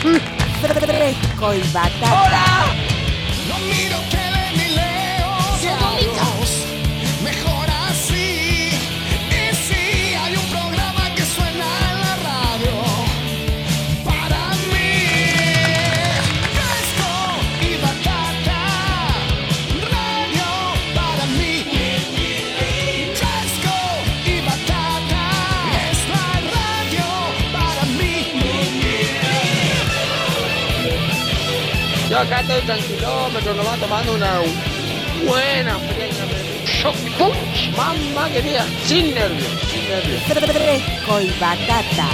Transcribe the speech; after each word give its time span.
Fresco 0.00 1.54
y 1.54 1.60
batata. 1.72 2.22
¡Hola! 2.26 2.89
Acá 32.20 32.40
estoy 32.40 32.60
tranquilómetro, 32.62 33.54
nomás 33.54 33.78
tomando 33.78 34.14
una 34.14 34.40
buena. 35.26 35.78
Shock 36.66 36.96
punch, 37.18 37.74
mamá 37.76 38.28
querida, 38.30 38.64
sin 38.86 39.14
nervios, 39.14 39.48
sin 39.70 39.88
nervios. 39.88 40.22
Fresco 40.24 41.20
y 41.20 41.30
batata. 41.40 42.08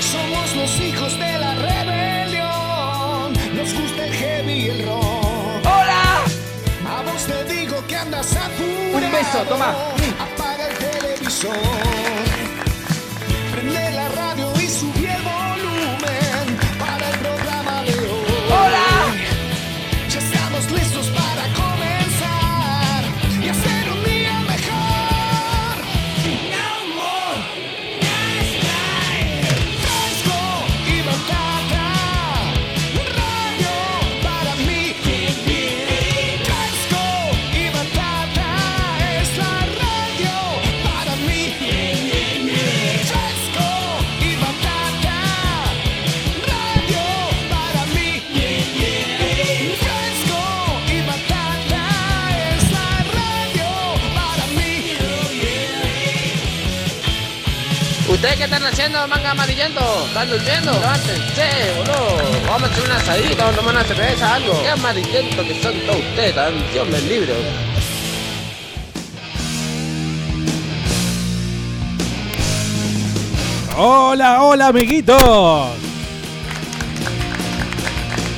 Somos 0.00 0.56
los 0.56 0.80
hijos 0.80 1.18
de 1.18 1.38
la 1.38 1.54
rebelión. 1.54 3.32
Nos 3.56 3.74
gusta 3.74 4.06
el 4.06 4.12
heavy 4.14 4.52
y 4.52 4.68
el 4.68 4.86
rock. 4.86 5.64
¡Hola! 5.64 6.24
A 6.88 7.02
vos 7.02 7.26
te 7.26 7.44
digo 7.52 7.84
que 7.86 7.96
andas 7.96 8.36
apurado. 8.36 9.06
Un 9.06 9.12
beso, 9.12 9.38
toma. 9.48 9.74
Apaga 10.18 10.68
el 10.68 10.76
televisor. 10.78 12.21
Qué 58.42 58.46
están 58.46 58.64
haciendo, 58.64 59.06
manga 59.06 59.30
amarillento? 59.30 59.80
¿Están 60.08 60.28
durmiendo? 60.28 60.72
Levántense, 60.72 61.74
boludo. 61.76 62.16
Vamos 62.48 62.68
a 62.68 62.72
hacer 62.72 62.84
una 62.84 62.96
asadita, 62.96 63.44
vamos 63.44 63.54
a 63.54 63.60
tomar 63.60 63.74
una 63.76 63.84
cerveza, 63.84 64.34
algo. 64.34 64.62
Qué 64.62 64.68
amarillento 64.68 65.42
que 65.44 65.62
son 65.62 65.74
todos 65.86 66.00
ustedes, 66.00 66.34
tan 66.34 66.72
Dios 66.72 66.88
me 66.88 67.00
libre. 67.02 67.34
Hola, 73.76 74.42
hola, 74.42 74.66
amiguitos. 74.66 75.22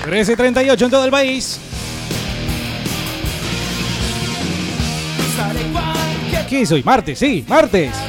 13.38 0.04 0.82
en 0.82 0.91
todo 0.91 1.04
el 1.06 1.10
país. 1.10 1.59
¿Qué 6.50 6.60
es 6.60 6.71
hoy? 6.71 6.82
Martes, 6.82 7.19
sí, 7.19 7.42
martes. 7.48 8.03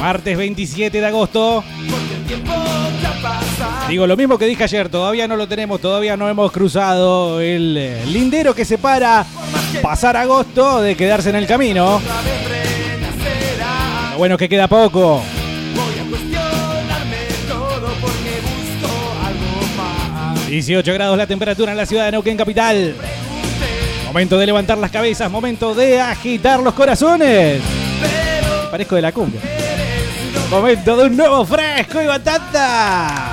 Martes 0.00 0.34
27 0.34 0.98
de 0.98 1.06
agosto. 1.06 1.62
Digo 3.86 4.06
lo 4.06 4.16
mismo 4.16 4.38
que 4.38 4.46
dije 4.46 4.64
ayer, 4.64 4.88
todavía 4.88 5.28
no 5.28 5.36
lo 5.36 5.46
tenemos, 5.46 5.78
todavía 5.78 6.16
no 6.16 6.26
hemos 6.26 6.50
cruzado 6.52 7.38
el 7.40 7.76
eh, 7.76 8.06
lindero 8.06 8.54
que 8.54 8.64
separa 8.64 9.26
pasar 9.82 10.16
agosto 10.16 10.80
de 10.80 10.96
quedarse 10.96 11.28
en 11.28 11.36
el 11.36 11.46
camino. 11.46 12.00
Lo 14.12 14.18
bueno 14.18 14.38
que 14.38 14.48
queda 14.48 14.68
poco. 14.68 15.22
18 20.48 20.94
grados 20.94 21.16
la 21.16 21.26
temperatura 21.26 21.72
en 21.72 21.76
la 21.76 21.86
ciudad 21.86 22.06
de 22.06 22.12
Neuquén 22.12 22.38
capital. 22.38 22.94
Momento 24.06 24.38
de 24.38 24.46
levantar 24.46 24.78
las 24.78 24.90
cabezas, 24.90 25.30
momento 25.30 25.74
de 25.74 26.00
agitar 26.00 26.60
los 26.60 26.72
corazones. 26.74 27.60
Parezco 28.70 28.96
de 28.96 29.02
la 29.02 29.12
cumbia. 29.12 29.59
Momento 30.50 30.96
de 30.96 31.04
un 31.04 31.16
nuevo 31.16 31.46
fresco 31.46 32.02
y 32.02 32.06
batata. 32.06 33.30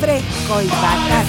Fresco 0.00 0.62
y 0.62 0.68
batata. 0.68 1.24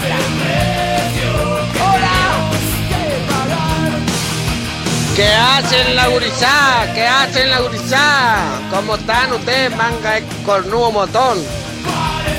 ¿Qué 5.16 5.26
hacen 5.26 5.96
la 5.96 6.10
gurizá? 6.10 6.86
¿Qué 6.94 7.08
hacen 7.08 7.50
la 7.50 7.62
gurizá? 7.62 8.36
¿Cómo 8.70 8.98
están 8.98 9.34
ustedes, 9.34 9.76
manga 9.76 10.12
de 10.12 10.24
cornudo 10.46 10.92
motón? 10.92 11.40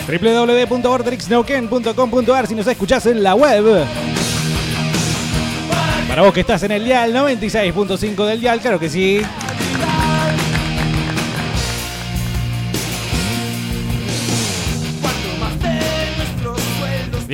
www.vortexneuquén.com.ar 0.07 2.47
si 2.47 2.55
nos 2.55 2.69
escuchás 2.69 3.07
en 3.07 3.21
la 3.21 3.34
web. 3.34 3.84
Para 6.07 6.23
vos 6.23 6.33
que 6.33 6.39
estás 6.41 6.63
en 6.63 6.71
el 6.71 6.84
dial 6.84 7.13
96.5 7.13 8.27
del 8.27 8.41
dial, 8.41 8.61
claro 8.61 8.79
que 8.79 8.89
sí. 8.89 9.21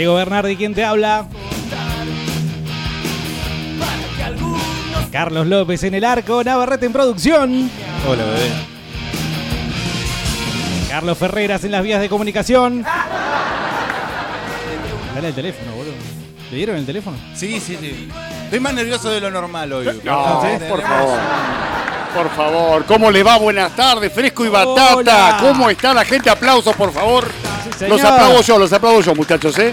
Diego 0.00 0.15
Bernardi, 0.15 0.56
¿quién 0.56 0.72
te 0.72 0.83
habla? 0.83 1.27
Carlos 5.12 5.47
López 5.47 5.83
en 5.83 5.93
el 5.93 6.05
arco, 6.06 6.43
Navarrete 6.43 6.87
en 6.87 6.93
producción. 6.94 7.71
Hola, 8.09 8.25
bebé. 8.25 8.50
Carlos 10.88 11.19
Ferreras 11.19 11.65
en 11.65 11.72
las 11.72 11.83
vías 11.83 12.00
de 12.00 12.09
comunicación. 12.09 12.83
Dale 15.15 15.28
el 15.28 15.34
teléfono, 15.34 15.72
boludo. 15.72 15.93
¿Le 16.50 16.56
dieron 16.56 16.77
el 16.77 16.87
teléfono? 16.87 17.19
Sí, 17.34 17.61
sí, 17.61 17.77
sí. 17.78 18.09
Estoy 18.44 18.61
más 18.61 18.72
nervioso 18.72 19.11
de 19.11 19.21
lo 19.21 19.31
normal 19.31 19.71
hoy. 19.71 20.00
No, 20.03 20.41
por 20.67 20.81
favor. 20.81 21.19
Por 22.15 22.31
favor, 22.31 22.84
¿cómo 22.87 23.11
le 23.11 23.22
va? 23.22 23.37
Buenas 23.37 23.77
tardes, 23.77 24.11
fresco 24.11 24.47
y 24.47 24.49
batata. 24.49 24.97
Hola. 24.97 25.37
¿Cómo 25.43 25.69
está 25.69 25.93
la 25.93 26.06
gente? 26.06 26.31
Aplausos, 26.31 26.75
por 26.75 26.91
favor. 26.91 27.50
Señor. 27.81 27.97
los 27.99 28.05
aplaudo 28.05 28.43
yo, 28.43 28.59
los 28.59 28.73
aplaudo 28.73 29.01
yo, 29.01 29.15
muchachos, 29.15 29.59
¿eh? 29.59 29.73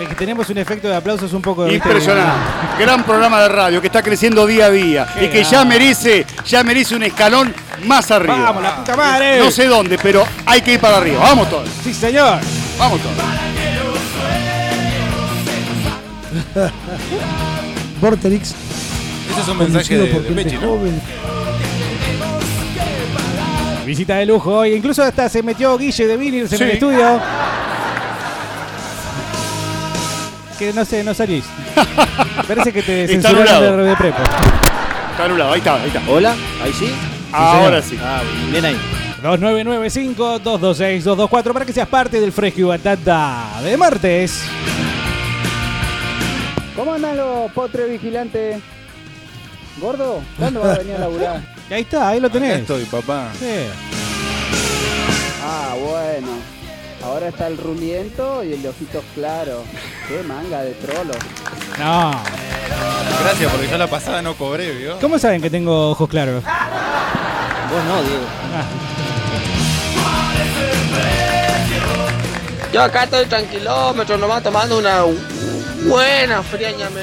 Es 0.00 0.08
que 0.08 0.14
tenemos 0.14 0.48
un 0.48 0.56
efecto 0.56 0.88
de 0.88 0.94
aplausos 0.96 1.32
un 1.34 1.42
poco... 1.42 1.68
Impresionante. 1.68 2.32
Gran 2.78 3.04
programa 3.04 3.42
de 3.42 3.48
radio 3.48 3.80
que 3.82 3.88
está 3.88 4.02
creciendo 4.02 4.46
día 4.46 4.66
a 4.66 4.70
día 4.70 5.06
Qué 5.18 5.24
y 5.26 5.28
que 5.28 5.44
ya 5.44 5.64
merece, 5.64 6.24
ya 6.46 6.62
merece 6.64 6.94
un 6.96 7.02
escalón 7.02 7.52
más 7.84 8.10
arriba. 8.10 8.38
¡Vamos, 8.40 8.62
la 8.62 8.76
puta 8.76 8.96
madre! 8.96 9.38
No 9.40 9.50
sé 9.50 9.66
dónde, 9.66 9.98
pero 10.02 10.24
hay 10.46 10.62
que 10.62 10.72
ir 10.74 10.80
para 10.80 10.96
arriba. 10.98 11.20
Vamos 11.20 11.50
todos, 11.50 11.68
Sí, 11.84 11.92
señor. 11.92 12.38
vamos 12.78 13.00
todos. 13.02 13.16
Vorterix, 18.00 18.54
Ese 19.30 19.40
es 19.42 19.48
un 19.48 19.58
mensaje 19.58 19.98
de, 19.98 20.06
por 20.06 20.22
de 20.22 20.30
Mechi, 20.30 20.54
¿no? 20.56 20.60
joven. 20.68 21.00
Visita 23.90 24.14
de 24.18 24.26
lujo 24.26 24.58
hoy. 24.58 24.74
Incluso 24.74 25.02
hasta 25.02 25.28
se 25.28 25.42
metió 25.42 25.76
Guille 25.76 26.06
de 26.06 26.16
Vinils 26.16 26.52
en 26.52 26.58
Sí. 26.58 26.62
el 26.64 26.70
estudio. 26.70 27.20
Que 30.56 30.72
no 30.72 30.84
sé, 30.84 31.02
no 31.02 31.12
salís. 31.12 31.44
Parece 32.46 32.72
que 32.72 32.82
te 32.84 33.02
Está 33.12 33.30
censuraron 33.30 33.78
de, 33.78 33.82
de 33.84 33.96
prepo. 33.96 34.18
Está 35.10 35.24
anulado, 35.24 35.52
ahí 35.54 35.58
está, 35.58 35.74
ahí 35.74 35.88
está. 35.88 36.00
Hola, 36.08 36.36
ahí 36.62 36.72
sí. 36.72 36.88
Ahora 37.32 37.82
sí. 37.82 37.98
Ah, 38.00 38.20
bien 38.52 38.64
ahí. 38.64 38.76
2995-226-224 39.24 41.52
para 41.52 41.64
que 41.64 41.72
seas 41.72 41.88
parte 41.88 42.20
del 42.20 42.30
Fresco 42.30 42.60
y 42.60 42.62
Batata 42.62 43.44
de 43.64 43.76
martes. 43.76 44.40
¿Cómo 46.76 46.94
andan 46.94 47.16
los 47.16 47.50
potres 47.50 47.90
vigilantes? 47.90 48.62
¿Gordo? 49.80 50.22
¿Cuándo 50.38 50.60
va 50.60 50.74
a 50.74 50.78
venir 50.78 50.94
a 50.94 50.98
laburar? 51.00 51.40
Y 51.70 51.74
ahí 51.74 51.82
está, 51.82 52.08
ahí 52.08 52.20
lo 52.20 52.26
Acá 52.26 52.34
tenés. 52.34 52.58
estoy, 52.60 52.84
papá. 52.84 53.28
Sí. 53.38 53.46
Ah, 55.44 55.74
bueno. 55.80 56.28
Ahora 57.04 57.28
está 57.28 57.46
el 57.46 57.56
rumiento 57.56 58.42
y 58.44 58.52
el 58.52 58.62
de 58.62 58.68
ojitos 58.68 59.02
claros. 59.14 59.62
Qué 60.08 60.22
manga 60.24 60.62
de 60.62 60.72
trolo. 60.74 61.14
No. 61.78 62.10
Gracias, 63.22 63.50
porque 63.52 63.68
yo 63.68 63.78
la 63.78 63.86
pasada 63.86 64.20
no 64.20 64.34
cobré, 64.34 64.72
¿vio? 64.72 64.98
¿Cómo 64.98 65.18
saben 65.18 65.40
que 65.40 65.48
tengo 65.48 65.90
ojos 65.90 66.08
claros? 66.08 66.42
Vos 66.44 67.84
no, 67.84 68.02
Diego. 68.02 68.24
Ah. 68.54 68.64
Yo 72.72 72.82
acá 72.82 73.04
estoy 73.04 73.26
tranquilómetro, 73.26 74.16
nomás 74.16 74.42
tomando 74.42 74.78
una 74.78 75.02
buena 75.86 76.42
friaña, 76.42 76.88
me 76.90 77.00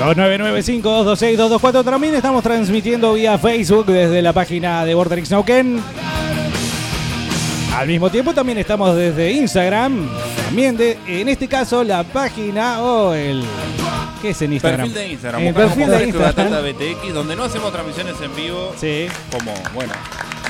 2995-226-224. 0.00 1.84
También 1.84 2.14
estamos 2.14 2.42
transmitiendo 2.42 3.12
vía 3.14 3.36
Facebook 3.38 3.86
desde 3.86 4.22
la 4.22 4.32
página 4.32 4.84
de 4.84 4.94
Borderix 4.94 5.30
Nauken. 5.30 5.80
Al 7.76 7.86
mismo 7.86 8.10
tiempo 8.10 8.32
también 8.34 8.58
estamos 8.58 8.96
desde 8.96 9.30
Instagram. 9.32 10.08
También 10.46 10.76
de, 10.76 10.98
en 11.06 11.28
este 11.28 11.46
caso, 11.48 11.84
la 11.84 12.02
página 12.02 12.82
o 12.82 13.14
el. 13.14 13.44
¿Qué 14.20 14.30
es 14.30 14.42
en 14.42 14.52
Instagram? 14.54 14.80
Perfil 14.88 14.94
de 14.94 15.08
Instagram. 15.12 15.42
El 15.42 15.54
perfil 15.54 15.86
de 15.88 16.04
Instagram. 16.04 16.34
Batata 16.50 16.60
BTX, 16.60 17.14
donde 17.14 17.36
no 17.36 17.44
hacemos 17.44 17.72
transmisiones 17.72 18.16
en 18.22 18.34
vivo, 18.36 18.74
Sí. 18.78 19.06
como, 19.30 19.54
bueno, 19.72 19.92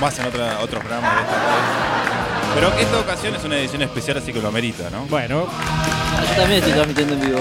más 0.01 0.19
en 0.19 0.27
otra- 0.27 0.59
otros 0.61 0.81
programas 0.83 1.15
de 1.15 1.21
esta. 1.21 1.37
Pero 2.55 2.73
esta 2.81 2.99
ocasión 2.99 3.35
es 3.37 3.45
una 3.45 3.59
edición 3.59 3.83
especial, 3.83 4.17
así 4.19 4.33
que 4.33 4.41
lo 4.41 4.49
amerita, 4.49 4.91
¿no? 4.91 5.05
Bueno, 5.09 5.47
Yo 5.47 6.35
también 6.37 6.59
estoy 6.59 6.73
transmitiendo 6.73 7.15
en 7.15 7.21
vivo. 7.21 7.39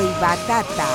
Fresco 0.00 0.16
y 0.16 0.20
batata. 0.20 0.86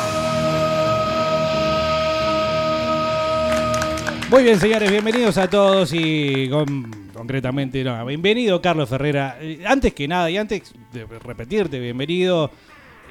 Muy 4.29 4.43
bien, 4.43 4.59
señores, 4.59 4.89
bienvenidos 4.89 5.37
a 5.37 5.47
todos 5.49 5.91
y 5.93 6.49
con- 6.49 7.09
concretamente, 7.13 7.83
no, 7.83 8.05
bienvenido 8.05 8.61
Carlos 8.61 8.89
Ferrera. 8.89 9.37
Eh, 9.39 9.63
Antes 9.65 9.93
que 9.93 10.07
nada 10.07 10.29
y 10.29 10.37
antes 10.37 10.73
de 10.91 11.05
repetirte, 11.19 11.79
bienvenido, 11.79 12.49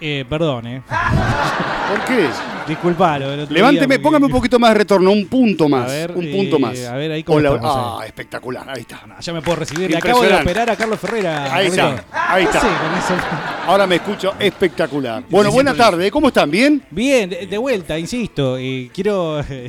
eh, 0.00 0.24
perdón, 0.28 0.66
eh. 0.66 0.82
¿Por 1.88 2.00
qué? 2.06 2.28
Disculpalo. 2.66 3.26
Levánteme, 3.36 3.70
día 3.70 3.78
porque- 3.80 3.98
póngame 3.98 4.26
un 4.26 4.32
poquito 4.38 4.58
más 4.58 4.70
de 4.70 4.78
retorno, 4.78 5.10
un 5.12 5.26
punto 5.26 5.68
más. 5.68 5.84
A 5.90 5.92
ver, 5.92 6.10
un 6.12 6.30
punto 6.32 6.56
eh, 6.56 6.58
más. 6.58 6.84
a 6.86 6.94
ver, 6.96 7.12
ahí 7.12 7.22
cómo 7.22 7.38
Hola, 7.38 7.50
estamos 7.56 7.76
ah, 7.76 7.98
ahí. 8.02 8.06
espectacular, 8.08 8.70
ahí 8.70 8.80
está. 8.80 9.00
Ya 9.20 9.32
me 9.32 9.42
puedo 9.42 9.56
recibir. 9.56 9.90
Le 9.90 9.98
acabo 9.98 10.22
de 10.22 10.34
operar 10.34 10.70
a 10.70 10.76
Carlos 10.76 10.98
Ferrera. 10.98 11.54
Ahí 11.54 11.66
está, 11.66 12.04
ahí 12.12 12.44
está. 12.44 12.60
Sí, 12.60 12.66
con 12.66 12.98
eso. 13.18 13.24
Ahora 13.66 13.86
me 13.86 13.96
escucho 13.96 14.32
espectacular. 14.38 15.24
Bueno, 15.28 15.50
buena 15.50 15.74
tarde, 15.74 16.10
¿cómo 16.10 16.28
están? 16.28 16.50
¿Bien? 16.50 16.82
Bien, 16.90 17.28
de, 17.30 17.46
de 17.46 17.58
vuelta, 17.58 17.98
insisto. 17.98 18.56
eh, 18.58 18.90
quiero 18.94 19.40
eh, 19.40 19.68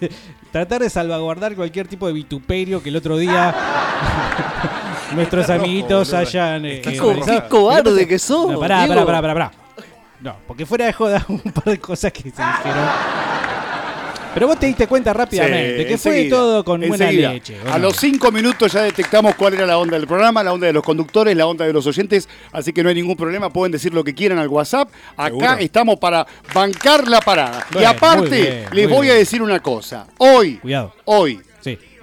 tratar 0.52 0.82
de 0.82 0.90
salvaguardar 0.90 1.54
cualquier 1.54 1.88
tipo 1.88 2.06
de 2.06 2.12
vituperio 2.12 2.82
que 2.82 2.90
el 2.90 2.96
otro 2.96 3.16
día 3.16 3.54
nuestros 5.14 5.46
rojo, 5.48 5.60
amiguitos 5.60 6.10
boludo. 6.10 6.28
hayan. 6.28 6.64
eh, 6.66 6.82
eh, 6.84 6.96
Co- 6.98 7.06
realizado. 7.08 7.42
qué 7.42 7.48
cobarde 7.48 8.08
que 8.08 8.18
sos. 8.18 8.52
No, 8.52 8.60
pará, 8.60 8.86
pará, 8.86 9.04
pará, 9.06 9.20
pará, 9.22 9.34
pará. 9.34 9.52
No, 10.24 10.34
porque 10.48 10.64
fuera 10.64 10.86
de 10.86 10.92
joda 10.94 11.22
un 11.28 11.38
par 11.40 11.64
de 11.64 11.78
cosas 11.78 12.10
que 12.10 12.22
se 12.22 12.28
dijeron. 12.30 12.88
Pero 14.32 14.48
vos 14.48 14.58
te 14.58 14.66
diste 14.66 14.88
cuenta 14.88 15.12
rápidamente 15.12 15.82
Sí, 15.82 15.86
que 15.86 15.96
fue 15.98 16.24
todo 16.24 16.64
con 16.64 16.80
buena 16.80 17.04
enseguida. 17.04 17.32
leche. 17.34 17.56
¿o 17.64 17.72
A 17.72 17.78
los 17.78 17.94
cinco 17.96 18.32
minutos 18.32 18.72
ya 18.72 18.82
detectamos 18.82 19.36
cuál 19.36 19.54
era 19.54 19.64
la 19.64 19.78
onda 19.78 19.96
del 19.96 20.08
programa, 20.08 20.42
la 20.42 20.52
onda 20.52 20.66
de 20.66 20.72
los 20.72 20.82
conductores, 20.82 21.36
la 21.36 21.46
onda 21.46 21.64
de 21.66 21.72
los 21.72 21.86
oyentes, 21.86 22.28
así 22.50 22.72
que 22.72 22.82
no 22.82 22.88
hay 22.88 22.96
ningún 22.96 23.14
problema, 23.16 23.50
pueden 23.52 23.70
decir 23.70 23.94
lo 23.94 24.02
que 24.02 24.12
quieran 24.12 24.38
al 24.40 24.48
WhatsApp. 24.48 24.88
Acá 25.16 25.26
Seguro. 25.28 25.56
estamos 25.58 25.98
para 26.00 26.26
bancar 26.52 27.06
la 27.06 27.20
parada. 27.20 27.64
y 27.78 27.84
aparte, 27.84 28.40
bien, 28.40 28.64
les 28.72 28.88
voy 28.90 29.02
bien. 29.06 29.14
a 29.14 29.18
decir 29.18 29.40
una 29.40 29.60
cosa. 29.60 30.06
Hoy, 30.18 30.56
Cuidado. 30.56 30.92
hoy. 31.04 31.40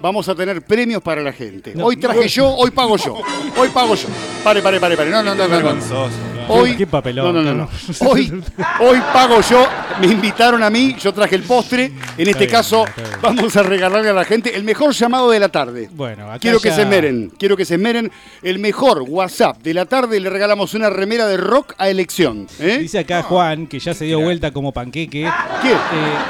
Vamos 0.02 0.28
a 0.28 0.34
tener 0.34 0.60
premios 0.62 1.02
para 1.02 1.22
la 1.22 1.32
gente. 1.32 1.74
No. 1.74 1.86
hoy 1.86 1.96
traje 1.96 2.28
yo, 2.28 2.48
hoy 2.48 2.70
pago 2.72 2.96
yo. 2.96 3.20
Hoy 3.56 3.68
pago 3.68 3.94
yo. 3.94 4.08
Pare, 4.42 4.60
pare, 4.60 4.80
pare, 4.80 4.96
pare. 4.96 5.10
No, 5.10 5.22
no, 5.22 5.34
no, 5.34 5.48
no. 5.48 5.60
no. 5.60 6.32
Hoy, 6.48 6.76
Qué 6.76 6.86
papelón, 6.86 7.34
No, 7.34 7.42
no, 7.42 7.54
no. 7.54 7.68
Hoy, 8.00 8.42
hoy 8.80 9.00
pago 9.12 9.40
yo. 9.40 9.66
Me 10.00 10.06
invitaron 10.06 10.62
a 10.62 10.70
mí, 10.70 10.96
yo 10.98 11.12
traje 11.12 11.36
el 11.36 11.42
postre. 11.42 11.92
En 12.16 12.26
este 12.28 12.40
bien, 12.40 12.50
caso, 12.50 12.84
vamos 13.20 13.54
a 13.56 13.62
regalarle 13.62 14.08
a 14.08 14.12
la 14.12 14.24
gente 14.24 14.56
el 14.56 14.64
mejor 14.64 14.92
llamado 14.92 15.30
de 15.30 15.38
la 15.38 15.48
tarde. 15.48 15.88
Bueno, 15.92 16.28
acá 16.28 16.38
Quiero 16.38 16.60
que 16.60 16.72
se 16.72 16.84
meren, 16.86 17.32
quiero 17.38 17.56
que 17.56 17.64
se 17.64 17.78
meren. 17.78 18.10
El 18.42 18.58
mejor 18.58 19.02
WhatsApp 19.02 19.58
de 19.62 19.74
la 19.74 19.86
tarde 19.86 20.18
le 20.18 20.30
regalamos 20.30 20.74
una 20.74 20.90
remera 20.90 21.26
de 21.26 21.36
rock 21.36 21.74
a 21.78 21.88
elección. 21.88 22.48
¿eh? 22.58 22.78
Dice 22.78 22.98
acá 22.98 23.22
Juan, 23.22 23.66
que 23.66 23.78
ya 23.78 23.94
se 23.94 24.06
dio 24.06 24.20
vuelta 24.20 24.50
como 24.50 24.72
panqueque. 24.72 25.30
¿Qué? 25.62 25.70
Eh, 25.70 25.76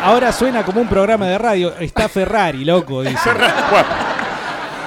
ahora 0.03 0.33
suena 0.33 0.65
como 0.65 0.81
un 0.81 0.89
programa 0.89 1.27
de 1.27 1.39
radio. 1.39 1.75
Está 1.79 2.09
Ferrari, 2.09 2.65
loco, 2.65 3.03
dice. 3.03 3.31
Bueno, 3.71 3.89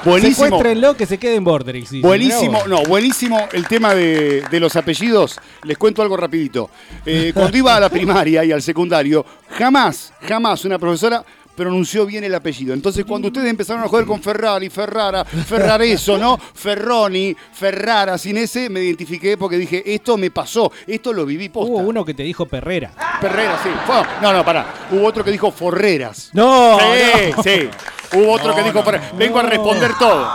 buenísimo. 0.03 0.45
Secuéstrenlo 0.45 0.95
que 0.97 1.05
se 1.05 1.17
quede 1.17 1.35
en 1.35 1.43
Borderix. 1.43 1.89
dice. 1.89 2.05
Buenísimo, 2.05 2.51
Mirá 2.51 2.59
vos. 2.59 2.67
no, 2.67 2.83
buenísimo 2.83 3.39
el 3.51 3.67
tema 3.67 3.93
de, 3.95 4.41
de 4.49 4.59
los 4.59 4.75
apellidos. 4.75 5.39
Les 5.63 5.77
cuento 5.77 6.01
algo 6.01 6.17
rapidito. 6.17 6.69
Eh, 7.05 7.31
cuando 7.33 7.57
iba 7.57 7.75
a 7.75 7.79
la 7.79 7.89
primaria 7.89 8.43
y 8.45 8.51
al 8.51 8.61
secundario, 8.61 9.25
jamás, 9.57 10.13
jamás 10.27 10.65
una 10.65 10.77
profesora 10.77 11.23
pronunció 11.55 12.05
bien 12.05 12.23
el 12.23 12.35
apellido. 12.35 12.73
Entonces, 12.73 13.05
cuando 13.05 13.27
ustedes 13.29 13.49
empezaron 13.49 13.83
a 13.83 13.87
joder 13.87 14.05
con 14.05 14.21
Ferrari, 14.21 14.69
Ferrara, 14.69 15.23
Ferrareso, 15.25 16.17
¿no? 16.17 16.37
Ferroni, 16.37 17.35
Ferrara, 17.53 18.17
sin 18.17 18.37
ese, 18.37 18.69
me 18.69 18.81
identifiqué 18.81 19.37
porque 19.37 19.57
dije, 19.57 19.81
esto 19.93 20.17
me 20.17 20.31
pasó, 20.31 20.71
esto 20.85 21.13
lo 21.13 21.25
viví 21.25 21.49
posta. 21.49 21.71
Hubo 21.71 21.79
uno 21.79 22.03
que 22.03 22.13
te 22.13 22.23
dijo 22.23 22.45
Perrera. 22.45 22.91
Ferrera, 23.21 23.59
sí. 23.63 23.69
Fue- 23.85 23.95
No, 24.21 24.33
no, 24.33 24.43
pará. 24.43 24.65
Hubo 24.91 25.05
otro 25.05 25.23
que 25.23 25.31
dijo 25.31 25.51
Forreras. 25.51 26.29
No, 26.33 26.77
sí, 26.79 27.31
no. 27.35 27.43
sí. 27.43 27.69
Hubo 28.17 28.31
otro 28.33 28.49
No, 28.49 28.55
que 28.55 28.63
dijo 28.63 28.79
no, 28.79 28.83
Ferreras. 28.83 29.13
no. 29.13 29.19
Vengo 29.19 29.39
a 29.39 29.43
responder 29.43 29.91
todo. 29.97 30.29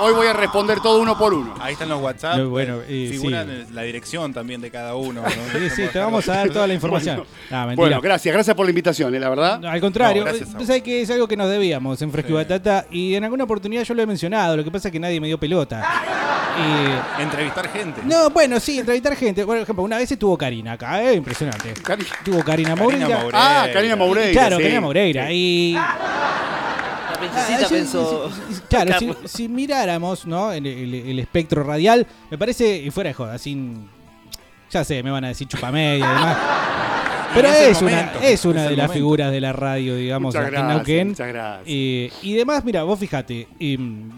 Hoy 0.00 0.12
voy 0.14 0.28
a 0.28 0.32
responder 0.32 0.78
todo 0.78 1.00
uno 1.00 1.18
por 1.18 1.34
uno. 1.34 1.54
Ahí 1.60 1.72
están 1.72 1.88
los 1.88 2.00
WhatsApp. 2.00 2.36
No, 2.38 2.50
bueno, 2.50 2.78
eh, 2.86 3.08
figuran 3.10 3.64
sí. 3.66 3.74
la 3.74 3.82
dirección 3.82 4.32
también 4.32 4.60
de 4.60 4.70
cada 4.70 4.94
uno. 4.94 5.22
¿no? 5.22 5.28
Sí, 5.58 5.70
sí, 5.74 5.82
te 5.92 5.98
vamos 5.98 6.28
a 6.28 6.34
dar 6.36 6.50
toda 6.50 6.68
la 6.68 6.74
información. 6.74 7.24
No. 7.50 7.74
Bueno, 7.74 8.00
gracias, 8.00 8.32
gracias 8.32 8.54
por 8.54 8.64
la 8.64 8.70
invitaón, 8.70 9.12
¿eh? 9.16 9.18
la 9.18 9.28
verdad. 9.28 9.58
No, 9.58 9.68
al 9.68 9.80
contrario, 9.80 10.24
Sabes 10.52 10.82
que 10.82 11.02
es 11.02 11.10
algo 11.10 11.26
que 11.28 11.36
nos 11.36 11.48
debíamos 11.50 12.00
en 12.02 12.10
Fresco 12.10 12.30
y 12.32 12.34
Batata 12.34 12.86
y 12.90 13.14
en 13.14 13.24
alguna 13.24 13.44
oportunidad 13.44 13.82
yo 13.84 13.94
lo 13.94 14.02
he 14.02 14.06
mencionado, 14.06 14.56
lo 14.56 14.64
que 14.64 14.70
pasa 14.70 14.88
es 14.88 14.92
que 14.92 15.00
nadie 15.00 15.20
me 15.20 15.26
dio 15.28 15.38
pelota. 15.38 15.84
Y- 16.58 17.22
Entrevistar 17.22 17.68
gente. 17.68 18.00
no, 18.04 18.30
bueno, 18.30 18.58
sí, 18.58 18.80
entrevistar 18.80 19.14
gente. 19.14 19.46
Por 19.46 19.56
ejemplo, 19.58 19.84
una 19.84 19.96
vez 19.98 20.10
estuvo 20.10 20.36
Karina 20.36 20.72
acá, 20.72 21.00
eh, 21.04 21.14
impresionante. 21.14 21.72
Cari- 21.74 22.04
Tuvo 22.24 22.42
Karina 22.42 22.70
Karina 22.70 22.74
Moreira. 22.74 23.08
Moreira. 23.18 23.62
Ah, 23.62 23.68
Karina 23.72 23.94
Moreira. 23.94 24.32
Claro, 24.32 24.56
sí. 24.56 24.62
Karina 24.64 24.80
Moreira. 24.80 25.30
Y 25.30 25.74
La 25.74 27.16
princesita 27.20 27.58
Ah, 27.60 27.68
sí, 27.68 27.74
pensó. 27.74 28.28
sí, 28.30 28.54
sí, 28.54 28.60
Claro, 28.68 28.98
si, 28.98 29.06
Carlos. 29.06 29.30
si 29.30 29.48
miráramos 29.48 30.26
¿no? 30.26 30.50
el, 30.50 30.66
el- 30.66 30.94
el 30.94 31.18
espectro 31.20 31.62
radial, 31.62 32.08
me 32.28 32.36
parece, 32.38 32.76
y 32.78 32.90
fuera 32.90 33.08
de 33.08 33.14
joda, 33.14 33.38
sin. 33.38 33.88
Ya 34.72 34.82
sé, 34.82 35.00
me 35.04 35.10
van 35.12 35.24
a 35.24 35.28
decir 35.28 35.46
chupamedia 35.46 35.94
y 36.04 36.08
demás. 36.08 36.36
Pero 37.34 37.48
es 37.48 37.82
una, 37.82 37.90
momento, 37.90 38.18
es 38.22 38.44
una 38.44 38.62
de 38.62 38.70
las 38.70 38.76
momento. 38.88 38.92
figuras 38.94 39.30
de 39.32 39.40
la 39.40 39.52
radio, 39.52 39.96
digamos, 39.96 40.34
Muchas 40.34 40.46
en 40.48 40.52
gracias, 40.54 40.74
Neuquén. 40.76 41.08
muchas 41.08 41.28
gracias. 41.28 41.64
Eh, 41.66 42.10
y 42.22 42.32
demás, 42.34 42.64
mira, 42.64 42.82
vos 42.82 42.98
fíjate, 42.98 43.48
em, 43.60 44.10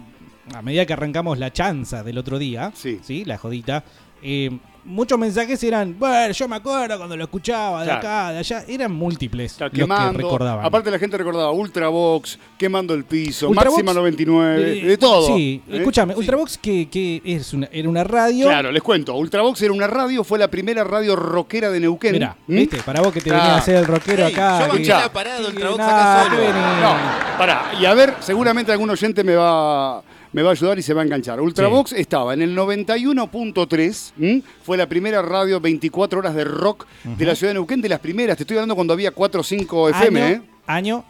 a 0.55 0.61
medida 0.61 0.85
que 0.85 0.93
arrancamos 0.93 1.37
la 1.37 1.51
chanza 1.51 2.03
del 2.03 2.17
otro 2.17 2.39
día, 2.39 2.71
Sí. 2.73 3.23
la 3.25 3.37
jodita, 3.37 3.83
em, 4.21 4.59
muchos 4.85 5.17
mensajes 5.19 5.63
eran, 5.63 5.95
bueno, 5.97 6.33
yo 6.33 6.47
me 6.47 6.55
acuerdo 6.57 6.97
cuando 6.97 7.15
lo 7.17 7.23
escuchaba 7.23 7.81
de 7.81 7.85
Claro. 7.85 7.99
acá, 7.99 8.31
de 8.31 8.37
allá, 8.39 8.65
eran 8.67 8.91
múltiples 8.91 9.51
Está 9.53 9.65
los 9.65 9.73
que 9.73 10.17
recordaban. 10.17 10.65
Aparte 10.65 10.89
la 10.91 10.99
gente 10.99 11.17
recordaba 11.17 11.51
Ultravox, 11.51 12.39
quemando 12.57 12.93
el 12.93 13.03
piso, 13.05 13.49
Ultravox, 13.49 13.83
Máxima 13.83 13.93
99, 13.93 14.79
Eh, 14.81 14.85
de 14.85 14.97
todo. 14.97 15.27
Sí, 15.27 15.61
¿eh? 15.69 15.77
escúchame, 15.77 16.15
Ultravox 16.15 16.57
que, 16.57 16.89
que 16.89 17.21
es 17.25 17.53
una, 17.53 17.67
era 17.71 17.87
una 17.89 18.03
radio. 18.03 18.47
Claro, 18.47 18.71
les 18.71 18.81
cuento. 18.83 19.15
Ultravox 19.15 19.61
era 19.61 19.73
una 19.73 19.87
radio, 19.87 20.23
fue 20.23 20.39
la 20.39 20.47
primera 20.49 20.83
radio 20.83 21.15
rockera 21.15 21.69
de 21.69 21.79
Neuquén. 21.79 22.13
Mirá, 22.13 22.35
¿Mm? 22.47 22.55
¿viste? 22.55 22.77
Para 22.83 23.01
vos 23.01 23.11
que 23.13 23.21
te 23.21 23.29
Claro. 23.29 23.41
venía 23.43 23.55
a 23.55 23.59
hacer 23.59 23.75
el 23.75 23.85
rockero 23.85 24.25
Ey, 24.27 24.33
acá. 24.33 24.67
yo 24.67 24.73
que- 25.03 25.09
parada, 25.13 25.47
Ultravox 25.47 25.79
acá 25.79 26.23
solo. 26.29 26.41
No, 26.81 27.37
pará. 27.37 27.71
Y 27.79 27.85
a 27.85 27.93
ver, 27.93 28.15
seguramente 28.19 28.71
algún 28.71 28.89
oyente 28.89 29.23
me 29.23 29.35
va, 29.35 30.01
me 30.33 30.41
va 30.41 30.49
a 30.49 30.51
ayudar 30.53 30.79
y 30.79 30.81
se 30.81 30.93
va 30.93 31.01
a 31.01 31.05
enganchar. 31.05 31.41
Ultravox 31.41 31.93
estaba 31.93 32.33
en 32.33 32.41
el 32.41 32.55
91.3, 32.55 34.13
¿m? 34.19 34.43
fue 34.63 34.77
la 34.77 34.87
primera 34.87 35.21
radio 35.21 35.59
24 35.59 36.19
horas 36.19 36.35
de 36.35 36.43
rock 36.43 36.85
de 37.03 37.25
la 37.25 37.35
ciudad 37.35 37.51
de 37.51 37.55
Neuquén, 37.55 37.81
de 37.81 37.89
las 37.89 37.99
primeras. 37.99 38.37
Te 38.37 38.43
estoy 38.43 38.57
hablando 38.57 38.75
cuando 38.75 38.93
había 38.93 39.11
4 39.11 39.41
o 39.41 39.43
5 39.43 39.89
FM, 39.89 40.21
año, 40.21 40.35
¿eh? 40.35 40.41
año, 40.67 41.05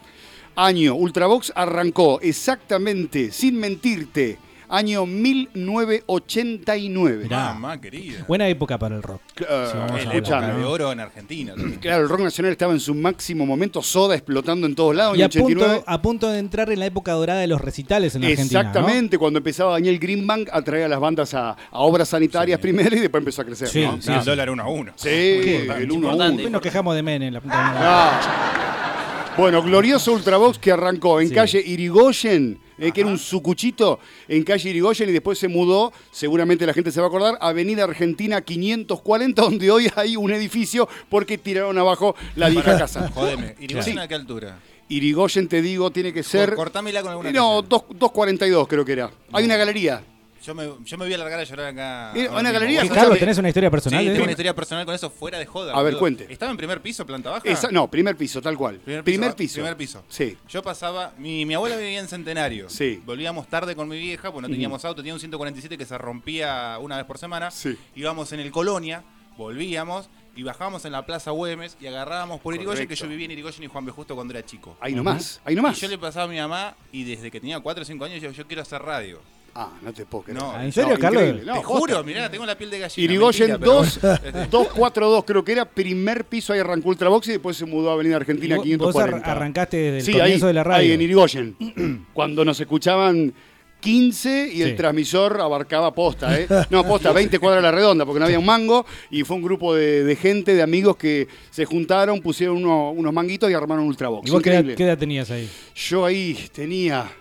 Año, 0.55 0.95
Ultravox 0.95 1.53
arrancó 1.55 2.19
exactamente, 2.21 3.31
sin 3.31 3.57
mentirte, 3.57 4.37
año 4.71 5.05
1989. 5.05 7.23
Mirá. 7.23 7.53
Mamá 7.53 7.79
querida. 7.79 8.25
buena 8.27 8.47
época 8.47 8.77
para 8.77 8.95
el 8.95 9.03
rock. 9.03 9.21
Época 9.37 9.97
escuchame. 9.99 10.53
de 10.53 10.63
oro 10.63 10.91
en 10.91 10.99
Argentina. 10.99 11.53
Claro, 11.79 12.03
el 12.03 12.09
rock 12.09 12.21
nacional 12.21 12.51
estaba 12.53 12.73
en 12.73 12.79
su 12.79 12.93
máximo 12.95 13.45
momento, 13.45 13.81
Soda 13.81 14.15
explotando 14.15 14.67
en 14.67 14.75
todos 14.75 14.95
lados, 14.95 15.17
Y 15.17 15.21
en 15.21 15.25
a 15.25 15.29
punto, 15.29 15.45
89. 15.45 15.83
a 15.85 16.01
punto 16.01 16.29
de 16.29 16.39
entrar 16.39 16.71
en 16.71 16.79
la 16.79 16.85
época 16.85 17.11
dorada 17.13 17.39
de 17.41 17.47
los 17.47 17.61
recitales 17.61 18.15
en 18.15 18.23
Argentina. 18.23 18.63
¿no? 18.63 18.69
Exactamente, 18.69 19.17
cuando 19.17 19.37
empezaba 19.39 19.73
Daniel 19.73 19.99
Greenbank 19.99 20.49
a 20.51 20.61
traer 20.61 20.85
a 20.85 20.87
las 20.87 20.99
bandas 20.99 21.33
a, 21.33 21.51
a 21.51 21.79
obras 21.79 22.09
sanitarias 22.09 22.59
primero 22.59 22.95
y 22.95 22.99
después 22.99 23.21
empezó 23.21 23.41
a 23.41 23.45
crecer. 23.45 23.67
Sí, 23.67 23.81
¿no? 23.85 24.01
sí, 24.01 24.11
Y 24.11 24.15
el 24.15 24.25
dólar 24.25 24.49
uno 24.49 24.63
a 24.63 24.67
uno. 24.69 24.91
Sí, 24.95 25.09
Qué 25.09 25.67
el 25.77 25.91
1 25.91 26.09
a. 26.09 26.15
1. 26.15 26.25
Después 26.31 26.51
nos 26.51 26.61
quejamos 26.61 26.95
de 26.95 27.03
Menem, 27.03 27.33
la 27.33 27.41
puta 27.41 27.55
madre. 27.61 27.79
Ah. 27.83 29.33
Bueno, 29.37 29.61
glorioso 29.63 30.13
Ultravox 30.13 30.59
que 30.59 30.71
arrancó 30.71 31.19
en 31.21 31.29
Sí. 31.29 31.35
calle 31.35 31.63
Irigoyen, 31.65 32.59
eh, 32.81 32.91
que 32.91 33.01
era 33.01 33.09
un 33.09 33.17
sucuchito 33.17 33.99
en 34.27 34.43
calle 34.43 34.69
Irigoyen 34.71 35.07
y 35.07 35.13
después 35.13 35.39
se 35.39 35.47
mudó, 35.47 35.93
seguramente 36.11 36.65
la 36.65 36.73
gente 36.73 36.91
se 36.91 36.99
va 36.99 37.05
a 37.05 37.09
acordar, 37.09 37.37
Avenida 37.39 37.85
Argentina 37.85 38.41
540, 38.41 39.41
donde 39.41 39.71
hoy 39.71 39.89
hay 39.95 40.17
un 40.17 40.31
edificio 40.33 40.89
porque 41.09 41.37
tiraron 41.37 41.77
abajo 41.77 42.15
la 42.35 42.49
vieja 42.49 42.77
casa. 42.77 43.09
Jodeme. 43.13 43.55
¿Irigoyen 43.59 43.93
Sí. 43.93 43.99
a 43.99 44.07
qué 44.07 44.15
altura? 44.15 44.59
Irigoyen, 44.89 45.47
te 45.47 45.61
digo, 45.61 45.89
tiene 45.91 46.11
que 46.11 46.21
ser... 46.23 46.53
Cortámela 46.55 47.01
con 47.01 47.11
alguna 47.11 47.31
No, 47.31 47.61
calle. 47.63 47.67
dos- 47.69 48.11
2.42 48.11 48.67
creo 48.67 48.83
que 48.83 48.91
era. 48.91 49.09
Hay 49.31 49.45
una 49.45 49.55
galería. 49.55 50.03
Yo 50.43 50.55
me, 50.55 50.63
yo 50.83 50.97
me 50.97 51.05
voy 51.05 51.13
a 51.13 51.17
largar 51.19 51.39
a 51.39 51.43
llorar 51.43 51.67
acá. 51.67 52.11
Eh, 52.15 52.27
una 52.29 52.51
galería, 52.51 52.79
¿Vos 52.79 52.83
¿Qué, 52.83 52.87
sabés 52.89 53.03
Carlos, 53.03 53.19
¿tenés 53.19 53.37
una 53.37 53.47
historia 53.49 53.69
personal? 53.69 53.99
Sí, 53.99 54.05
de 54.05 54.11
tengo 54.11 54.15
eso? 54.21 54.23
una 54.23 54.31
historia 54.31 54.55
personal 54.55 54.85
con 54.85 54.95
eso 54.95 55.09
fuera 55.09 55.37
de 55.37 55.45
joda. 55.45 55.73
A 55.73 55.77
ver, 55.77 55.93
boludo. 55.93 55.99
cuente. 55.99 56.27
¿Estaba 56.29 56.51
en 56.51 56.57
primer 56.57 56.81
piso, 56.81 57.05
planta 57.05 57.29
baja? 57.29 57.47
Esa- 57.47 57.69
no, 57.71 57.89
primer 57.89 58.15
piso, 58.17 58.41
tal 58.41 58.57
cual. 58.57 58.77
Primer 58.77 59.03
Primer 59.03 59.29
piso, 59.35 59.37
piso. 59.37 59.53
primer 59.55 59.77
piso. 59.77 60.03
Sí. 60.09 60.35
Yo 60.49 60.63
pasaba, 60.63 61.13
mi, 61.17 61.45
mi 61.45 61.53
abuela 61.53 61.75
vivía 61.77 61.99
en 61.99 62.07
Centenario. 62.07 62.69
Sí. 62.69 63.01
Volvíamos 63.05 63.47
tarde 63.49 63.75
con 63.75 63.87
mi 63.87 63.97
vieja, 63.99 64.31
pues 64.31 64.41
no 64.41 64.49
teníamos 64.49 64.83
auto, 64.85 64.97
tenía 65.01 65.13
un 65.13 65.19
147 65.19 65.77
que 65.77 65.85
se 65.85 65.97
rompía 65.97 66.77
una 66.81 66.97
vez 66.97 67.05
por 67.05 67.17
semana. 67.19 67.51
Sí. 67.51 67.77
Íbamos 67.95 68.31
en 68.33 68.39
el 68.39 68.49
Colonia, 68.51 69.03
volvíamos 69.37 70.09
y 70.35 70.43
bajábamos 70.43 70.85
en 70.85 70.93
la 70.93 71.05
Plaza 71.05 71.31
Güemes 71.31 71.77
y 71.81 71.87
agarrábamos 71.87 72.39
por 72.41 72.55
Irigoyen, 72.55 72.83
que 72.87 72.95
Correcto. 72.95 73.05
yo 73.05 73.09
vivía 73.09 73.25
en 73.25 73.31
Irigoyen 73.31 73.63
y 73.63 73.67
Juan 73.67 73.85
B. 73.85 73.91
Justo 73.91 74.15
cuando 74.15 74.33
era 74.33 74.45
chico. 74.45 74.77
Ahí 74.79 74.93
nomás, 74.95 75.41
ahí 75.45 75.55
nomás. 75.55 75.77
Y 75.77 75.81
yo 75.81 75.87
le 75.87 75.97
pasaba 75.97 76.25
a 76.25 76.27
mi 76.27 76.37
mamá 76.37 76.75
y 76.91 77.03
desde 77.03 77.29
que 77.29 77.39
tenía 77.39 77.59
4 77.59 77.81
o 77.83 77.85
5 77.85 78.05
años 78.05 78.21
yo, 78.21 78.31
yo 78.31 78.47
quiero 78.47 78.61
hacer 78.61 78.81
radio. 78.81 79.19
Ah, 79.53 79.69
no 79.81 79.91
te 79.91 80.05
puedo 80.05 80.23
creer. 80.23 80.39
No. 80.39 80.61
¿En 80.61 80.71
serio, 80.71 80.93
No, 80.93 80.99
Carlos? 80.99 81.23
increíble. 81.23 81.45
No, 81.45 81.53
Te 81.57 81.61
posta. 81.65 81.79
juro, 81.79 82.03
mirá, 82.05 82.31
tengo 82.31 82.45
la 82.45 82.57
piel 82.57 82.69
de 82.71 82.79
gallina. 82.79 83.03
Irigoyen 83.03 83.47
mentira, 83.51 83.59
pero 83.59 83.73
2, 83.83 83.99
bueno. 84.01 84.15
Este, 84.23 84.31
242 84.47 85.23
creo 85.25 85.43
que 85.43 85.51
era, 85.51 85.65
primer 85.65 86.23
piso, 86.25 86.53
ahí 86.53 86.59
arrancó 86.59 86.87
Ultravox 86.89 87.27
y 87.27 87.31
después 87.33 87.57
se 87.57 87.65
mudó 87.65 87.89
a 87.89 87.93
Avenida 87.93 88.15
Argentina 88.15 88.55
vos- 88.55 88.63
vos 88.65 88.69
540. 88.71 89.29
ar- 89.31 89.37
arrancaste 89.37 89.77
desde 89.77 89.97
el 89.97 90.03
sí, 90.05 90.11
comienzo 90.13 90.45
ahí, 90.45 90.49
de 90.49 90.53
la 90.53 90.63
radio. 90.63 90.81
ahí 90.87 90.91
en 90.93 91.01
Irigoyen, 91.01 92.05
cuando 92.13 92.45
nos 92.45 92.59
escuchaban 92.61 93.33
15 93.81 94.51
y 94.53 94.61
el 94.61 94.69
Sí. 94.69 94.75
transmisor 94.75 95.41
abarcaba 95.41 95.93
posta, 95.93 96.39
¿eh? 96.39 96.47
No, 96.69 96.85
posta, 96.85 97.11
20 97.11 97.39
cuadras 97.39 97.59
a 97.63 97.63
la 97.63 97.71
redonda, 97.71 98.05
porque 98.05 98.19
no 98.19 98.25
había 98.27 98.39
un 98.39 98.45
mango 98.45 98.85
y 99.09 99.23
fue 99.23 99.35
un 99.35 99.41
grupo 99.41 99.73
de, 99.75 100.03
de 100.03 100.15
gente, 100.15 100.53
de 100.53 100.61
amigos 100.61 100.95
que 100.97 101.27
se 101.49 101.65
juntaron, 101.65 102.21
pusieron 102.21 102.57
uno- 102.57 102.91
unos 102.91 103.11
manguitos 103.11 103.49
y 103.49 103.53
armaron 103.53 103.85
Ultravox. 103.85 104.29
¿Y 104.29 104.31
vos 104.31 104.41
qué 104.41 104.49
edad, 104.51 104.59
Increíble. 104.59 104.75
qué 104.77 104.83
edad 104.83 104.97
tenías 104.97 105.31
ahí? 105.31 105.49
Yo 105.75 106.05
ahí 106.05 106.37
tenía, 106.53 107.11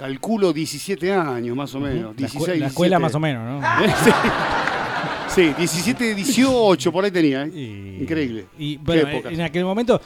calculo, 0.00 0.52
17 0.54 1.12
años 1.12 1.54
más 1.54 1.74
o 1.74 1.80
menos. 1.80 2.14
La, 2.16 2.26
16, 2.26 2.48
escu- 2.48 2.58
la 2.58 2.66
escuela 2.68 2.98
17. 2.98 3.02
más 3.02 3.14
o 3.14 3.20
menos, 3.20 3.60
¿no? 3.62 3.68
Sí. 4.04 4.10
Sí, 5.34 5.54
17, 5.56 6.14
18, 6.16 6.90
por 6.90 7.04
ahí 7.04 7.10
tenía. 7.12 7.44
¿eh? 7.44 7.48
Y- 7.54 8.02
Increíble. 8.02 8.46
Y 8.58 8.76
bueno, 8.78 9.08
en 9.28 9.40
aquel 9.42 9.64
momento, 9.64 10.00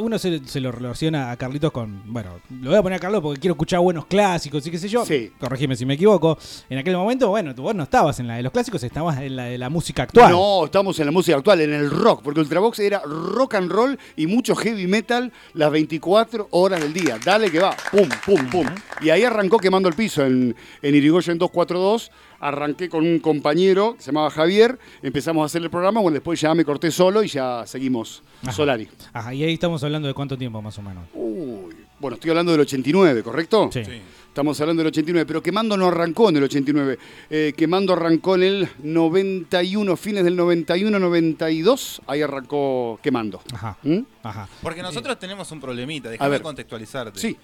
uno 0.00 0.18
se, 0.18 0.44
se 0.46 0.60
lo 0.60 0.72
relaciona 0.72 1.30
a 1.30 1.36
Carlitos 1.36 1.70
con. 1.70 2.02
Bueno, 2.12 2.40
lo 2.60 2.70
voy 2.70 2.78
a 2.78 2.82
poner 2.82 2.96
a 2.96 3.00
Carlos 3.00 3.22
porque 3.22 3.38
quiero 3.40 3.52
escuchar 3.54 3.78
buenos 3.80 4.06
clásicos 4.06 4.66
y 4.66 4.70
qué 4.72 4.78
sé 4.78 4.88
yo. 4.88 5.06
Sí. 5.06 5.30
Corregime 5.38 5.76
si 5.76 5.86
me 5.86 5.94
equivoco. 5.94 6.36
En 6.68 6.78
aquel 6.78 6.96
momento, 6.96 7.28
bueno, 7.28 7.54
tú 7.54 7.62
vos 7.62 7.74
no 7.74 7.84
estabas 7.84 8.18
en 8.18 8.26
la 8.26 8.34
de 8.34 8.42
los 8.42 8.50
clásicos, 8.52 8.82
estabas 8.82 9.18
en 9.20 9.36
la 9.36 9.44
de 9.44 9.58
la 9.58 9.70
música 9.70 10.02
actual. 10.02 10.32
No, 10.32 10.64
estamos 10.64 10.98
en 10.98 11.06
la 11.06 11.12
música 11.12 11.36
actual, 11.36 11.60
en 11.60 11.72
el 11.72 11.88
rock, 11.88 12.22
porque 12.24 12.40
Ultravox 12.40 12.80
era 12.80 13.00
rock 13.04 13.54
and 13.54 13.70
roll 13.70 13.96
y 14.16 14.26
mucho 14.26 14.56
heavy 14.56 14.88
metal 14.88 15.32
las 15.54 15.70
24 15.70 16.48
horas 16.50 16.80
del 16.80 16.92
día. 16.92 17.16
Dale 17.24 17.48
que 17.52 17.60
va, 17.60 17.76
pum, 17.92 18.08
pum, 18.26 18.46
pum. 18.50 18.66
Y 19.02 19.10
ahí 19.10 19.22
arrancó 19.22 19.58
quemando 19.58 19.88
el 19.88 19.94
piso 19.94 20.26
en, 20.26 20.56
en 20.82 20.94
Irigoyen 20.96 21.38
242. 21.38 22.10
Arranqué 22.40 22.88
con 22.88 23.04
un 23.04 23.18
compañero 23.18 23.94
que 23.96 24.02
se 24.02 24.06
llamaba 24.06 24.30
Javier, 24.30 24.78
empezamos 25.02 25.42
a 25.42 25.46
hacer 25.46 25.62
el 25.62 25.70
programa, 25.70 26.00
bueno, 26.00 26.14
después 26.14 26.40
ya 26.40 26.54
me 26.54 26.64
corté 26.64 26.90
solo 26.90 27.22
y 27.22 27.28
ya 27.28 27.66
seguimos 27.66 28.22
Ajá. 28.42 28.52
Solari. 28.52 28.88
Ajá, 29.12 29.34
y 29.34 29.42
ahí 29.42 29.54
estamos 29.54 29.82
hablando 29.82 30.06
de 30.06 30.14
cuánto 30.14 30.38
tiempo 30.38 30.62
más 30.62 30.78
o 30.78 30.82
menos. 30.82 31.04
Uy, 31.14 31.74
bueno, 31.98 32.14
estoy 32.14 32.30
hablando 32.30 32.52
del 32.52 32.60
89, 32.60 33.22
¿correcto? 33.22 33.70
Sí. 33.72 33.84
Sí. 33.84 34.00
Estamos 34.28 34.60
hablando 34.60 34.82
del 34.84 34.88
89, 34.88 35.26
pero 35.26 35.42
Quemando 35.42 35.76
no 35.76 35.88
arrancó 35.88 36.28
en 36.28 36.36
el 36.36 36.44
89. 36.44 36.96
Eh, 37.28 37.52
Quemando 37.56 37.94
arrancó 37.94 38.36
en 38.36 38.42
el 38.44 38.68
91, 38.84 39.96
fines 39.96 40.22
del 40.22 40.36
91, 40.36 40.96
92. 40.96 42.02
Ahí 42.06 42.22
arrancó 42.22 43.00
Quemando. 43.02 43.40
Ajá. 43.52 43.76
¿Mm? 43.82 43.98
Ajá. 44.22 44.48
Porque 44.62 44.80
nosotros 44.80 45.18
tenemos 45.18 45.50
un 45.50 45.60
problemita, 45.60 46.08
déjame 46.10 46.40
contextualizarte. 46.40 47.18
Sí, 47.18 47.36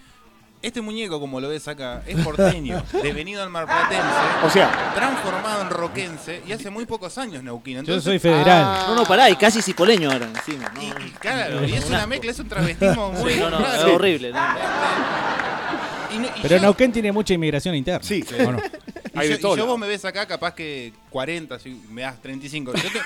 Este 0.64 0.80
muñeco, 0.80 1.20
como 1.20 1.40
lo 1.40 1.48
ves 1.50 1.68
acá, 1.68 2.02
es 2.06 2.18
porteño, 2.24 2.82
devenido 3.02 3.42
al 3.42 3.50
marplatense, 3.50 4.02
o 4.44 4.50
sea, 4.50 4.92
transformado 4.94 5.62
en 5.62 5.70
roquense 5.70 6.42
y 6.46 6.52
hace 6.52 6.70
muy 6.70 6.86
pocos 6.86 7.18
años 7.18 7.42
Neuquén. 7.42 7.74
Yo 7.74 7.80
Entonces, 7.80 8.04
soy 8.04 8.18
federal. 8.18 8.62
Ah. 8.64 8.84
No, 8.88 8.94
no, 8.94 9.04
pará, 9.04 9.28
y 9.28 9.36
casi 9.36 9.60
cipoleño 9.60 10.10
ahora 10.10 10.26
encima. 10.26 10.72
No, 10.74 10.82
Y, 10.82 11.10
claro, 11.20 11.64
y 11.66 11.74
es 11.74 11.84
una 11.86 12.06
mezcla, 12.06 12.30
es 12.30 12.38
un 12.38 12.48
travestismo 12.48 13.12
muy 13.12 13.34
Sí, 13.34 13.40
no, 13.40 13.50
no, 13.50 13.58
raro. 13.58 13.76
es 13.88 13.94
horrible. 13.94 14.32
no. 14.32 14.38
Y 16.14 16.18
no- 16.18 16.26
y 16.28 16.40
Pero 16.42 16.56
yo- 16.56 16.62
Neuquén 16.62 16.92
tiene 16.92 17.12
mucha 17.12 17.34
inmigración 17.34 17.74
interna. 17.74 18.00
Sí. 18.02 18.24
¿o 18.46 18.52
no? 18.52 18.58
y 18.58 19.18
hay 19.18 19.28
yo, 19.28 19.34
de 19.36 19.38
todo 19.42 19.52
y 19.54 19.56
yo 19.58 19.64
lado. 19.64 19.66
vos 19.68 19.78
me 19.78 19.86
ves 19.86 20.04
acá, 20.04 20.26
capaz 20.26 20.54
que 20.54 20.92
40, 21.10 21.58
si 21.58 21.80
me 21.90 22.02
das 22.02 22.20
35. 22.22 22.72
Yo, 22.72 22.80
te- 22.90 23.00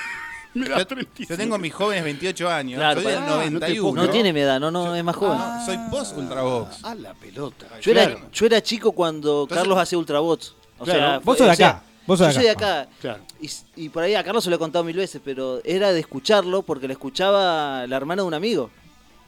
yo- 0.55 0.87
35. 0.87 1.28
yo 1.31 1.37
tengo 1.37 1.59
mis 1.59 1.73
jóvenes 1.75 2.05
28 2.05 2.49
años, 2.50 2.78
Claro, 2.78 3.00
soy 3.02 3.12
del 3.12 3.21
pará, 3.21 3.31
no 3.31 3.43
te 3.43 3.50
91. 3.50 3.90
puedo 3.93 4.07
No 4.07 4.11
tiene 4.12 4.33
mi 4.33 4.40
edad, 4.40 4.59
no, 4.61 4.71
no, 4.71 4.95
es 4.95 5.05
más 5.05 5.17
joven. 5.17 5.38
No, 5.38 5.67
soy 5.67 5.78
post 5.90 6.17
Ultravox. 6.17 6.85
A 6.85 6.95
la 6.95 7.14
pelota. 7.14 7.67
Yo 7.81 7.93
era, 7.93 8.07
Claro. 8.07 8.21
yo 8.33 8.47
era 8.47 8.62
chico 8.62 8.93
cuando 8.93 9.43
Entonces- 9.43 9.57
Carlos 9.59 9.78
hacía 9.78 9.99
Ultrabots. 9.99 10.55
O 10.78 10.85
Claro. 10.85 11.00
sea, 11.00 11.19
Vos 11.19 11.38
sos 11.38 11.47
de 11.47 11.52
o 11.52 11.57
sea, 11.57 11.69
acá, 11.69 11.83
vos 12.07 12.19
sos 12.19 12.28
de 12.28 12.33
yo 12.35 12.38
soy 12.38 12.45
de 12.45 12.50
acá. 12.50 12.81
acá. 12.83 12.90
Claro. 13.00 13.23
Y, 13.40 13.50
y 13.76 13.88
por 13.88 14.02
ahí 14.02 14.14
a 14.14 14.23
Carlos 14.25 14.45
se 14.45 14.50
lo 14.50 14.57
he 14.57 14.59
contado 14.59 14.85
mil 14.85 14.97
veces, 14.97 15.21
pero 15.25 15.61
era 15.64 15.93
de 15.93 16.00
escucharlo 16.00 16.62
porque 16.62 16.87
lo 16.87 16.93
escuchaba 16.93 17.87
la 17.87 17.97
hermana 17.97 18.23
de 18.23 18.28
un 18.28 18.35
amigo. 18.35 18.71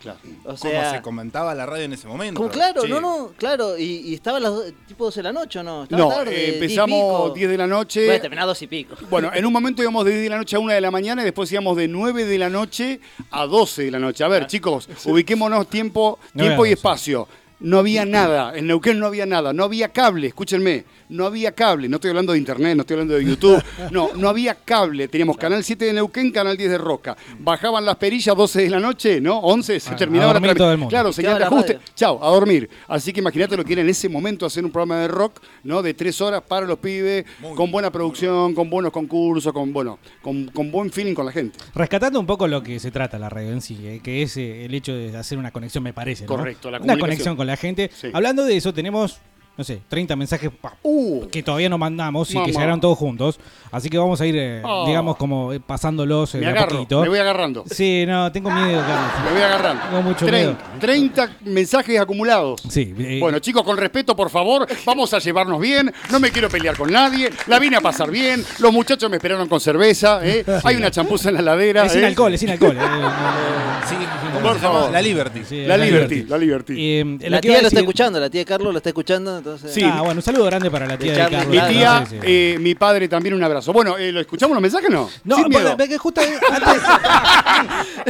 Claro. 0.00 0.19
O 0.45 0.49
Como 0.49 0.57
sea, 0.57 0.90
se 0.92 1.02
comentaba 1.02 1.54
la 1.54 1.66
radio 1.66 1.85
en 1.85 1.92
ese 1.92 2.09
momento. 2.09 2.38
como 2.38 2.50
claro, 2.50 2.83
Che, 2.83 2.88
no, 2.88 3.00
no, 3.00 3.33
claro. 3.37 3.78
Y, 3.78 3.85
y 4.09 4.14
estaba 4.14 4.38
a 4.38 4.40
las 4.40 4.50
do- 4.52 4.64
tipo 4.88 5.04
12 5.04 5.21
de 5.21 5.23
la 5.25 5.33
noche, 5.33 5.59
¿o 5.59 5.62
¿no? 5.62 5.83
Estaba 5.85 6.02
No, 6.02 6.09
tarde, 6.09 6.35
eh, 6.50 6.54
empezamos 6.54 6.88
pico. 7.25 7.33
10 7.35 7.50
de 7.50 7.57
la 7.59 7.66
noche. 7.66 8.04
Bueno, 8.07 8.21
terminaba 8.23 8.47
dos 8.49 8.62
y 8.62 8.66
pico. 8.66 8.97
Bueno, 9.11 9.30
en 9.35 9.45
un 9.47 9.52
momento 9.52 9.83
íbamos 9.83 10.04
de 10.04 10.11
10 10.12 10.23
de 10.25 10.28
la 10.30 10.37
noche 10.38 10.57
a 10.57 10.59
1 10.59 10.73
de 10.73 10.80
la 10.80 10.90
mañana 10.90 11.23
y 11.23 11.25
después 11.26 11.52
íbamos 11.52 11.76
de 11.76 11.87
9 11.88 12.25
de 12.25 12.38
la 12.38 12.49
noche 12.49 13.00
a 13.30 13.47
12 13.47 13.85
de 13.85 13.90
la 13.90 13.99
noche. 13.99 14.25
A 14.25 14.28
ver, 14.28 14.47
chicos, 14.47 14.88
ubiquémonos 15.04 15.69
tiempo, 15.69 16.19
No 16.35 16.42
tiempo 16.45 16.64
y 16.64 16.71
era 16.71 16.75
12. 16.76 16.80
espacio. 16.80 17.28
No 17.61 17.79
había 17.79 18.07
nada, 18.07 18.57
en 18.57 18.67
Neuquén 18.67 18.99
no 18.99 19.07
había 19.07 19.26
nada, 19.26 19.52
no 19.52 19.64
había 19.64 19.88
cable, 19.88 20.29
escúchenme, 20.29 20.85
no 21.11 21.26
había 21.26 21.52
cable, 21.52 21.88
no 21.90 21.97
estoy 21.97 22.09
hablando 22.11 22.33
de 22.33 22.38
internet, 22.38 22.75
no 22.75 22.83
estoy 22.83 22.95
hablando 22.95 23.14
de 23.14 23.25
YouTube, 23.25 23.62
no, 23.90 24.11
no 24.14 24.29
había 24.31 24.55
cable, 24.55 25.09
teníamos 25.09 25.37
Canal 25.37 25.62
7 25.62 25.85
de 25.85 25.93
Neuquén, 25.93 26.31
Canal 26.31 26.57
10 26.57 26.71
de 26.71 26.79
Roca, 26.79 27.17
bajaban 27.38 27.85
las 27.85 27.97
perillas 27.97 28.35
12 28.35 28.62
de 28.62 28.71
la 28.71 28.81
noche, 28.81 29.21
¿no? 29.21 29.38
11, 29.40 29.79
se 29.79 29.90
A- 29.93 29.97
terminaba 29.97 30.31
a 30.31 30.35
la 30.35 30.40
dormir 30.40 30.50
transmi- 30.52 30.57
todo 30.59 30.73
el 30.73 30.79
mundo. 30.79 30.90
Claro, 30.90 31.12
señal 31.12 31.38
de 31.38 31.45
ajuste, 31.45 31.79
chao, 31.95 32.25
a 32.25 32.31
dormir. 32.31 32.71
Así 32.88 33.12
que 33.12 33.21
imagínate 33.21 33.57
lo 33.59 33.64
que 33.64 33.75
era 33.75 33.83
en 33.83 33.90
ese 33.90 34.09
momento 34.09 34.47
hacer 34.47 34.64
un 34.64 34.71
programa 34.71 35.00
de 35.00 35.09
rock, 35.09 35.40
¿no? 35.64 35.83
De 35.83 35.93
tres 35.93 36.19
horas 36.23 36.40
para 36.47 36.64
los 36.67 36.79
pibes, 36.79 37.26
Muy 37.40 37.55
con 37.55 37.71
buena 37.71 37.90
producción, 37.93 38.55
con 38.55 38.71
buenos 38.71 38.90
concursos, 38.90 39.52
con 39.52 39.71
bueno, 39.73 39.99
con, 40.23 40.47
con 40.47 40.71
buen 40.71 40.90
feeling 40.90 41.12
con 41.14 41.26
la 41.26 41.33
gente. 41.33 41.59
Rescatando 41.75 42.19
un 42.21 42.26
poco 42.26 42.49
lo 42.49 42.62
que 42.62 42.79
se 42.81 42.90
trata 42.90 43.19
la 43.19 43.29
radio 43.29 43.50
en 43.50 43.61
sí, 43.61 43.79
eh, 43.83 44.00
que 44.02 44.23
es 44.23 44.37
eh, 44.38 44.64
el 44.64 44.73
hecho 44.75 44.95
de 44.95 45.14
hacer 45.14 45.37
una 45.37 45.50
conexión, 45.50 45.85
me 45.85 45.93
parece. 45.93 46.25
¿no? 46.25 46.29
Correcto, 46.29 46.71
la 46.71 46.79
Una 46.79 46.95
comunicación. 46.95 47.00
conexión 47.11 47.37
con 47.37 47.47
la 47.47 47.50
gente. 47.57 47.90
Sí. 47.95 48.11
Hablando 48.12 48.45
de 48.45 48.57
eso, 48.57 48.73
tenemos, 48.75 49.19
no 49.61 49.64
sé, 49.64 49.83
30 49.90 50.17
mensajes 50.17 50.50
Uh, 50.83 51.26
que 51.29 51.43
todavía 51.43 51.69
no 51.69 51.76
mandamos 51.76 52.31
y 52.31 52.35
Mamá. 52.35 52.47
que 52.47 52.52
llegaron 52.52 52.81
todos 52.81 52.97
juntos. 52.97 53.38
Así 53.71 53.90
que 53.90 53.99
vamos 53.99 54.19
a 54.23 54.26
ir, 54.26 54.35
eh, 54.38 54.62
Oh. 54.64 54.87
digamos, 54.87 55.17
como 55.19 55.52
eh, 55.52 55.61
pasándolos 55.61 56.35
eh, 56.35 56.38
me 56.38 56.47
agarro, 56.47 56.76
poquito. 56.79 57.02
me 57.02 57.09
voy 57.11 57.19
agarrando. 57.19 57.64
Sí, 57.71 58.05
no, 58.07 58.33
tengo 58.33 58.50
miedo, 58.50 58.81
Carlos. 58.81 59.12
Me 59.26 59.33
voy 59.33 59.43
agarrando. 59.43 59.83
Tengo 59.90 60.02
mucho 60.02 60.25
30, 60.26 60.52
miedo. 60.64 60.81
30 60.81 61.31
mensajes 61.45 62.00
acumulados. 62.00 62.62
Sí, 62.71 62.95
eh, 62.99 63.19
Bueno, 63.21 63.38
chicos, 63.40 63.62
con 63.62 63.76
respeto, 63.76 64.17
por 64.17 64.31
favor, 64.31 64.67
vamos 64.87 65.12
a 65.12 65.19
llevarnos 65.19 65.61
bien. 65.61 65.93
No 66.11 66.19
me 66.21 66.31
quiero 66.31 66.49
pelear 66.49 66.75
con 66.79 66.90
nadie. 66.90 67.29
La 67.47 67.59
vine 67.59 67.76
a 67.76 67.83
pasar 67.83 68.11
bien. 68.11 68.43
Los 68.61 68.73
muchachos 68.73 69.11
me 69.11 69.17
esperaron 69.19 69.47
con 69.47 69.61
cerveza. 69.61 70.21
¿eh? 70.23 70.43
Hay 70.64 70.76
una 70.76 70.90
champuza 70.90 71.29
en 71.29 71.35
la 71.35 71.40
heladera. 71.43 71.85
es 71.85 71.93
sin 71.93 72.05
alcohol, 72.05 72.33
es 72.33 72.40
sin 72.40 72.49
alcohol. 72.49 72.79
eh, 72.79 72.81
Sí, 73.90 73.97
¿cómo 74.35 74.40
Por 74.49 74.59
favor. 74.59 74.90
La 74.90 75.02
Liberty. 75.02 75.40
sí, 75.45 75.64
La 75.67 75.75
es 75.75 75.81
Liberty, 75.83 76.23
la 76.25 76.38
Liberty. 76.38 76.75
Eh, 76.76 77.05
La 77.29 77.40
que 77.40 77.49
iba 77.49 77.57
a 77.57 77.59
tía 77.59 77.62
lo 77.62 77.69
está 77.69 77.81
escuchando, 77.81 78.21
la 78.21 78.31
tía 78.31 78.45
Carlos 78.45 78.73
lo 78.73 78.79
está 78.79 78.88
escuchando, 78.90 79.50
entonces. 79.54 79.75
Sí. 79.75 79.83
Ah, 79.85 80.00
bueno, 80.00 80.16
un 80.19 80.23
saludo 80.23 80.45
grande 80.47 80.71
para 80.71 80.87
la 80.87 80.99
tía 80.99 81.12
de, 81.12 81.19
Carlos. 81.19 81.47
Mi 81.47 81.61
tía, 81.61 82.04
Sí, 82.09 82.16
sí. 82.16 82.21
eh, 82.23 82.57
mi 82.61 82.75
padre 82.75 83.09
también 83.09 83.35
un 83.35 83.42
abrazo. 83.42 83.73
Bueno, 83.73 83.97
eh, 83.99 84.12
¿lo 84.12 84.21
escuchamos 84.21 84.54
los 84.54 84.62
mensajes 84.62 84.88
o 84.90 84.92
no? 84.92 85.11
No, 85.25 85.37
Sin 85.37 85.49
miedo. 85.49 85.76
porque 85.76 85.99
justo 85.99 86.21
antes- 86.21 86.40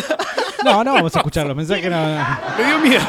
No, 0.64 0.84
no 0.84 0.92
vamos 0.94 1.14
a 1.14 1.18
escuchar 1.18 1.46
los 1.46 1.56
mensajes. 1.56 1.90
No. 1.90 1.98
Me 2.58 2.64
dio 2.66 2.78
miedo. 2.80 3.02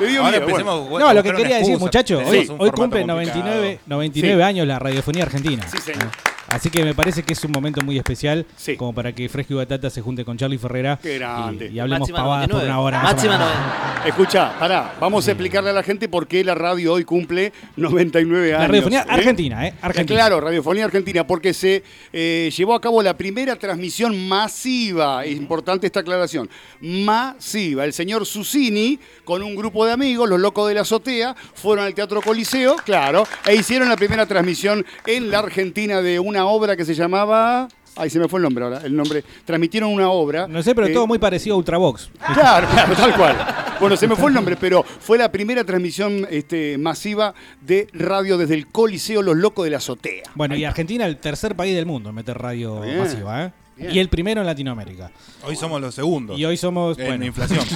Me 0.00 0.06
dio 0.06 0.24
Ahora 0.24 0.40
miedo. 0.40 0.82
bueno. 0.84 1.06
No, 1.06 1.14
lo 1.14 1.22
que 1.22 1.32
quería 1.34 1.58
decir, 1.58 1.78
muchachos, 1.78 2.22
hoy, 2.26 2.38
hoy 2.38 2.46
cumple 2.70 3.02
complicado. 3.02 3.06
99, 3.20 3.80
99 3.86 4.36
Sí. 4.36 4.42
años 4.42 4.66
la 4.66 4.78
radiofonía 4.78 5.24
argentina. 5.24 5.66
Sí, 5.70 5.78
señor. 5.78 6.08
Así 6.52 6.70
que 6.70 6.84
me 6.84 6.94
parece 6.94 7.22
que 7.22 7.32
es 7.32 7.44
un 7.44 7.52
momento 7.52 7.80
muy 7.82 7.96
especial 7.96 8.46
Sí. 8.56 8.76
como 8.76 8.94
para 8.94 9.12
que 9.12 9.28
Fresco 9.28 9.54
y 9.54 9.56
Batata 9.56 9.88
se 9.90 10.00
junte 10.02 10.24
con 10.24 10.36
Charlie 10.36 10.58
Ferrera 10.58 10.98
Qué 11.02 11.18
grande. 11.18 11.68
y, 11.72 11.76
y 11.76 11.78
hablemos 11.80 12.00
Máxima 12.10 12.18
pavadas 12.18 12.48
por 12.48 12.54
99. 12.62 12.70
una 12.70 12.80
hora. 12.80 13.02
Máxima. 13.02 13.38
99. 13.38 14.08
Escucha, 14.08 14.58
pará, 14.58 14.94
vamos 15.00 15.26
a 15.28 15.30
explicarle 15.30 15.70
a 15.70 15.72
la 15.72 15.82
gente 15.82 16.08
por 16.08 16.26
qué 16.26 16.44
la 16.44 16.54
radio 16.54 16.92
hoy 16.94 17.04
cumple 17.04 17.52
99 17.76 18.48
años. 18.54 18.60
La 18.60 18.66
radiofonía 18.68 19.00
¿eh? 19.00 19.06
argentina, 19.08 19.66
¿eh? 19.66 19.74
Argentina. 19.80 20.18
Claro, 20.20 20.40
Radiofonía 20.40 20.84
Argentina, 20.84 21.26
porque 21.26 21.54
se 21.54 21.82
eh, 22.12 22.50
llevó 22.56 22.74
a 22.74 22.80
cabo 22.80 23.02
la 23.02 23.16
primera 23.16 23.56
transmisión 23.56 24.28
masiva, 24.28 25.24
es 25.24 25.36
importante 25.36 25.86
esta 25.86 26.00
aclaración, 26.00 26.50
masiva. 26.80 27.84
El 27.84 27.92
señor 27.92 28.26
Susini, 28.26 28.98
con 29.24 29.42
un 29.42 29.54
grupo 29.54 29.86
de 29.86 29.92
amigos, 29.92 30.28
los 30.28 30.40
locos 30.40 30.68
de 30.68 30.74
la 30.74 30.82
azotea, 30.82 31.34
fueron 31.54 31.84
al 31.86 31.94
Teatro 31.94 32.20
Coliseo, 32.20 32.76
claro, 32.84 33.26
e 33.46 33.54
hicieron 33.54 33.88
la 33.88 33.96
primera 33.96 34.26
transmisión 34.26 34.84
en 35.06 35.30
la 35.30 35.38
Argentina 35.40 36.02
de 36.02 36.18
una 36.18 36.41
obra 36.46 36.76
que 36.76 36.84
se 36.84 36.94
llamaba... 36.94 37.68
Ay, 37.94 38.08
se 38.08 38.18
me 38.18 38.26
fue 38.26 38.38
el 38.38 38.44
nombre 38.44 38.64
ahora, 38.64 38.80
el 38.84 38.96
nombre. 38.96 39.22
Transmitieron 39.44 39.92
una 39.92 40.08
obra. 40.08 40.46
No 40.48 40.62
sé, 40.62 40.74
pero 40.74 40.86
eh, 40.86 40.94
todo 40.94 41.06
muy 41.06 41.18
parecido 41.18 41.56
a 41.56 41.58
Ultravox. 41.58 42.10
Claro, 42.32 42.66
claro, 42.68 42.94
tal 42.94 43.14
cual. 43.14 43.36
Bueno, 43.80 43.96
se 43.98 44.06
me 44.08 44.16
fue 44.16 44.28
el 44.28 44.34
nombre, 44.34 44.56
pero 44.58 44.82
fue 44.82 45.18
la 45.18 45.30
primera 45.30 45.62
transmisión 45.64 46.26
este, 46.30 46.78
masiva 46.78 47.34
de 47.60 47.88
radio 47.92 48.38
desde 48.38 48.54
el 48.54 48.68
Coliseo 48.68 49.20
Los 49.20 49.36
Locos 49.36 49.64
de 49.64 49.72
la 49.72 49.76
Azotea. 49.76 50.22
Bueno, 50.34 50.56
y 50.56 50.64
Argentina 50.64 51.04
el 51.04 51.18
tercer 51.18 51.54
país 51.54 51.74
del 51.74 51.84
mundo 51.84 52.08
en 52.08 52.14
meter 52.14 52.38
radio 52.38 52.80
Bien. 52.80 52.98
masiva, 52.98 53.44
¿eh? 53.44 53.52
Bien. 53.76 53.94
Y 53.94 53.98
el 53.98 54.08
primero 54.08 54.40
en 54.40 54.46
Latinoamérica. 54.46 55.10
Hoy 55.44 55.56
somos 55.56 55.78
los 55.80 55.94
segundos. 55.94 56.38
Y 56.38 56.44
hoy 56.46 56.56
somos, 56.56 56.98
en 56.98 57.06
bueno, 57.06 57.24
inflación. 57.26 57.60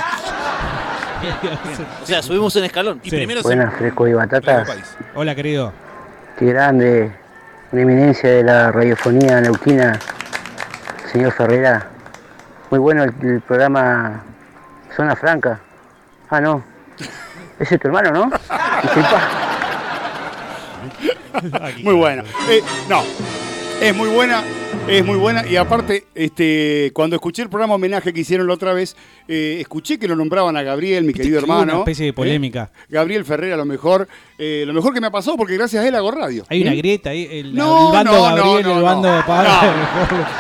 O 2.03 2.07
sea, 2.07 2.23
subimos 2.23 2.55
un 2.57 2.65
escalón. 2.65 3.01
Y 3.03 3.11
Sí. 3.11 3.17
primero 3.17 3.43
Buenas, 3.43 3.75
Fresco 3.75 4.07
y 4.07 4.13
país. 4.15 4.97
Hola, 5.15 5.35
querido. 5.35 5.73
Qué 6.39 6.45
grande, 6.47 7.11
una 7.73 7.83
eminencia 7.83 8.31
de 8.31 8.45
la 8.45 8.73
radiofonía 8.73 9.41
neuquina, 9.41 9.99
señor 11.11 11.33
Ferrera. 11.33 11.87
Muy 12.71 12.79
bueno 12.79 13.05
el, 13.05 13.15
el 13.23 13.41
programa 13.41 14.23
Zona 14.97 15.17
Franca. 15.17 15.59
Ah, 16.31 16.41
no. 16.41 16.63
Ese 17.59 17.77
es 17.77 17.81
tu 17.81 17.89
hermano, 17.89 18.11
¿no? 18.11 18.31
Disculpa. 18.83 19.21
Muy 21.83 21.95
buena. 21.95 22.23
Eh, 22.49 22.63
no, 22.89 23.03
es 23.81 23.95
muy 23.95 24.09
buena, 24.09 24.43
es 24.89 25.05
muy 25.05 25.17
buena. 25.19 25.47
Y 25.47 25.57
aparte, 25.57 26.07
este, 26.15 26.91
cuando 26.95 27.17
escuché 27.17 27.43
el 27.43 27.49
programa 27.49 27.75
homenaje 27.75 28.13
que 28.13 28.21
hicieron 28.21 28.47
la 28.47 28.55
otra 28.55 28.73
vez, 28.73 28.97
eh, 29.29 29.59
escuché 29.61 29.99
que 29.99 30.09
lo 30.09 30.17
nombraban 30.17 30.57
a 30.57 30.63
Gabriel, 30.63 31.05
mi 31.05 31.13
querido 31.13 31.39
hermano. 31.39 31.63
una 31.63 31.79
especie 31.79 32.05
de 32.05 32.11
¿eh? 32.11 32.15
polémica. 32.15 32.71
Gabriel 32.89 33.25
Ferrera, 33.25 33.55
a 33.55 33.59
lo 33.59 33.65
mejor. 33.65 34.09
eh, 34.39 34.65
lo 34.67 34.73
mejor 34.73 34.95
que 34.95 35.01
me 35.01 35.07
ha 35.09 35.11
pasado 35.11 35.37
porque 35.37 35.55
gracias 35.57 35.85
a 35.85 35.89
él 35.89 35.95
hago 35.95 36.11
radio. 36.11 36.45
Hay 36.49 36.63
una 36.63 36.75
grieta 36.75 37.11
ahí. 37.11 37.29
El, 37.31 37.55
No, 37.55 37.89
el 37.89 37.93
bando 37.93 38.13
no, 38.13 38.23
Gabriel, 38.23 38.63
no, 38.63 38.69
no, 38.71 38.77
el 38.79 38.83
bando 38.83 39.17
no. 39.17 39.27
Pablo. 39.27 39.51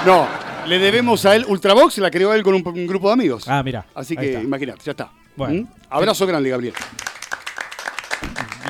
No, 0.07 0.29
le 0.67 0.79
debemos 0.79 1.25
a 1.26 1.35
él. 1.37 1.45
Ultravox 1.49 1.99
la 1.99 2.11
creó 2.11 2.33
él 2.35 2.43
con 2.43 2.55
un, 2.55 2.67
un 2.67 2.87
grupo 2.87 3.09
de 3.09 3.12
amigos. 3.15 3.45
Ah, 3.49 3.62
mira. 3.62 3.87
Así 3.95 4.17
que 4.17 4.33
imagínate, 4.33 4.81
ya 4.85 4.93
está. 4.93 5.11
Bueno. 5.37 5.62
¿Mm? 5.62 5.67
Abrazo 5.91 6.26
grande, 6.26 6.50
Gabriel. 6.50 6.75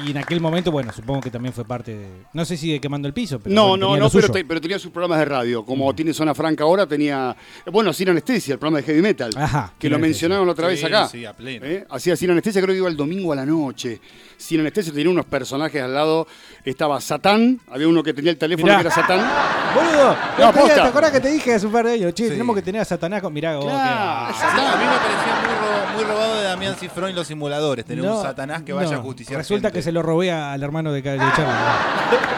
Y 0.05 0.11
en 0.11 0.19
aquel 0.19 0.41
momento, 0.41 0.71
bueno, 0.71 0.93
supongo 0.93 1.21
que 1.21 1.31
también 1.31 1.53
fue 1.53 1.65
parte 1.65 1.95
de. 1.97 2.07
No 2.33 2.45
sé 2.45 2.57
si 2.57 2.73
de 2.73 2.81
quemando 2.81 3.09
el 3.09 3.15
piso, 3.15 3.39
pero. 3.39 3.55
No, 3.55 3.77
no, 3.77 3.87
tenía 3.93 4.01
no, 4.05 4.11
pero, 4.11 4.27
suyo. 4.27 4.33
te- 4.33 4.45
pero 4.45 4.61
tenía 4.61 4.79
sus 4.79 4.91
programas 4.91 5.19
de 5.19 5.25
radio. 5.25 5.65
Como 5.65 5.95
tiene 5.95 6.13
Zona 6.13 6.35
Franca 6.35 6.65
ahora, 6.65 6.87
tenía. 6.87 7.35
Bueno, 7.73 7.93
Sin 7.93 8.09
Anestesia, 8.09 8.55
el 8.55 8.59
programa 8.59 8.79
de 8.79 8.85
heavy 8.85 9.03
metal. 9.03 9.31
Ajá, 9.37 9.73
Que 9.79 9.89
lo 9.89 9.99
mencionaron 9.99 10.47
la 10.47 10.53
otra 10.53 10.69
vez 10.69 10.81
Sí, 10.81 10.87
acá. 10.87 11.09
sí, 11.09 11.25
a 11.25 11.33
pleno. 11.33 11.65
¿Eh? 11.67 11.87
Hacía 11.91 12.17
Sin 12.17 12.31
Anestesia, 12.31 12.61
creo 12.63 12.75
que 12.75 12.79
iba 12.79 12.89
el 12.89 12.97
domingo 12.97 13.33
a 13.33 13.37
la 13.37 13.47
noche. 13.47 14.01
Sin 14.39 14.61
Anestesia 14.61 14.93
tenía 14.93 15.11
unos 15.11 15.25
personajes 15.27 15.83
al 15.83 15.95
lado. 15.95 16.27
Estaba 16.65 17.01
Satán, 17.01 17.59
había 17.71 17.89
uno 17.89 18.03
que 18.03 18.13
tenía 18.13 18.31
el 18.31 18.39
teléfono 18.39 18.67
Mirá. 18.67 18.77
que 18.83 18.87
era 18.87 18.95
Satán. 18.95 19.21
Boludo, 19.75 20.17
No, 20.39 20.53
posta. 20.53 20.75
¿te 20.75 20.81
acordás 20.83 21.11
que 21.11 21.21
te 21.21 21.29
dije 21.31 21.55
hace 21.55 21.67
un 21.67 21.73
par 21.73 21.87
de 21.87 21.93
años? 21.95 22.15
Che, 22.15 22.25
Sí. 22.25 22.31
tenemos 22.31 22.55
que 22.57 22.63
tener 22.63 22.81
a 22.83 22.85
Satanás 22.85 23.23
con. 23.23 23.33
Mirá, 23.33 23.57
vos, 23.57 23.65
Claro, 23.65 24.35
que- 24.39 24.45
a 24.45 24.77
mí 24.77 24.85
me 24.85 24.99
parecía 24.99 25.35
muy, 25.43 25.55
ro- 25.55 25.95
muy 25.97 26.05
robado 26.05 26.37
de 26.37 26.43
Damián 26.45 26.75
Cifrón 26.77 27.11
y 27.11 27.13
los 27.15 27.27
simuladores. 27.27 27.85
Tener 27.85 28.05
No, 28.05 28.17
un 28.19 28.23
satanás 28.23 28.63
que 28.63 28.73
vaya 28.73 28.93
no. 28.93 28.99
a 28.99 29.03
justiciar 29.03 29.39
Resulta 29.39 29.69
gente. 29.69 29.79
que 29.79 29.83
se 29.83 29.93
lo 29.93 30.03
robé 30.03 30.31
al 30.33 30.63
hermano 30.63 30.93
de, 30.93 31.03
Ca- 31.03 31.13
de 31.13 31.19
Charlie. 31.19 31.45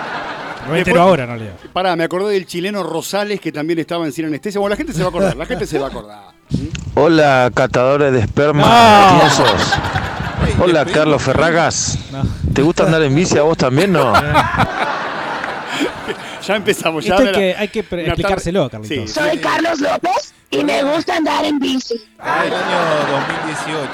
Lo 0.69 0.75
Después- 0.75 0.79
entero 0.89 1.01
ahora, 1.03 1.23
en 1.25 1.29
realidad. 1.31 1.53
Pará, 1.73 1.97
me 1.97 2.05
acordé 2.05 2.35
del 2.35 2.47
chileno 2.47 2.83
Rosales 2.83 3.41
que 3.41 3.51
también 3.53 3.79
estaba 3.79 4.05
en 4.05 4.13
Sin 4.13 4.27
Anestesia. 4.27 4.61
Bueno, 4.61 4.75
la 4.75 4.77
gente 4.77 4.93
se 4.93 5.01
va 5.01 5.07
a 5.07 5.09
acordar, 5.09 5.35
la 5.37 5.47
gente 5.47 5.67
se 5.67 5.79
va 5.79 5.87
a 5.87 5.89
acordar. 5.89 6.19
Hola, 6.95 7.51
catadores 7.55 8.13
de 8.13 8.21
esperma 8.21 9.13
No. 9.13 9.21
tiesos. 9.21 9.75
Hola, 10.61 10.85
Carlos 10.85 11.23
Ferragas. 11.23 11.99
No. 12.13 12.23
¿Te 12.53 12.63
gusta 12.63 12.85
andar 12.85 13.03
en 13.03 13.15
bici 13.15 13.37
a 13.39 13.43
vos 13.43 13.57
también, 13.57 13.93
no? 13.93 14.13
Ya 16.47 16.57
empezamos, 16.57 17.05
ya. 17.05 17.15
Esto 17.17 17.27
hay 17.29 17.35
que, 17.69 17.83
hay 17.85 18.05
explicárselo, 18.07 18.71
Carlitos. 18.71 19.11
Sí. 19.11 19.21
Soy 19.21 19.37
Carlos 19.37 19.81
López 19.81 20.33
y 20.51 20.65
me 20.65 20.83
gusta 20.83 21.17
andar 21.17 21.45
en 21.45 21.59
bici. 21.59 21.95
Ah, 22.19 22.43
el 22.47 22.55
año 22.55 22.79
2018. 23.45 23.91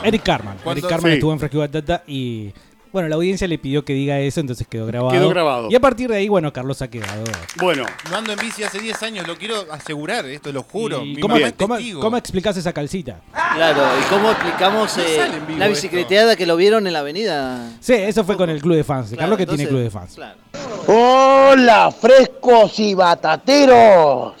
¿no? 0.00 0.04
Eric 0.04 0.22
Carman. 0.22 0.56
¿Cuánto- 0.62 0.80
Eric 0.80 0.90
Carman 0.90 1.10
Sí. 1.12 1.14
estuvo 1.14 1.32
en 1.32 1.38
Fresco 1.38 1.56
y 1.56 1.60
Batata 1.60 2.02
y. 2.06 2.52
Bueno, 2.94 3.08
la 3.08 3.16
audiencia 3.16 3.48
le 3.48 3.58
pidió 3.58 3.84
que 3.84 3.92
diga 3.92 4.20
eso, 4.20 4.38
entonces 4.38 4.68
quedó 4.68 4.86
grabado. 4.86 5.10
Quedó 5.10 5.28
grabado. 5.28 5.68
Y 5.68 5.74
a 5.74 5.80
partir 5.80 6.08
de 6.08 6.16
ahí, 6.18 6.28
bueno, 6.28 6.52
Carlos 6.52 6.80
ha 6.80 6.86
quedado. 6.88 7.24
Bueno, 7.56 7.84
No 8.08 8.16
ando 8.18 8.30
en 8.32 8.38
bici 8.38 8.62
hace 8.62 8.78
10 8.78 9.02
años, 9.02 9.26
lo 9.26 9.34
quiero 9.36 9.66
asegurar, 9.72 10.24
esto 10.26 10.52
lo 10.52 10.62
juro. 10.62 11.02
¿Y 11.04 11.16
Mi 11.16 11.20
cómo, 11.20 11.34
mamá 11.34 11.48
es 11.48 11.54
cómo, 11.54 11.74
testigo. 11.74 12.00
cómo 12.00 12.16
explicás 12.16 12.56
esa 12.56 12.72
calcita? 12.72 13.16
Claro, 13.32 13.82
¿y 14.00 14.04
cómo 14.08 14.30
explicamos 14.30 14.96
eh, 14.98 15.28
la 15.58 15.66
bicicleteada 15.66 16.36
que 16.36 16.46
lo 16.46 16.54
vieron 16.54 16.86
en 16.86 16.92
la 16.92 17.00
avenida? 17.00 17.68
Sí, 17.80 17.94
eso 17.94 18.22
fue 18.22 18.36
con 18.36 18.48
el 18.48 18.62
club 18.62 18.76
de 18.76 18.84
fans. 18.84 19.08
Claro, 19.08 19.18
Carlos 19.22 19.38
que 19.38 19.46
tiene 19.46 19.66
club 19.66 19.80
de 19.80 19.90
fans. 19.90 20.14
Claro. 20.14 20.38
Hola, 20.86 21.90
frescos 21.90 22.78
y 22.78 22.94
batateros. 22.94 24.34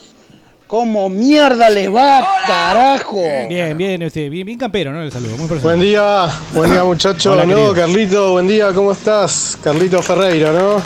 ¿Cómo 0.66 1.08
mierda 1.10 1.68
les 1.68 1.94
va, 1.94 2.26
carajo? 2.46 3.22
Bien, 3.48 3.76
bien, 3.76 4.00
este, 4.02 4.28
bien, 4.30 4.46
bien 4.46 4.58
campero, 4.58 4.92
¿no? 4.92 5.02
El 5.02 5.12
saludo, 5.12 5.36
muy 5.36 5.46
personal. 5.46 5.76
Buen 5.76 5.80
día, 5.80 6.26
buen 6.54 6.70
día 6.72 6.84
muchachos. 6.84 7.26
Hola, 7.26 7.44
no, 7.44 7.48
querido. 7.54 7.74
Carlito, 7.74 8.32
buen 8.32 8.48
día, 8.48 8.72
¿cómo 8.72 8.92
estás? 8.92 9.58
Carlito 9.62 10.00
Ferreira, 10.02 10.52
¿no? 10.52 10.82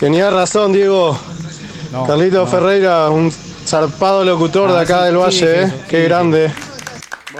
Tenías 0.00 0.32
razón, 0.32 0.72
Diego. 0.72 1.18
No, 1.92 2.06
Carlito 2.06 2.38
no. 2.38 2.46
Ferreira, 2.46 3.10
un 3.10 3.30
zarpado 3.66 4.24
locutor 4.24 4.72
de 4.72 4.78
Ah, 4.78 4.80
acá 4.80 4.98
sí, 5.00 5.04
del 5.06 5.16
Valle, 5.18 5.38
sí, 5.38 5.44
¿eh? 5.46 5.66
sí, 5.68 5.74
Qué 5.88 5.96
sí. 5.98 6.04
grande. 6.04 6.50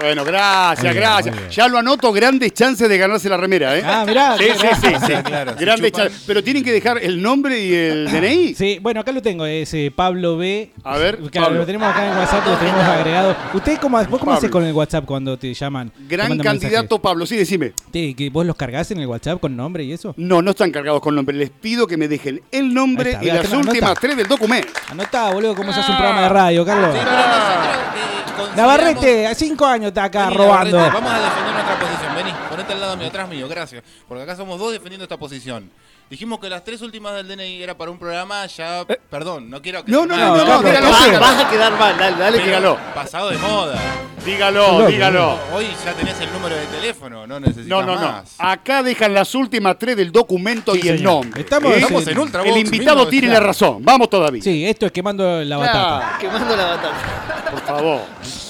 Bueno, 0.01 0.25
gracias, 0.25 0.83
bien, 0.83 0.95
gracias. 0.97 1.37
Ya 1.55 1.69
lo 1.69 1.79
anoto, 1.79 2.13
grandes 2.13 2.53
chances 2.55 2.89
de 2.89 2.99
ganarse 2.99 3.29
la 3.29 3.37
remera, 3.37 3.77
¿eh? 3.77 3.83
Ah, 3.85 4.05
mirá, 4.07 4.37
Sí, 4.39 4.45
sí, 4.59 4.67
sí, 4.81 4.95
sí. 5.07 5.13
Claro, 5.25 5.55
Grandes 5.59 5.93
chances. 5.93 6.25
Pero 6.27 6.43
tienen 6.45 6.63
que 6.65 6.73
dejar 6.73 6.99
el 7.03 7.21
nombre 7.21 7.59
y 7.61 7.75
el 7.75 8.09
DNI. 8.11 8.55
Sí, 8.55 8.79
bueno, 8.81 9.01
acá 9.01 9.13
lo 9.13 9.23
tengo, 9.23 9.45
es 9.47 9.73
eh, 9.75 9.93
Pablo 9.95 10.37
B. 10.37 10.71
A 10.85 10.97
ver, 10.99 11.19
Claro, 11.31 11.47
Pablo. 11.47 11.61
lo 11.61 11.67
tenemos 11.67 11.89
acá 11.91 12.11
en 12.11 12.17
WhatsApp, 12.17 12.47
lo 12.47 12.57
tenemos 12.57 12.83
agregado. 12.85 13.37
¿Usted 13.55 13.79
cómo, 13.79 13.99
vos 14.05 14.21
cómo 14.21 14.33
haces 14.33 14.51
con 14.51 14.65
el 14.65 14.73
WhatsApp 14.73 15.05
cuando 15.05 15.37
te 15.39 15.53
llaman? 15.55 15.91
Gran 16.09 16.39
candidato 16.39 16.99
Pablo, 16.99 17.27
sí, 17.27 17.37
decime. 17.37 17.73
¿Te- 17.91 18.15
que 18.15 18.31
¿Vos 18.31 18.45
los 18.47 18.57
cargas 18.57 18.91
en 18.91 18.99
el 19.01 19.07
WhatsApp 19.07 19.41
con 19.41 19.57
nombre 19.57 19.85
y 19.85 19.93
eso? 19.93 20.15
No, 20.17 20.43
no 20.43 20.51
están 20.53 20.71
cargados 20.71 21.01
con 21.01 21.15
nombre. 21.15 21.37
Les 21.37 21.51
pido 21.51 21.87
que 21.87 21.97
me 21.97 22.09
dejen 22.09 22.41
el 22.53 22.73
nombre 22.73 23.11
está, 23.13 23.25
y 23.25 23.27
las 23.29 23.53
últimas 23.53 23.83
anota. 23.91 24.01
tres 24.01 24.17
del 24.17 24.27
documento. 24.29 24.69
Anotá, 24.91 25.31
boludo, 25.31 25.55
cómo 25.55 25.73
se 25.73 25.81
hace 25.81 25.91
un 25.91 25.97
programa 25.99 26.23
de 26.23 26.29
radio, 26.29 26.65
Carlos. 26.65 26.91
Sí, 26.95 27.01
pero 27.03 27.17
nosotros, 27.17 27.49
eh, 27.49 28.33
consideramos- 28.37 28.57
Navarrete, 28.57 29.27
a 29.27 29.35
cinco 29.35 29.67
años 29.67 29.88
está 29.89 30.05
acá 30.05 30.25
Vení, 30.27 30.37
robando. 30.37 30.77
Vamos 30.79 31.13
a 31.13 31.19
defender 31.21 31.53
nuestra 31.55 31.79
posición. 31.79 32.15
Vení, 32.15 32.33
ponete 32.51 32.73
al 32.73 32.81
lado 32.81 32.97
mío, 32.97 33.07
atrás 33.09 33.29
mío, 33.29 33.49
gracias. 33.49 33.83
Porque 34.07 34.23
acá 34.23 34.37
somos 34.37 34.59
dos 34.59 34.73
defendiendo 34.73 35.05
esta 35.05 35.17
posición. 35.17 35.71
Dijimos 36.11 36.39
que 36.41 36.49
las 36.49 36.65
tres 36.65 36.81
últimas 36.81 37.15
del 37.17 37.29
DNI 37.29 37.63
era 37.63 37.77
para 37.77 37.91
un 37.91 37.99
programa 37.99 38.47
ya. 38.47 38.83
Perdón, 39.11 39.51
no 39.51 39.61
quiero 39.61 39.85
que. 39.85 39.91
Eh. 39.91 39.95
No, 39.95 40.07
no, 40.07 40.17
mal, 40.17 40.27
no, 40.29 40.37
no, 40.39 40.63
Carlos, 40.63 40.65
dígalo, 40.65 40.89
¿qué 40.97 41.05
dígalo. 41.05 41.21
Vas 41.21 41.45
a 41.45 41.51
quedar 41.51 41.73
mal, 41.79 41.99
dale, 41.99 42.17
dale. 42.17 42.37
pero 42.39 42.47
dígalo. 42.47 42.79
Pasado 42.95 43.29
de 43.31 43.37
moda. 43.39 43.79
Dígalo, 44.25 44.87
dígalo. 44.87 45.39
Hoy 45.55 45.67
ya 45.85 45.93
tenés 45.93 46.19
el 46.21 46.33
número 46.33 46.57
de 46.57 46.67
teléfono, 46.67 47.27
no 47.27 47.39
No, 47.39 47.47
necesitas 47.47 47.69
no, 47.69 47.95
no. 47.95 47.95
más. 48.01 48.35
Acá 48.39 48.83
dejan 48.83 49.13
las 49.15 49.35
últimas 49.35 49.79
tres 49.79 49.97
del 49.97 50.11
documento 50.11 50.73
Sí, 50.75 50.81
y 50.85 50.89
el 50.89 51.03
nombre. 51.03 51.41
Estamos- 51.43 51.73
¿eh? 51.73 51.79
Estamos 51.79 52.07
en 52.07 52.19
Ultra 52.19 52.43
El 52.43 52.57
invitado 52.57 52.97
mismo, 52.97 53.11
tiene 53.11 53.27
claro. 53.29 53.41
la 53.43 53.47
razón. 53.47 53.79
Vamos 53.85 54.09
todavía. 54.11 54.43
Sí, 54.43 54.67
esto 54.67 54.87
es 54.87 54.93
quemando 54.93 55.43
la 55.45 55.57
batata. 55.59 55.99
Claro, 55.99 56.19
Quemando 56.21 56.57
la 56.57 56.65
batata. 56.65 57.51
por 57.51 57.61
favor. 57.61 58.01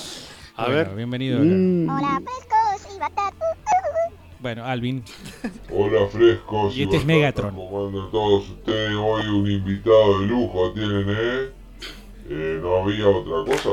A 0.58 0.62
Bueno, 0.64 0.74
ver. 0.76 0.88
Bienvenido. 0.96 1.38
Mm. 1.40 1.88
Hola, 1.88 2.20
frescos 2.24 2.96
y 2.96 2.98
batatas. 2.98 3.32
Bueno, 4.40 4.64
Alvin. 4.64 5.04
Hola 5.72 6.06
frescos 6.12 6.76
Y 6.76 6.82
este 6.82 6.96
es 6.96 7.04
Megatron. 7.04 7.54
¿Cómo 7.54 7.86
andan 7.86 8.10
todos 8.10 8.48
ustedes? 8.50 8.92
Hoy 8.96 9.26
un 9.28 9.48
invitado 9.50 10.20
de 10.20 10.26
lujo 10.26 10.72
tienen, 10.72 11.06
¿eh? 11.10 11.50
Eh, 12.30 12.58
¿No 12.60 12.76
había 12.82 13.06
otra 13.08 13.52
cosa? 13.52 13.70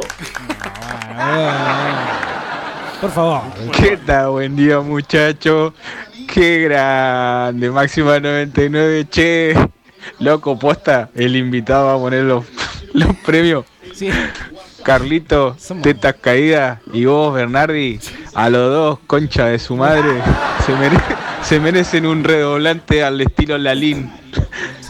Bueno. 1.16 1.98
Por 3.02 3.12
favor. 3.12 3.42
¿Qué 3.80 3.98
tal? 3.98 4.30
Buen 4.30 4.56
día, 4.56 4.80
muchacho. 4.80 5.74
Qué 6.32 6.60
grande. 6.60 7.72
Máxima 7.72 8.20
99. 8.20 9.08
Che, 9.10 9.56
loco, 10.20 10.58
posta. 10.60 11.10
El 11.16 11.36
invitado 11.36 11.88
va 11.88 11.94
a 11.96 11.98
poner 11.98 12.24
los, 12.26 12.46
los 12.94 13.16
premios. 13.26 13.66
Sí. 13.94 14.10
Carlito, 14.86 15.58
tetas 15.82 16.16
caídas. 16.22 16.80
Y 16.94 17.06
vos, 17.06 17.34
Bernardi, 17.34 18.00
a 18.36 18.50
los 18.50 18.70
dos, 18.72 19.00
concha 19.08 19.48
de 19.48 19.58
su 19.60 19.76
madre. 19.76 20.22
Se, 20.66 20.74
mere- 20.76 20.98
se 21.44 21.60
merecen 21.60 22.06
un 22.08 22.24
redoblante 22.24 23.04
al 23.04 23.22
estilo 23.22 23.58
Lalín. 23.58 24.12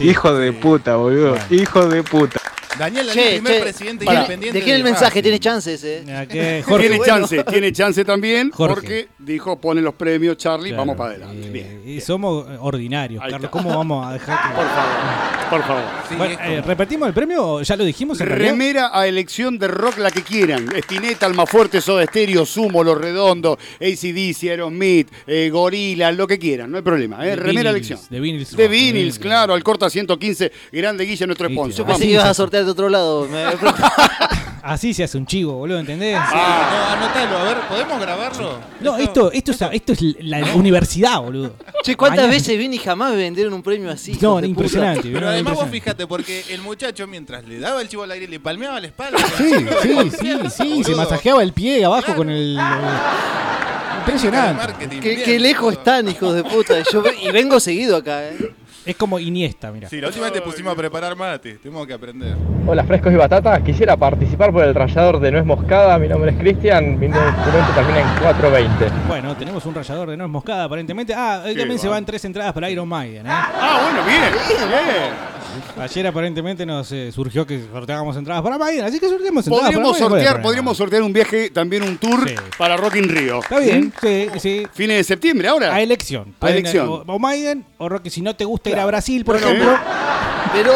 Hijo 0.00 0.32
de 0.34 0.52
puta, 0.52 0.96
boludo. 0.96 1.36
Hijo 1.50 1.86
de 1.86 2.02
puta. 2.02 2.40
Daniel 2.78 3.06
Dalí, 3.06 3.20
primer 3.34 3.52
che, 3.54 3.60
presidente 3.62 4.04
pará, 4.04 4.18
independiente. 4.20 4.58
dejé 4.58 4.72
el 4.72 4.82
de 4.82 4.90
mensaje, 4.90 5.22
tiene 5.22 5.38
chances, 5.40 5.82
eh. 5.84 6.02
tiene 6.30 6.62
Qué 6.62 6.64
bueno. 6.66 7.04
chance, 7.04 7.44
tiene 7.44 7.72
chance 7.72 8.04
también, 8.04 8.50
Jorge. 8.50 8.74
porque 8.74 9.08
dijo, 9.18 9.60
pone 9.60 9.80
los 9.80 9.94
premios, 9.94 10.36
Charlie, 10.36 10.68
Claro, 10.70 10.82
vamos 10.82 10.96
para 10.96 11.10
adelante. 11.10 11.46
eh, 11.46 11.50
Bien. 11.50 11.82
y 11.86 12.00
somos 12.00 12.46
ordinarios, 12.60 13.22
Ahí 13.22 13.30
Carlos. 13.30 13.48
está. 13.48 13.50
¿Cómo 13.62 13.76
vamos 13.76 14.06
a 14.06 14.12
dejar 14.12 14.38
que.? 14.42 14.54
Por 14.56 14.66
favor, 14.66 15.50
por 15.50 15.62
favor. 15.62 16.18
Bueno, 16.18 16.38
eh, 16.44 16.62
¿Repetimos 16.66 17.08
el 17.08 17.14
premio 17.14 17.62
ya 17.62 17.76
lo 17.76 17.84
dijimos 17.84 18.20
en 18.20 18.26
realidad? 18.26 18.50
Remera 18.50 18.90
a 18.92 19.06
elección 19.06 19.58
de 19.58 19.68
rock 19.68 19.98
la 19.98 20.10
que 20.10 20.22
quieran. 20.22 20.68
Spinetta, 20.76 21.26
Almafuerte, 21.26 21.80
Soda 21.80 22.04
Stereo, 22.04 22.44
Sumo, 22.44 22.82
Los 22.84 22.98
Redondos, 22.98 23.58
ACDC, 23.80 24.50
Aerosmith, 24.50 25.08
eh, 25.26 25.48
Gorila, 25.50 26.12
lo 26.12 26.26
que 26.26 26.38
quieran, 26.38 26.70
no 26.70 26.76
hay 26.76 26.82
problema. 26.82 27.24
¿eh? 27.24 27.30
De 27.30 27.36
Remera 27.36 27.70
a 27.70 27.72
elección. 27.72 27.98
de 28.10 28.20
vinils 28.20 28.56
De 28.56 28.68
vinils, 28.68 29.14
de 29.14 29.20
claro, 29.20 29.54
al 29.54 29.62
corta 29.62 29.88
115, 29.88 30.52
grande 30.72 31.04
Guilla, 31.04 31.26
nuestro 31.26 31.48
sponsor. 31.48 31.86
Que 31.96 32.04
ibas 32.06 32.24
a 32.26 32.34
sortear 32.34 32.65
de 32.66 32.72
otro 32.72 32.88
lado. 32.88 33.26
me- 33.28 33.44
Así 34.62 34.92
se 34.94 35.04
hace 35.04 35.16
un 35.16 35.26
chivo, 35.26 35.52
boludo, 35.52 35.78
¿entendés? 35.78 36.18
Ah, 36.20 36.96
no, 36.98 37.04
anotalo, 37.04 37.38
a 37.38 37.44
ver, 37.44 37.58
¿podemos 37.68 38.00
grabarlo? 38.00 38.58
No, 38.80 38.96
esto, 38.96 39.30
esto, 39.30 39.52
es, 39.52 39.62
esto 39.62 39.92
es 39.92 40.00
la 40.24 40.44
universidad, 40.56 41.20
boludo. 41.20 41.54
Che, 41.84 41.94
¿cuántas 41.96 42.18
Mañana- 42.24 42.34
veces 42.34 42.58
vine 42.58 42.74
y 42.74 42.78
jamás 42.80 43.12
me 43.12 43.16
vendieron 43.16 43.54
un 43.54 43.62
premio 43.62 43.92
así? 43.92 44.18
No, 44.20 44.40
impresionante. 44.44 45.06
No, 45.06 45.14
Pero 45.14 45.28
además 45.28 45.54
vos 45.54 45.68
fíjate, 45.70 46.08
porque 46.08 46.42
el 46.50 46.62
muchacho 46.62 47.06
mientras 47.06 47.44
le 47.46 47.60
daba 47.60 47.80
el 47.80 47.88
chivo 47.88 48.02
al 48.02 48.10
aire 48.10 48.26
le 48.26 48.40
palmeaba 48.40 48.80
la 48.80 48.88
espalda. 48.88 49.18
Sí, 49.38 49.52
sí, 49.82 50.10
sí, 50.20 50.32
sí, 50.56 50.82
se 50.84 50.94
masajeaba 50.96 51.44
el 51.44 51.52
pie 51.52 51.84
abajo 51.84 52.16
con 52.16 52.28
el. 52.28 52.58
Impresionante. 54.00 54.88
¿Qué, 55.00 55.22
qué 55.22 55.38
lejos 55.38 55.74
están, 55.74 56.08
hijos 56.08 56.34
de 56.34 56.42
puta. 56.44 56.74
Yo 56.92 57.02
y 57.22 57.30
vengo 57.30 57.58
seguido 57.60 57.96
acá, 57.96 58.24
eh. 58.24 58.52
Es 58.86 58.94
como 58.94 59.18
Iniesta, 59.18 59.72
mira. 59.72 59.88
Sí, 59.88 60.00
la 60.00 60.06
última 60.06 60.26
vez 60.26 60.34
te 60.34 60.40
pusimos 60.42 60.72
a 60.72 60.76
preparar 60.76 61.16
mate, 61.16 61.54
tenemos 61.56 61.84
que 61.88 61.92
aprender. 61.92 62.36
Hola 62.68 62.84
frescos 62.84 63.12
y 63.12 63.16
batatas, 63.16 63.60
quisiera 63.62 63.96
participar 63.96 64.52
por 64.52 64.62
el 64.62 64.76
rallador 64.76 65.18
de 65.18 65.32
nuez 65.32 65.44
moscada, 65.44 65.98
mi 65.98 66.06
nombre 66.06 66.30
es 66.30 66.38
Cristian, 66.38 66.96
mi 66.96 67.08
documento 67.08 67.72
termina 67.74 68.00
en 68.00 68.18
420. 68.20 69.08
Bueno, 69.08 69.36
tenemos 69.36 69.66
un 69.66 69.74
rallador 69.74 70.10
de 70.10 70.16
nuez 70.16 70.30
moscada 70.30 70.64
aparentemente. 70.64 71.12
Ah, 71.16 71.42
hoy 71.44 71.54
Qué 71.54 71.60
también 71.60 71.80
se 71.80 71.88
va. 71.88 71.94
van 71.94 72.06
tres 72.06 72.24
entradas 72.26 72.52
para 72.52 72.70
Iron 72.70 72.88
Maiden, 72.88 73.26
¿eh? 73.26 73.30
Ah, 73.30 73.80
bueno, 73.82 74.06
bien, 74.06 74.32
bien. 74.68 75.35
Ayer 75.78 76.06
aparentemente 76.06 76.64
nos 76.66 76.90
eh, 76.92 77.10
surgió 77.12 77.46
que 77.46 77.60
sorteábamos 77.72 78.16
entradas 78.16 78.42
para 78.42 78.58
Maiden, 78.58 78.84
así 78.84 78.98
que 79.00 79.08
sorteamos 79.08 79.46
entradas 79.46 79.64
Podríamos 79.72 79.92
para 79.92 80.08
Maiden. 80.08 80.10
sortear, 80.10 80.32
Bueno, 80.34 80.42
podríamos 80.42 80.76
sortear 80.76 81.02
un 81.02 81.12
viaje, 81.12 81.50
también 81.50 81.82
un 81.82 81.98
tour 81.98 82.30
para 82.58 82.76
Rock 82.76 82.96
in 82.96 83.08
Rio. 83.08 83.40
Está 83.40 83.58
bien, 83.58 83.86
¿Mm? 83.86 83.92
sí, 84.00 84.28
sí. 84.38 84.66
Fines 84.72 84.96
de 84.98 85.04
septiembre 85.04 85.48
ahora. 85.48 85.74
A 85.74 85.80
elección. 85.80 86.34
A 86.36 86.40
Pueden, 86.40 86.58
elección. 86.58 86.88
O, 86.88 87.04
o 87.06 87.18
Maiden 87.18 87.64
o 87.78 87.88
Rocky, 87.88 88.10
si 88.10 88.22
no 88.22 88.34
te 88.34 88.44
gusta 88.44 88.70
ir 88.70 88.78
a 88.78 88.86
Brasil, 88.86 89.24
por 89.24 89.36
Bueno, 89.40 89.48
ejemplo. 89.50 89.78
Pero 90.52 90.72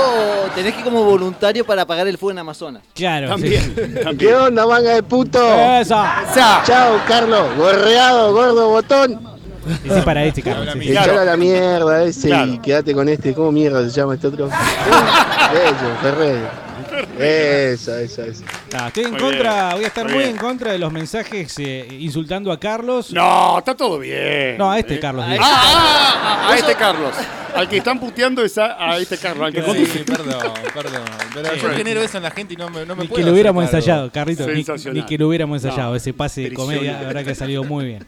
tenés 0.55 0.75
que 0.75 0.81
ir 0.81 0.85
como 0.85 1.05
voluntario 1.05 1.65
para 1.65 1.83
apagar 1.83 2.07
el 2.07 2.19
fuego 2.19 2.33
en 2.33 2.39
Amazonas. 2.41 2.83
Claro, 2.95 3.29
También, 3.31 3.75
¿Qué 4.19 4.35
onda, 4.35 4.67
manga 4.67 4.95
de 4.95 5.03
puto? 5.03 5.39
Esa. 5.81 6.23
Chao, 6.67 7.01
Carlos. 7.07 7.57
Gorreado, 7.57 8.33
gordo 8.33 8.69
botón. 8.71 9.40
Ese 9.85 10.03
para 10.03 10.25
este, 10.25 10.43
Carlos. 10.43 10.69
sí, 10.73 10.81
sí. 10.83 10.91
Echalo 10.93 11.21
a 11.21 11.25
la 11.25 11.37
mierda 11.37 12.05
ese 12.05 12.29
Claro. 12.29 12.53
y 12.53 12.59
quédate 12.59 12.95
con 12.95 13.09
este. 13.09 13.35
¿Cómo 13.35 13.53
mierda 13.53 13.83
se 13.89 13.91
llama 13.91 14.15
este 14.15 14.27
otro? 14.29 14.47
Eso, 14.49 15.97
Ferrer. 16.03 16.71
Esa, 17.19 18.01
esa, 18.01 18.27
esa. 18.27 18.45
Ah, 18.75 18.89
estoy 18.89 19.05
en 19.05 19.11
Muy 19.13 19.21
contra, 19.21 19.53
bien, 19.69 19.75
voy 19.77 19.85
a 19.85 19.87
estar 19.89 20.09
muy 20.11 20.25
en 20.25 20.37
contra 20.37 20.73
de 20.73 20.79
los 20.79 20.93
mensajes 20.93 21.55
eh, 21.59 21.87
insultando 21.99 22.53
a 22.53 22.59
Carlos. 22.61 23.13
No, 23.13 23.59
está 23.59 23.75
todo 23.77 23.99
bien. 23.99 24.59
No, 24.59 24.71
a 24.71 24.79
este 24.79 24.95
Eh, 24.95 25.01
Carlos. 25.01 25.25
Ah, 25.27 25.31
digo. 25.33 25.45
ah, 25.47 26.47
ah, 26.47 26.53
a 26.53 26.57
este 26.57 26.75
Carlos. 26.75 27.15
Al 27.55 27.69
que 27.69 27.79
están 27.79 27.99
puteando 27.99 28.43
es 28.45 28.57
a, 28.59 28.91
a 28.93 28.99
este 28.99 29.17
Carlos. 29.19 29.47
Al 29.47 29.53
que 29.53 29.63
Sí, 29.87 29.99
perdón, 30.05 30.53
perdón. 30.75 31.03
Pero 31.35 31.55
yo 31.57 31.71
genero 31.71 32.01
eso 32.01 32.17
en 32.19 32.23
la 32.23 32.31
gente 32.31 32.55
y 32.55 32.57
no 32.57 32.71
me, 32.71 32.85
no 32.87 32.95
me 32.95 33.03
Ni 33.03 33.09
puedo 33.09 33.21
que 33.21 33.27
lo 33.27 33.33
hubiéramos 33.33 33.65
ensayado, 33.65 34.11
Carrito. 34.11 34.47
Ni, 34.93 35.03
que 35.05 35.19
lo 35.19 35.29
hubiéramos 35.29 35.63
ensayado. 35.65 35.91
No, 35.91 35.97
Ese 35.97 36.13
pase 36.13 36.43
de 36.43 36.53
comedia, 36.53 36.93
la 37.01 37.07
verdad 37.09 37.25
que 37.25 37.31
ha 37.31 37.35
salido 37.35 37.65
muy 37.65 37.87
bien. 37.87 38.07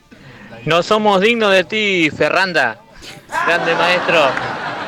No 0.65 0.83
somos 0.83 1.21
dignos 1.21 1.53
de 1.53 1.65
ti, 1.65 2.11
Ferranda. 2.17 2.79
Grande 3.47 3.75
maestro. 3.75 4.21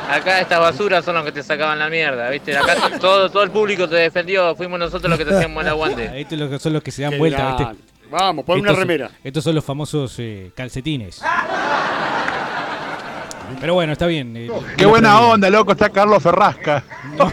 Acá 0.09 0.39
estas 0.39 0.59
basuras 0.59 1.03
son 1.03 1.15
los 1.15 1.25
que 1.25 1.31
te 1.31 1.41
sacaban 1.43 1.79
la 1.79 1.89
mierda, 1.89 2.29
¿viste? 2.29 2.55
Acá 2.57 2.75
todo, 2.99 3.29
todo 3.29 3.43
el 3.43 3.49
público 3.51 3.89
te 3.89 3.95
defendió, 3.95 4.55
fuimos 4.55 4.79
nosotros 4.79 5.09
los 5.09 5.17
que 5.17 5.25
te 5.25 5.35
hacíamos 5.35 5.63
el 5.63 5.69
aguante. 5.69 6.21
Estos 6.21 6.61
son 6.61 6.73
los 6.73 6.83
que 6.83 6.91
se 6.91 7.01
dan 7.01 7.11
Qué 7.11 7.17
vuelta. 7.17 7.55
¿viste? 7.57 7.75
Vamos, 8.11 8.45
pon 8.45 8.59
una 8.59 8.69
Estos- 8.69 8.79
remera. 8.79 9.09
Estos 9.23 9.43
son 9.43 9.55
los 9.55 9.65
famosos 9.65 10.15
eh, 10.19 10.51
calcetines. 10.55 11.21
Pero 13.59 13.73
bueno, 13.73 13.93
está 13.93 14.05
bien. 14.05 14.35
eh, 14.37 14.49
Qué 14.77 14.85
buena 14.85 15.19
onda, 15.21 15.49
loco, 15.49 15.71
está 15.71 15.89
Carlos 15.89 16.21
Ferrasca. 16.21 16.83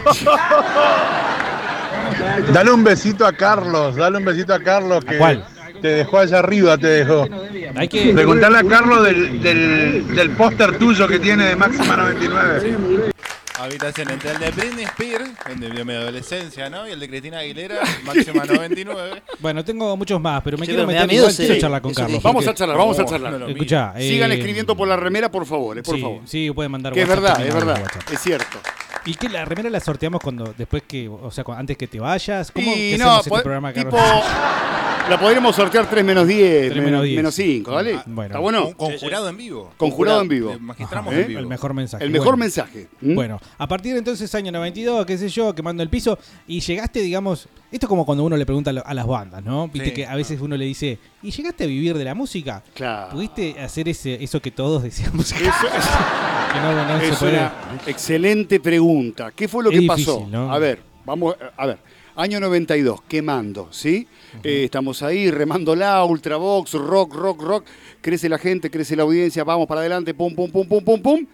dale 2.51 2.71
un 2.71 2.83
besito 2.83 3.25
a 3.25 3.33
Carlos, 3.33 3.95
dale 3.95 4.17
un 4.17 4.25
besito 4.25 4.53
a 4.53 4.59
Carlos 4.59 5.05
que 5.05 5.17
cuál? 5.17 5.45
Te 5.83 5.89
dejó 5.89 6.17
allá 6.19 6.39
arriba, 6.39 6.77
te 6.77 6.87
dejó. 6.87 7.27
Hay 7.75 7.89
que- 7.89 8.13
Preguntale 8.13 8.57
a 8.59 8.63
Carlos 8.63 9.03
del, 9.03 9.41
del, 9.43 10.15
del 10.15 10.29
póster 10.31 10.77
tuyo 10.79 11.09
que 11.09 11.19
tiene 11.19 11.43
de 11.47 11.55
Máxima 11.57 11.97
99. 11.97 13.11
Habitación 13.59 14.09
entre 14.11 14.31
el 14.31 14.39
de 14.39 14.51
Britney 14.51 14.85
Spears, 14.85 15.29
el 15.49 15.59
de 15.75 15.83
mi 15.85 15.93
adolescencia, 15.93 16.69
¿no? 16.69 16.87
Y 16.87 16.91
el 16.93 16.99
de 17.01 17.07
Cristina 17.09 17.39
Aguilera, 17.39 17.79
máxima 18.05 18.45
99. 18.45 19.21
Bueno, 19.39 19.63
tengo 19.65 19.95
muchos 19.97 20.19
más, 20.21 20.41
pero 20.41 20.57
me 20.57 20.65
Che, 20.65 20.71
quiero 20.71 20.87
pero 20.87 20.87
me 20.87 20.93
da 20.93 21.01
meter 21.01 21.13
miedo 21.13 21.29
igual, 21.29 21.35
quiero 21.45 21.61
charlar 21.61 21.81
con 21.81 21.93
Carlos. 21.93 22.23
Vamos 22.23 22.47
a 22.47 22.53
charlar, 22.53 22.77
vamos 22.77 22.99
a 22.99 23.05
charlar. 23.05 23.33
no 23.33 23.47
Escuchá, 23.47 23.93
Sigan 23.97 24.31
eh, 24.31 24.35
escribiendo 24.35 24.75
por 24.77 24.87
la 24.87 24.95
remera, 24.95 25.29
por 25.29 25.45
favor, 25.45 25.77
eh, 25.77 25.83
por 25.83 25.95
sí, 25.95 26.01
favor. 26.01 26.21
Sí, 26.25 26.49
pueden 26.51 26.71
mandar 26.71 26.93
Que 26.93 27.01
es 27.01 27.07
WhatsApp 27.09 27.21
verdad, 27.23 27.35
también 27.35 27.57
es 27.57 27.65
verdad. 27.65 27.81
WhatsApp. 27.83 28.13
Es 28.13 28.19
cierto. 28.21 28.57
¿Y 29.05 29.15
qué 29.15 29.27
la 29.27 29.43
remera 29.43 29.69
la 29.69 29.79
sorteamos 29.79 30.21
cuando 30.21 30.53
después 30.57 30.83
que, 30.87 31.09
o 31.09 31.29
sea, 31.29 31.43
antes 31.57 31.77
que 31.77 31.87
te 31.87 31.99
vayas? 31.99 32.51
¿Cómo 32.51 32.71
Y 32.71 32.91
que 32.91 32.97
no, 32.97 33.15
hacemos 33.15 33.37
este 33.39 33.43
programa, 33.43 33.73
tipo, 33.73 33.97
la 35.09 35.19
podríamos 35.19 35.55
sortear 35.55 35.89
3 35.89 36.05
menos 36.05 36.25
10, 36.25 36.71
3 36.71 36.83
menos 36.83 37.03
10. 37.03 37.15
menos 37.17 37.35
5, 37.35 37.71
¿vale? 37.71 37.99
Bueno. 38.05 38.27
¿Está 38.27 38.39
bueno? 38.39 38.63
Con, 38.77 38.91
con 38.91 38.97
jurado 38.97 39.27
en 39.27 39.37
vivo. 39.37 39.73
Con 39.75 39.91
jurado 39.91 40.21
en 40.21 40.29
vivo. 40.29 40.57
Magistramos 40.59 41.13
en 41.13 41.27
vivo. 41.27 41.39
El 41.39 41.47
mejor 41.47 41.73
mensaje. 41.73 42.03
El 42.03 42.11
mejor 42.11 42.27
Bueno. 42.27 42.37
mensaje. 42.37 42.87
¿Mm? 43.01 43.15
Bueno, 43.15 43.41
a 43.57 43.67
partir 43.67 43.91
de 43.91 43.99
entonces, 43.99 44.33
año 44.35 44.53
92, 44.53 45.05
qué 45.05 45.17
sé 45.17 45.27
yo, 45.27 45.53
quemando 45.53 45.83
el 45.83 45.89
piso, 45.89 46.17
y 46.47 46.61
llegaste, 46.61 47.01
digamos, 47.01 47.49
esto 47.73 47.85
es 47.85 47.89
como 47.89 48.05
cuando 48.05 48.23
uno 48.23 48.37
le 48.37 48.45
pregunta 48.45 48.69
a 48.71 48.93
las 48.93 49.07
bandas, 49.07 49.43
¿no? 49.43 49.67
Viste 49.67 49.89
Sí. 49.89 49.93
que 49.95 50.05
a 50.05 50.15
veces 50.15 50.39
uno 50.41 50.55
le 50.55 50.65
dice, 50.65 50.97
¿y 51.21 51.31
llegaste 51.31 51.63
a 51.63 51.67
vivir 51.67 51.97
de 51.97 52.03
la 52.05 52.13
música? 52.15 52.63
Claro. 52.73 53.11
¿Pudiste 53.11 53.59
hacer 53.59 53.89
ese, 53.89 54.23
eso 54.23 54.41
que 54.41 54.51
todos 54.51 54.83
decíamos? 54.83 55.31
Eso 55.31 55.43
es, 55.43 55.51
que 56.53 56.59
no, 56.59 56.87
no 56.87 56.99
se 56.99 57.09
es 57.09 57.17
puede? 57.17 57.33
una 57.37 57.53
excelente 57.87 58.59
pregunta. 58.59 59.31
¿Qué 59.35 59.47
fue 59.47 59.63
lo 59.63 59.71
Es 59.71 59.79
que 59.81 59.87
pasó? 59.87 60.27
A 60.49 60.59
ver, 60.59 60.79
vamos, 61.05 61.35
a 61.57 61.65
ver. 61.65 61.77
Año 62.15 62.39
92, 62.39 63.01
quemando, 63.07 63.69
¿sí? 63.71 64.07
Eh, 64.43 64.65
estamos 64.65 65.01
ahí 65.01 65.31
remándola, 65.31 66.05
Ultravox, 66.05 66.73
rock, 66.73 67.15
rock, 67.15 67.41
rock. 67.41 67.65
Crece 68.01 68.29
la 68.29 68.37
gente, 68.37 68.69
crece 68.69 68.95
la 68.95 69.01
audiencia, 69.01 69.43
vamos 69.43 69.65
para 69.65 69.81
adelante, 69.81 70.13
pum, 70.13 70.35
pum, 70.35 70.51
pum, 70.51 70.67
pum, 70.67 70.83
pum, 70.83 71.01
pum. 71.01 71.25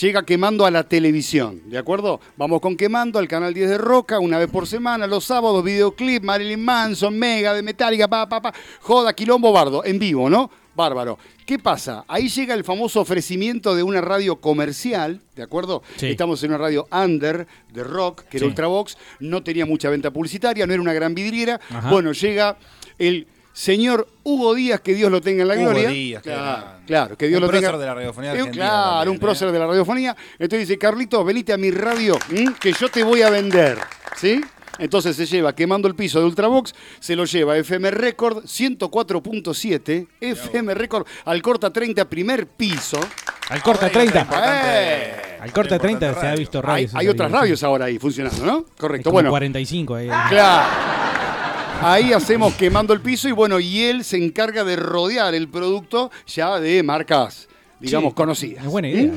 Llega 0.00 0.24
quemando 0.24 0.64
a 0.64 0.70
la 0.70 0.88
televisión, 0.88 1.60
¿de 1.66 1.76
acuerdo? 1.76 2.18
Vamos 2.38 2.62
con 2.62 2.76
quemando 2.78 3.18
al 3.18 3.28
canal 3.28 3.52
10 3.52 3.68
de 3.68 3.78
Roca, 3.78 4.20
una 4.20 4.38
vez 4.38 4.48
por 4.48 4.66
semana, 4.66 5.06
los 5.06 5.24
sábados, 5.24 5.62
videoclip, 5.62 6.22
Marilyn 6.24 6.64
Manson, 6.64 7.18
Mega 7.18 7.52
de 7.52 7.62
Metallica, 7.62 8.08
pa, 8.08 8.26
pa, 8.26 8.40
pa, 8.40 8.54
joda, 8.80 9.12
quilombo, 9.12 9.52
bardo, 9.52 9.84
en 9.84 9.98
vivo, 9.98 10.30
¿no? 10.30 10.50
Bárbaro. 10.74 11.18
¿Qué 11.44 11.58
pasa? 11.58 12.06
Ahí 12.08 12.28
llega 12.28 12.54
el 12.54 12.64
famoso 12.64 13.02
ofrecimiento 13.02 13.74
de 13.74 13.82
una 13.82 14.00
radio 14.00 14.36
comercial, 14.36 15.20
¿de 15.36 15.42
acuerdo? 15.42 15.82
Sí. 15.96 16.06
Estamos 16.06 16.42
en 16.42 16.50
una 16.52 16.58
radio 16.58 16.88
under 16.90 17.46
de 17.70 17.84
rock, 17.84 18.22
que 18.22 18.38
era 18.38 18.46
Sí. 18.46 18.48
Ultravox, 18.48 18.96
no 19.20 19.42
tenía 19.42 19.66
mucha 19.66 19.90
venta 19.90 20.10
publicitaria, 20.10 20.66
no 20.66 20.72
era 20.72 20.80
una 20.80 20.94
gran 20.94 21.14
vidriera. 21.14 21.60
Ajá. 21.68 21.90
Bueno, 21.90 22.12
llega 22.12 22.56
el 22.98 23.26
señor 23.52 24.08
Hugo 24.24 24.54
Díaz, 24.54 24.80
que 24.80 24.94
Dios 24.94 25.10
lo 25.10 25.20
tenga 25.20 25.42
en 25.42 25.48
la 25.48 25.54
Hugo 25.54 25.64
gloria. 25.70 25.88
Díaz, 25.88 26.22
claro, 26.86 27.16
que 27.16 27.28
Dios 27.28 27.40
Un 27.40 27.46
lo 27.46 27.52
tenga. 27.52 27.68
prócer 27.68 27.80
de 27.80 27.86
la 27.86 27.94
radiofonía 27.94 28.30
Eh, 28.30 28.38
argentina 28.38 28.64
Claro, 28.66 28.82
también, 28.92 29.08
un 29.10 29.18
prócer 29.18 29.48
¿eh? 29.48 29.52
de 29.52 29.58
la 29.58 29.66
radiofonía. 29.66 30.16
Entonces 30.38 30.68
dice, 30.68 30.78
Carlito, 30.78 31.24
venite 31.24 31.52
a 31.52 31.58
mi 31.58 31.70
radio, 31.70 32.18
¿m? 32.30 32.54
que 32.60 32.72
yo 32.72 32.88
te 32.88 33.02
voy 33.02 33.22
a 33.22 33.30
vender. 33.30 33.78
¿Sí? 34.16 34.40
Entonces 34.78 35.14
se 35.16 35.26
lleva 35.26 35.54
quemando 35.54 35.86
el 35.86 35.94
piso 35.94 36.18
de 36.18 36.24
Ultravox, 36.24 36.74
se 36.98 37.14
lo 37.14 37.24
lleva 37.26 37.56
FM 37.58 37.90
Record 37.90 38.44
104.7, 38.46 40.06
FM 40.20 40.74
Record 40.74 41.06
al 41.26 41.42
corta 41.42 41.70
30, 41.70 42.08
primer 42.08 42.46
piso. 42.46 42.98
Al 43.50 43.62
corta 43.62 43.86
Ahora 43.86 44.00
hay 44.00 44.08
otra 44.08 44.12
30. 44.12 44.20
importante- 44.20 44.60
Eh, 44.64 45.38
Al 45.40 45.52
corta 45.52 45.74
otra 45.76 45.78
30 45.78 46.06
importante 46.06 46.20
se 46.20 46.26
ha 46.32 46.36
visto 46.36 46.62
radios. 46.62 46.94
hay 46.94 47.08
otras 47.08 47.30
radios 47.30 47.62
ahora 47.62 47.84
ahí 47.84 47.98
funcionando, 47.98 48.46
¿no? 48.46 48.64
Correcto. 48.78 49.10
Como 49.10 49.14
Bueno, 49.16 49.30
45 49.30 49.94
ahí. 49.94 50.08
Claro. 50.30 51.31
Ahí 51.84 52.12
hacemos 52.12 52.54
quemando 52.54 52.92
el 52.92 53.00
piso 53.00 53.28
y 53.28 53.32
bueno, 53.32 53.58
y 53.60 53.82
él 53.82 54.04
se 54.04 54.16
encarga 54.22 54.64
de 54.64 54.76
rodear 54.76 55.34
el 55.34 55.48
producto 55.48 56.10
ya 56.26 56.60
de 56.60 56.82
marcas, 56.82 57.48
digamos, 57.80 58.10
Sí, 58.10 58.14
conocidas. 58.14 58.64
es 58.64 58.70
buena 58.70 58.88
idea 58.88 59.12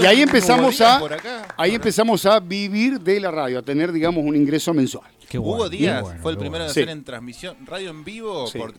y 0.00 0.06
ahí 0.06 0.22
empezamos 0.22 0.80
a 0.80 0.98
por 0.98 1.12
acá. 1.12 1.46
ahí 1.56 1.74
empezamos 1.74 2.26
a 2.26 2.40
vivir 2.40 3.00
de 3.00 3.20
la 3.20 3.30
radio, 3.30 3.60
a 3.60 3.62
tener 3.62 3.92
digamos 3.92 4.24
un 4.24 4.34
ingreso 4.36 4.74
mensual. 4.74 5.08
Hugo 5.38 5.68
Díaz 5.68 6.04
fue 6.22 6.32
el 6.32 6.38
primero 6.38 6.64
en 6.64 6.70
Sí. 6.70 6.80
hacer 6.80 6.88
en 6.90 7.04
transmisión, 7.04 7.56
radio 7.66 7.90
en 7.90 8.04
vivo 8.04 8.46
Sí. 8.46 8.58
por, 8.58 8.74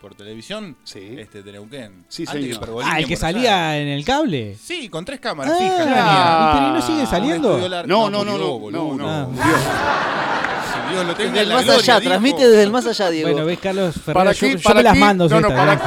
por 0.00 0.14
televisión 0.14 0.76
este, 0.84 1.42
de 1.42 1.52
Neuquén. 1.52 2.04
Sí, 2.08 2.24
Antes 2.28 2.58
que 2.58 2.66
Ah, 2.84 2.98
el 2.98 3.06
que 3.06 3.16
salía 3.16 3.78
en 3.78 3.88
el 3.88 4.04
cable. 4.04 4.56
Sí, 4.62 4.88
con 4.88 5.04
tres 5.04 5.20
cámaras 5.20 5.52
Ah, 5.54 5.58
fijas. 5.58 5.86
¿y 5.86 6.58
pero 6.58 6.72
no 6.74 6.82
sigue 6.82 7.06
saliendo? 7.06 7.58
No, 7.86 8.10
no, 8.10 8.24
no, 8.24 8.32
murió, 8.32 8.38
no, 8.38 8.58
boludo. 8.58 8.94
no, 8.96 9.26
no, 9.26 9.40
Ah. 9.42 10.62
Si 10.86 10.92
Dios 10.94 11.06
lo 11.06 11.14
tenga 11.14 11.30
Desde 11.32 11.42
el 11.42 11.48
más 11.52 11.64
gloria, 11.64 11.80
allá, 11.82 12.00
dijo. 12.00 12.10
transmite 12.10 12.48
desde 12.48 12.62
el 12.62 12.70
más 12.70 12.86
allá, 12.86 13.10
Diego. 13.10 13.30
Bueno, 13.30 13.46
ves, 13.46 13.58
Carlos 13.58 13.94
Ferreira, 13.94 14.14
¿Para 14.14 14.32
yo, 14.32 14.40
qué, 14.40 14.52
yo 14.56 14.62
para 14.62 14.74
me 14.76 14.82
las 14.84 14.92
qué- 14.94 15.00
mando. 15.00 15.28
no, 15.28 15.40
no, 15.40 15.48
para. 15.48 15.78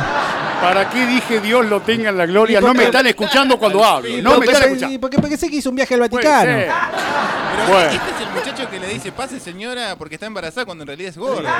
¿para 0.61 0.89
qué 0.89 1.05
dije 1.07 1.39
Dios 1.39 1.65
lo 1.67 1.81
tenga 1.81 2.09
en 2.09 2.17
la 2.17 2.25
gloria? 2.25 2.57
¿Y 2.57 2.61
por 2.61 2.67
No 2.69 2.73
me 2.73 2.79
qué? 2.81 2.85
están 2.87 3.07
escuchando 3.07 3.57
cuando 3.57 3.83
hablo. 3.85 4.09
No 4.21 4.31
me 4.31 4.35
Porque 4.37 4.51
están 4.51 4.63
escuchando. 4.69 4.99
Porque, 4.99 5.17
porque 5.19 5.37
sé 5.37 5.49
que 5.49 5.55
hizo 5.57 5.69
un 5.69 5.75
viaje 5.77 5.93
al 5.93 6.01
Vaticano. 6.01 6.51
Ser. 7.59 7.67
Pero 7.67 7.77
Bueno. 7.79 7.91
este 7.91 8.11
es 8.15 8.21
el 8.27 8.33
muchacho 8.33 8.69
que 8.69 8.79
le 8.79 8.87
dice, 8.87 9.11
pase 9.11 9.39
señora, 9.39 9.95
porque 9.97 10.15
está 10.15 10.25
embarazada 10.27 10.65
cuando 10.65 10.83
en 10.83 10.87
realidad 10.87 11.09
es 11.09 11.17
gorda. 11.17 11.53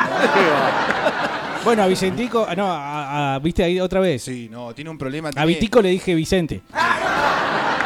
Bueno, 1.64 1.84
a 1.84 1.88
Vicentico, 1.88 2.46
ah, 2.48 2.56
no, 2.56 2.72
a, 2.72 3.36
a- 3.36 3.40
viste 3.40 3.64
ahí 3.64 3.80
otra 3.80 4.00
vez. 4.00 4.24
Sí, 4.24 4.48
no, 4.50 4.74
tiene 4.74 4.90
un 4.90 4.98
problema. 4.98 5.30
A 5.30 5.32
tiene- 5.32 5.48
Vitico 5.48 5.82
le 5.82 5.90
dije 5.90 6.16
Vicente. 6.16 6.62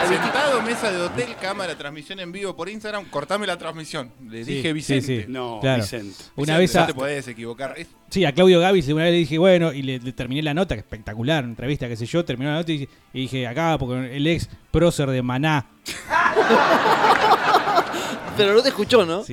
Sentado, 0.08 0.62
mesa 0.62 0.92
de 0.92 1.02
hotel, 1.02 1.30
cámara, 1.42 1.78
transmisión 1.78 2.20
en 2.20 2.32
vivo 2.32 2.56
por 2.56 2.68
Instagram, 2.70 3.06
cortame 3.10 3.48
la 3.48 3.58
transmisión. 3.58 4.12
Le 4.30 4.44
Sí, 4.44 4.56
dije 4.56 4.74
Vicente. 4.74 5.24
sí. 5.24 5.26
No, 5.28 5.60
Claro. 5.62 5.82
Vicente. 5.84 6.16
Una 6.36 6.58
Vicente, 6.58 6.60
vez 6.60 6.76
no 6.76 6.86
te 6.88 6.94
podés 6.94 7.28
equivocar. 7.28 7.74
Es- 7.78 7.88
Sí, 8.10 8.26
a 8.26 8.32
Claudio 8.34 8.60
Gavis 8.60 8.88
una 8.90 9.04
vez 9.06 9.12
le 9.14 9.18
dije, 9.20 9.38
bueno, 9.38 9.72
y 9.74 9.82
le, 9.82 10.00
le 10.00 10.12
terminé 10.14 10.42
la 10.44 10.54
nota, 10.54 10.76
que 10.76 10.82
espectacular, 10.82 11.44
entrevista, 11.44 11.88
qué 11.88 11.96
sé 11.96 12.06
yo, 12.06 12.24
terminó 12.26 12.52
la 12.52 12.58
nota 12.58 12.72
y, 12.72 12.88
y 13.14 13.22
dije, 13.22 13.48
acá, 13.48 13.78
porque 13.80 14.16
el 14.16 14.28
ex 14.28 14.50
prócer 14.72 15.10
de 15.10 15.22
Maná. 15.24 15.66
Pero 18.36 18.54
no 18.56 18.64
te 18.64 18.70
escuchó, 18.70 19.06
¿no? 19.06 19.24
Sí. 19.24 19.32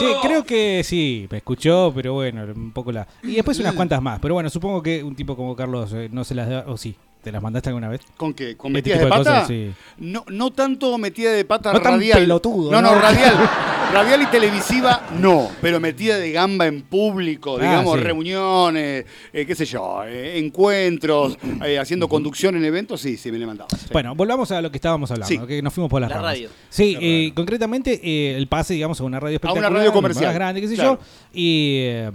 Sí, 0.00 0.06
creo 0.22 0.42
que 0.44 0.82
sí, 0.84 1.28
me 1.30 1.36
escuchó, 1.38 1.92
pero 1.94 2.14
bueno, 2.14 2.42
un 2.56 2.72
poco 2.72 2.90
la... 2.90 3.06
Y 3.22 3.36
después 3.36 3.56
unas 3.60 3.74
cuantas 3.74 4.02
más, 4.02 4.18
pero 4.18 4.34
bueno, 4.34 4.50
supongo 4.50 4.82
que 4.82 5.00
un 5.04 5.14
tipo 5.14 5.36
como 5.36 5.54
Carlos 5.54 5.92
eh, 5.94 6.08
no 6.10 6.24
se 6.24 6.34
las 6.34 6.48
da, 6.48 6.64
o 6.66 6.76
sí, 6.76 6.96
¿te 7.26 7.32
las 7.32 7.42
mandaste 7.42 7.70
alguna 7.70 7.88
vez? 7.88 8.02
¿Con 8.16 8.32
qué? 8.34 8.56
¿Con 8.56 8.70
¿Qué 8.70 8.74
metidas 8.78 9.00
de 9.00 9.04
de 9.06 9.10
pata? 9.10 9.18
cosas? 9.24 9.48
Sí. 9.48 9.72
No, 9.98 10.24
no 10.28 10.52
tanto 10.52 10.96
metida 10.96 11.32
de 11.32 11.44
pata 11.44 11.72
No 11.72 11.82
tan 11.82 11.94
radial. 11.94 12.20
pelotudo, 12.20 12.70
no, 12.70 12.80
no, 12.80 12.94
¿no? 12.94 13.00
radial. 13.00 13.34
radial 13.92 14.22
y 14.22 14.26
televisiva, 14.26 15.08
no. 15.18 15.50
Pero 15.60 15.80
metida 15.80 16.18
de 16.18 16.30
gamba 16.30 16.68
en 16.68 16.82
público, 16.82 17.56
Ah, 17.58 17.62
digamos, 17.62 17.98
sí. 17.98 18.04
reuniones, 18.04 19.06
eh, 19.32 19.44
qué 19.44 19.54
sé 19.56 19.64
yo, 19.64 20.04
eh, 20.06 20.38
encuentros, 20.38 21.36
eh, 21.64 21.80
haciendo 21.80 22.08
conducción 22.08 22.54
en 22.54 22.64
eventos, 22.64 23.00
sí, 23.00 23.16
sí, 23.16 23.32
me 23.32 23.38
le 23.38 23.44
he 23.44 23.46
mandado. 23.48 23.68
sí. 23.76 23.86
Bueno, 23.92 24.14
volvamos 24.14 24.52
a 24.52 24.60
lo 24.62 24.70
que 24.70 24.76
estábamos 24.76 25.10
hablando, 25.10 25.26
Sí. 25.28 25.40
que 25.48 25.60
nos 25.62 25.72
fuimos 25.74 25.90
por 25.90 26.00
las 26.00 26.10
La 26.10 26.16
ramas. 26.18 26.32
radio. 26.34 26.48
Sí, 26.68 26.96
eh, 27.00 27.32
concretamente 27.34 28.00
eh, 28.04 28.36
el 28.36 28.46
pase, 28.46 28.74
digamos, 28.74 29.00
a 29.00 29.04
una 29.04 29.18
radio 29.18 29.26
A 29.26 29.30
una 29.30 29.34
espectacular, 29.50 29.72
radio 29.72 29.92
comercial, 29.92 30.26
más 30.26 30.34
grande, 30.36 30.60
qué 30.60 30.68
sé 30.68 30.74
claro. 30.76 31.00
yo. 31.00 31.06
Y 31.32 31.78
eh, 31.80 32.10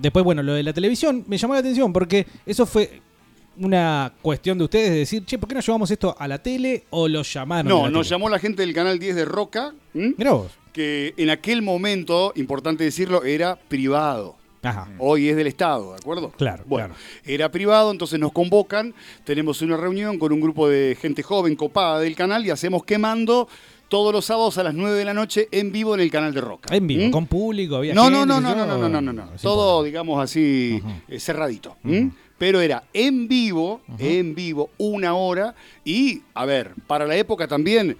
después, 0.00 0.24
bueno, 0.24 0.44
lo 0.44 0.54
de 0.54 0.62
la 0.62 0.72
televisión 0.72 1.24
me 1.26 1.38
llamó 1.38 1.54
la 1.54 1.60
atención 1.60 1.92
porque 1.92 2.24
eso 2.46 2.66
fue 2.66 3.00
una 3.58 4.12
cuestión 4.22 4.58
de 4.58 4.64
ustedes 4.64 4.90
de 4.90 4.96
decir, 4.98 5.24
che, 5.24 5.38
¿por 5.38 5.48
qué 5.48 5.54
no 5.54 5.60
llevamos 5.60 5.90
esto 5.90 6.14
a 6.18 6.26
la 6.28 6.42
tele 6.42 6.84
o 6.90 7.08
lo 7.08 7.22
llamaron? 7.22 7.68
No, 7.68 7.82
nos 7.90 8.06
tele? 8.06 8.10
llamó 8.10 8.28
la 8.28 8.38
gente 8.38 8.62
del 8.62 8.74
canal 8.74 8.98
10 8.98 9.14
de 9.16 9.24
Roca. 9.24 9.74
Mirá 9.92 10.32
vos. 10.32 10.52
que 10.72 11.14
en 11.16 11.30
aquel 11.30 11.62
momento, 11.62 12.32
importante 12.36 12.82
decirlo, 12.84 13.22
era 13.24 13.56
privado. 13.56 14.36
Ajá. 14.62 14.88
Hoy 14.98 15.28
es 15.28 15.36
del 15.36 15.46
Estado, 15.46 15.90
¿de 15.92 15.98
acuerdo? 15.98 16.30
Claro, 16.38 16.64
Bueno, 16.66 16.88
claro. 16.94 17.00
era 17.26 17.50
privado, 17.50 17.90
entonces 17.90 18.18
nos 18.18 18.32
convocan, 18.32 18.94
tenemos 19.24 19.60
una 19.60 19.76
reunión 19.76 20.18
con 20.18 20.32
un 20.32 20.40
grupo 20.40 20.68
de 20.68 20.96
gente 20.98 21.22
joven 21.22 21.54
copada 21.54 22.00
del 22.00 22.16
canal 22.16 22.46
y 22.46 22.50
hacemos 22.50 22.82
quemando 22.82 23.46
todos 23.88 24.10
los 24.14 24.24
sábados 24.24 24.56
a 24.56 24.62
las 24.62 24.72
9 24.74 24.96
de 24.96 25.04
la 25.04 25.12
noche 25.12 25.48
en 25.52 25.70
vivo 25.70 25.94
en 25.94 26.00
el 26.00 26.10
canal 26.10 26.32
de 26.32 26.40
Roca. 26.40 26.74
En 26.74 26.86
vivo, 26.86 27.06
¿Mm? 27.06 27.10
con 27.10 27.26
público, 27.26 27.76
había 27.76 27.92
No, 27.92 28.04
gente, 28.04 28.18
no, 28.20 28.26
no, 28.26 28.40
no, 28.40 28.54
no, 28.56 28.66
no, 28.66 28.78
no, 28.78 28.88
no, 28.88 29.00
no, 29.02 29.12
no. 29.12 29.30
Todo, 29.40 29.82
digamos 29.84 30.18
así, 30.24 30.82
eh, 31.08 31.20
cerradito. 31.20 31.76
¿m? 31.84 32.10
Pero 32.38 32.60
era 32.60 32.84
en 32.92 33.28
vivo, 33.28 33.80
en 33.98 34.34
vivo, 34.34 34.70
una 34.76 35.14
hora. 35.14 35.54
Y, 35.84 36.22
a 36.34 36.44
ver, 36.44 36.72
para 36.86 37.06
la 37.06 37.16
época 37.16 37.46
también, 37.46 37.96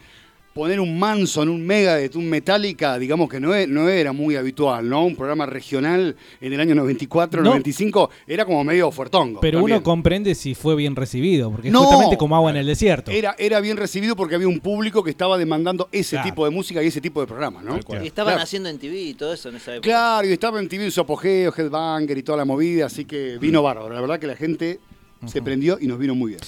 poner 0.54 0.78
un 0.78 0.96
Manson, 0.98 1.48
un 1.48 1.66
Megadeth, 1.66 2.14
un 2.14 2.30
Metallica, 2.30 2.96
digamos 2.96 3.28
que 3.28 3.40
no, 3.40 3.52
e- 3.54 3.66
no 3.66 3.88
era 3.88 4.12
muy 4.12 4.36
habitual, 4.36 4.88
¿no? 4.88 5.04
Un 5.04 5.16
programa 5.16 5.46
regional 5.46 6.14
en 6.40 6.52
el 6.52 6.60
año 6.60 6.76
94, 6.76 7.42
No. 7.42 7.50
95, 7.50 8.08
era 8.26 8.44
como 8.44 8.62
medio 8.62 8.90
fuertongo. 8.92 9.40
Pero 9.40 9.58
también. 9.58 9.76
uno 9.78 9.82
comprende 9.84 10.34
si 10.36 10.54
fue 10.54 10.76
bien 10.76 10.94
recibido, 10.94 11.50
porque 11.50 11.68
es 11.68 11.72
No. 11.72 11.80
justamente 11.82 12.16
como 12.16 12.36
agua 12.36 12.52
en 12.52 12.58
el 12.58 12.66
desierto. 12.66 13.10
Era, 13.10 13.34
era 13.36 13.58
bien 13.60 13.76
recibido 13.76 14.14
porque 14.14 14.36
había 14.36 14.46
un 14.46 14.60
público 14.60 15.02
que 15.02 15.10
estaba 15.10 15.36
demandando 15.36 15.88
ese 15.90 16.10
Claro. 16.16 16.30
tipo 16.30 16.44
de 16.44 16.50
música 16.52 16.80
y 16.82 16.86
ese 16.86 17.00
tipo 17.00 17.20
de 17.20 17.26
programas, 17.26 17.64
¿no? 17.64 17.74
Y 17.76 18.06
estaban 18.06 18.34
Claro. 18.34 18.42
haciendo 18.44 18.68
en 18.68 18.78
TV 18.78 18.96
y 19.00 19.14
todo 19.14 19.34
eso 19.34 19.48
en 19.48 19.56
esa 19.56 19.72
época. 19.72 19.88
Claro, 19.88 20.28
y 20.28 20.32
estaba 20.32 20.60
en 20.60 20.68
TV 20.68 20.84
en 20.84 20.92
su 20.92 21.00
apogeo, 21.00 21.52
Headbanger 21.56 22.16
y 22.16 22.22
toda 22.22 22.38
la 22.38 22.44
movida, 22.44 22.86
así 22.86 23.04
que 23.04 23.38
vino 23.40 23.60
bárbaro. 23.60 23.92
La 23.92 24.00
verdad 24.00 24.20
que 24.20 24.28
la 24.28 24.36
gente 24.36 24.78
se 25.26 25.42
prendió 25.42 25.78
y 25.80 25.88
nos 25.88 25.98
vino 25.98 26.14
muy 26.14 26.30
bien. 26.30 26.40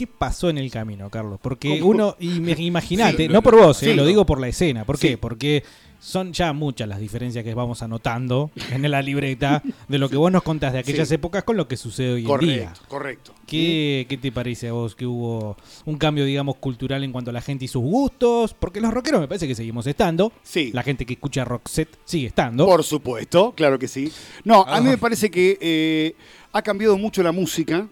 ¿Qué 0.00 0.06
pasó 0.06 0.48
en 0.48 0.56
el 0.56 0.70
camino, 0.70 1.10
Carlos? 1.10 1.38
Porque 1.42 1.78
¿Cómo? 1.78 1.90
uno, 1.90 2.16
im- 2.20 2.58
imagínate, 2.58 3.26
Sí, 3.26 3.28
no 3.28 3.42
por 3.42 3.54
vos, 3.56 3.82
eh, 3.82 3.94
lo 3.94 4.06
digo 4.06 4.24
por 4.24 4.40
la 4.40 4.48
escena. 4.48 4.86
¿Por 4.86 4.98
qué? 4.98 5.18
Porque 5.18 5.62
son 5.98 6.32
ya 6.32 6.54
muchas 6.54 6.88
las 6.88 6.98
diferencias 7.00 7.44
que 7.44 7.52
vamos 7.52 7.82
anotando 7.82 8.50
en 8.70 8.90
la 8.90 9.02
libreta 9.02 9.62
de 9.88 9.98
lo 9.98 10.08
que 10.08 10.16
vos 10.16 10.32
nos 10.32 10.42
contás 10.42 10.72
de 10.72 10.78
aquellas 10.78 11.10
épocas 11.12 11.44
con 11.44 11.58
lo 11.58 11.68
que 11.68 11.76
sucede 11.76 12.12
hoy 12.14 12.20
en 12.24 12.38
día. 12.40 12.72
Correcto, 12.72 12.84
correcto. 12.88 13.34
¿Qué, 13.46 14.06
¿Qué 14.08 14.16
te 14.16 14.32
parece 14.32 14.68
a 14.68 14.72
vos 14.72 14.94
que 14.94 15.04
hubo 15.04 15.58
un 15.84 15.98
cambio, 15.98 16.24
digamos, 16.24 16.56
cultural 16.56 17.04
en 17.04 17.12
cuanto 17.12 17.28
a 17.30 17.34
la 17.34 17.42
gente 17.42 17.66
y 17.66 17.68
sus 17.68 17.82
gustos? 17.82 18.54
Porque 18.54 18.80
los 18.80 18.94
rockeros 18.94 19.20
me 19.20 19.28
parece 19.28 19.46
que 19.46 19.54
seguimos 19.54 19.86
estando. 19.86 20.32
Sí. 20.42 20.70
La 20.72 20.82
gente 20.82 21.04
que 21.04 21.12
escucha 21.12 21.44
rock 21.44 21.68
set 21.68 21.88
sigue 22.06 22.28
estando. 22.28 22.64
Por 22.64 22.82
supuesto, 22.84 23.52
claro 23.54 23.78
que 23.78 23.86
sí. 23.88 24.10
No, 24.44 24.62
a 24.66 24.80
mí 24.80 24.86
Ah. 24.88 24.92
me 24.92 24.96
parece 24.96 25.30
que 25.30 25.58
eh, 25.60 26.14
ha 26.54 26.62
cambiado 26.62 26.96
mucho 26.96 27.22
la 27.22 27.32
música. 27.32 27.86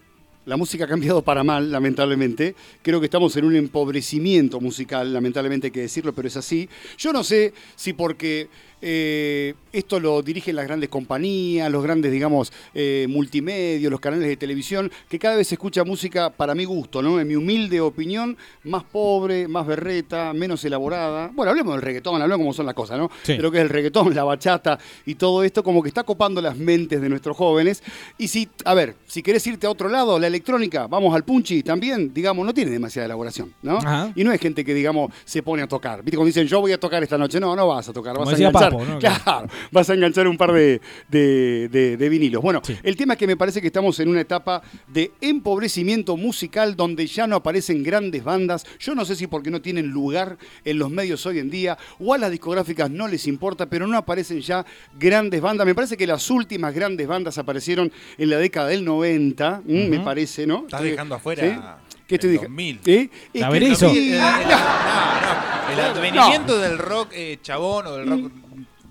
La 0.49 0.57
música 0.57 0.85
ha 0.85 0.87
cambiado 0.87 1.21
para 1.21 1.43
mal, 1.43 1.71
lamentablemente. 1.71 2.55
Creo 2.81 2.99
que 2.99 3.05
estamos 3.05 3.37
en 3.37 3.45
un 3.45 3.55
empobrecimiento 3.55 4.59
musical, 4.59 5.13
lamentablemente 5.13 5.67
hay 5.67 5.71
que 5.71 5.81
decirlo, 5.81 6.11
pero 6.11 6.27
es 6.27 6.37
así. 6.37 6.67
Yo 6.97 7.13
no 7.13 7.23
sé 7.23 7.53
si 7.75 7.93
porque 7.93 8.49
eh, 8.81 9.53
esto 9.73 9.99
lo 9.99 10.21
dirigen 10.21 10.55
las 10.55 10.65
grandes 10.65 10.89
compañías, 10.89 11.69
los 11.71 11.83
grandes, 11.83 12.11
digamos, 12.11 12.51
eh, 12.73 13.05
multimedios, 13.09 13.91
los 13.91 13.99
canales 13.99 14.27
de 14.27 14.37
televisión, 14.37 14.91
que 15.07 15.19
cada 15.19 15.35
vez 15.35 15.47
se 15.47 15.55
escucha 15.55 15.83
música 15.83 16.29
para 16.29 16.55
mi 16.55 16.65
gusto, 16.65 17.01
¿no? 17.01 17.19
En 17.19 17.27
mi 17.27 17.35
humilde 17.35 17.81
opinión, 17.81 18.37
más 18.63 18.83
pobre, 18.83 19.47
más 19.47 19.67
berreta, 19.67 20.33
menos 20.33 20.63
elaborada. 20.65 21.29
Bueno, 21.33 21.51
hablemos 21.51 21.75
del 21.75 21.81
reggaetón, 21.81 22.21
hablemos 22.21 22.43
cómo 22.43 22.53
son 22.53 22.65
las 22.65 22.75
cosas, 22.75 22.97
¿no? 22.97 23.11
Sí. 23.23 23.33
Pero 23.35 23.51
que 23.51 23.57
es 23.57 23.63
el 23.63 23.69
reggaetón, 23.69 24.15
la 24.15 24.23
bachata 24.23 24.79
y 25.05 25.15
todo 25.15 25.43
esto, 25.43 25.63
como 25.63 25.83
que 25.83 25.89
está 25.89 26.03
copando 26.03 26.41
las 26.41 26.57
mentes 26.57 27.01
de 27.01 27.09
nuestros 27.09 27.35
jóvenes. 27.35 27.83
Y 28.17 28.29
si, 28.29 28.49
a 28.65 28.73
ver, 28.73 28.95
si 29.05 29.21
querés 29.21 29.45
irte 29.45 29.67
a 29.67 29.69
otro 29.69 29.89
lado, 29.89 30.17
la 30.17 30.27
electrónica, 30.39 30.87
vamos 30.87 31.13
al 31.13 31.23
punchi 31.25 31.61
también, 31.63 32.13
digamos, 32.13 32.45
no 32.45 32.53
tiene 32.53 32.71
demasiada 32.71 33.05
elaboración, 33.05 33.53
¿no? 33.61 33.77
Ajá. 33.77 34.11
Y 34.15 34.23
no 34.23 34.31
es 34.31 34.39
gente 34.39 34.63
que, 34.63 34.73
digamos, 34.73 35.11
se 35.25 35.43
pone 35.43 35.61
a 35.63 35.67
tocar. 35.67 35.99
¿Viste? 36.01 36.15
Cuando 36.17 36.27
dicen, 36.27 36.47
yo 36.47 36.61
voy 36.61 36.71
a 36.71 36.79
tocar 36.79 37.03
esta 37.03 37.17
noche, 37.17 37.39
no, 37.39 37.55
no 37.55 37.67
vas 37.67 37.89
a 37.89 37.93
tocar, 37.93 38.13
Como 38.15 38.25
vas 38.25 38.35
a 38.35 38.37
enganchar. 38.37 38.71
Papo, 38.71 38.85
¿no? 38.85 38.99
Claro, 38.99 39.47
vas 39.71 39.89
a 39.89 39.93
enganchar 39.93 40.27
un 40.27 40.37
par 40.37 40.53
de, 40.53 40.79
de- 41.09 41.67
de- 41.69 41.97
de 41.97 42.09
vinilos. 42.09 42.41
Bueno, 42.41 42.61
el 42.83 42.95
tema 42.95 43.13
es 43.13 43.19
que 43.19 43.27
me 43.27 43.35
parece 43.35 43.59
que 43.61 43.67
estamos 43.67 43.99
en 43.99 44.07
una 44.09 44.21
etapa 44.21 44.61
de 44.87 45.11
empobrecimiento 45.21 46.15
musical 46.15 46.75
donde 46.75 47.05
ya 47.07 47.27
no 47.27 47.35
aparecen 47.35 47.83
grandes 47.83 48.23
bandas. 48.23 48.65
Yo 48.79 48.95
no 48.95 49.03
sé 49.05 49.15
si 49.15 49.27
porque 49.27 49.51
no 49.51 49.61
tienen 49.61 49.87
lugar 49.87 50.37
en 50.63 50.79
los 50.79 50.89
medios 50.89 51.25
hoy 51.25 51.39
en 51.39 51.49
día 51.49 51.77
o 51.99 52.13
a 52.13 52.17
las 52.17 52.31
discográficas 52.31 52.89
no 52.89 53.07
les 53.07 53.27
importa, 53.27 53.65
pero 53.69 53.87
no 53.87 53.97
aparecen 53.97 54.39
ya 54.41 54.65
grandes 54.97 55.41
bandas. 55.41 55.65
Me 55.67 55.75
parece 55.75 55.97
que 55.97 56.07
las 56.07 56.29
últimas 56.31 56.73
grandes 56.73 57.07
bandas 57.07 57.37
aparecieron 57.37 57.91
en 58.17 58.29
la 58.29 58.37
década 58.37 58.67
del 58.69 58.85
90, 58.85 59.61
mm, 59.65 59.89
me 59.89 59.99
parece, 59.99 60.28
¿no? 60.47 60.59
Estás 60.65 60.81
dejando 60.81 61.15
afuera 61.15 61.43
¿sí? 61.43 61.95
¿Qué 62.07 62.15
estoy 62.15 62.31
diciendo? 62.31 62.49
2000. 62.55 62.79
¿Sí? 62.83 63.11
Y 63.33 63.39
La 63.39 63.49
que- 63.51 63.57
el- 63.57 63.63
el- 63.63 63.71
no, 64.19 64.29
no, 64.49 65.71
el 65.73 65.79
advenimiento 65.79 66.57
del 66.57 66.77
rock 66.77 67.09
eh, 67.13 67.39
chabón 67.41 67.87
o 67.87 67.95
del 67.97 68.09
rock 68.09 68.31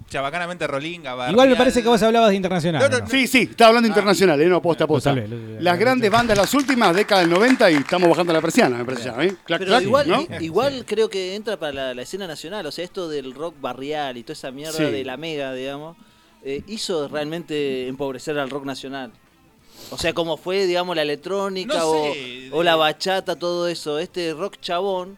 chabacanamente 0.09 0.66
rolinga. 0.66 1.29
Igual 1.31 1.51
me 1.51 1.57
parece 1.57 1.83
que 1.83 1.88
vos 1.88 2.03
hablabas 2.03 2.31
de 2.31 2.37
internacional. 2.37 2.81
No, 2.81 2.88
no, 2.88 3.05
¿no? 3.05 3.11
Sí, 3.11 3.27
sí, 3.27 3.42
estaba 3.51 3.68
hablando 3.68 3.88
internacional, 3.88 4.40
¿eh? 4.40 4.46
No, 4.46 4.62
posta, 4.62 4.87
posta. 4.87 5.12
Lo 5.14 5.20
salvé, 5.22 5.29
lo- 5.55 5.61
Las 5.61 5.79
grandes 5.79 6.11
bandas, 6.11 6.38
las 6.38 6.55
últimas, 6.55 6.94
década 6.96 7.20
del 7.20 7.31
90 7.31 7.70
y 7.70 7.74
estamos 7.74 8.09
bajando 8.09 8.33
la 8.33 8.40
persiana, 8.40 8.79
me 8.79 8.85
parece 8.87 9.05
ya, 9.05 9.22
¿eh? 9.22 9.35
Clac, 9.44 9.59
Pero 9.59 9.70
clac, 9.72 9.83
igual, 9.83 10.27
igual 10.40 10.85
creo 10.87 11.11
que 11.11 11.35
entra 11.35 11.59
para 11.59 11.72
la, 11.72 11.94
la 11.94 12.03
escena 12.03 12.27
nacional, 12.27 12.64
o 12.64 12.72
sea, 12.72 12.85
esto 12.85 13.09
del 13.09 13.35
rock 13.35 13.57
barrial 13.61 14.16
y 14.16 14.22
toda 14.22 14.33
esa 14.35 14.51
mierda 14.51 14.79
Sí. 14.79 14.85
de 14.85 15.05
la 15.05 15.16
mega, 15.18 15.53
digamos, 15.53 15.96
eh, 16.42 16.62
hizo 16.68 17.09
realmente 17.09 17.87
empobrecer 17.88 18.38
al 18.38 18.48
rock 18.48 18.64
nacional. 18.64 19.12
O 19.90 19.98
sea, 19.98 20.12
como 20.12 20.36
fue, 20.36 20.66
digamos, 20.66 20.94
la 20.96 21.02
electrónica 21.02 21.78
No 21.78 21.88
o, 21.90 22.12
sé, 22.12 22.50
o 22.52 22.62
la 22.62 22.76
bachata, 22.76 23.36
todo 23.36 23.68
eso, 23.68 23.98
este 23.98 24.34
rock 24.34 24.56
chabón 24.60 25.16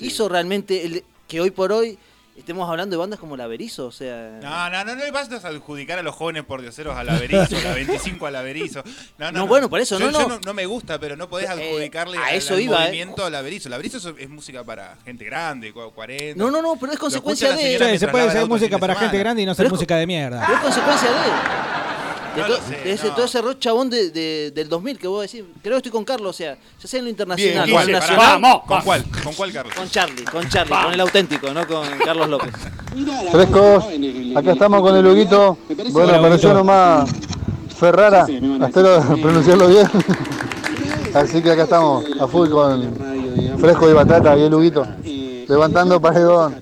hizo 0.00 0.28
realmente 0.28 0.84
el- 0.86 1.04
que 1.28 1.40
hoy 1.40 1.50
por 1.50 1.72
hoy 1.72 1.98
estemos 2.36 2.68
hablando 2.68 2.94
de 2.94 2.98
bandas 2.98 3.18
como 3.20 3.36
La 3.36 3.46
Berizo, 3.46 3.86
o 3.86 3.92
sea... 3.92 4.38
No, 4.42 4.70
no, 4.70 4.84
no, 4.84 4.94
no 4.94 5.04
le 5.04 5.10
vas 5.10 5.30
a 5.30 5.48
adjudicar 5.48 5.98
a 5.98 6.02
los 6.02 6.14
jóvenes 6.14 6.44
por 6.44 6.60
dioseros 6.62 6.96
a 6.96 7.04
la 7.04 7.18
Berizo, 7.18 7.56
la 7.62 7.74
25 7.74 8.26
a 8.26 8.30
la 8.30 8.42
Berizo. 8.42 8.82
No, 9.18 9.30
no, 9.32 9.40
No, 9.40 9.46
bueno, 9.46 9.68
por 9.68 9.80
eso, 9.80 9.98
Yo- 9.98 10.10
no, 10.10 10.18
yo 10.20 10.28
no. 10.28 10.40
no. 10.44 10.54
me 10.54 10.64
gusta, 10.66 10.98
pero 10.98 11.14
no 11.16 11.28
podés 11.28 11.48
Eh, 11.50 11.52
adjudicarle 11.52 12.16
a 12.18 12.26
al- 12.28 12.34
eso 12.36 12.54
al 12.54 12.60
iba, 12.60 12.76
eh. 12.82 12.86
movimiento 12.86 13.24
a 13.24 13.30
la 13.30 13.42
Berizo. 13.42 13.68
La 13.68 13.76
Berizo 13.76 13.98
es, 13.98 14.06
es 14.18 14.28
música 14.30 14.64
para 14.64 14.96
gente 15.04 15.24
grande, 15.24 15.72
cu- 15.72 15.90
40. 15.94 16.38
No, 16.42 16.50
no, 16.50 16.62
no, 16.62 16.76
pero 16.80 16.92
es 16.92 16.98
consecuencia 16.98 17.52
de- 17.54 17.78
Sí, 17.78 17.98
se 17.98 18.08
puede 18.08 18.40
el 18.40 18.48
música 18.48 18.78
para 18.78 18.94
gente 18.94 19.18
grande 19.18 19.42
y 19.42 19.46
no 19.46 19.52
es- 19.52 19.70
música 19.70 19.96
de 19.96 20.06
mierda. 20.06 20.42
Pero 20.46 20.54
es 20.58 20.62
consecuencia 20.64 21.10
de... 21.10 21.16
De, 22.34 22.40
No 22.40 22.46
to- 22.46 22.52
lo 22.54 22.58
sé, 22.60 22.70
de 22.84 22.92
ese, 22.92 23.08
no. 23.08 23.14
todo 23.14 23.24
ese 23.26 23.42
rock 23.42 23.58
chabón 23.58 23.90
de, 23.90 24.10
de- 24.10 24.50
del 24.54 24.68
2000 24.68 24.98
que 24.98 25.06
vos 25.06 25.22
decís. 25.22 25.44
Creo 25.62 25.74
que 25.74 25.76
estoy 25.78 25.92
con 25.92 26.04
Carlos, 26.04 26.30
o 26.30 26.32
sea, 26.32 26.56
ya 26.80 26.88
sea 26.88 26.98
en 26.98 27.04
lo 27.04 27.10
internacional, 27.10 27.66
Bien, 27.66 28.00
vamos, 28.16 28.62
¿Con 28.66 28.80
cuál? 28.82 29.04
¿Con 29.24 29.34
cuál, 29.34 29.52
Carlos? 29.52 29.74
Con 29.74 29.88
Charlie, 29.90 30.24
con 30.24 30.48
Charlie, 30.48 30.74
con 30.84 30.92
el 30.94 31.00
auténtico, 31.00 31.52
no 31.52 31.66
con 31.66 31.86
Carlos 32.04 32.28
López. 32.28 32.50
Frescos, 33.30 33.84
acá 34.36 34.52
estamos 34.52 34.80
con 34.82 34.96
el 34.96 35.06
Huguito. 35.06 35.58
Bueno, 35.90 36.14
apareció 36.14 36.54
nomás 36.54 37.10
Ferrara, 37.78 38.26
espero 38.66 39.00
pronunciarlo 39.20 39.68
bien. 39.68 39.88
Así 41.14 41.42
que 41.42 41.50
acá 41.50 41.64
estamos 41.64 42.04
a 42.20 42.26
full 42.26 42.48
con 42.48 42.94
Fresco 43.58 43.90
y 43.90 43.92
Batata 43.92 44.36
y 44.36 44.42
el 44.42 44.54
Huguito. 44.54 44.86
Levantando 45.48 46.00
paredón. 46.00 46.54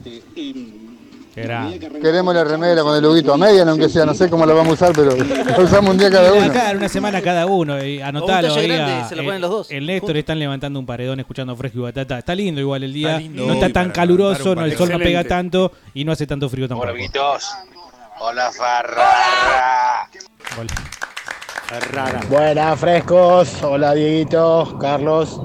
Queremos 2.01 2.35
la 2.35 2.45
remera 2.45 2.83
con 2.83 2.97
el 2.97 3.05
Huguito, 3.05 3.35
a 3.35 3.37
media 3.37 3.63
aunque 3.63 3.89
sea, 3.89 4.05
no 4.05 4.15
sé 4.15 4.29
cómo 4.29 4.47
la 4.47 4.55
vamos 4.55 4.71
a 4.71 4.85
usar, 4.85 4.93
pero 4.95 5.17
la 5.45 5.59
usamos 5.59 5.91
un 5.91 5.99
día 5.99 6.11
cada 6.11 6.33
uno. 6.33 6.47
Acá, 6.47 6.73
una 6.77 6.89
semana 6.89 7.21
cada 7.23 7.47
uno. 7.47 7.85
Y 7.85 8.01
anotalo. 8.01 8.55
grande, 8.55 9.09
se 9.09 9.17
lo 9.17 9.25
ponen 9.25 9.41
los 9.41 9.51
dos. 9.51 9.71
El 9.71 9.87
Néstor 9.87 10.17
están 10.17 10.39
levantando 10.39 10.79
un 10.79 10.87
paredón 10.87 11.21
escuchando 11.21 11.57
fresco 11.57 11.79
y 11.79 11.83
batata. 11.83 12.19
Está 12.19 12.35
lindo 12.35 12.61
igual 12.61 12.83
el 12.83 12.93
día. 12.93 13.19
Lindo 13.19 13.47
no 13.47 13.55
está 13.55 13.71
tan 13.71 13.91
caluroso, 13.91 14.55
no, 14.55 14.65
el 14.65 14.77
sol 14.77 14.91
no 14.91 14.99
pega 14.99 15.25
tanto 15.25 15.73
y 15.95 16.05
no 16.05 16.13
hace 16.13 16.27
tanto 16.27 16.49
frío 16.49 16.69
tampoco. 16.69 16.91
Hola, 18.23 18.51
Ferrara. 18.53 20.09
Hola. 20.59 22.21
Buenas, 22.29 22.81
frescos. 22.81 23.63
Hola, 23.63 23.95
Dieguito, 23.95 24.77
Carlos. 24.81 25.41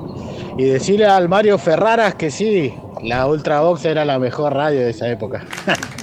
Y 0.58 0.64
decirle 0.66 1.06
al 1.06 1.30
Mario 1.30 1.60
Ferraras 1.60 2.16
que 2.16 2.32
sí, 2.32 2.74
la 3.04 3.28
Ultravox 3.28 3.86
era 3.86 4.06
la 4.06 4.20
mejor 4.20 4.54
radio 4.54 4.80
de 4.82 4.90
esa 4.92 5.10
época. 5.10 5.46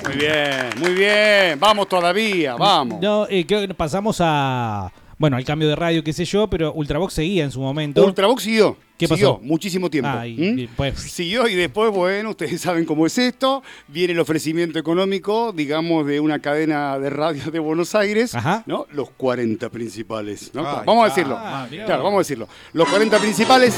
Muy 0.04 0.16
bien, 0.16 0.68
muy 0.78 0.94
bien. 0.94 1.58
Vamos 1.60 1.88
todavía, 1.88 2.54
vamos. 2.54 3.00
No, 3.00 3.26
eh, 3.28 3.44
creo 3.46 3.66
que 3.66 3.74
pasamos 3.74 4.18
a. 4.20 4.92
Bueno, 5.18 5.36
al 5.36 5.44
cambio 5.44 5.68
de 5.68 5.76
radio, 5.76 6.02
qué 6.02 6.12
sé 6.12 6.24
yo, 6.24 6.48
pero 6.48 6.72
Ultravox 6.72 7.14
seguía 7.14 7.44
en 7.44 7.52
su 7.52 7.60
momento. 7.60 8.04
Ultravox 8.04 8.42
siguió. 8.42 8.76
¿Qué 8.98 9.06
siguió 9.06 9.34
pasó? 9.34 9.44
muchísimo 9.44 9.88
tiempo. 9.88 10.10
Ah, 10.12 10.26
y- 10.26 10.36
¿Mm? 10.36 10.58
y 10.58 10.66
pues- 10.66 10.98
Siguió 10.98 11.46
y 11.46 11.54
después, 11.54 11.92
bueno, 11.92 12.30
ustedes 12.30 12.60
saben 12.60 12.84
cómo 12.84 13.06
es 13.06 13.16
esto. 13.18 13.62
Viene 13.86 14.14
el 14.14 14.20
ofrecimiento 14.20 14.80
económico, 14.80 15.52
digamos, 15.52 16.06
de 16.06 16.18
una 16.18 16.40
cadena 16.40 16.98
de 16.98 17.08
radio 17.10 17.50
de 17.52 17.58
Buenos 17.60 17.94
Aires. 17.94 18.34
Ajá. 18.34 18.64
¿no? 18.66 18.86
Los 18.90 19.10
40 19.10 19.68
principales. 19.70 20.50
¿no? 20.54 20.66
Ay, 20.68 20.82
vamos 20.86 21.02
a 21.02 21.06
ah, 21.06 21.08
decirlo. 21.08 21.36
ah, 21.38 21.66
claro, 21.70 22.02
vamos 22.02 22.16
a 22.16 22.20
decirlo. 22.20 22.48
Los 22.72 22.88
40 22.88 23.18
principales, 23.18 23.76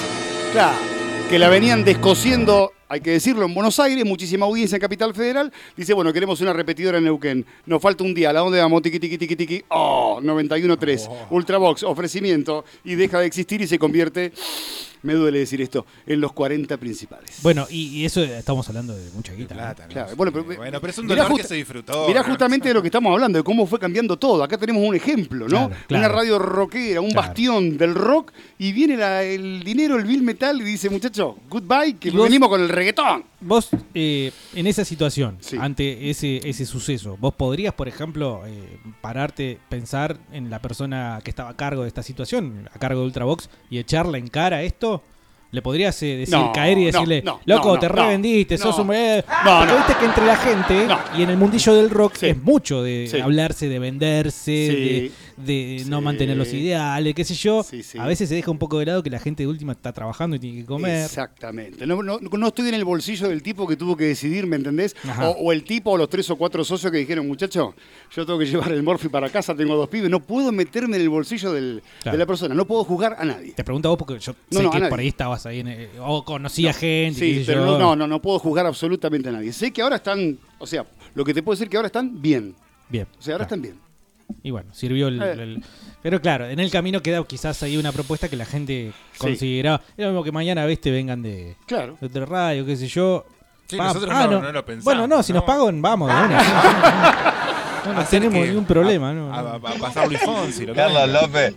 claro, 0.52 0.76
que 1.28 1.38
la 1.38 1.48
venían 1.50 1.84
descosiendo, 1.84 2.72
hay 2.88 3.00
que 3.00 3.10
decirlo, 3.12 3.44
en 3.46 3.54
Buenos 3.54 3.78
Aires, 3.80 4.04
muchísima 4.04 4.46
audiencia 4.46 4.76
en 4.76 4.80
Capital 4.80 5.14
Federal. 5.14 5.52
Dice, 5.76 5.94
bueno, 5.94 6.12
queremos 6.12 6.40
una 6.40 6.52
repetidora 6.52 6.98
en 6.98 7.04
Neuquén. 7.04 7.44
Nos 7.66 7.80
falta 7.82 8.04
un 8.04 8.14
día. 8.14 8.30
¿A 8.30 8.32
dónde 8.34 8.58
vamos? 8.60 8.82
Tiki, 8.82 8.98
tiki, 9.00 9.18
tiki, 9.18 9.36
tiki. 9.36 9.62
Oh, 9.68 10.20
91.3. 10.22 11.08
Ultravox, 11.30 11.82
ofrecimiento. 11.82 12.64
Y 12.84 12.94
deja 12.94 13.18
de 13.20 13.26
existir 13.26 13.60
y 13.62 13.66
se 13.66 13.78
convierte, 13.78 14.32
me 15.02 15.12
duele 15.14 15.38
decir 15.40 15.60
esto, 15.60 15.84
en 16.06 16.20
los 16.20 16.32
40 16.32 16.76
principales. 16.78 17.38
Bueno, 17.42 17.66
y, 17.70 17.88
y 17.88 18.04
eso 18.06 18.22
estamos 18.22 18.66
hablando 18.68 18.94
de 18.96 19.10
mucha 19.12 19.32
guita. 19.34 19.54
Plata, 19.54 19.82
¿no? 19.86 19.92
Claro, 19.92 20.16
bueno, 20.16 20.32
pero, 20.32 20.44
Bueno, 20.44 20.80
pero 20.80 20.90
es 20.90 20.98
un 20.98 21.06
mirá 21.06 21.24
dolor 21.24 21.40
que 21.40 21.46
se 21.46 21.54
disfrutó. 21.56 22.06
Mirá 22.08 22.20
¿no? 22.22 22.28
justamente 22.28 22.68
de 22.68 22.74
lo 22.74 22.80
que 22.82 22.88
estamos 22.88 23.12
hablando, 23.12 23.38
de 23.38 23.44
cómo 23.44 23.66
fue 23.66 23.78
cambiando 23.78 24.16
todo. 24.16 24.42
Acá 24.42 24.56
tenemos 24.56 24.82
un 24.82 24.94
ejemplo, 24.94 25.46
¿no? 25.48 25.68
Claro, 25.68 25.74
claro. 25.88 26.06
Una 26.06 26.08
radio 26.14 26.38
rockera, 26.38 27.00
un 27.00 27.10
Claro. 27.10 27.26
bastión 27.28 27.76
del 27.76 27.94
rock, 27.94 28.32
y 28.58 28.72
viene 28.72 28.96
la- 28.96 29.22
el 29.22 29.62
dinero, 29.62 29.96
el 29.96 30.04
bill 30.04 30.22
metal, 30.22 30.60
y 30.60 30.64
dice, 30.64 30.88
muchacho, 30.90 31.36
goodbye, 31.50 31.96
que 32.00 32.10
venimos 32.10 32.48
con 32.48 32.60
el 32.62 32.68
reggaetón. 32.74 33.24
Vos, 33.40 33.70
eh, 33.94 34.32
en 34.54 34.66
esa 34.66 34.84
situación, 34.84 35.38
Sí. 35.40 35.56
ante 35.60 36.10
ese, 36.10 36.48
ese 36.48 36.66
suceso, 36.66 37.16
¿vos 37.18 37.34
podrías, 37.34 37.74
por 37.74 37.88
ejemplo, 37.88 38.42
eh, 38.46 38.78
pararte, 39.00 39.58
pensar 39.68 40.18
en 40.32 40.50
la 40.50 40.60
persona 40.60 41.20
que 41.22 41.30
estaba 41.30 41.50
a 41.50 41.56
cargo 41.56 41.82
de 41.82 41.88
esta 41.88 42.02
situación, 42.02 42.68
a 42.72 42.78
cargo 42.78 43.00
de 43.00 43.06
Ultravox, 43.06 43.48
y 43.70 43.78
echarla 43.78 44.18
en 44.18 44.28
cara 44.28 44.62
esto? 44.62 45.02
¿Le 45.54 45.62
podrías 45.62 46.02
eh, 46.02 46.16
decir, 46.16 46.34
No, 46.34 46.50
caer 46.52 46.76
y 46.78 46.80
no, 46.80 46.86
decirle, 46.92 47.22
no, 47.22 47.40
loco, 47.46 47.74
no, 47.74 47.78
te 47.80 47.88
no, 47.88 47.94
revendiste, 47.94 48.56
no, 48.58 48.62
sos 48.64 48.78
un... 48.80 48.92
eh"? 48.92 49.24
no, 49.44 49.58
Porque 49.60 49.72
no. 49.72 49.78
viste 49.78 49.94
que 50.00 50.04
entre 50.04 50.26
la 50.26 50.36
gente 50.36 50.86
No. 50.88 50.98
y 51.16 51.22
en 51.22 51.30
el 51.30 51.36
mundillo 51.36 51.74
del 51.74 51.90
rock 51.90 52.16
Sí. 52.16 52.26
es 52.26 52.42
mucho 52.42 52.82
de 52.82 53.08
Sí. 53.10 53.20
hablarse, 53.20 53.68
de 53.68 53.78
venderse, 53.78 54.32
Sí. 54.36 55.12
de, 55.36 55.76
de 55.78 55.84
no 55.86 55.98
Sí. 55.98 56.04
mantener 56.04 56.36
los 56.36 56.52
ideales, 56.52 57.14
qué 57.14 57.24
sé 57.24 57.34
yo. 57.34 57.62
Sí, 57.62 57.82
sí. 57.82 57.98
A 57.98 58.06
veces 58.06 58.28
se 58.28 58.34
deja 58.34 58.50
un 58.50 58.58
poco 58.58 58.78
de 58.80 58.86
lado 58.86 59.02
que 59.02 59.10
la 59.10 59.18
gente 59.20 59.44
de 59.44 59.46
última 59.48 59.72
está 59.72 59.92
trabajando 59.92 60.36
y 60.36 60.38
tiene 60.40 60.58
que 60.60 60.66
comer. 60.66 61.04
Exactamente. 61.04 61.86
No, 61.86 62.02
no- 62.02 62.18
no 62.20 62.46
estoy 62.48 62.68
en 62.68 62.74
el 62.74 62.84
bolsillo 62.84 63.28
del 63.28 63.42
tipo 63.42 63.66
que 63.66 63.76
tuvo 63.76 63.96
que 63.96 64.04
decidir, 64.04 64.46
¿me 64.46 64.56
entendés? 64.56 64.94
Ajá. 65.08 65.30
O, 65.30 65.36
o 65.46 65.52
el 65.52 65.62
tipo 65.64 65.92
o 65.92 65.96
los 65.96 66.08
tres 66.08 66.28
o 66.30 66.36
cuatro 66.36 66.64
socios 66.64 66.90
que 66.90 66.98
dijeron, 66.98 67.26
muchacho, 67.28 67.74
yo 68.14 68.26
tengo 68.26 68.38
que 68.38 68.46
llevar 68.46 68.72
el 68.72 68.82
morfi 68.82 69.08
para 69.08 69.28
casa, 69.30 69.54
tengo 69.54 69.76
dos 69.76 69.88
pibes, 69.88 70.10
no 70.10 70.20
puedo 70.20 70.50
meterme 70.52 70.96
en 70.96 71.02
el 71.02 71.08
bolsillo 71.08 71.52
del- 71.52 71.82
Claro. 72.02 72.16
de 72.16 72.18
la 72.18 72.26
persona, 72.26 72.54
no 72.54 72.64
puedo 72.66 72.84
juzgar 72.84 73.16
a 73.18 73.24
nadie. 73.24 73.52
Te 73.52 73.62
pregunto 73.64 73.88
a 73.88 73.90
vos 73.90 73.98
porque 73.98 74.18
yo 74.18 74.32
No, 74.50 74.58
sé 74.58 74.62
no, 74.64 74.68
a 74.68 74.72
que 74.72 74.78
nadie. 74.80 74.90
por 74.90 74.98
ahí 75.00 75.08
estabas 75.08 75.43
ahí 75.46 75.60
en, 75.60 75.68
eh, 75.68 75.88
o 76.00 76.24
conocía 76.24 76.72
gente. 76.72 77.18
Sí, 77.20 77.42
pero 77.46 77.66
yo. 77.66 77.72
no, 77.72 77.78
no, 77.78 77.96
no, 77.96 78.06
no 78.06 78.22
puedo 78.22 78.38
juzgar 78.38 78.66
absolutamente 78.66 79.28
a 79.28 79.32
nadie. 79.32 79.52
Sé 79.52 79.72
que 79.72 79.82
ahora 79.82 79.96
están, 79.96 80.38
o 80.58 80.66
sea, 80.66 80.84
lo 81.14 81.24
que 81.24 81.32
te 81.34 81.42
puedo 81.42 81.54
decir 81.56 81.68
que 81.68 81.76
ahora 81.76 81.86
están 81.86 82.20
bien. 82.22 82.54
Bien. 82.88 83.06
O 83.18 83.22
sea, 83.22 83.34
ahora 83.34 83.46
claro. 83.46 83.56
están 83.56 83.62
bien. 83.62 83.84
Y 84.42 84.50
bueno, 84.50 84.72
sirvió 84.74 85.08
el, 85.08 85.22
Eh. 85.22 85.32
el- 85.32 85.64
Pero 86.02 86.20
claro, 86.20 86.46
en 86.48 86.58
el 86.60 86.70
camino 86.70 87.00
queda 87.02 87.22
quizás 87.24 87.62
ahí 87.62 87.76
una 87.76 87.92
propuesta 87.92 88.28
que 88.28 88.36
la 88.36 88.44
gente 88.46 88.92
consideraba. 89.18 89.80
Es 89.96 90.04
lo 90.04 90.10
mismo 90.10 90.24
que 90.24 90.32
mañana, 90.32 90.64
ves, 90.66 90.80
te 90.80 90.90
vengan 90.90 91.22
de, 91.22 91.56
Claro. 91.66 91.96
de 92.00 92.06
otra 92.06 92.24
radio, 92.26 92.64
qué 92.66 92.76
sé 92.76 92.86
yo. 92.88 93.24
Sí, 93.66 93.76
nosotros 93.76 94.10
ah, 94.12 94.26
no- 94.26 94.42
no 94.42 94.52
lo 94.52 94.64
pensamos, 94.64 94.84
Bueno, 94.84 95.06
no, 95.06 95.22
si 95.22 95.32
nos 95.32 95.42
¿no? 95.42 95.46
pagan, 95.46 95.80
vamos. 95.80 96.08
de 96.10 96.14
una. 96.14 96.40
No, 97.84 98.04
tenemos 98.04 98.34
que- 98.34 98.48
ningún 98.48 98.64
problema. 98.64 99.10
A, 99.10 99.12
¿no? 99.14 99.34
a- 99.34 99.54
a 99.56 99.58
pasar 99.60 100.08
Luis 100.08 100.20
Fonsi. 100.20 100.66
lo 100.66 100.74
Carlos. 100.74 101.08
López 101.10 101.54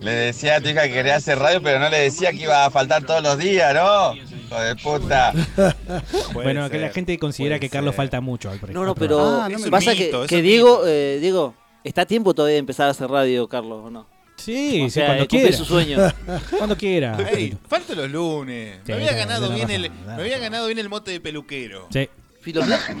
le 0.00 0.10
decía 0.12 0.56
a 0.56 0.60
tu 0.60 0.68
hija 0.68 0.82
que 0.84 0.92
quería 0.92 1.16
hacer 1.16 1.38
radio, 1.38 1.60
pero 1.62 1.78
no 1.78 1.88
le 1.90 1.98
decía 2.00 2.30
que 2.30 2.42
iba 2.42 2.64
a 2.64 2.70
faltar 2.70 3.04
todos 3.04 3.22
los 3.22 3.38
días, 3.38 3.74
¿no? 3.74 4.14
Hijo 4.14 4.60
de 4.60 4.76
puta. 4.76 5.32
Bueno, 6.32 6.68
que 6.70 6.78
la 6.78 6.90
gente 6.90 7.18
considera 7.18 7.58
que 7.58 7.68
Carlos 7.68 7.92
ser. 7.92 7.96
falta 7.96 8.20
mucho 8.20 8.50
al 8.50 8.60
No, 8.72 8.84
no, 8.84 8.94
pero. 8.94 9.42
Ah, 9.42 9.48
no 9.48 9.58
me- 9.58 9.70
pasa 9.70 9.92
mito, 9.92 10.22
que, 10.22 10.26
que 10.28 10.42
Diego, 10.42 10.82
eh, 10.86 11.18
Diego, 11.20 11.54
está 11.82 12.02
a 12.02 12.06
tiempo 12.06 12.34
todavía 12.34 12.54
de 12.54 12.58
empezar 12.60 12.86
a 12.88 12.90
hacer 12.90 13.08
radio, 13.10 13.48
Carlos, 13.48 13.84
¿o 13.86 13.90
no? 13.90 14.06
Sí, 14.36 14.82
O 14.82 14.84
sí, 14.86 14.90
sea, 14.90 15.06
cuando 15.06 15.24
cumplir 15.28 15.42
quiera. 15.42 15.56
su 15.56 15.64
sueño. 15.64 15.98
cuando 16.58 16.76
quiera. 16.76 17.16
Ey, 17.32 17.56
falta 17.68 17.94
los 17.94 18.10
lunes. 18.10 18.78
Sí, 18.84 18.92
me 18.92 18.94
había 18.94 19.12
ganado 19.14 19.48
bien 19.50 19.70
el, 19.70 19.90
me 19.90 20.12
había 20.12 20.38
ganado 20.38 20.66
bien 20.66 20.78
el 20.78 20.88
mote 20.88 21.12
de 21.12 21.20
peluquero. 21.20 21.86
Sí. 21.90 22.08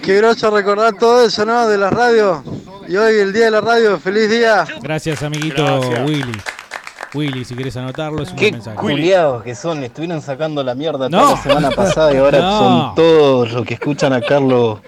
Qué 0.02 0.16
groso 0.16 0.50
recordar 0.50 0.94
todo 0.94 1.26
eso, 1.26 1.44
¿no? 1.44 1.66
De 1.68 1.76
la 1.76 1.90
radio. 1.90 2.42
Y 2.88 2.96
hoy 2.96 3.18
el 3.18 3.32
día 3.32 3.46
de 3.46 3.50
la 3.50 3.60
radio, 3.60 3.98
feliz 3.98 4.30
día. 4.30 4.64
Gracias, 4.80 5.22
amiguito 5.22 5.62
Gracias. 5.64 6.08
Willy. 6.08 6.32
Willy, 7.12 7.44
si 7.44 7.54
quieres 7.54 7.76
anotarlo, 7.76 8.22
es 8.22 8.30
un 8.30 8.36
Qué 8.36 8.52
mensaje. 8.52 8.76
culiados 8.76 9.42
que 9.44 9.54
son, 9.54 9.80
le 9.80 9.86
estuvieron 9.86 10.22
sacando 10.22 10.62
la 10.64 10.74
mierda 10.74 11.08
No. 11.10 11.18
toda 11.20 11.30
la 11.32 11.42
semana 11.42 11.70
pasada 11.70 12.12
y 12.14 12.16
ahora 12.16 12.38
No. 12.40 12.58
son 12.58 12.94
todos 12.94 13.52
los 13.52 13.66
que 13.66 13.74
escuchan 13.74 14.12
a 14.14 14.20
Carlos 14.22 14.80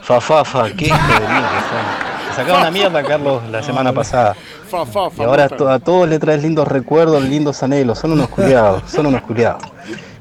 Fafafa. 0.00 0.70
Qué 0.70 0.86
hijo 0.86 0.96
de 0.96 1.20
mí 1.20 1.26
que 1.26 1.60
son. 1.60 2.28
Le 2.28 2.34
sacaron 2.36 2.62
la 2.62 2.70
mierda 2.70 2.98
a 3.00 3.04
Carlos 3.04 3.42
la 3.50 3.62
semana 3.64 3.92
pasada. 3.92 4.34
Fa, 4.70 4.86
fa, 4.86 5.10
fa, 5.10 5.22
Y 5.22 5.26
ahora 5.26 5.44
a 5.44 5.78
todos 5.80 6.08
le 6.08 6.18
traes 6.20 6.40
lindos 6.42 6.66
recuerdos, 6.68 7.22
lindos 7.24 7.62
anhelos. 7.64 7.98
Son 7.98 8.12
unos 8.12 8.28
culiados, 8.28 8.82
son 8.90 9.06
unos 9.06 9.22
culiados. 9.22 9.62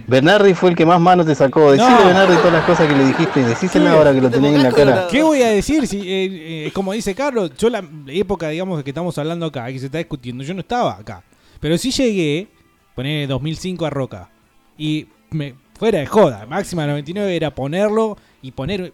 Bernardi 0.08 0.54
fue 0.54 0.70
el 0.72 0.76
que 0.76 0.86
más 0.86 1.00
mano 1.00 1.26
te 1.26 1.34
sacó. 1.36 1.72
Decile 1.72 1.90
No. 1.90 1.98
a 1.98 2.06
Bernardi 2.06 2.36
todas 2.38 2.54
las 2.54 2.66
cosas 2.66 2.88
que 2.88 2.96
le 2.96 3.06
dijiste 3.06 3.40
y 3.42 3.44
decíselo 3.44 3.90
ahora 3.90 4.14
que 4.14 4.22
lo 4.22 4.30
tenés 4.30 4.56
en 4.56 4.64
la 4.64 4.72
cara. 4.72 5.08
¿Qué 5.10 5.24
voy 5.24 5.42
a 5.42 5.50
decir? 5.50 5.88
Si, 5.88 6.00
eh, 6.00 6.66
eh, 6.68 6.72
como 6.74 6.94
dice 6.94 7.16
Carlos, 7.16 7.52
yo 7.58 7.70
la 7.70 7.84
época, 8.08 8.50
digamos, 8.50 8.78
de 8.78 8.84
que 8.84 8.90
estamos 8.92 9.18
hablando 9.18 9.46
acá, 9.46 9.68
que 9.68 9.80
se 9.80 9.86
está 9.86 9.98
discutiendo, 9.98 10.44
yo 10.44 10.54
no 10.54 10.60
estaba 10.62 10.94
acá. 10.94 11.24
Pero 11.60 11.78
sí 11.78 11.92
llegué, 11.92 12.48
poner 12.96 13.28
2005 13.28 13.86
a 13.86 13.90
Roca. 13.90 14.30
Y 14.78 15.08
me, 15.32 15.56
fuera 15.78 16.00
de 16.00 16.06
joda, 16.06 16.46
máxima 16.48 16.86
99 16.86 17.36
era 17.36 17.54
ponerlo 17.56 18.18
y 18.42 18.52
poner 18.52 18.94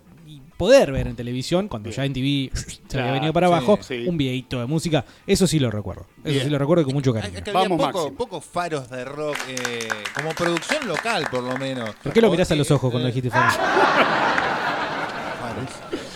poder 0.59 0.91
ver 0.91 1.07
en 1.07 1.15
televisión, 1.15 1.69
cuando 1.69 1.89
ya 1.89 2.03
en 2.03 2.11
TV 2.11 2.51
se 2.89 2.99
había 2.99 3.13
venido 3.13 3.31
para 3.31 3.47
abajo, 3.47 3.79
sí. 3.81 4.05
un 4.07 4.17
videito 4.17 4.59
de 4.59 4.65
música. 4.65 5.05
Eso 5.25 5.47
sí 5.47 5.57
lo 5.57 5.71
recuerdo. 5.71 6.05
Eso 6.17 6.33
Bien. 6.33 6.43
sí 6.43 6.49
lo 6.49 6.57
recuerdo 6.59 6.83
con 6.83 6.93
mucho 6.93 7.13
cariño. 7.13 7.37
es 7.37 7.43
que 7.43 7.49
había 7.49 7.63
Vamos, 7.63 7.77
poco- 7.79 7.97
Máximo. 7.99 8.17
pocos 8.17 8.43
faros 8.45 8.89
de 8.89 9.05
rock, 9.05 9.37
eh, 9.47 9.87
como 10.13 10.31
producción 10.31 10.85
local 10.85 11.25
por 11.31 11.43
lo 11.43 11.57
menos. 11.57 11.91
¿Por 12.03 12.11
qué 12.11 12.19
lo 12.21 12.29
mirás 12.29 12.51
a 12.51 12.55
los 12.55 12.69
ojos 12.71 12.91
cuando 12.91 13.07
dijiste 13.07 13.29
Faro? 13.29 13.53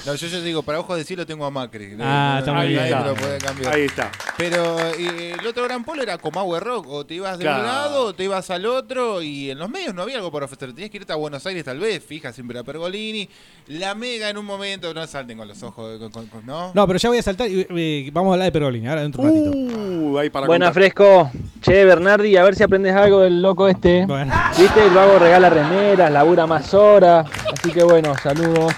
No, 0.06 0.14
yo 0.16 0.28
ya 0.28 0.42
digo, 0.42 0.64
para 0.64 0.82
ojos 0.82 0.98
de 0.98 1.06
cielo 1.06 1.26
tengo 1.26 1.46
a 1.46 1.50
Macri. 1.50 1.96
Ah, 2.02 2.36
está 2.40 2.52
muy 2.52 2.74
Nadie 2.74 2.84
bien. 2.88 3.00
me 3.00 3.06
lo 3.06 3.16
puede 3.16 3.38
cambiar. 3.38 3.74
Ahí 3.74 3.84
está. 3.84 4.12
Pero 4.38 4.78
eh, 5.00 5.36
el 5.40 5.48
otro 5.48 5.64
gran 5.64 5.86
polo 5.86 6.04
era 6.04 6.18
Comahue 6.18 6.60
Rock. 6.60 6.88
O 6.90 7.06
te 7.06 7.14
ibas 7.14 7.38
de 7.38 7.46
Claro. 7.46 7.62
un 7.62 7.66
lado 7.68 8.04
o 8.08 8.14
te 8.14 8.26
ibas 8.26 8.50
al 8.50 8.66
otro. 8.66 9.22
Y 9.22 9.52
en 9.52 9.60
los 9.60 9.70
medios 9.70 9.94
no 9.96 10.02
había 10.02 10.18
algo 10.18 10.30
para 10.30 10.44
ofrecer. 10.44 10.74
Tenías 10.74 10.90
que 10.92 10.98
irte 10.98 11.14
a 11.14 11.16
Buenos 11.16 11.46
Aires 11.46 11.64
tal 11.64 11.80
vez. 11.80 12.04
Fija 12.04 12.34
siempre 12.34 12.60
a 12.60 12.64
Pergolini. 12.66 13.30
La 13.68 13.96
Mega 13.96 14.30
en 14.30 14.38
un 14.38 14.46
momento. 14.46 14.94
No 14.94 15.08
salten 15.08 15.38
con 15.38 15.48
los 15.48 15.64
ojos. 15.64 15.98
con- 16.00 16.12
con- 16.12 16.28
con- 16.28 16.46
¿no? 16.46 16.72
No, 16.74 16.86
pero 16.86 17.00
ya 17.00 17.08
voy 17.08 17.20
a 17.20 17.24
saltar 17.24 17.48
y 17.50 17.66
eh, 17.70 18.10
vamos 18.12 18.32
a 18.32 18.34
hablar 18.34 18.48
de 18.48 18.52
Perolini 18.52 18.88
ahora 18.90 19.04
dentro 19.04 19.24
de 19.24 19.30
un 19.32 19.36
ratito. 19.46 19.58
Uh, 20.04 20.18
ahí 20.18 20.30
para 20.30 20.48
Buena 20.48 20.66
contar. 20.66 20.74
fresco. 20.84 21.32
Che, 21.62 21.86
Bernardi, 21.86 22.36
a 22.36 22.44
ver 22.44 22.56
si 22.56 22.64
aprendes 22.64 22.94
algo 22.94 23.22
del 23.22 23.42
loco 23.42 23.70
este. 23.70 24.06
Bueno. 24.06 24.34
Viste, 24.58 24.84
el 24.86 24.94
vago 24.94 25.18
regala 25.18 25.50
remeras, 25.50 26.12
labura 26.12 26.46
más 26.46 26.74
horas. 26.74 27.26
Así 27.58 27.72
que 27.72 27.84
bueno, 27.86 28.14
saludos. 28.22 28.74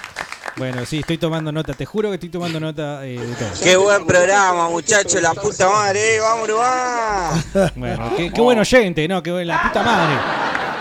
Bueno, 0.56 0.86
sí, 0.86 1.00
estoy 1.00 1.18
tomando 1.18 1.52
nota, 1.52 1.74
te 1.74 1.84
juro 1.84 2.08
que 2.08 2.14
estoy 2.14 2.30
tomando 2.30 2.58
nota 2.58 3.04
eh, 3.06 3.18
de 3.18 3.34
todo. 3.34 3.48
Qué 3.62 3.76
buen 3.76 4.06
programa, 4.06 4.70
muchachos, 4.70 5.20
la 5.20 5.34
puta 5.34 5.68
madre, 5.68 6.16
eh, 6.16 6.20
vamos, 6.20 6.48
va. 6.50 7.70
Bueno, 7.76 8.12
qué, 8.16 8.32
qué 8.32 8.40
buen 8.40 8.58
oyente, 8.58 9.06
¿no? 9.06 9.22
Qué 9.22 9.32
buen- 9.32 9.46
la 9.46 9.62
puta 9.64 9.82
madre. 9.82 10.14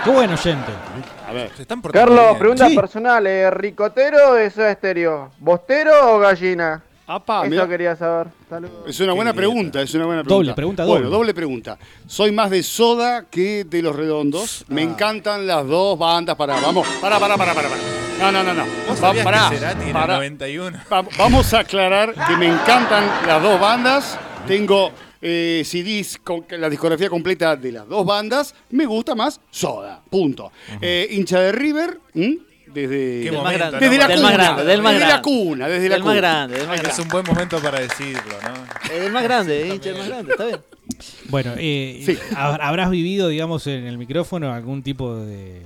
Qué 0.06 0.10
buen 0.12 0.32
oyente. 0.32 0.72
A 1.28 1.34
ver. 1.34 1.52
Se 1.58 1.64
están 1.64 1.82
portando 1.82 2.08
Carlos, 2.08 2.26
bien. 2.28 2.40
pregunta 2.40 2.70
Sí. 2.70 2.76
personal, 2.76 3.28
eh, 3.28 3.52
¿ricotero 3.52 4.34
de 4.36 4.50
Soda 4.50 4.72
Estéreo? 4.72 5.32
¿Bostero 5.40 6.16
o 6.16 6.20
gallina? 6.20 6.82
Apa, 7.08 7.42
Eso 7.42 7.50
mirá. 7.52 7.68
quería 7.68 7.96
saber. 7.96 8.28
Saludos. 8.50 8.84
Es 8.88 9.00
una 9.00 9.14
buena 9.14 9.32
Qué 9.32 9.38
pregunta, 9.38 9.82
es 9.82 9.94
una 9.94 10.06
buena 10.06 10.24
Doble, 10.24 10.54
pregunta. 10.54 10.56
pregunta 10.56 10.86
Bueno, 10.86 11.06
doble. 11.06 11.18
doble 11.18 11.34
pregunta. 11.36 11.78
Soy 12.08 12.32
más 12.32 12.50
de 12.50 12.64
Soda 12.64 13.26
que 13.30 13.64
de 13.64 13.82
Los 13.84 13.96
Redondos. 13.96 14.66
Me 14.70 14.82
encantan 14.82 15.46
las 15.46 15.68
dos 15.68 16.00
bandas. 16.00 16.36
Para, 16.36 16.60
vamos, 16.60 16.88
para, 17.02 17.20
para, 17.20 17.38
para, 17.38 17.54
para. 17.54 17.70
para. 17.70 17.82
No, 18.20 18.32
no, 18.32 18.44
no, 18.44 18.54
no. 18.54 18.64
¿Vos 18.88 19.04
Va- 19.04 19.14
pará, 19.24 19.50
que 19.52 19.58
Cerati 19.58 19.82
en 19.82 19.88
el 19.90 19.94
pará. 19.94 20.16
91? 20.16 20.80
Va- 20.92 21.06
vamos 21.18 21.54
a 21.54 21.60
aclarar 21.60 22.14
que 22.28 22.38
me 22.38 22.48
encantan 22.48 23.06
las 23.28 23.44
dos 23.44 23.60
bandas. 23.60 24.18
Tengo 24.48 24.92
eh, 25.22 25.62
CDs 25.66 26.18
con 26.24 26.46
la 26.50 26.70
discografía 26.70 27.10
completa 27.10 27.56
de 27.56 27.72
las 27.72 27.88
dos 27.88 28.06
bandas. 28.06 28.56
Me 28.72 28.86
gusta 28.88 29.14
más 29.16 29.42
Soda. 29.52 30.02
Punto. 30.10 30.52
Eh, 30.82 31.08
hincha 31.12 31.40
de 31.40 31.52
River. 31.52 32.00
¿m? 32.16 32.38
Desde, 32.76 32.90
Qué 32.90 33.32
Del 33.32 33.32
más 33.34 33.42
momento, 33.44 33.58
grande. 33.58 33.78
¿no? 33.78 33.80
desde 33.80 33.98
la 33.98 34.08
Del 34.08 34.18
cuna. 34.18 34.28
más 34.28 34.34
grande, 34.38 34.64
del 34.66 34.82
más 34.82 34.94
desde 34.94 35.08
la 35.08 35.22
cuna, 35.22 35.68
desde 35.70 35.90
la 35.90 35.96
Del 35.96 36.02
cuna. 36.04 36.12
más 36.14 36.22
grande, 36.22 36.58
del 36.58 36.68
más 36.68 36.76
Es 36.78 36.84
grande. 36.84 37.02
un 37.02 37.08
buen 37.08 37.26
momento 37.26 37.60
para 37.62 37.80
decirlo, 37.80 38.22
¿no? 38.44 38.94
Es 38.94 39.02
del 39.02 39.12
más 39.14 39.24
grande, 39.24 39.68
hincha 39.74 39.90
del 39.90 39.98
más 39.98 40.08
grande, 40.10 40.32
está 40.32 40.46
bien. 40.46 40.60
Bueno, 41.30 41.54
eh, 41.58 42.04
Sí. 42.06 42.18
habrás 42.36 42.90
vivido, 42.92 43.30
digamos, 43.30 43.66
en 43.68 43.86
el 43.88 43.98
micrófono 43.98 44.54
algún 44.54 44.84
tipo 44.84 45.16
de... 45.16 45.62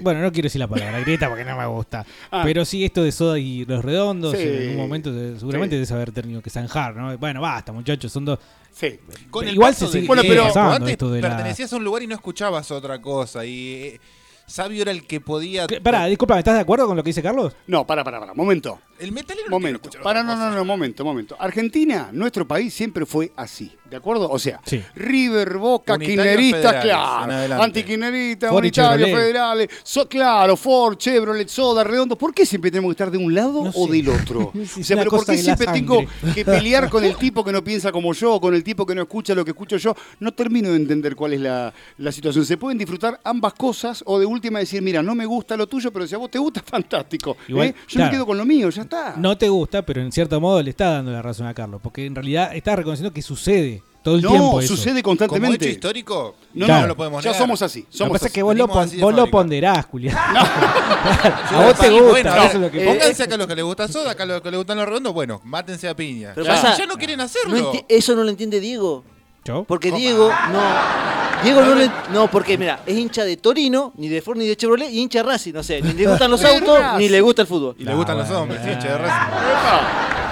Bueno, 0.00 0.22
no 0.22 0.32
quiero 0.32 0.46
decir 0.46 0.58
la 0.58 0.68
palabra 0.68 1.00
grieta 1.00 1.28
porque 1.28 1.44
no 1.44 1.54
me 1.54 1.66
gusta. 1.66 2.06
Ah. 2.30 2.40
Pero 2.44 2.64
sí 2.64 2.82
esto 2.82 3.04
de 3.04 3.12
Soda 3.12 3.38
y 3.38 3.66
los 3.66 3.84
redondos, 3.84 4.34
Sí. 4.34 4.42
en 4.42 4.70
un 4.70 4.76
momento 4.76 5.12
de- 5.12 5.38
seguramente 5.38 5.74
Sí. 5.74 5.76
debes 5.76 5.92
haber 5.92 6.12
tenido 6.12 6.40
que 6.40 6.48
zanjar, 6.48 6.96
¿no? 6.96 7.16
Bueno, 7.18 7.42
basta, 7.42 7.72
muchachos, 7.72 8.10
son 8.10 8.24
dos... 8.24 8.38
Sí. 8.72 8.98
Con 9.30 9.46
el 9.46 9.52
Igual 9.54 9.72
paso 9.74 9.86
se 9.86 9.92
del 9.92 10.00
sigue 10.02 10.06
Bueno, 10.08 10.22
pero- 10.26 10.70
antes 10.72 10.90
esto 10.92 11.10
de 11.10 11.20
la- 11.20 11.28
pertenecías 11.28 11.70
a 11.72 11.76
un 11.76 11.84
lugar 11.84 12.02
y 12.02 12.06
no 12.06 12.14
escuchabas 12.14 12.70
otra 12.70 13.02
cosa. 13.02 13.44
Y 13.44 13.74
eh, 13.74 14.00
Sabio 14.46 14.82
era 14.82 14.92
el 14.92 15.06
que 15.06 15.20
podía. 15.20 15.66
Pará, 15.82 16.06
disculpa, 16.06 16.38
¿estás 16.38 16.54
de 16.54 16.60
acuerdo 16.60 16.86
con 16.86 16.96
lo 16.96 17.02
que 17.02 17.10
dice 17.10 17.22
Carlos? 17.22 17.54
No, 17.66 17.84
para, 17.86 18.04
para, 18.04 18.20
para. 18.20 18.32
Momento. 18.32 18.78
El 18.98 19.12
metalero 19.12 19.50
Momento. 19.50 19.90
Para, 20.02 20.22
no, 20.22 20.36
no, 20.36 20.50
no, 20.50 20.64
momento, 20.64 21.04
momento. 21.04 21.36
Argentina, 21.38 22.10
nuestro 22.12 22.46
país 22.46 22.72
siempre 22.72 23.04
fue 23.04 23.32
así, 23.36 23.76
¿de 23.90 23.96
acuerdo? 23.96 24.28
O 24.30 24.38
sea, 24.38 24.60
Sí. 24.64 24.82
River, 24.94 25.58
Boca, 25.58 25.98
kirchneristas, 25.98 26.82
claro. 26.84 27.62
Antikirchneristas, 27.62 28.52
unitarios, 28.52 29.10
federales, 29.10 29.68
so- 29.82 30.08
claro, 30.08 30.56
Ford, 30.56 30.96
Chevrolet, 30.96 31.48
Soda, 31.48 31.84
Redondo. 31.84 32.16
¿Por 32.16 32.34
qué 32.34 32.44
siempre 32.46 32.70
tenemos 32.70 32.88
que 32.90 32.92
estar 33.02 33.10
de 33.10 33.18
un 33.18 33.34
lado 33.34 33.64
No 33.64 33.70
o 33.74 33.86
sé. 33.86 33.92
del 33.92 34.08
otro? 34.08 34.52
O 34.80 34.82
sea, 34.84 34.96
pero 34.96 35.10
¿por 35.10 35.24
qué 35.26 35.38
siempre 35.38 35.66
tengo 35.68 36.02
que 36.34 36.44
pelear 36.44 36.88
con 36.90 37.04
el 37.04 37.16
tipo 37.16 37.44
que 37.44 37.52
no 37.52 37.62
piensa 37.62 37.92
como 37.92 38.12
yo, 38.12 38.40
con 38.40 38.54
el 38.54 38.62
tipo 38.64 38.84
que 38.86 38.94
no 38.94 39.02
escucha 39.02 39.34
lo 39.34 39.44
que 39.44 39.50
escucho 39.52 39.76
yo? 39.76 39.94
No 40.20 40.32
termino 40.32 40.70
de 40.70 40.76
entender 40.76 41.14
cuál 41.16 41.32
es 41.34 41.40
la, 41.40 41.72
la 41.98 42.12
situación. 42.12 42.44
Se 42.44 42.56
pueden 42.56 42.78
disfrutar 42.78 43.20
ambas 43.24 43.54
cosas 43.54 44.02
o 44.06 44.18
de 44.18 44.26
última 44.26 44.58
decir, 44.58 44.82
mira, 44.82 45.02
no 45.02 45.14
me 45.14 45.26
gusta 45.26 45.56
lo 45.56 45.66
tuyo, 45.66 45.92
pero 45.92 46.06
si 46.06 46.14
a 46.14 46.18
vos 46.18 46.30
te 46.30 46.38
gusta, 46.38 46.62
fantástico. 46.66 47.36
Igual, 47.48 47.68
¿eh? 47.68 47.74
Yo 47.88 47.96
claro. 47.96 48.10
me 48.10 48.16
quedo 48.16 48.26
con 48.26 48.38
lo 48.38 48.44
mío, 48.44 48.68
ya 48.70 48.82
está. 48.82 49.14
No 49.16 49.36
te 49.38 49.48
gusta, 49.48 49.82
pero 49.82 50.00
en 50.02 50.12
cierto 50.12 50.40
modo 50.40 50.62
le 50.62 50.70
está 50.70 50.90
dando 50.90 51.10
la 51.12 51.22
razón 51.22 51.46
a 51.46 51.54
Carlos, 51.54 51.80
porque 51.82 52.06
en 52.06 52.14
realidad 52.14 52.54
está 52.54 52.76
reconociendo 52.76 53.12
que 53.12 53.22
sucede 53.22 53.82
todo 54.06 54.14
el 54.16 54.22
No, 54.22 54.28
tiempo 54.30 54.62
sucede 54.62 55.02
Como 55.02 55.16
constantemente. 55.16 55.64
hecho 55.64 55.74
histórico, 55.74 56.36
No, 56.54 56.66
Claro. 56.66 56.82
no, 56.82 56.86
lo 56.88 56.96
podemos 56.96 57.24
ya 57.24 57.30
negar. 57.32 57.42
somos 57.42 57.60
así. 57.60 57.80
Lo 57.80 57.90
que 57.90 57.96
Somos 57.98 58.12
pasa 58.12 58.26
es 58.28 58.32
que 58.32 58.42
vos 58.44 58.54
lo, 58.56 58.68
pon- 58.68 58.90
vos 59.00 59.28
ponderás, 59.30 59.84
Julián. 59.86 60.16
Yo 61.50 61.58
a 61.58 61.64
vos 61.64 61.74
te 61.78 61.90
gusta, 61.90 62.08
bueno, 62.10 62.34
eso 62.36 62.44
es 62.46 62.54
lo 62.54 62.70
que 62.70 62.84
Pónganse 62.84 63.22
acá 63.24 63.34
a 63.34 63.38
los 63.38 63.46
que 63.48 63.56
les 63.56 63.64
gusta 63.64 63.88
soda, 63.88 64.12
acá 64.12 64.22
a 64.22 64.26
los 64.26 64.40
que 64.42 64.50
les 64.52 64.58
gustan 64.58 64.76
los 64.78 64.86
redondos, 64.86 65.12
bueno, 65.12 65.40
mátense 65.42 65.88
a 65.88 65.96
piña. 65.96 66.30
Pero 66.36 66.46
ya, 66.46 66.52
pasa- 66.54 66.76
ya 66.78 66.86
no 66.86 66.94
quieren 66.96 67.16
No 67.18 67.24
hacerlo. 67.24 67.72
enti- 67.72 67.84
eso 67.88 68.14
no 68.14 68.22
lo 68.22 68.30
entiende 68.30 68.60
Diego. 68.60 69.02
¿Yo? 69.44 69.64
Porque. 69.64 69.90
Diego, 69.90 70.30
no. 70.52 70.60
Diego 71.42 71.60
no, 71.62 71.74
le- 71.74 71.90
no, 72.12 72.30
porque 72.30 72.56
mira, 72.56 72.80
es 72.86 72.96
hincha 72.96 73.24
de 73.24 73.36
Torino, 73.36 73.92
ni 73.96 74.08
de 74.08 74.22
Ford 74.22 74.38
ni 74.38 74.46
de 74.46 74.56
Chevrolet, 74.56 74.90
y 74.90 75.00
hincha 75.00 75.18
de 75.18 75.24
Racing, 75.24 75.52
no 75.52 75.62
sé, 75.64 75.82
ni 75.82 75.92
le 75.92 76.06
gustan 76.06 76.30
los 76.30 76.42
autos, 76.44 76.78
ni 76.98 77.08
le 77.08 77.20
gusta 77.20 77.42
el 77.42 77.48
fútbol. 77.48 77.74
Y 77.78 77.84
le 77.84 77.94
gustan 77.94 78.18
los 78.18 78.30
hombres, 78.30 78.60
che, 78.62 78.88
de 78.88 78.98
Racing. 78.98 80.25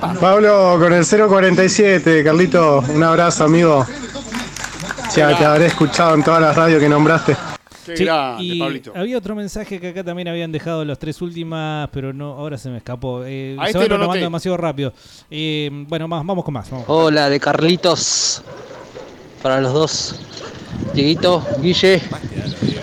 Pablo 0.00 0.76
con 0.78 0.92
el 0.92 1.04
047, 1.04 2.24
Carlito, 2.24 2.82
un 2.88 3.02
abrazo 3.02 3.44
amigo. 3.44 3.86
Ya 5.14 5.36
te 5.36 5.44
habré 5.44 5.66
escuchado 5.66 6.14
en 6.14 6.24
todas 6.24 6.40
las 6.40 6.56
radios 6.56 6.80
que 6.80 6.88
nombraste. 6.88 7.36
Qué 7.86 7.96
Sí, 7.98 8.04
grande, 8.04 8.42
y 8.42 8.58
Pablito. 8.58 8.92
había 8.96 9.18
otro 9.18 9.34
mensaje 9.34 9.78
que 9.78 9.88
acá 9.88 10.02
también 10.02 10.26
habían 10.28 10.50
dejado 10.50 10.84
las 10.84 10.98
tres 10.98 11.20
últimas, 11.20 11.88
pero 11.92 12.12
no, 12.14 12.32
ahora 12.32 12.56
se 12.56 12.70
me 12.70 12.78
escapó. 12.78 13.22
Eh, 13.24 13.56
se 13.70 13.78
este 13.78 13.88
van 13.96 14.18
demasiado 14.18 14.56
rápido. 14.56 14.92
Eh, 15.30 15.68
bueno, 15.86 16.08
más, 16.08 16.24
vamos 16.24 16.44
con 16.44 16.54
más. 16.54 16.70
vamos. 16.70 16.86
Hola, 16.88 17.28
de 17.28 17.38
Carlitos. 17.38 18.42
Para 19.42 19.60
los 19.60 19.74
dos. 19.74 20.20
Dieguito, 20.94 21.46
Guille. 21.60 22.00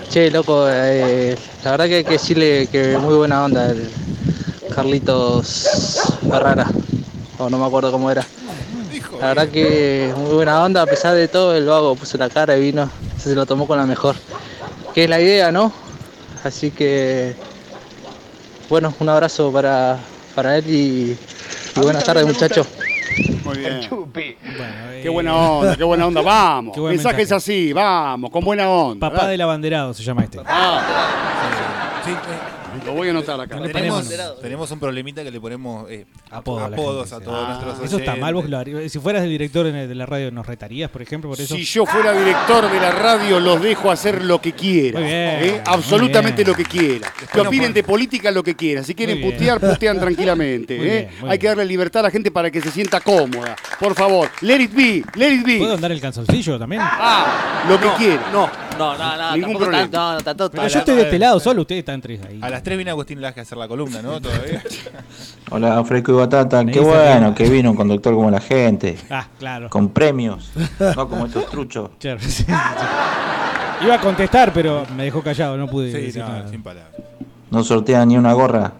Che, 0.08 0.30
loco, 0.30 0.66
eh, 0.68 1.36
la 1.64 1.70
verdad 1.72 1.86
que 1.86 1.94
hay 1.96 2.04
que 2.04 2.12
decirle 2.12 2.68
que 2.70 2.96
muy 2.98 3.14
buena 3.16 3.44
onda 3.44 3.70
el 3.70 3.90
Carlitos 4.74 5.66
Ferrara. 6.28 6.66
O 7.44 7.50
no 7.50 7.58
me 7.58 7.66
acuerdo 7.66 7.90
cómo 7.90 8.10
era. 8.10 8.24
La 9.20 9.28
verdad 9.28 9.48
que 9.48 10.12
muy 10.16 10.34
buena 10.34 10.62
onda, 10.62 10.82
a 10.82 10.86
pesar 10.86 11.14
de 11.14 11.26
todo, 11.28 11.56
el 11.56 11.66
vago 11.66 11.94
puso 11.96 12.16
la 12.18 12.28
cara 12.28 12.56
y 12.56 12.60
vino, 12.60 12.88
se 13.18 13.34
lo 13.34 13.46
tomó 13.46 13.66
con 13.66 13.78
la 13.78 13.86
mejor. 13.86 14.16
Que 14.94 15.04
es 15.04 15.10
la 15.10 15.20
idea, 15.20 15.50
¿no? 15.50 15.72
Así 16.44 16.70
que, 16.70 17.34
bueno, 18.68 18.92
un 18.98 19.08
abrazo 19.08 19.52
para, 19.52 19.98
para 20.34 20.58
él 20.58 20.64
y, 20.68 21.16
y 21.76 21.80
buenas 21.80 22.04
tardes, 22.04 22.26
muchachos. 22.26 22.66
Muy 23.44 23.58
bien. 23.58 23.88
Bueno, 23.90 24.12
eh, 24.16 25.00
Qué 25.02 25.08
buena 25.08 25.36
onda, 25.36 25.76
qué 25.76 25.84
buena 25.84 26.06
onda. 26.06 26.20
Vamos. 26.24 26.74
Qué 26.74 26.80
buen 26.80 26.94
Mensajes 26.94 27.18
mensaje. 27.18 27.34
así, 27.36 27.72
vamos, 27.72 28.30
con 28.30 28.44
buena 28.44 28.68
onda. 28.70 29.10
Papá 29.10 29.26
del 29.26 29.40
abanderado 29.40 29.92
se 29.94 30.02
llama 30.02 30.24
este. 30.24 30.38
Sí, 30.38 30.44
eh, 30.44 32.14
Lo 32.92 32.98
voy 32.98 33.08
a 33.08 33.10
anotar 33.10 33.40
acá. 33.40 33.56
No 33.56 33.68
tenemos, 34.40 34.70
un 34.70 34.78
problemita 34.78 35.22
que 35.24 35.30
le 35.30 35.40
ponemos 35.40 35.90
eh, 35.90 36.06
Apodo 36.30 36.64
a 36.64 36.68
la 36.68 36.76
apodos 36.76 37.08
gente, 37.10 37.24
a 37.24 37.26
todos 37.26 37.44
Ah, 37.48 37.52
nuestros 37.64 37.86
Eso 37.88 37.98
está 37.98 38.16
mal, 38.16 38.34
vos 38.34 38.44
oyentes. 38.44 38.82
lo. 38.82 38.88
Si 38.88 38.98
fueras 38.98 39.22
el 39.24 39.30
director 39.30 39.70
de 39.70 39.94
la 39.94 40.06
radio, 40.06 40.30
¿nos 40.30 40.46
retarías, 40.46 40.90
por 40.90 41.02
ejemplo, 41.02 41.30
por 41.30 41.40
eso? 41.40 41.54
Si 41.54 41.64
yo 41.64 41.84
fuera 41.86 42.12
director 42.12 42.70
de 42.70 42.80
la 42.80 42.90
radio, 42.90 43.40
los 43.40 43.60
dejo 43.60 43.90
hacer 43.90 44.24
lo 44.24 44.40
que 44.40 44.52
bien, 44.52 44.94
¿eh? 44.96 45.60
Absolutamente 45.64 46.44
lo 46.44 46.54
que 46.54 46.64
quieran. 46.64 47.10
Que 47.32 47.40
opinen 47.40 47.72
de 47.72 47.82
política 47.82 48.30
lo 48.30 48.42
que 48.42 48.54
quieran. 48.54 48.84
Si 48.84 48.94
quieren 48.94 49.20
putear, 49.20 49.58
putean 49.60 49.98
tranquilamente. 49.98 50.76
Muy 50.78 50.86
¿eh? 50.88 51.10
bien, 51.18 51.30
Hay 51.30 51.38
que 51.38 51.48
darle 51.48 51.64
libertad 51.64 52.00
a 52.00 52.02
la 52.04 52.10
gente 52.10 52.30
para 52.30 52.50
que 52.50 52.60
se 52.60 52.70
sienta 52.70 53.00
cómoda. 53.00 53.56
Por 53.80 53.94
favor, 53.94 54.28
let 54.42 54.60
it 54.60 54.74
be, 54.74 55.02
let 55.14 55.32
it 55.32 55.44
be. 55.44 55.58
¿Puedo 55.58 55.74
andar 55.74 55.92
el 55.92 56.00
calzoncillo 56.00 56.58
también? 56.58 56.82
Ah, 56.84 57.64
lo 57.68 57.78
que 57.78 57.86
No, 57.86 57.96
quieran. 57.96 58.32
No, 58.32 58.50
no, 58.78 58.96
no, 58.98 59.16
no, 59.16 59.36
Ningún 59.36 59.56
problema. 59.58 59.90
tan- 59.90 60.36
no. 60.36 60.50
Pero 60.50 60.68
yo 60.68 60.78
estoy 60.78 60.96
de 60.96 61.02
este 61.02 61.18
lado 61.18 61.40
solo, 61.40 61.62
ustedes 61.62 61.80
están 61.80 62.00
tres 62.00 62.20
ahí. 62.28 62.38
A 62.42 62.50
las 62.50 62.62
3 62.62 62.78
viene 62.82 62.90
Agustín 62.90 63.20
Laje 63.20 63.38
a 63.40 63.42
hacer 63.44 63.56
la 63.56 63.68
columna, 63.68 64.02
¿no? 64.02 64.20
Todavía. 64.20 64.60
Hola, 65.50 65.84
Fresco 65.84 66.10
y 66.12 66.14
Batata. 66.16 66.64
Qué 66.66 66.80
bueno 66.80 67.32
que- 67.34 67.48
vino 67.48 67.70
un 67.70 67.76
conductor 67.76 68.12
como 68.14 68.28
la 68.30 68.40
gente. 68.40 68.98
Ah, 69.08 69.28
claro. 69.38 69.70
Con 69.70 69.88
premios. 69.90 70.50
No 70.96 71.08
como 71.08 71.26
estos 71.26 71.46
truchos. 71.48 71.90
Claro, 72.00 72.18
sí, 72.22 72.30
sí, 72.30 72.42
sí. 72.44 72.52
Iba 73.84 73.94
a 73.94 74.00
contestar, 74.00 74.52
pero 74.52 74.84
me 74.96 75.04
dejó 75.04 75.22
callado, 75.22 75.56
no 75.56 75.66
pude 75.68 75.92
Sí, 75.92 75.98
decir 76.06 76.22
no, 76.22 76.28
nada. 76.28 76.48
sin 76.48 76.62
palabras. 76.62 76.92
No 77.50 77.62
sortean 77.62 78.08
ni 78.08 78.16
una 78.16 78.32
gorra. 78.32 78.72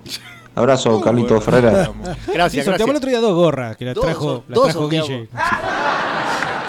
Abrazo, 0.55 1.01
Carlito 1.01 1.41
Ferrera. 1.41 1.85
Sí, 1.87 1.93
Gracias, 2.35 2.65
sorteamos 2.65 2.67
el 2.67 2.77
gracias. 2.77 2.97
otro 2.97 3.11
día 3.11 3.21
dos 3.21 3.35
gorras 3.35 3.77
que 3.77 3.85
las 3.87 3.95
trajo, 3.95 4.45
dos 4.49 4.65
trajo. 4.65 4.89
Guille. 4.89 5.29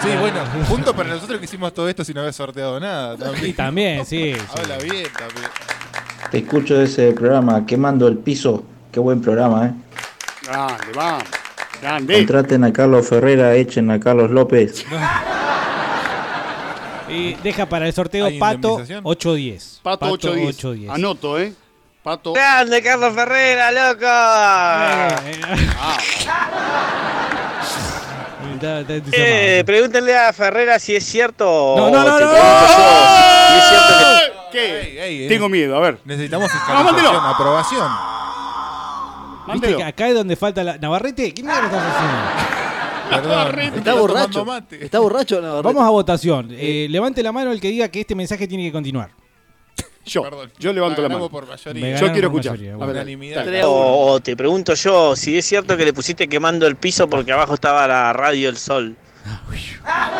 Sí, 0.02 0.08
bueno, 0.20 0.40
punto 0.68 0.94
para 0.94 1.08
nosotros 1.10 1.38
que 1.38 1.44
hicimos 1.46 1.72
todo 1.74 1.88
esto 1.88 2.04
sin 2.04 2.16
haber 2.18 2.32
sorteado 2.32 2.78
nada. 2.78 3.16
Y 3.42 3.52
también, 3.54 4.04
sí. 4.06 4.34
sí. 4.34 4.40
Habla 4.56 4.76
bien 4.78 5.06
también. 5.18 5.48
Escucho 6.34 6.82
ese 6.82 7.12
programa, 7.12 7.64
Quemando 7.64 8.08
el 8.08 8.18
Piso. 8.18 8.64
Qué 8.90 8.98
buen 8.98 9.20
programa, 9.22 9.66
¿eh? 9.66 9.72
Grande, 10.42 10.84
vamos. 10.92 11.22
Grande. 11.80 12.16
Contraten 12.16 12.64
a 12.64 12.72
Carlos 12.72 13.06
Ferrera, 13.06 13.54
echen 13.54 13.88
a 13.92 14.00
Carlos 14.00 14.32
López. 14.32 14.84
Y 17.08 17.34
deja 17.34 17.66
para 17.66 17.86
el 17.86 17.92
sorteo 17.92 18.26
¿Hay 18.26 18.40
Pato 18.40 18.80
indemnización? 18.80 19.02
810. 19.04 19.80
Pato 19.84 20.06
810. 20.06 20.56
810. 20.56 20.90
Anoto, 20.90 21.38
¿eh? 21.38 21.52
Pato. 22.02 22.32
¡Grande, 22.32 22.82
Carlos 22.82 23.14
Ferrera, 23.14 23.70
loco! 23.70 24.06
Eh, 29.12 29.62
pregúntenle 29.64 30.16
a 30.16 30.32
Ferrera 30.32 30.80
si 30.80 30.96
es 30.96 31.04
cierto. 31.04 31.74
No, 31.76 31.90
no, 31.90 32.02
no, 32.02 32.18
no. 32.18 32.28
si 32.28 33.58
es 33.58 33.68
cierto 33.68 33.94
que. 33.98 34.33
¿Qué? 34.54 34.80
Ey, 35.04 35.22
ey, 35.22 35.28
Tengo 35.28 35.48
miedo, 35.48 35.76
a 35.76 35.80
ver. 35.80 35.98
Necesitamos 36.04 36.48
No, 36.48 36.58
fiscalización, 36.58 36.94
mándelo. 36.94 37.20
aprobación. 37.20 37.88
¿Viste 37.88 39.46
Mándelo. 39.48 39.76
que 39.78 39.84
acá 39.84 40.08
es 40.08 40.14
donde 40.14 40.36
falta 40.36 40.64
la. 40.64 40.78
Navarrete, 40.78 41.34
¿qué 41.34 41.42
mierda 41.42 41.64
estás 41.66 41.82
haciendo? 41.94 42.18
Perdón. 43.10 43.78
Está 43.78 43.94
borracho. 43.94 44.46
Está 44.80 44.98
borracho, 45.00 45.62
Vamos 45.62 45.84
a 45.86 45.90
votación. 45.90 46.48
Eh, 46.52 46.86
levante 46.88 47.22
la 47.22 47.32
mano 47.32 47.52
el 47.52 47.60
que 47.60 47.68
diga 47.68 47.88
que 47.88 48.00
este 48.00 48.14
mensaje 48.14 48.48
tiene 48.48 48.64
que 48.64 48.72
continuar. 48.72 49.10
Yo, 50.06 50.22
yo 50.58 50.72
levanto 50.72 51.00
la 51.02 51.08
mano. 51.08 51.28
por 51.30 51.46
mayoría. 51.48 51.82
Yo 51.82 51.92
ganaron 51.94 52.12
quiero 52.12 52.30
por 52.30 52.40
escuchar. 52.40 52.52
mayoría, 52.52 52.74
A 52.74 52.76
bueno. 52.76 52.92
ver, 52.92 53.02
Unanimidad. 53.02 53.44
dale. 53.44 53.64
O, 53.64 54.06
o 54.12 54.20
te 54.20 54.36
pregunto 54.36 54.74
yo 54.74 55.16
si 55.16 55.36
es 55.38 55.46
cierto 55.46 55.76
que 55.78 55.84
le 55.86 55.92
pusiste 55.94 56.28
quemando 56.28 56.66
el 56.66 56.76
piso 56.76 57.08
porque 57.08 57.32
abajo 57.32 57.54
estaba 57.54 57.86
la 57.88 58.12
radio 58.12 58.48
El 58.50 58.56
Sol. 58.58 58.96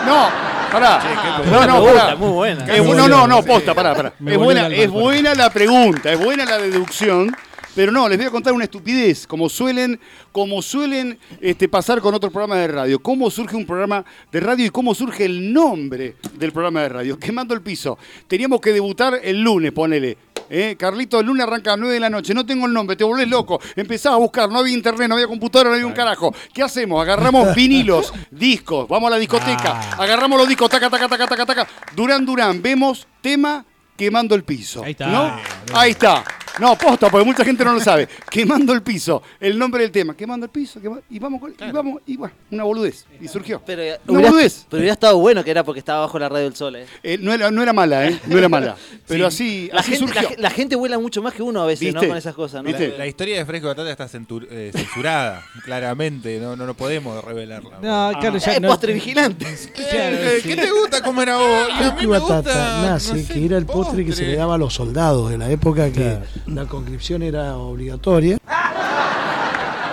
No, 0.07 0.29
pará. 0.73 1.01
qué 1.01 1.51
No, 1.51 1.67
no, 1.67 1.81
pregunta, 1.81 2.03
pará. 2.05 2.17
muy 2.17 2.31
buena. 2.31 2.65
Es 2.75 2.85
no, 2.85 3.09
no, 3.09 3.27
no, 3.27 3.43
posta, 3.43 3.75
pará, 3.75 3.95
pará. 3.95 4.13
Me 4.19 4.33
Es 4.33 4.39
buena, 4.39 4.67
es 4.69 4.91
buena 4.91 5.35
la 5.35 5.51
pregunta, 5.51 6.13
es 6.13 6.19
buena 6.19 6.45
la 6.45 6.59
deducción. 6.59 7.35
Pero 7.75 7.91
no, 7.91 8.09
les 8.09 8.19
voy 8.19 8.27
a 8.27 8.31
contar 8.31 8.53
una 8.53 8.65
estupidez, 8.65 9.27
como 9.27 9.49
suelen, 9.49 9.99
como 10.31 10.63
suelen 10.63 11.19
este, 11.41 11.69
pasar 11.69 12.01
con 12.01 12.15
otros 12.15 12.33
programas 12.33 12.59
de 12.59 12.69
radio. 12.69 12.99
¿Cómo 13.01 13.31
surge 13.31 13.57
un 13.57 13.67
programa 13.67 14.05
de 14.31 14.41
radio 14.41 14.67
y 14.67 14.71
cómo 14.71 14.95
surge 14.95 15.25
el 15.25 15.53
nombre 15.53 16.17
del 16.35 16.53
programa 16.53 16.83
de 16.83 16.89
radio? 16.89 17.19
Quemando 17.21 17.53
el 17.55 17.63
piso. 17.63 17.99
Teníamos 18.29 18.61
que 18.61 18.73
debutar 18.73 19.19
el 19.23 19.41
lunes, 19.41 19.73
ponele. 19.73 20.17
¿eh? 20.49 20.77
Carlito, 20.79 21.19
el 21.19 21.27
lunes 21.27 21.45
arranca 21.45 21.71
a 21.71 21.73
las 21.73 21.81
9 21.81 21.95
de 21.95 22.01
la 22.01 22.11
noche. 22.11 22.33
No 22.33 22.47
tengo 22.47 22.67
el 22.67 22.73
nombre, 22.73 22.95
te 22.95 23.03
volvés 23.03 23.29
loco. 23.29 23.61
Empezás 23.75 24.13
a 24.13 24.17
buscar, 24.17 24.49
no 24.49 24.61
había 24.61 24.75
internet, 24.75 25.09
no 25.09 25.15
había 25.15 25.27
computadora, 25.27 25.71
no 25.71 25.75
había 25.75 25.87
un 25.87 25.95
carajo. 25.95 26.33
¿Qué 26.53 26.63
hacemos? 26.63 27.03
Agarramos 27.03 27.55
vinilos, 27.57 28.13
discos, 28.31 28.87
vamos 28.89 29.09
a 29.09 29.11
la 29.13 29.19
discoteca, 29.19 29.81
Ah. 29.81 29.97
agarramos 29.99 30.39
los 30.39 30.47
discos, 30.49 30.69
taca, 30.71 30.89
taca, 30.89 31.09
taca, 31.09 31.27
taca, 31.27 31.47
taca. 31.47 31.67
Durán, 31.97 32.25
Durán, 32.25 32.63
vemos 32.63 33.07
tema 33.21 33.65
quemando 33.97 34.35
el 34.37 34.45
piso. 34.45 34.85
Ahí 34.85 34.93
está. 34.93 35.07
¿no? 35.09 35.41
Ahí 35.73 35.91
está. 35.91 36.23
No, 36.61 36.77
posta, 36.79 37.11
porque 37.11 37.25
mucha 37.27 37.45
gente 37.45 37.65
no 37.65 37.73
lo 37.73 37.81
sabe. 37.81 38.09
Quemando 38.31 38.73
el 38.73 38.83
piso. 38.83 39.23
El 39.41 39.59
nombre 39.59 39.83
del 39.83 39.91
tema. 39.91 40.17
Quemando 40.17 40.47
el 40.47 40.51
piso. 40.51 40.81
quema- 40.81 41.01
y 41.11 41.19
vamos, 41.19 41.41
con- 41.41 41.53
y 41.59 41.73
vamos, 41.73 42.01
y 42.07 42.17
bueno, 42.17 42.35
una 42.53 42.65
boludez. 42.65 43.05
Y 43.21 43.27
surgió. 43.29 43.61
Pero, 43.67 43.83
eh, 43.83 43.99
Una 44.07 44.19
hubiera, 44.19 44.31
boludez. 44.31 44.67
pero 44.71 44.79
hubiera 44.81 44.93
estado 44.93 45.19
bueno 45.19 45.43
que 45.43 45.51
era 45.51 45.65
porque 45.65 45.81
estaba 45.81 46.01
bajo 46.01 46.19
la 46.19 46.29
radio 46.29 46.45
del 46.45 46.55
sol. 46.57 46.77
Eh. 46.77 46.87
Eh, 47.03 47.19
no, 47.21 47.33
era, 47.33 47.51
no 47.51 47.63
era 47.63 47.73
mala, 47.73 48.07
¿eh? 48.07 48.21
No 48.27 48.39
era 48.39 48.49
mala. 48.49 48.77
Pero 49.09 49.27
así, 49.27 49.69
La, 49.73 49.81
así 49.81 49.93
gente, 49.97 50.07
la, 50.07 50.13
surgió. 50.21 50.29
ge- 50.37 50.43
la 50.43 50.51
gente 50.51 50.77
vuela 50.77 50.99
mucho 50.99 51.23
más 51.23 51.35
que 51.35 51.43
uno 51.43 51.61
a 51.63 51.67
veces, 51.67 51.93
¿no? 51.93 52.01
Con 52.01 52.17
esas 52.17 52.35
cosas, 52.35 52.63
¿no? 52.63 52.69
¿Viste? 52.69 52.89
La, 52.93 52.99
la 52.99 53.07
historia 53.07 53.37
de 53.37 53.45
Fresco 53.45 53.67
Batata 53.67 53.91
está 53.91 54.09
centur- 54.09 54.47
eh, 54.51 54.71
censurada, 54.75 55.43
claramente. 55.65 56.39
No, 56.41 56.57
no, 56.57 56.67
no 56.67 56.75
podemos 56.75 57.23
revelarla. 57.25 57.79
No, 57.83 58.19
claro, 58.21 58.39
ya 58.39 58.53
es 58.53 58.61
no. 58.61 58.69
postre 58.69 58.93
vigilante. 58.93 59.47
Eh, 59.77 60.41
¿Qué 60.43 60.57
te 60.57 60.71
gusta 60.71 61.03
comer 61.03 61.31
a 61.31 61.37
vos? 61.37 61.69
Y 61.69 61.73
a 61.73 61.77
Fresco 61.77 61.97
mí 61.97 62.03
y 62.03 62.07
me 62.07 62.19
batata 62.19 62.37
gusta, 62.43 62.83
nace, 62.83 63.13
no 63.15 63.19
sé, 63.19 63.33
que 63.35 63.45
era 63.45 63.59
el 63.59 63.67
postre 63.67 64.05
que 64.05 64.13
se 64.13 64.27
le 64.27 64.37
daba 64.37 64.55
a 64.55 64.59
los 64.59 64.73
soldados 64.75 65.33
en 65.33 65.41
la 65.41 65.51
época 65.51 65.91
que 65.91 66.19
la 66.47 66.65
conscripción 66.67 67.23
era 67.23 67.57
obligatoria. 67.57 68.37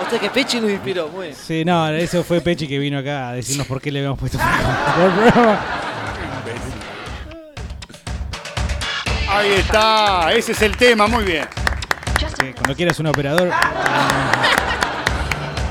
O 0.06 0.10
sea 0.10 0.18
que 0.20 0.28
Pechi 0.30 0.60
nos 0.60 0.70
inspiró, 0.70 1.08
muy 1.08 1.28
bien. 1.28 1.36
Sí, 1.38 1.64
no, 1.64 1.88
eso 1.90 2.22
fue 2.22 2.40
Pechi 2.42 2.68
que 2.68 2.78
vino 2.78 2.98
acá 2.98 3.30
a 3.30 3.32
decirnos 3.34 3.66
por 3.66 3.80
qué 3.80 3.90
le 3.90 4.00
habíamos 4.00 4.18
puesto 4.18 4.38
por 4.96 5.04
el 5.04 5.10
programa. 5.12 5.60
Ahí 9.28 9.52
está. 9.52 10.32
Ese 10.34 10.52
es 10.52 10.60
el 10.62 10.76
tema. 10.76 11.06
Muy 11.06 11.24
bien. 11.24 11.46
Que 12.38 12.52
Cuando 12.52 12.74
quieras 12.76 12.98
un 13.00 13.06
operador. 13.06 13.50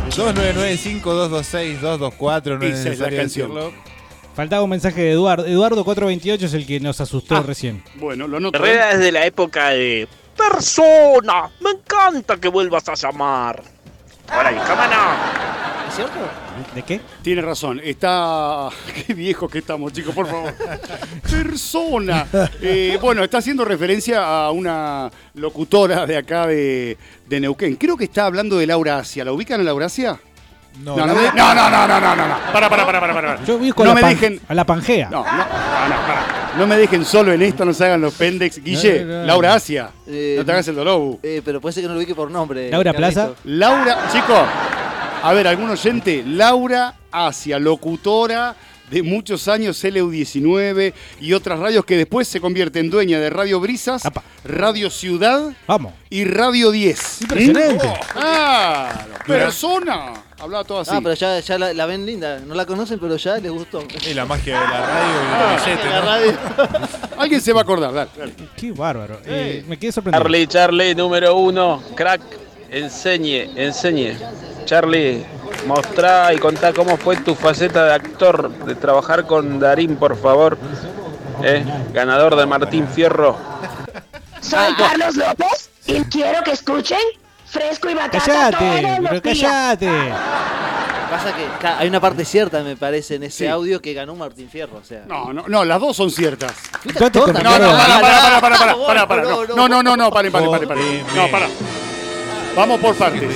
2995-226-224, 0.09 2.59
no 2.59 2.65
es 2.65 2.79
Esa 2.79 2.89
es 2.89 2.99
la 2.99 3.07
necesario 3.07 3.17
canción. 3.19 3.53
decirlo. 3.53 3.73
Faltaba 4.35 4.63
un 4.63 4.69
mensaje 4.69 5.01
de 5.01 5.11
Eduardo. 5.11 5.45
Eduardo 5.45 5.83
428 5.85 6.45
es 6.47 6.53
el 6.53 6.65
que 6.65 6.79
nos 6.79 6.99
asustó 7.01 7.41
recién. 7.43 7.83
Bueno, 7.95 8.27
lo 8.27 8.39
noto. 8.39 8.57
Ferrera 8.59 8.91
es 8.91 8.99
de 8.99 9.11
la 9.11 9.25
época 9.25 9.69
de. 9.69 10.07
¡Persona! 10.49 11.49
Me 11.59 11.71
encanta 11.71 12.37
que 12.37 12.47
vuelvas 12.47 12.87
a 12.89 12.93
llamar. 12.95 13.61
Hola, 14.29 14.63
cámara. 14.65 15.15
¿Es 15.89 15.95
cierto? 15.95 16.19
¿De 16.73 16.83
qué? 16.83 17.01
Tiene 17.21 17.41
razón. 17.41 17.81
Está. 17.83 18.69
Qué 19.07 19.13
viejos 19.13 19.51
que 19.51 19.59
estamos, 19.59 19.91
chicos, 19.93 20.15
por 20.15 20.25
favor. 20.27 20.53
Persona. 21.29 22.25
Eh, 22.61 22.97
bueno, 23.01 23.23
está 23.23 23.37
haciendo 23.39 23.65
referencia 23.65 24.23
a 24.45 24.51
una 24.51 25.11
locutora 25.35 26.05
de 26.05 26.17
acá 26.17 26.47
de, 26.47 26.97
de 27.27 27.39
Neuquén. 27.39 27.75
Creo 27.75 27.97
que 27.97 28.05
está 28.05 28.25
hablando 28.25 28.57
de 28.57 28.67
Laura 28.67 28.97
Asia. 28.99 29.25
¿La 29.25 29.33
ubican 29.33 29.59
a 29.59 29.63
Laura 29.63 29.87
Asia? 29.87 30.19
No, 30.79 30.95
No, 30.95 31.05
no, 31.05 31.13
la- 31.13 31.21
me- 31.21 31.37
no, 31.37 31.53
no, 31.55 31.69
no, 31.69 31.87
no, 31.87 31.99
no, 31.99 32.15
no, 32.15 32.27
no. 32.27 32.35
Para, 32.53 32.69
para, 32.69 32.85
para, 32.85 32.99
para, 33.01 33.13
para. 33.13 33.43
Yo 33.43 33.55
ubico 33.55 33.83
no 33.83 33.91
a, 33.91 33.95
me 33.95 34.01
la 34.01 34.07
pan- 34.07 34.15
dejen. 34.19 34.41
a 34.47 34.53
la 34.53 34.65
Pangea. 34.65 35.09
No, 35.09 35.23
no, 35.23 35.31
no, 35.31 35.37
no, 35.37 35.95
para. 36.07 36.40
No 36.57 36.67
me 36.67 36.77
dejen 36.77 37.05
solo 37.05 37.31
en 37.31 37.41
esto, 37.41 37.63
no 37.63 37.73
se 37.73 37.85
hagan 37.85 38.01
los 38.01 38.13
pendex. 38.13 38.61
Guille, 38.61 39.05
No, 39.05 39.11
no, 39.13 39.19
no. 39.21 39.25
Laura 39.25 39.53
Asia. 39.53 39.89
Eh, 40.05 40.35
no 40.37 40.45
te 40.45 40.51
hagas 40.51 40.67
el 40.67 40.75
dolor. 40.75 41.17
Eh, 41.23 41.41
pero 41.43 41.61
puede 41.61 41.73
ser 41.73 41.83
que 41.83 41.87
no 41.87 41.93
lo 41.93 41.99
ubique 41.99 42.13
por 42.15 42.29
nombre. 42.29 42.69
Laura 42.69 42.91
Carlito. 42.93 43.13
Plaza. 43.21 43.33
Laura, 43.45 44.09
chicos, 44.11 44.39
a 45.23 45.33
ver, 45.33 45.47
algún 45.47 45.69
oyente, 45.69 46.23
Laura 46.27 46.95
Asia, 47.11 47.57
locutora 47.57 48.55
de 48.89 49.01
muchos 49.03 49.47
años 49.47 49.81
LU19 49.85 50.93
y 51.21 51.31
otras 51.31 51.57
radios 51.59 51.85
que 51.85 51.95
después 51.95 52.27
se 52.27 52.41
convierte 52.41 52.79
en 52.79 52.89
dueña 52.89 53.19
de 53.21 53.29
Radio 53.29 53.61
Brisas, 53.61 54.05
Apa. 54.05 54.21
Radio 54.43 54.89
Ciudad 54.89 55.53
Vamos. 55.65 55.93
y 56.09 56.25
Radio 56.25 56.71
10. 56.71 57.21
Impresionante. 57.21 57.87
¿Mm? 57.87 57.91
¡Ah! 58.15 59.05
¡Persona! 59.25 60.13
Hablaba 60.41 60.63
todo 60.63 60.79
así. 60.79 60.91
Ah, 60.93 60.99
pero 61.03 61.13
ya, 61.13 61.39
ya 61.39 61.57
la, 61.57 61.73
la 61.73 61.85
ven 61.85 62.05
linda. 62.05 62.39
No 62.39 62.55
la 62.55 62.65
conocen, 62.65 62.97
pero 62.99 63.15
ya 63.17 63.37
les 63.37 63.51
gustó. 63.51 63.83
Y 64.09 64.13
la 64.13 64.25
magia 64.25 64.59
de 64.59 64.67
la 64.67 64.81
radio 64.85 65.13
y 65.13 65.27
Ah, 65.33 65.55
el 65.57 65.63
billete, 65.65 65.89
la 65.89 65.99
¿no? 65.99 66.05
radio. 66.05 66.37
Alguien 67.19 67.41
se 67.41 67.53
va 67.53 67.59
a 67.59 67.63
acordar, 67.63 67.93
dale, 67.93 68.09
dale. 68.17 68.33
Qué 68.55 68.71
bárbaro. 68.71 69.19
Eh, 69.25 69.63
me 69.67 69.77
quedé 69.77 69.91
sorprendido. 69.91 70.23
Charlie, 70.23 70.47
Charlie, 70.47 70.95
número 70.95 71.35
uno. 71.37 71.83
Crack, 71.95 72.21
enseñe, 72.71 73.51
enseñe. 73.55 74.17
Charlie, 74.65 75.23
mostrá 75.67 76.33
y 76.33 76.37
contá 76.37 76.73
cómo 76.73 76.97
fue 76.97 77.17
tu 77.17 77.35
faceta 77.35 77.85
de 77.85 77.93
actor, 77.93 78.49
de 78.65 78.73
trabajar 78.75 79.27
con 79.27 79.59
Darín, 79.59 79.95
por 79.97 80.15
favor. 80.17 80.57
Eh, 81.43 81.63
ganador 81.93 82.35
de 82.35 82.45
Martín 82.45 82.87
Fierro. 82.87 83.37
Soy 84.41 84.73
Carlos 84.75 85.15
López 85.15 85.69
y 85.85 86.03
quiero 86.05 86.43
que 86.43 86.51
escuchen 86.51 86.97
Fresco 87.51 87.89
y 87.89 87.93
Batata 87.93 88.23
Cállate, 88.25 88.57
todos 88.57 88.81
pero 88.81 89.13
los 89.13 89.21
cállate. 89.21 89.89
Pasa 91.11 91.35
que 91.35 91.45
ca- 91.61 91.77
hay 91.79 91.89
una 91.89 91.99
parte 91.99 92.23
cierta, 92.23 92.63
me 92.63 92.77
parece, 92.77 93.15
en 93.15 93.23
ese 93.23 93.39
Sí. 93.39 93.47
audio 93.47 93.81
que 93.81 93.93
ganó 93.93 94.15
Martín 94.15 94.49
Fierro. 94.49 94.77
O 94.77 94.83
sea, 94.83 95.03
No, 95.05 95.33
no, 95.33 95.43
no, 95.47 95.65
las 95.65 95.81
dos 95.81 95.97
son 95.97 96.09
ciertas. 96.09 96.53
Fuiste 96.81 97.19
No, 97.19 97.27
no, 97.27 97.33
para, 97.33 97.59
para, 97.59 98.01
para, 98.01 98.41
para, 98.41 98.57
para, 98.57 98.71
No, 98.71 98.85
para, 98.87 99.07
para, 99.07 99.21
no, 99.23 99.29
no, 99.29 99.45
no, 99.45 99.55
no, 99.55 99.67
no, 99.67 99.83
no, 99.83 99.97
no, 99.97 100.11
paren, 100.11 100.31
paren, 100.31 100.49
paren, 100.49 100.67
paren. 100.69 101.03
No, 101.13 101.27
para. 101.29 101.47
Vamos 102.55 102.79
por 102.79 102.95
partes. 102.95 103.29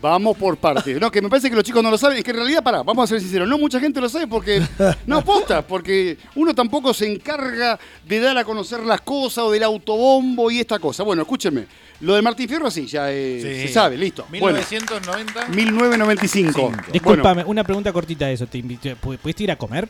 Vamos 0.00 0.36
por 0.36 0.56
partes. 0.58 1.00
No, 1.00 1.10
que 1.10 1.22
me 1.22 1.28
parece 1.28 1.48
que 1.48 1.56
los 1.56 1.64
chicos 1.64 1.82
no 1.82 1.90
lo 1.90 1.96
saben. 1.98 2.18
Es 2.18 2.24
que 2.24 2.30
en 2.30 2.36
realidad, 2.36 2.62
pará, 2.62 2.82
vamos 2.82 3.04
a 3.04 3.06
ser 3.06 3.20
sinceros. 3.20 3.48
No 3.48 3.56
mucha 3.58 3.80
gente 3.80 4.00
lo 4.00 4.08
sabe 4.08 4.26
porque. 4.26 4.62
No, 5.06 5.22
posta, 5.24 5.62
porque 5.66 6.18
uno 6.34 6.54
tampoco 6.54 6.92
se 6.92 7.10
encarga 7.10 7.78
de 8.06 8.20
dar 8.20 8.36
a 8.38 8.44
conocer 8.44 8.80
las 8.80 9.00
cosas 9.00 9.44
o 9.44 9.50
del 9.50 9.62
autobombo 9.62 10.50
y 10.50 10.60
esta 10.60 10.78
cosa. 10.78 11.02
Bueno, 11.02 11.22
escúchenme. 11.22 11.66
Lo 12.00 12.14
de 12.14 12.20
Martín 12.22 12.46
Fierro, 12.48 12.70
sí, 12.70 12.86
ya 12.86 13.10
eh, 13.10 13.38
Sí. 13.62 13.68
se 13.68 13.72
sabe, 13.72 13.96
listo. 13.96 14.26
Bueno, 14.28 14.58
1990. 14.58 15.48
1995. 15.48 16.72
Discúlpame, 16.92 17.44
una 17.44 17.64
pregunta 17.64 17.92
cortita 17.92 18.26
de 18.26 18.34
eso. 18.34 18.46
¿Te 18.46 18.58
invité, 18.58 18.96
pu- 18.96 19.16
¿Pudiste 19.16 19.44
ir 19.44 19.50
a 19.50 19.56
comer? 19.56 19.88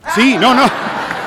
Bueno, 0.00 0.14
sí, 0.14 0.36
no, 0.40 0.54
no. 0.54 0.62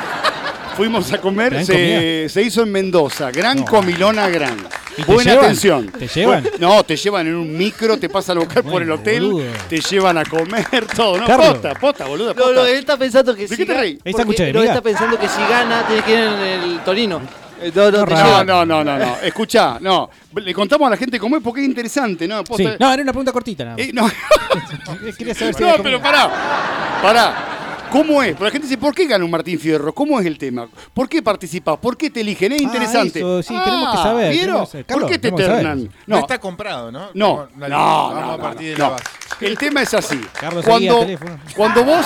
Fuimos 0.76 1.12
a 1.14 1.20
comer, 1.22 1.54
¿Gran 1.54 1.66
se, 1.66 2.42
hizo 2.46 2.64
en 2.64 2.72
Mendoza. 2.72 3.32
Gran 3.32 3.60
No. 3.60 3.66
comilona 3.66 4.28
gran. 4.30 4.58
¿Y 4.98 5.04
te 5.04 5.12
Buena 5.12 5.32
llevan? 5.32 5.46
atención. 5.46 5.88
¿Te 5.88 6.08
llevan? 6.08 6.44
No, 6.60 6.84
te 6.84 6.96
llevan 6.98 7.28
en 7.28 7.36
un 7.36 7.58
micro, 7.58 7.98
te 7.98 8.10
pasan 8.10 8.38
a 8.38 8.40
buscar 8.42 8.64
por 8.64 8.82
el 8.82 8.92
hotel, 8.92 9.24
boludo. 9.24 9.46
te 9.70 9.80
llevan 9.80 10.18
a 10.18 10.26
comer, 10.26 10.66
todo. 10.96 11.18
No, 11.18 11.26
Carlos. 11.26 11.50
posta, 11.50 11.74
posta, 11.76 12.06
boludo. 12.06 12.34
No, 12.34 12.52
no, 12.54 12.66
él 12.66 12.76
está 12.80 12.98
pensando 12.98 13.34
que 13.36 13.44
¿De 13.44 13.48
si 13.50 13.58
qué 13.58 13.66
te 13.66 13.74
gana- 13.74 14.54
no, 14.54 14.64
está 14.64 14.82
pensando 14.82 15.18
que 15.20 15.28
si 15.28 15.42
gana 15.50 15.86
tiene 15.88 16.02
que 16.04 16.12
ir 16.12 16.20
en 16.20 16.34
el 16.74 16.80
Torino. 16.84 17.22
Eh, 17.62 17.72
No, 17.74 17.90
no, 17.90 18.06
No. 18.06 18.44
No, 18.44 18.66
no, 18.66 18.84
no, 18.84 18.98
no. 18.98 19.18
Escuchá, 19.24 19.78
no. 19.80 20.10
Le 20.36 20.54
contamos 20.54 20.88
a 20.88 20.90
la 20.92 20.98
gente 20.98 21.18
cómo 21.20 21.38
es 21.38 21.44
porque 21.44 21.62
es 21.62 21.68
interesante, 21.68 22.28
¿no? 22.28 22.44
Sí. 22.56 22.68
No, 22.80 22.92
era 22.92 23.02
una 23.02 23.12
pregunta 23.14 23.32
cortita 23.32 23.64
nada 23.64 23.78
más. 23.78 23.86
Eh, 23.86 23.92
no. 23.94 24.10
Quería 25.18 25.34
saber 25.34 25.54
si 25.56 25.64
No, 25.64 25.76
pero 25.82 26.02
pará. 26.02 26.30
Pará. 27.02 27.52
¿Cómo 27.92 28.22
es? 28.22 28.34
Pero 28.34 28.46
la 28.46 28.52
gente 28.52 28.68
dice, 28.68 28.78
¿por 28.78 28.94
qué 28.94 29.06
gana 29.06 29.24
un 29.24 29.32
Martín 29.32 29.60
Fierro? 29.60 29.94
¿Cómo 29.94 30.20
es 30.20 30.26
el 30.26 30.38
tema? 30.38 30.68
¿Por 30.94 31.08
qué 31.08 31.22
participás? 31.22 31.78
¿Por 31.78 31.96
qué 31.96 32.10
te 32.10 32.22
eligen? 32.22 32.52
Es 32.52 32.60
Ah, 32.62 32.64
interesante. 32.64 33.20
eso, 33.20 33.42
sí, 33.44 33.54
tenemos 33.64 33.92
que 33.92 33.98
saber, 33.98 34.32
¿Vieron? 34.32 34.48
tenemos 34.48 34.70
que 34.70 34.72
saber. 34.72 34.86
¿Por 34.86 35.06
qué 35.08 35.14
te 35.14 35.20
tenemos 35.20 35.40
que 35.42 35.46
saber. 35.46 35.60
ternan? 35.62 35.84
No, 36.08 36.16
No, 36.16 36.20
está 36.22 36.40
comprado, 36.40 36.92
¿no? 36.92 37.10
no, 37.14 37.36
Vamos, 37.36 37.50
no, 37.58 37.68
no, 37.70 37.78
Vamos 37.78 38.26
no, 38.26 38.32
a 38.34 38.38
partir 38.38 38.74
de 38.74 38.78
no. 38.84 38.92
base. 38.92 39.04
El 39.42 39.58
tema 39.58 39.82
es 39.82 39.94
así. 39.94 40.20
Carlos, 40.40 40.66
cuando, 40.66 41.00
teléfono. 41.00 41.38
cuando 41.56 41.84
vos 41.84 42.06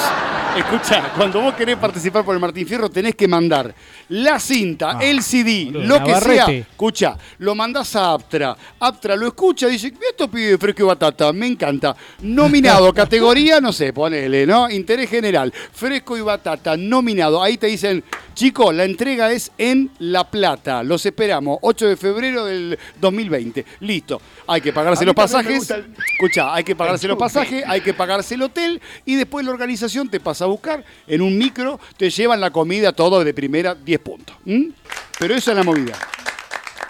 Escucha, 0.57 1.13
cuando 1.15 1.41
vos 1.41 1.53
querés 1.53 1.77
participar 1.77 2.25
por 2.25 2.33
el 2.33 2.41
Martín 2.41 2.65
Fierro, 2.67 2.89
tenés 2.89 3.13
que 3.15 3.27
mandar 3.27 3.73
la 4.09 4.39
cinta, 4.39 4.97
Ah, 4.97 5.03
el 5.03 5.21
CD, 5.21 5.65
boludo, 5.65 5.83
lo 5.87 5.93
que 6.03 6.11
Navarrete. 6.11 6.45
sea. 6.45 6.49
Escucha, 6.55 7.17
lo 7.39 7.55
mandás 7.55 7.95
a 7.95 8.13
Aptra. 8.13 8.55
Aptra 8.79 9.15
lo 9.15 9.27
escucha 9.27 9.67
y 9.69 9.73
dice, 9.73 9.93
esto 10.09 10.29
pide 10.29 10.57
fresco 10.57 10.81
y 10.83 10.85
batata, 10.85 11.31
me 11.33 11.47
encanta. 11.47 11.95
Nominado, 12.21 12.93
categoría, 12.93 13.59
no 13.61 13.71
sé, 13.73 13.93
ponele, 13.93 14.45
¿no? 14.45 14.69
Interés 14.69 15.09
general, 15.09 15.53
fresco 15.73 16.17
y 16.17 16.21
batata, 16.21 16.75
nominado. 16.77 17.41
Ahí 17.41 17.57
te 17.57 17.67
dicen, 17.67 18.03
chico, 18.33 18.71
la 18.71 18.83
entrega 18.85 19.31
es 19.31 19.51
en 19.57 19.91
La 19.99 20.29
Plata. 20.29 20.83
Los 20.83 21.05
esperamos, 21.05 21.59
8 21.61 21.87
de 21.87 21.97
febrero 21.97 22.45
del 22.45 22.77
2020. 22.99 23.65
Listo. 23.81 24.21
Hay 24.47 24.61
que 24.61 24.73
pagarse 24.73 25.05
los 25.05 25.13
pasajes. 25.15 25.69
el- 25.69 25.93
Escucha, 26.13 26.53
hay 26.53 26.63
que 26.63 26.75
pagarse 26.75 27.07
los 27.07 27.17
pasajes, 27.19 27.63
hay 27.67 27.81
que 27.81 27.93
pagarse 27.93 28.35
el 28.35 28.41
hotel 28.41 28.81
y 29.05 29.15
después 29.15 29.45
la 29.45 29.51
organización 29.51 30.09
te 30.09 30.19
pasa 30.19 30.45
a 30.45 30.47
buscar 30.47 30.83
en 31.07 31.21
un 31.21 31.37
micro, 31.37 31.79
te 31.97 32.09
llevan 32.09 32.41
la 32.41 32.49
comida 32.51 32.91
todo 32.91 33.23
de 33.23 33.33
primera 33.33 33.75
10 33.75 33.98
puntos. 33.99 34.35
¿m? 34.45 34.71
Pero 35.19 35.35
eso 35.35 35.51
es 35.51 35.57
la 35.57 35.63
movida. 35.63 35.93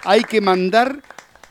Hay 0.04 0.22
que 0.22 0.40
mandar 0.40 1.00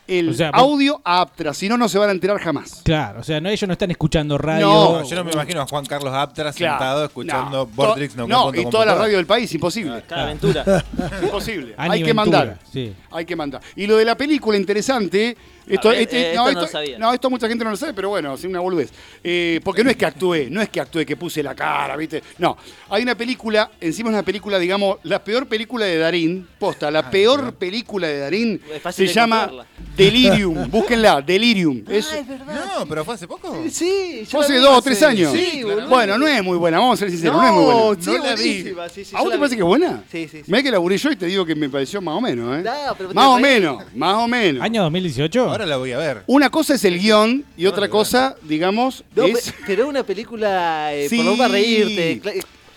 el 0.07 0.29
O 0.29 0.33
sea, 0.33 0.49
vos- 0.49 0.59
audio 0.61 0.99
a 1.05 1.21
Aptra, 1.21 1.53
si 1.53 1.69
no, 1.69 1.77
no 1.77 1.87
se 1.87 1.99
van 1.99 2.09
a 2.09 2.11
enterar 2.13 2.39
jamás. 2.39 2.81
Claro, 2.83 3.19
o 3.19 3.23
sea, 3.23 3.39
no, 3.39 3.47
ellos 3.49 3.67
no 3.67 3.73
están 3.73 3.91
escuchando 3.91 4.39
radio. 4.39 4.65
No, 4.65 5.03
Yo 5.03 5.15
no 5.17 5.23
me 5.23 5.31
imagino 5.31 5.61
a 5.61 5.67
Juan 5.67 5.85
Carlos 5.85 6.11
Aptra 6.11 6.51
Claro. 6.51 6.77
sentado 6.79 7.05
escuchando 7.05 7.67
to- 7.75 7.95
no, 8.27 8.27
no, 8.51 8.59
y 8.59 8.65
toda 8.71 8.87
la 8.87 8.95
radio 8.95 9.17
del 9.17 9.27
país, 9.27 9.53
imposible. 9.53 10.03
Cada 10.07 10.23
aventura. 10.23 10.65
Imposible. 11.21 11.75
Ani 11.77 11.93
Hay 11.93 11.99
que 11.99 12.05
Ventura, 12.13 12.39
mandar. 12.39 12.59
sí. 12.73 12.95
Hay 13.11 13.25
que 13.25 13.35
mandar. 13.35 13.61
Y 13.75 13.85
lo 13.85 13.97
de 13.97 14.05
la 14.05 14.17
película, 14.17 14.57
interesante. 14.57 15.37
Esto, 15.69 15.89
ver, 15.89 15.99
este- 15.99 16.31
eh, 16.31 16.35
no, 16.35 16.41
esto 16.41 16.43
no 16.43 16.49
esto, 16.49 16.61
lo 16.61 16.67
sabía. 16.67 16.97
no, 16.99 17.13
esto 17.13 17.29
mucha 17.29 17.47
gente 17.47 17.63
no 17.63 17.69
lo 17.71 17.77
sabe, 17.77 17.93
pero 17.93 18.09
bueno, 18.09 18.33
es 18.33 18.43
una 18.43 18.59
boludez. 18.59 18.89
Eh, 19.23 19.59
porque 19.63 19.83
no 19.83 19.89
es 19.89 19.95
que 19.97 20.05
actué, 20.05 20.49
no 20.49 20.61
es 20.61 20.69
que 20.69 20.79
actué, 20.81 21.05
que 21.05 21.15
puse 21.15 21.41
la 21.43 21.55
cara, 21.55 21.95
¿viste? 21.95 22.21
No. 22.37 22.57
Hay 22.89 23.03
una 23.03 23.15
película, 23.15 23.71
encima 23.79 24.09
es 24.09 24.13
una 24.13 24.23
película, 24.23 24.57
digamos, 24.59 24.97
la 25.03 25.23
peor 25.23 25.47
película 25.47 25.85
de 25.85 25.97
Darín, 25.97 26.47
posta, 26.57 26.89
la 26.91 27.09
peor 27.09 27.53
película 27.53 28.07
de 28.07 28.19
Darín 28.19 28.61
se 28.91 29.03
de 29.03 29.07
llama 29.13 29.43
encontrarla. 29.43 29.67
Búsquenla, 29.97 30.65
Búsquenla, 30.71 31.21
Delirium. 31.21 31.83
Es, 31.89 32.07
No, 32.47 32.85
pero 32.87 33.05
fue 33.05 33.13
hace 33.15 33.27
poco. 33.27 33.63
Sí, 33.69 34.23
fue 34.29 34.41
hace 34.41 34.57
dos 34.57 34.77
o 34.77 34.81
tres 34.81 35.01
años. 35.03 35.31
Sí, 35.33 35.61
boludo. 35.63 35.87
bueno, 35.87 36.17
no 36.17 36.27
es 36.27 36.43
muy 36.43 36.57
buena, 36.57 36.79
vamos 36.79 36.95
a 36.95 36.97
ser 36.99 37.11
sinceros, 37.11 37.37
no, 37.37 37.47
es 37.47 37.53
muy 37.53 37.63
buena. 37.63 38.01
sí, 38.01 38.09
No 38.11 38.23
la 38.23 38.35
vi. 38.35 38.43
buenísima, 38.43 38.89
sí, 38.89 39.05
sí, 39.05 39.15
¿A 39.15 39.21
vos 39.21 39.31
te 39.31 39.37
parece 39.37 39.55
que 39.55 39.61
es 39.61 39.67
buena? 39.67 40.03
Sí, 40.11 40.27
sí, 40.27 40.37
sí. 40.37 40.43
Mirá 40.47 40.63
que 40.63 40.71
laburé 40.71 40.97
yo 40.97 41.11
y 41.11 41.15
te 41.15 41.25
digo 41.27 41.45
que 41.45 41.55
me 41.55 41.69
pareció 41.69 42.01
más 42.01 42.15
o 42.15 42.21
menos, 42.21 42.59
¿eh? 42.59 42.63
No, 42.63 43.13
más 43.13 43.27
o 43.27 43.39
menos, 43.39 43.83
más 43.95 44.15
o 44.15 44.27
menos. 44.27 44.63
¿Año 44.63 44.81
2018? 44.83 45.49
Ahora 45.59 45.71
la 45.71 45.75
voy 45.77 45.91
a 45.91 45.97
ver. 45.97 46.23
Una 46.27 46.49
cosa 46.49 46.75
es 46.75 46.85
el 46.85 46.97
guion 46.99 47.43
y 47.57 47.65
otra 47.65 47.89
cosa, 47.89 48.37
digamos, 48.43 49.03
No, 49.13 49.25
es... 49.25 49.51
pe- 49.51 49.57
pero 49.67 49.89
una 49.89 50.03
película 50.03 50.93
eh, 50.93 51.09
Sí. 51.09 51.17
por 51.17 51.25
menos 51.25 51.37
para 51.37 51.51
reírte. 51.51 52.21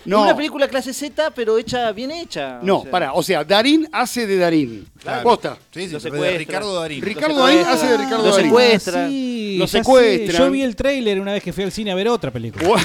No. 0.05 0.23
Una 0.23 0.35
película 0.35 0.67
clase 0.67 0.93
Z, 0.93 1.31
pero 1.31 1.57
hecha 1.57 1.91
bien 1.91 2.11
hecha. 2.11 2.59
No, 2.61 2.79
o 2.79 2.81
sea. 2.83 2.91
pará, 2.91 3.13
o 3.13 3.23
sea, 3.23 3.43
Darín 3.43 3.87
hace 3.91 4.27
de 4.27 4.37
Darín. 4.37 4.85
Claro. 5.01 5.23
Posta. 5.23 5.57
Sí, 5.71 5.87
sí, 5.87 5.93
Lo 5.93 5.99
pero 5.99 6.13
de 6.15 6.19
secuestra. 6.19 6.37
Ricardo 6.37 6.79
Darín. 6.79 7.01
Ricardo 7.01 7.35
Lo 7.35 7.41
Darín 7.45 7.57
secuestra. 7.59 7.73
hace 7.87 7.91
de 7.97 7.97
Ricardo 8.03 8.23
Lo 8.25 8.31
Darín. 8.31 8.45
secuestra. 8.49 9.07
Sí, 9.07 9.55
Lo 9.59 9.67
secuestran. 9.67 10.41
Yo 10.45 10.51
vi 10.51 10.61
el 10.61 10.75
tráiler 10.75 11.19
una 11.19 11.33
vez 11.33 11.43
que 11.43 11.53
fui 11.53 11.63
al 11.63 11.71
cine 11.71 11.91
a 11.91 11.95
ver 11.95 12.07
otra 12.09 12.31
película. 12.31 12.63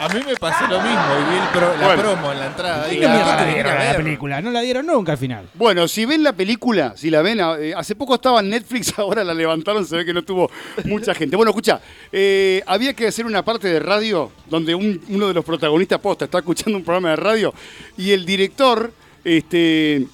A 0.00 0.08
mí 0.14 0.20
me 0.24 0.36
pasó 0.36 0.64
lo 0.68 0.80
mismo 0.80 1.00
y 1.20 1.30
vi 1.30 1.36
el 1.40 1.48
pro- 1.52 1.76
la 1.76 1.86
Bueno. 1.86 2.02
promo 2.02 2.32
en 2.32 2.38
la 2.38 2.46
entrada. 2.46 2.92
¿Y 2.92 3.02
"Ah, 3.02 3.36
la 3.36 3.44
dieron 3.52 3.74
la 3.74 3.78
ver". 3.82 3.96
película? 3.96 4.40
No 4.40 4.50
la 4.52 4.60
dieron 4.60 4.86
nunca 4.86 5.12
al 5.12 5.18
final. 5.18 5.48
Bueno, 5.54 5.88
si 5.88 6.04
ven 6.04 6.22
la 6.22 6.32
película, 6.32 6.94
si 6.96 7.10
la 7.10 7.20
ven, 7.20 7.40
eh, 7.40 7.74
hace 7.76 7.96
poco 7.96 8.14
estaba 8.14 8.40
en 8.40 8.48
Netflix, 8.48 8.94
ahora 8.98 9.24
la 9.24 9.34
levantaron, 9.34 9.84
se 9.84 9.96
ve 9.96 10.04
que 10.04 10.14
no 10.14 10.22
tuvo 10.22 10.50
mucha 10.84 11.14
gente. 11.14 11.34
Bueno, 11.36 11.50
escucha, 11.50 11.80
eh, 12.12 12.62
había 12.66 12.94
que 12.94 13.08
hacer 13.08 13.26
una 13.26 13.44
parte 13.44 13.66
de 13.68 13.80
radio 13.80 14.30
donde 14.48 14.74
un- 14.74 15.00
uno 15.08 15.26
de 15.28 15.34
los 15.34 15.44
protagonistas 15.44 15.98
posta 16.08 16.24
está 16.24 16.38
escuchando 16.38 16.78
un 16.78 16.84
programa 16.84 17.10
de 17.10 17.16
radio 17.16 17.52
y 17.98 18.12
el 18.12 18.24
director, 18.24 18.90
este, 19.24 20.06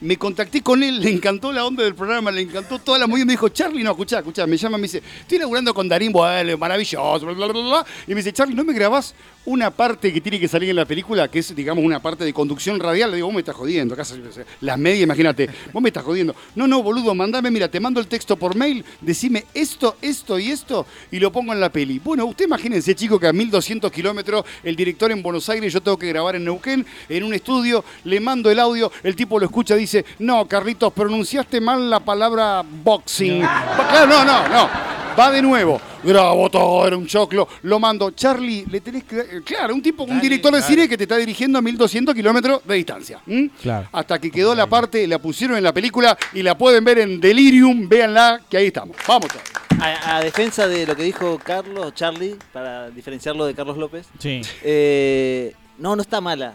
me 0.00 0.16
contacté 0.16 0.62
con 0.62 0.82
él, 0.82 1.00
le 1.02 1.10
encantó 1.10 1.52
la 1.52 1.64
onda 1.64 1.84
del 1.84 1.94
programa, 1.94 2.30
le 2.30 2.42
encantó 2.42 2.78
toda 2.78 2.98
la 2.98 3.06
movida. 3.06 3.24
Me 3.24 3.32
dijo, 3.32 3.48
Charlie, 3.48 3.82
no, 3.82 3.90
escuchá, 3.90 4.18
escuchá, 4.18 4.46
me 4.46 4.56
llama, 4.56 4.78
me 4.78 4.82
dice, 4.82 5.02
estoy 5.20 5.38
laburando 5.38 5.74
con 5.74 5.88
Darín 5.88 6.12
Boel, 6.12 6.56
maravilloso, 6.58 7.26
bla, 7.26 7.34
bla, 7.34 7.46
bla, 7.46 7.62
bla. 7.62 7.86
Y 8.06 8.10
me 8.10 8.16
dice, 8.16 8.32
Charlie, 8.32 8.54
¿no 8.54 8.64
me 8.64 8.72
grabás 8.72 9.14
una 9.44 9.70
parte 9.70 10.12
que 10.12 10.20
tiene 10.20 10.38
que 10.38 10.48
salir 10.48 10.70
en 10.70 10.76
la 10.76 10.84
película, 10.84 11.28
que 11.28 11.38
es, 11.38 11.54
digamos, 11.54 11.84
una 11.84 12.00
parte 12.00 12.24
de 12.24 12.32
conducción 12.32 12.78
radial? 12.78 13.10
Le 13.10 13.16
digo, 13.16 13.28
vos 13.28 13.34
me 13.34 13.40
estás 13.40 13.56
jodiendo, 13.56 13.94
acá 13.94 14.04
las 14.60 14.78
medias, 14.78 15.02
imagínate, 15.02 15.48
vos 15.72 15.82
me 15.82 15.88
estás 15.88 16.04
jodiendo. 16.04 16.34
No, 16.54 16.66
no, 16.66 16.82
boludo, 16.82 17.14
mandame, 17.14 17.50
mira, 17.50 17.68
te 17.68 17.80
mando 17.80 18.00
el 18.00 18.06
texto 18.06 18.36
por 18.36 18.56
mail, 18.56 18.84
decime 19.00 19.44
esto, 19.54 19.96
esto 20.00 20.38
y 20.38 20.50
esto, 20.50 20.86
y 21.10 21.18
lo 21.18 21.30
pongo 21.32 21.52
en 21.52 21.60
la 21.60 21.70
peli. 21.70 21.98
Bueno, 21.98 22.24
usted 22.26 22.46
imagínense, 22.46 22.94
chico, 22.94 23.18
que 23.18 23.26
a 23.26 23.32
1200 23.32 23.90
kilómetros, 23.90 24.44
el 24.62 24.76
director 24.76 25.10
en 25.10 25.22
Buenos 25.22 25.48
Aires, 25.48 25.72
yo 25.72 25.80
tengo 25.80 25.98
que 25.98 26.08
grabar 26.08 26.36
en 26.36 26.44
Neuquén, 26.44 26.86
en 27.08 27.24
un 27.24 27.34
estudio, 27.34 27.84
le 28.04 28.20
mando 28.20 28.50
el 28.50 28.58
audio, 28.58 28.90
el 29.02 29.16
tipo 29.16 29.38
lo 29.38 29.46
escucha, 29.46 29.76
dice, 29.76 29.89
no, 30.20 30.46
Carlitos, 30.46 30.92
pronunciaste 30.92 31.60
mal 31.60 31.88
la 31.90 32.00
palabra 32.00 32.62
boxing. 32.64 33.40
Claro, 33.40 34.06
no, 34.06 34.24
no, 34.24 34.48
no. 34.48 34.68
Va 35.18 35.30
de 35.30 35.42
nuevo. 35.42 35.80
Grabo 36.02 36.48
todo, 36.48 36.86
era 36.86 36.96
un 36.96 37.06
choclo. 37.06 37.46
Lo 37.62 37.78
mando. 37.78 38.12
Charlie, 38.12 38.64
le 38.70 38.80
tenés 38.80 39.04
que. 39.04 39.18
eh, 39.18 39.42
Claro, 39.44 39.74
un 39.74 39.82
tipo, 39.82 40.04
un 40.04 40.10
Dale, 40.10 40.20
director 40.22 40.52
de 40.52 40.58
claro. 40.58 40.72
cine 40.72 40.88
que 40.88 40.96
te 40.96 41.04
está 41.04 41.16
dirigiendo 41.16 41.58
a 41.58 41.62
1200 41.62 42.14
kilómetros 42.14 42.62
de 42.64 42.74
distancia. 42.76 43.20
Claro. 43.60 43.88
Hasta 43.92 44.18
que 44.18 44.30
quedó 44.30 44.54
la 44.54 44.66
parte, 44.66 45.06
la 45.06 45.18
pusieron 45.18 45.58
en 45.58 45.64
la 45.64 45.72
película 45.74 46.16
y 46.32 46.42
la 46.42 46.56
pueden 46.56 46.84
ver 46.84 47.00
en 47.00 47.20
Delirium. 47.20 47.86
Véanla, 47.88 48.40
que 48.48 48.56
ahí 48.56 48.66
estamos. 48.68 48.96
Vamos, 49.06 49.28
Charlie. 49.28 49.82
A, 49.82 50.16
a 50.16 50.20
defensa 50.22 50.66
de 50.68 50.86
lo 50.86 50.94
que 50.96 51.02
dijo 51.02 51.38
Carlos, 51.42 51.92
Charlie, 51.94 52.36
para 52.52 52.88
diferenciarlo 52.90 53.44
de 53.46 53.54
Carlos 53.54 53.76
López. 53.76 54.06
Sí. 54.18 54.40
eh, 54.62 55.54
no, 55.78 55.96
no 55.96 56.02
está 56.02 56.20
mala. 56.20 56.54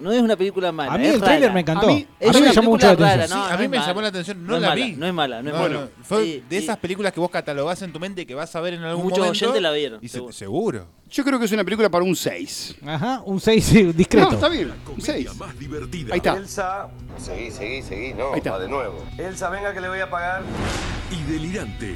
No 0.00 0.12
es 0.12 0.22
una 0.22 0.36
película 0.36 0.70
mala. 0.70 0.92
A 0.92 0.98
mí 0.98 1.06
es 1.06 1.14
el 1.14 1.20
tráiler 1.20 1.42
rara. 1.42 1.54
me 1.54 1.60
encantó. 1.60 1.86
A 1.86 1.90
mí- 1.92 2.06
Es 2.20 2.28
A 2.28 2.32
mí 2.32 2.38
una 2.38 2.48
me 2.50 2.54
llamó 2.54 2.70
mucho 2.70 2.86
la 2.86 2.92
atención. 2.92 3.10
rara, 3.18 3.26
Sí, 3.28 3.34
no, 3.34 3.44
a 3.44 3.56
mí 3.56 3.62
me 3.68 3.76
mala. 3.76 3.86
llamó 3.88 4.00
la 4.02 4.08
atención, 4.08 4.46
no, 4.46 4.54
es 4.56 4.62
la 4.62 4.68
mala, 4.68 4.84
vi. 4.86 4.92
No 4.96 5.06
es 5.06 5.12
mala, 5.14 5.42
no 5.42 5.48
es 5.50 5.54
No, 5.56 5.62
mala. 5.62 5.74
no, 5.80 5.88
fue 6.04 6.24
Sí, 6.24 6.44
de 6.48 6.58
sí. 6.58 6.64
esas 6.64 6.76
películas 6.76 7.12
que 7.12 7.20
vos 7.20 7.30
catalogás 7.30 7.82
en 7.82 7.92
tu 7.92 7.98
mente 7.98 8.24
que 8.26 8.34
vas 8.34 8.54
a 8.54 8.60
ver 8.60 8.74
en 8.74 8.82
algún 8.84 9.04
Muchos 9.04 9.18
momento. 9.18 9.44
oyentes 9.44 9.62
la 9.62 9.72
vieron, 9.72 9.98
y 10.00 10.08
se- 10.08 10.12
seguro. 10.14 10.32
seguro. 10.32 10.86
Yo 11.10 11.24
creo 11.24 11.38
que 11.38 11.46
es 11.46 11.52
una 11.52 11.64
película 11.64 11.88
para 11.88 12.04
un 12.04 12.14
6. 12.14 12.76
Ajá, 12.86 13.22
un 13.24 13.40
6 13.40 13.96
discreto. 13.96 14.28
No, 14.28 14.34
está 14.34 14.48
bien. 14.48 14.72
Un 14.94 15.00
6. 15.00 15.34
más 15.36 15.58
divertida. 15.58 16.12
Ahí 16.14 16.18
está. 16.18 16.36
Elsa, 16.36 16.88
seguí, 17.18 17.50
seguí, 17.50 17.82
seguí, 17.82 18.14
no, 18.14 18.32
Ahí 18.32 18.38
está. 18.38 18.52
va 18.52 18.58
de 18.60 18.68
nuevo. 18.68 19.04
Elsa, 19.16 19.48
venga 19.50 19.72
que 19.74 19.80
le 19.80 19.88
voy 19.88 20.00
a 20.00 20.08
pagar. 20.08 20.42
Y 21.10 21.30
delirante. 21.32 21.94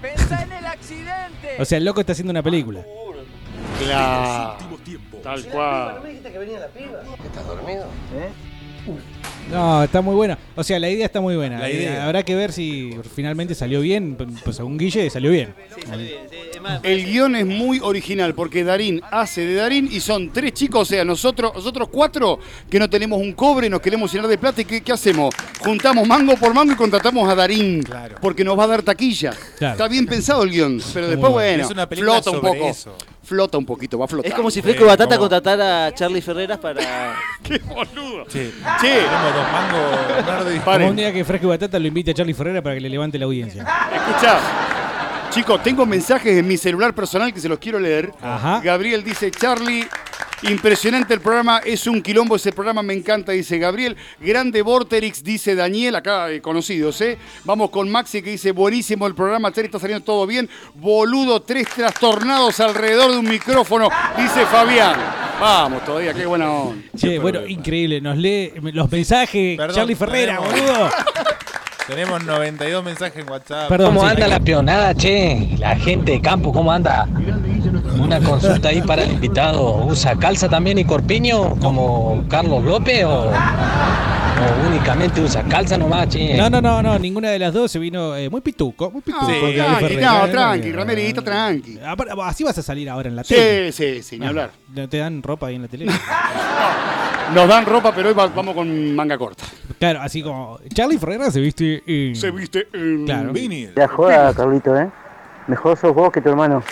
Pensá 0.00 0.42
en 0.42 0.52
el 0.52 0.66
accidente. 0.66 1.56
O 1.58 1.64
sea, 1.64 1.78
el 1.78 1.84
loco 1.84 2.00
está 2.00 2.12
haciendo 2.12 2.30
una 2.30 2.42
película. 2.42 2.80
Claro. 3.78 4.56
Tal 5.22 5.44
cual. 5.46 6.02
dijiste 6.06 6.32
que 6.32 6.38
venía 6.38 6.58
la 6.60 6.68
piba? 6.68 7.00
¿Estás 7.24 7.46
dormido? 7.46 7.86
No, 9.50 9.82
está 9.82 10.00
muy 10.02 10.14
buena. 10.14 10.38
O 10.56 10.62
sea, 10.64 10.78
la 10.78 10.88
idea 10.90 11.06
está 11.06 11.20
muy 11.20 11.36
buena. 11.36 11.58
La 11.58 11.68
Eh, 11.70 11.74
idea. 11.76 12.04
Habrá 12.04 12.22
que 12.22 12.34
ver 12.34 12.52
si 12.52 12.94
finalmente 13.14 13.54
salió 13.54 13.80
bien. 13.80 14.14
Pues 14.44 14.56
según 14.56 14.76
Guille, 14.78 15.08
salió 15.10 15.30
bien. 15.30 15.54
Sí, 15.74 15.82
salió 15.86 16.06
bien, 16.06 16.20
sí, 16.30 16.36
es 16.54 16.60
más, 16.62 16.80
El 16.82 17.04
guion 17.06 17.34
es 17.36 17.46
muy 17.46 17.78
original 17.82 18.34
porque 18.34 18.62
Darín 18.64 19.00
hace 19.10 19.42
de 19.46 19.54
Darín 19.54 19.88
y 19.90 20.00
son 20.00 20.30
tres 20.32 20.52
chicos, 20.54 20.82
o 20.82 20.84
sea, 20.84 21.04
nosotros, 21.04 21.52
nosotros 21.54 21.88
cuatro 21.90 22.38
que 22.70 22.78
no 22.78 22.88
tenemos 22.88 23.20
un 23.20 23.32
cobre, 23.32 23.68
nos 23.70 23.80
queremos 23.80 24.12
llenar 24.12 24.28
de 24.28 24.38
plata 24.38 24.60
y 24.62 24.64
¿qué, 24.66 24.82
qué 24.82 24.92
hacemos? 24.92 25.34
Juntamos 25.60 26.06
mango 26.06 26.36
por 26.36 26.52
mango 26.54 26.72
y 26.72 26.76
contratamos 26.76 27.28
a 27.28 27.34
Darín 27.34 27.82
Claro. 27.82 28.16
porque 28.20 28.44
nos 28.44 28.58
va 28.58 28.64
a 28.64 28.68
dar 28.68 28.82
taquilla. 28.82 29.32
Claro. 29.58 29.72
Está 29.74 29.88
bien 29.88 30.06
pensado 30.06 30.42
el 30.42 30.50
guion, 30.50 30.80
pero 30.92 31.06
después 31.08 31.32
bueno. 31.32 31.48
bueno, 31.48 31.64
Es 31.64 31.70
una 31.70 31.86
película 31.88 32.22
flota 32.22 32.30
un 32.30 32.40
poco. 32.42 32.68
eso. 32.68 32.96
Flota 33.24 33.56
un 33.58 33.64
poquito, 33.66 33.98
va 33.98 34.04
a 34.04 34.08
flotar. 34.08 34.30
Es 34.30 34.36
como 34.36 34.50
si 34.50 34.56
Sí, 34.56 34.62
Fresco 34.62 34.84
Batata 34.86 35.16
como- 35.16 35.20
contratara 35.28 35.86
a 35.86 35.94
Charlie 35.94 36.20
Ferreras 36.20 36.58
para. 36.58 36.80
¡Qué 37.42 37.58
boludo! 37.58 38.24
Sí. 38.28 38.52
Tenemos 38.80 39.34
dos 39.34 39.52
mangos, 39.52 40.64
Paren. 40.64 40.64
Como 40.64 40.90
un 40.90 40.96
día 40.96 41.12
que 41.12 41.24
Fresco 41.24 41.46
y 41.46 41.50
Batata 41.50 41.78
lo 41.78 41.86
invite 41.88 42.10
a 42.10 42.14
Charlie 42.14 42.34
Ferrera 42.34 42.62
para 42.62 42.74
que 42.74 42.80
le 42.82 42.88
levante 42.90 43.18
la 43.18 43.24
audiencia. 43.24 43.62
Escuchá. 43.94 44.38
Chicos, 45.30 45.62
tengo 45.62 45.84
mensajes 45.84 46.36
en 46.38 46.46
mi 46.46 46.56
celular 46.56 46.94
personal 46.94 47.32
que 47.34 47.40
se 47.40 47.48
los 47.48 47.58
quiero 47.58 47.80
leer. 47.80 48.12
Ajá. 48.22 48.60
Gabriel 48.62 49.02
dice, 49.02 49.30
Charlie, 49.32 49.84
impresionante 50.50 51.14
el 51.14 51.20
programa, 51.20 51.58
es 51.64 51.86
un 51.86 52.02
quilombo 52.02 52.36
ese 52.36 52.52
programa, 52.52 52.82
me 52.82 52.94
encanta, 52.94 53.32
dice 53.32 53.58
Gabriel. 53.58 53.96
Grande 54.20 54.62
Vorterix, 54.62 55.22
dice 55.22 55.54
Daniel, 55.54 55.96
acá 55.96 56.30
eh, 56.30 56.40
conocidos, 56.40 57.00
¿eh? 57.00 57.18
Vamos 57.44 57.70
con 57.70 57.90
Maxi 57.90 58.22
que 58.22 58.30
dice, 58.30 58.52
buenísimo 58.52 59.06
el 59.06 59.14
programa, 59.14 59.50
Charlie, 59.50 59.66
está 59.66 59.78
saliendo 59.78 60.04
todo 60.04 60.26
bien. 60.26 60.48
Boludo, 60.74 61.40
tres 61.40 61.68
trastornados 61.68 62.60
alrededor 62.60 63.12
de 63.12 63.18
un 63.18 63.28
micrófono, 63.28 63.88
dice 64.16 64.46
Fabián. 64.46 64.94
Vamos 65.40 65.84
todavía, 65.84 66.14
qué 66.14 66.26
buena 66.26 66.50
onda. 66.50 66.84
Che, 66.96 67.18
bueno, 67.18 67.46
increíble. 67.46 68.00
Nos 68.00 68.16
lee 68.16 68.52
los 68.72 68.90
mensajes. 68.90 69.56
Perdón, 69.56 69.76
Charlie 69.76 69.96
Ferrera, 69.96 70.38
boludo. 70.38 70.90
Tenemos 71.86 72.24
92 72.24 72.82
mensajes 72.82 73.22
en 73.22 73.30
WhatsApp. 73.30 73.68
Perdón, 73.68 73.94
¿Cómo 73.94 74.00
sí, 74.08 74.14
anda 74.14 74.26
la 74.26 74.40
peonada, 74.40 74.94
che? 74.94 75.56
La 75.58 75.76
gente 75.76 76.12
de 76.12 76.20
campo, 76.20 76.50
¿cómo 76.52 76.72
anda? 76.72 77.06
Una 77.98 78.20
consulta 78.20 78.68
ahí 78.70 78.80
para 78.80 79.02
el 79.02 79.12
invitado. 79.12 79.84
¿Usa 79.84 80.16
calza 80.18 80.48
también 80.48 80.78
y 80.78 80.84
corpiño 80.84 81.56
como 81.56 82.24
Carlos 82.28 82.64
López 82.64 83.04
o, 83.04 83.24
o 83.30 84.66
únicamente 84.66 85.20
usa 85.20 85.42
calza 85.42 85.76
nomás, 85.76 86.08
che. 86.08 86.34
No, 86.38 86.48
no, 86.48 86.62
no, 86.62 86.82
no, 86.82 86.98
ninguna 86.98 87.28
de 87.30 87.38
las 87.38 87.52
dos 87.52 87.70
se 87.70 87.78
vino 87.78 88.16
eh, 88.16 88.30
muy 88.30 88.40
pituco, 88.40 88.90
muy 88.90 89.02
pituco. 89.02 89.26
Tranqui, 89.26 89.96
no, 89.96 90.26
eh, 90.26 90.28
tranqui, 90.30 90.72
Ramerita, 90.72 91.22
tranqui. 91.22 91.78
Así 92.24 92.44
vas 92.44 92.56
a 92.56 92.62
salir 92.62 92.88
ahora 92.88 93.10
en 93.10 93.16
la 93.16 93.24
Sí, 93.24 93.34
tele. 93.34 93.72
sí, 93.72 94.02
sí, 94.02 94.18
ni 94.18 94.24
Ah, 94.24 94.30
hablar. 94.30 94.50
¿No 94.74 94.88
te 94.88 94.96
dan 94.98 95.22
ropa 95.22 95.48
ahí 95.48 95.56
en 95.56 95.62
la 95.62 95.68
tele? 95.68 95.86
Nos 97.34 97.48
dan 97.48 97.64
ropa, 97.64 97.92
pero 97.94 98.08
hoy 98.10 98.14
va- 98.14 98.26
vamos 98.26 98.54
con 98.54 98.94
manga 98.94 99.16
corta. 99.16 99.44
claro, 99.78 100.00
así 100.02 100.22
como 100.22 100.58
Charlie 100.74 100.98
Ferreira 100.98 101.30
se 101.30 101.40
viste 101.40 101.73
en... 101.86 102.16
Se 102.16 102.30
viste 102.30 102.68
en 102.72 103.04
Claro. 103.06 103.32
La 103.74 103.88
joda, 103.88 104.34
Carlito, 104.34 104.78
¿eh? 104.78 104.90
Mejor 105.46 105.76
sos 105.76 105.94
vos 105.94 106.10
que 106.12 106.20
tu 106.20 106.28
hermano. 106.30 106.62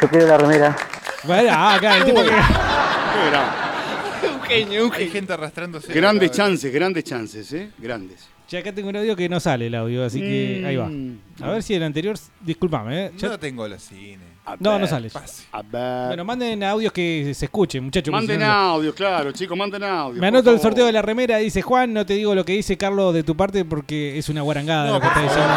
Yo 0.00 0.08
quiero 0.08 0.26
la 0.26 0.38
remera. 0.38 0.76
Bueno, 1.24 1.48
ah, 1.52 1.76
claro, 1.80 1.98
el 2.00 2.04
tipo 2.04 2.22
que... 2.22 2.28
Qué 2.28 3.30
gran- 3.30 4.34
Un 4.34 4.42
genio, 4.42 4.86
un 4.86 4.92
Hay 4.92 4.98
genio. 4.98 5.12
gente 5.12 5.32
arrastrándose. 5.32 5.92
Grandes 5.92 6.30
chances, 6.32 6.72
grandes 6.72 7.04
chances, 7.04 7.52
¿eh? 7.52 7.70
Grandes. 7.78 8.28
Che, 8.46 8.58
acá 8.58 8.72
tengo 8.72 8.88
un 8.90 8.96
audio 8.96 9.16
que 9.16 9.28
no 9.28 9.40
sale 9.40 9.68
el 9.68 9.74
audio, 9.74 10.04
así 10.04 10.20
que 10.20 10.60
Mm. 10.62 10.66
ahí 10.66 10.76
va. 10.76 10.90
A 11.46 11.50
ver 11.52 11.62
si 11.62 11.74
el 11.74 11.82
anterior... 11.82 12.16
Disculpame, 12.40 13.06
¿eh? 13.06 13.12
Ya- 13.16 13.28
No 13.28 13.38
tengo 13.38 13.66
los 13.68 13.82
No, 14.60 14.78
no 14.78 14.86
sales. 14.86 15.14
A 15.52 15.62
ver. 15.62 16.06
Bueno, 16.08 16.24
manden 16.24 16.62
audios 16.64 16.92
que 16.92 17.32
se 17.34 17.46
escuchen, 17.46 17.82
muchachos. 17.84 18.12
manden 18.12 18.38
si 18.40 18.44
no- 18.46 18.52
audio, 18.52 18.94
claro, 18.94 19.32
chicos, 19.32 19.56
manden 19.56 19.82
audio. 19.84 20.20
Me 20.20 20.26
anoto 20.28 20.50
el 20.50 20.60
sorteo 20.60 20.84
de 20.86 20.92
la 20.92 21.00
remera, 21.02 21.38
dice 21.38 21.62
Juan, 21.62 21.92
no 21.94 22.04
te 22.04 22.14
digo 22.14 22.34
lo 22.34 22.44
que 22.44 22.52
dice 22.52 22.76
Carlos 22.76 23.14
de 23.14 23.22
tu 23.22 23.36
parte 23.36 23.64
porque 23.64 24.18
es 24.18 24.28
una 24.28 24.42
guarangada 24.42 24.90
lo 24.92 25.00
que 25.00 25.06
está 25.06 25.20
diciendo. 25.22 25.48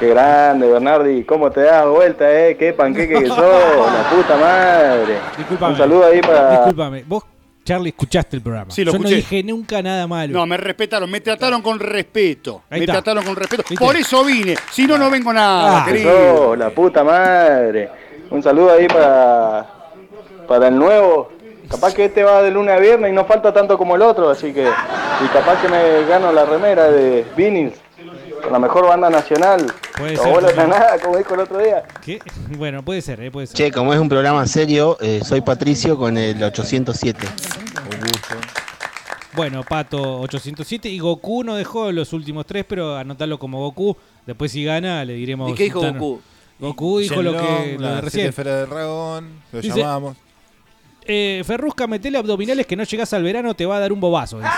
Qué 0.00 0.08
grande, 0.08 0.66
Bernardi. 0.66 1.22
¿Cómo 1.24 1.50
te 1.50 1.60
das 1.60 1.86
vuelta, 1.86 2.24
eh? 2.30 2.56
Qué 2.56 2.72
panqueque 2.72 3.14
que 3.20 3.26
sos, 3.28 3.38
la 3.38 4.10
puta 4.10 4.36
madre. 4.36 5.18
Disculpame. 5.38 5.72
Un 5.72 5.78
saludo 5.78 6.06
ahí 6.06 6.20
para. 6.20 6.50
Disculpame, 6.56 7.04
vos, 7.06 7.22
Charlie, 7.64 7.88
escuchaste 7.90 8.36
el 8.36 8.42
programa. 8.42 8.70
Sí, 8.70 8.84
lo 8.84 8.92
Yo 8.92 8.96
escuché. 8.98 9.10
no 9.10 9.16
dije 9.16 9.42
nunca 9.42 9.82
nada 9.82 10.06
malo. 10.06 10.32
No, 10.38 10.46
me 10.46 10.56
respetaron, 10.56 11.10
me 11.10 11.20
trataron 11.20 11.62
con 11.62 11.80
respeto. 11.80 12.62
Ahí 12.70 12.80
me 12.80 12.84
está. 12.84 12.94
trataron 12.94 13.24
con 13.24 13.34
respeto. 13.36 13.64
¿Viste? 13.68 13.84
Por 13.84 13.96
eso 13.96 14.24
vine. 14.24 14.54
Si 14.70 14.86
no, 14.86 14.98
no 14.98 15.10
vengo 15.10 15.32
nada, 15.32 15.82
Ah. 15.82 15.84
Que 15.86 15.92
querido. 15.92 16.54
la 16.56 16.70
puta 16.70 17.02
madre. 17.02 17.88
Un 18.30 18.42
saludo 18.42 18.72
ahí 18.72 18.86
para. 18.86 19.66
Para 20.46 20.68
el 20.68 20.76
nuevo. 20.76 21.32
Capaz 21.70 21.94
que 21.94 22.04
este 22.04 22.22
va 22.22 22.42
de 22.42 22.50
lunes 22.50 22.76
a 22.76 22.78
viernes 22.78 23.10
y 23.10 23.14
no 23.14 23.24
falta 23.24 23.52
tanto 23.52 23.78
como 23.78 23.96
el 23.96 24.02
otro, 24.02 24.28
así 24.28 24.52
que. 24.52 24.64
Y 24.64 25.26
capaz 25.32 25.60
que 25.62 25.68
me 25.68 26.04
gano 26.06 26.30
la 26.32 26.44
remera 26.44 26.90
de 26.90 27.24
Vinils. 27.36 27.74
Con 28.44 28.52
la 28.52 28.58
mejor 28.58 28.86
banda 28.86 29.08
nacional. 29.10 29.66
Puede 29.96 30.12
Los 30.14 30.22
ser, 30.22 30.34
también. 30.34 30.60
a 30.60 30.66
nada, 30.66 30.98
como 31.02 31.16
dijo 31.16 31.34
el 31.34 31.40
otro 31.40 31.58
día. 31.58 31.82
¿Qué? 32.04 32.20
Bueno, 32.58 32.84
puede 32.84 33.00
ser, 33.02 33.20
eh, 33.22 33.30
puede 33.30 33.46
ser. 33.46 33.56
Che, 33.56 33.72
como 33.72 33.92
es 33.92 33.98
un 33.98 34.08
programa 34.08 34.46
serio, 34.46 34.96
eh, 35.00 35.20
soy 35.24 35.40
Patricio 35.40 35.96
con 35.96 36.16
el 36.18 36.42
807. 36.42 37.26
Bueno, 39.32 39.62
Pato 39.64 40.20
807 40.20 40.88
y 40.88 40.98
Goku 41.00 41.42
no 41.42 41.56
dejó 41.56 41.90
los 41.90 42.12
últimos 42.12 42.46
tres, 42.46 42.64
pero 42.68 42.96
anotarlo 42.96 43.38
como 43.38 43.58
Goku. 43.60 43.96
Después 44.26 44.52
si 44.52 44.64
gana 44.64 45.04
le 45.04 45.14
diremos... 45.14 45.50
¿Y 45.50 45.54
qué 45.54 45.64
dijo. 45.64 45.80
Goku? 45.80 46.20
Goku 46.60 46.98
dijo 47.00 47.20
lo 47.22 47.32
que, 47.32 47.76
lo 47.78 47.88
de 47.88 47.94
la 47.94 48.00
recién. 48.00 48.10
siete 48.10 48.28
esferas 48.28 48.60
del 48.60 48.70
dragón, 48.70 49.28
lo 49.52 49.60
Dice- 49.60 49.78
llamamos. 49.80 50.16
Eh, 51.06 51.42
Ferrusca, 51.44 51.86
metele 51.86 52.16
abdominales 52.16 52.64
que 52.66 52.76
no 52.76 52.84
llegás 52.84 53.12
al 53.12 53.22
verano, 53.22 53.54
te 53.54 53.66
va 53.66 53.76
a 53.76 53.80
dar 53.80 53.92
un 53.92 54.00
bobazo, 54.00 54.38
dice. 54.38 54.50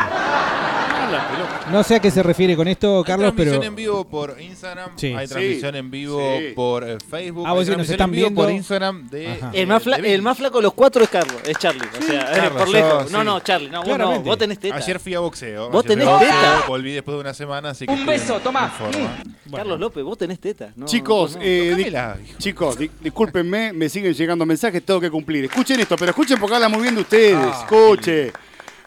No 1.70 1.82
sé 1.82 1.96
a 1.96 2.00
qué 2.00 2.10
se 2.10 2.22
refiere 2.22 2.54
con 2.56 2.68
esto, 2.68 3.02
Carlos, 3.04 3.30
hay 3.30 3.32
transmisión 3.36 3.60
pero... 3.60 3.68
en 3.68 3.74
vivo 3.76 4.04
por 4.08 4.40
Instagram, 4.40 4.90
Sí. 4.96 5.08
hay 5.14 5.26
Sí. 5.26 5.32
transmisión 5.34 5.74
en 5.76 5.90
vivo 5.90 6.20
Sí. 6.38 6.52
por 6.54 6.88
eh, 6.88 6.98
Facebook, 7.10 7.44
Ah, 7.46 7.52
vos 7.52 7.60
hay 7.60 7.64
decís, 7.66 7.78
nos 7.78 7.86
transmisión 7.86 7.92
están 7.94 8.08
en 8.08 8.10
vivo 8.12 8.42
por. 8.42 8.50
Instagram 8.50 9.08
de, 9.10 9.28
Ajá. 9.32 9.50
El 9.52 9.66
más, 9.66 9.82
fla- 9.84 10.00
de 10.00 10.14
el 10.14 10.22
más 10.22 10.36
flaco 10.38 10.58
de 10.58 10.62
los 10.62 10.74
cuatro 10.74 11.02
es 11.02 11.08
Carlos, 11.10 11.36
es 11.46 11.58
Charlie. 11.58 11.88
O 11.98 12.02
sea, 12.02 12.20
eh, 12.20 12.36
Carlos, 12.36 12.52
por 12.62 12.66
yo, 12.66 12.72
lejos. 12.72 13.06
sí. 13.08 13.12
No, 13.12 13.24
no, 13.24 13.40
Charlie, 13.40 13.68
no, 13.70 13.78
vos 13.80 13.88
no. 13.88 13.94
Claramente. 13.96 14.28
Vos 14.28 14.38
tenés 14.38 14.58
teta. 14.60 14.76
Ayer 14.76 15.00
fui 15.00 15.14
a 15.14 15.20
boxeo. 15.20 15.70
¿Vos 15.70 15.84
ayer 15.84 15.86
fui 15.86 15.88
tenés 15.96 16.06
a 16.06 16.10
boxeo, 16.12 16.28
teta? 16.30 16.64
Volví 16.68 16.92
después 16.92 17.14
de 17.16 17.20
una 17.20 17.34
semana, 17.34 17.70
así 17.70 17.86
que 17.86 17.92
Un 17.92 18.06
beso, 18.06 18.38
tomá. 18.40 18.64
en 18.66 18.92
forma. 18.92 19.16
Carlos 19.56 19.80
López, 19.80 20.04
vos 20.04 20.18
tenés 20.18 20.38
teta. 20.40 20.72
No, 20.76 20.86
Chicos, 20.86 21.32
no, 21.32 21.38
no. 21.38 21.44
eh, 21.44 21.62
di- 21.76 21.84
Tócamela, 21.84 22.16
hijo. 22.24 22.38
chicos, 22.38 22.78
di- 22.78 22.90
discúlpenme, 23.00 23.72
me 23.72 23.88
siguen 23.88 24.12
llegando 24.14 24.44
mensajes, 24.46 24.82
tengo 24.84 25.00
que 25.00 25.10
cumplir. 25.10 25.44
Escuchen 25.46 25.80
esto, 25.80 25.96
pero 25.96 26.10
escuchen 26.10 26.38
porque 26.38 26.54
habla 26.56 26.68
muy 26.68 26.82
bien 26.82 26.94
de 26.94 27.00
ustedes. 27.02 27.36
Ah, 27.36 27.60
Escuche. 27.62 28.32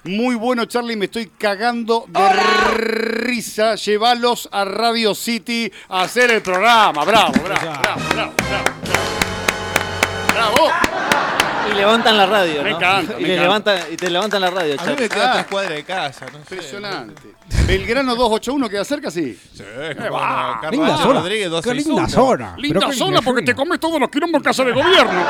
Muy 0.09 0.33
bueno, 0.35 0.65
Charlie, 0.65 0.95
me 0.95 1.05
estoy 1.05 1.27
cagando 1.37 2.05
de 2.07 2.29
risa. 2.73 3.75
Llévalos 3.75 4.49
a 4.51 4.65
Radio 4.65 5.13
City 5.13 5.71
a 5.87 6.01
hacer 6.01 6.31
el 6.31 6.41
programa. 6.41 7.05
Bravo, 7.05 7.31
bravo, 7.33 7.43
bravo, 7.43 7.79
bravo, 7.83 8.01
bravo. 8.09 8.31
Bravo. 10.33 10.55
Bravo. 10.55 10.71
Y 11.71 11.75
levantan 11.75 12.17
la 12.17 12.25
radio, 12.25 12.63
Me 12.63 12.71
¿no? 12.71 12.77
encanta, 12.77 13.13
y, 13.19 13.21
me 13.21 13.27
le 13.27 13.33
encanta. 13.35 13.43
levantan, 13.75 13.93
y 13.93 13.97
te 13.97 14.09
levantan 14.09 14.41
la 14.41 14.49
radio, 14.49 14.73
A 14.73 14.77
mí 14.77 14.83
Charlie. 14.83 15.01
me 15.03 15.09
queda 15.09 15.29
Ah. 15.29 15.33
tres 15.33 15.45
cuadras 15.45 15.73
de 15.75 15.83
casa. 15.83 16.25
No 16.25 16.31
sé. 16.31 16.37
Impresionante. 16.39 17.21
Belgrano 17.67 18.15
281 18.15 18.67
queda 18.69 18.83
cerca, 18.85 19.11
sí. 19.11 19.39
Sí, 19.53 19.63
Eh, 19.63 19.95
va. 20.11 20.57
Carlos 20.59 20.71
Linda 20.87 20.97
zona. 20.97 21.19
Rodríguez 21.19 21.43
Qué 21.45 21.49
261. 21.49 21.95
linda 22.01 22.09
zona. 22.09 22.55
Linda 22.57 22.79
Pero 22.79 22.89
qué 22.91 22.97
zona 22.97 23.09
linda 23.11 23.21
porque 23.21 23.41
te 23.43 23.53
comes 23.53 23.79
todos 23.79 23.99
los 23.99 24.09
quilombos 24.09 24.39
en 24.39 24.43
casa 24.43 24.63
de 24.63 24.71
gobierno. 24.71 25.21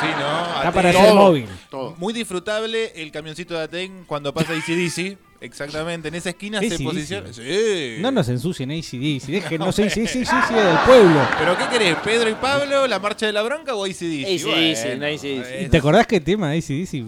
Sí, 0.00 0.06
¿no? 0.18 0.40
Está 0.46 0.68
Aten- 0.70 0.72
para 0.72 0.92
Todo. 0.92 1.02
hacer 1.02 1.14
móvil. 1.14 1.46
Todo. 1.70 1.94
Muy 1.98 2.12
disfrutable 2.12 2.92
el 2.94 3.10
camioncito 3.10 3.54
de 3.54 3.62
Aten 3.62 4.04
cuando 4.06 4.32
pasa 4.32 4.52
ACDC. 4.52 5.16
Exactamente, 5.40 6.08
en 6.08 6.16
esa 6.16 6.30
esquina 6.30 6.58
se 6.60 6.78
posiciona. 6.80 7.32
Sí. 7.32 7.98
No 8.00 8.10
nos 8.10 8.28
ensucien 8.28 8.72
ACDC, 8.72 9.26
dejen, 9.30 9.58
no 9.60 9.70
sé, 9.70 9.88
sí, 9.88 10.04
sí, 10.08 10.24
sí, 10.24 10.34
sí, 10.48 10.54
del 10.54 10.78
pueblo. 10.84 11.20
¿Pero 11.38 11.56
qué 11.56 11.64
querés? 11.68 11.96
¿Pedro 12.04 12.28
y 12.28 12.34
Pablo, 12.34 12.88
la 12.88 12.98
marcha 12.98 13.26
de 13.26 13.32
la 13.32 13.42
bronca 13.42 13.72
o 13.76 13.84
ACDC? 13.84 14.24
AC/DC, 14.26 14.82
Bueno, 14.96 15.00
no 15.00 15.06
ACDC. 15.06 15.24
es- 15.60 15.66
¿Y 15.66 15.68
te 15.68 15.76
acordás 15.76 16.06
qué 16.08 16.20
tema 16.20 16.50
de 16.50 16.58
ACDC? 16.58 17.04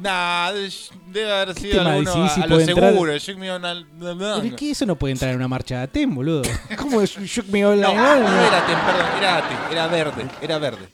Nah, 0.00 0.50
debe 1.12 1.30
haber 1.32 1.54
sido 1.54 1.78
tema 1.78 1.90
de 1.92 1.96
alguno 1.98 2.24
a, 2.24 2.34
a 2.34 2.38
lo 2.38 2.48
puede 2.56 2.70
entrar? 2.70 2.92
seguro. 2.92 3.18
Shake 3.18 3.38
me 3.38 3.52
on 3.52 3.64
al- 3.64 3.86
¿Pero 4.00 4.56
qué? 4.56 4.70
Eso 4.70 4.86
no 4.86 4.96
puede 4.96 5.12
entrar 5.12 5.30
en 5.32 5.36
una 5.36 5.48
marcha 5.48 5.76
de 5.76 5.82
Atem, 5.82 6.14
boludo. 6.14 6.42
¿Cómo 6.78 7.00
es 7.02 7.10
Shook 7.16 7.48
Me 7.48 7.64
All 7.66 7.80
No, 7.80 7.94
no 7.94 8.02
Long? 8.02 8.22
era 8.22 8.58
Aten, 8.64 8.78
perdón, 8.78 9.06
era 9.18 9.36
Aten, 9.38 9.56
era 9.70 9.86
verde, 9.88 10.24
era 10.40 10.58
verde. 10.58 10.88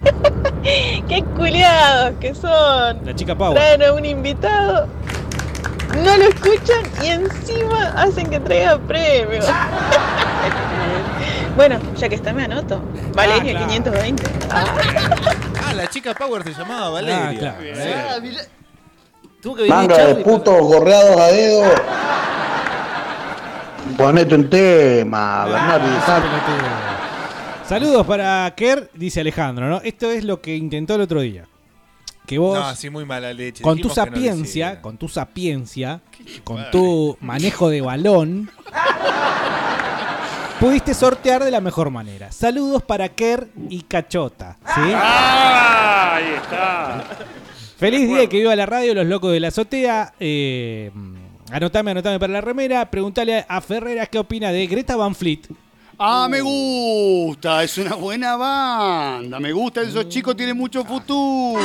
¡Qué 1.08 1.24
culiados 1.36 2.14
que 2.20 2.34
son! 2.34 3.00
La 3.04 3.14
chica 3.14 3.36
Power. 3.36 3.54
Traen 3.54 3.82
a 3.82 3.92
un 3.92 4.04
invitado, 4.04 4.86
no 6.02 6.16
lo 6.16 6.24
escuchan 6.24 6.82
y 7.02 7.08
encima 7.08 7.92
hacen 7.96 8.30
que 8.30 8.40
traiga 8.40 8.78
premios. 8.78 9.46
bueno, 11.56 11.78
ya 11.96 12.08
que 12.08 12.14
está, 12.14 12.32
me 12.32 12.44
anoto. 12.44 12.80
Valeria, 13.14 13.52
claro. 13.52 13.68
520. 13.68 14.22
Ah, 14.50 15.72
la 15.74 15.86
chica 15.88 16.14
Power 16.14 16.42
se 16.44 16.54
llamaba 16.54 16.90
Valeria. 16.90 17.28
Ah, 17.28 17.34
claro. 17.38 17.56
Sí. 17.60 17.90
Ah, 17.94 18.18
mira. 18.20 18.40
Tuvo 19.42 19.56
que 19.56 19.68
Manga 19.68 19.96
de 19.96 20.16
putos 20.16 20.60
gorreados 20.60 21.18
a 21.18 21.26
dedo. 21.28 21.64
Ponete 23.96 24.34
un 24.34 24.48
tema, 24.48 25.46
Bernardo. 25.46 25.86
Saludos 27.70 28.04
para 28.04 28.52
Kerr, 28.56 28.90
dice 28.94 29.20
Alejandro, 29.20 29.68
¿no? 29.68 29.80
Esto 29.82 30.10
es 30.10 30.24
lo 30.24 30.40
que 30.40 30.56
intentó 30.56 30.96
el 30.96 31.02
otro 31.02 31.20
día. 31.20 31.44
Que 32.26 32.36
vos, 32.36 32.58
No, 32.58 32.74
sí, 32.74 32.90
muy 32.90 33.04
mala 33.04 33.32
leche. 33.32 33.62
con 33.62 33.76
tu 33.76 33.86
Dijimos 33.86 33.94
sapiencia, 33.94 34.82
con 34.82 34.96
tu 34.96 35.08
sapiencia, 35.08 36.00
con 36.42 36.68
tu 36.72 37.16
manejo 37.20 37.68
de 37.68 37.80
balón, 37.80 38.50
pudiste 40.58 40.94
sortear 40.94 41.44
de 41.44 41.52
la 41.52 41.60
mejor 41.60 41.90
manera. 41.90 42.32
Saludos 42.32 42.82
para 42.82 43.08
Kerr 43.10 43.46
y 43.68 43.82
Cachota, 43.82 44.56
¿sí? 44.74 44.90
Ah, 44.92 46.16
ahí 46.16 46.32
está. 46.42 47.04
Feliz 47.78 48.08
día 48.08 48.28
que 48.28 48.38
viva 48.38 48.56
la 48.56 48.66
radio, 48.66 48.94
los 48.94 49.06
locos 49.06 49.30
de 49.30 49.38
la 49.38 49.46
azotea. 49.46 50.12
Eh, 50.18 50.90
anotame, 51.52 51.92
anotame 51.92 52.18
para 52.18 52.32
la 52.32 52.40
remera. 52.40 52.90
Preguntale 52.90 53.46
a 53.48 53.60
Ferreras 53.60 54.08
qué 54.08 54.18
opina 54.18 54.50
de 54.50 54.66
Greta 54.66 54.96
Van 54.96 55.14
Fleet. 55.14 55.42
Ah, 56.02 56.28
me 56.30 56.40
gusta, 56.40 57.62
es 57.62 57.76
una 57.76 57.94
buena 57.94 58.34
banda, 58.34 59.38
me 59.38 59.52
gusta, 59.52 59.82
esos 59.82 60.08
chicos 60.08 60.34
tienen 60.34 60.56
mucho 60.56 60.82
futuro. 60.82 61.60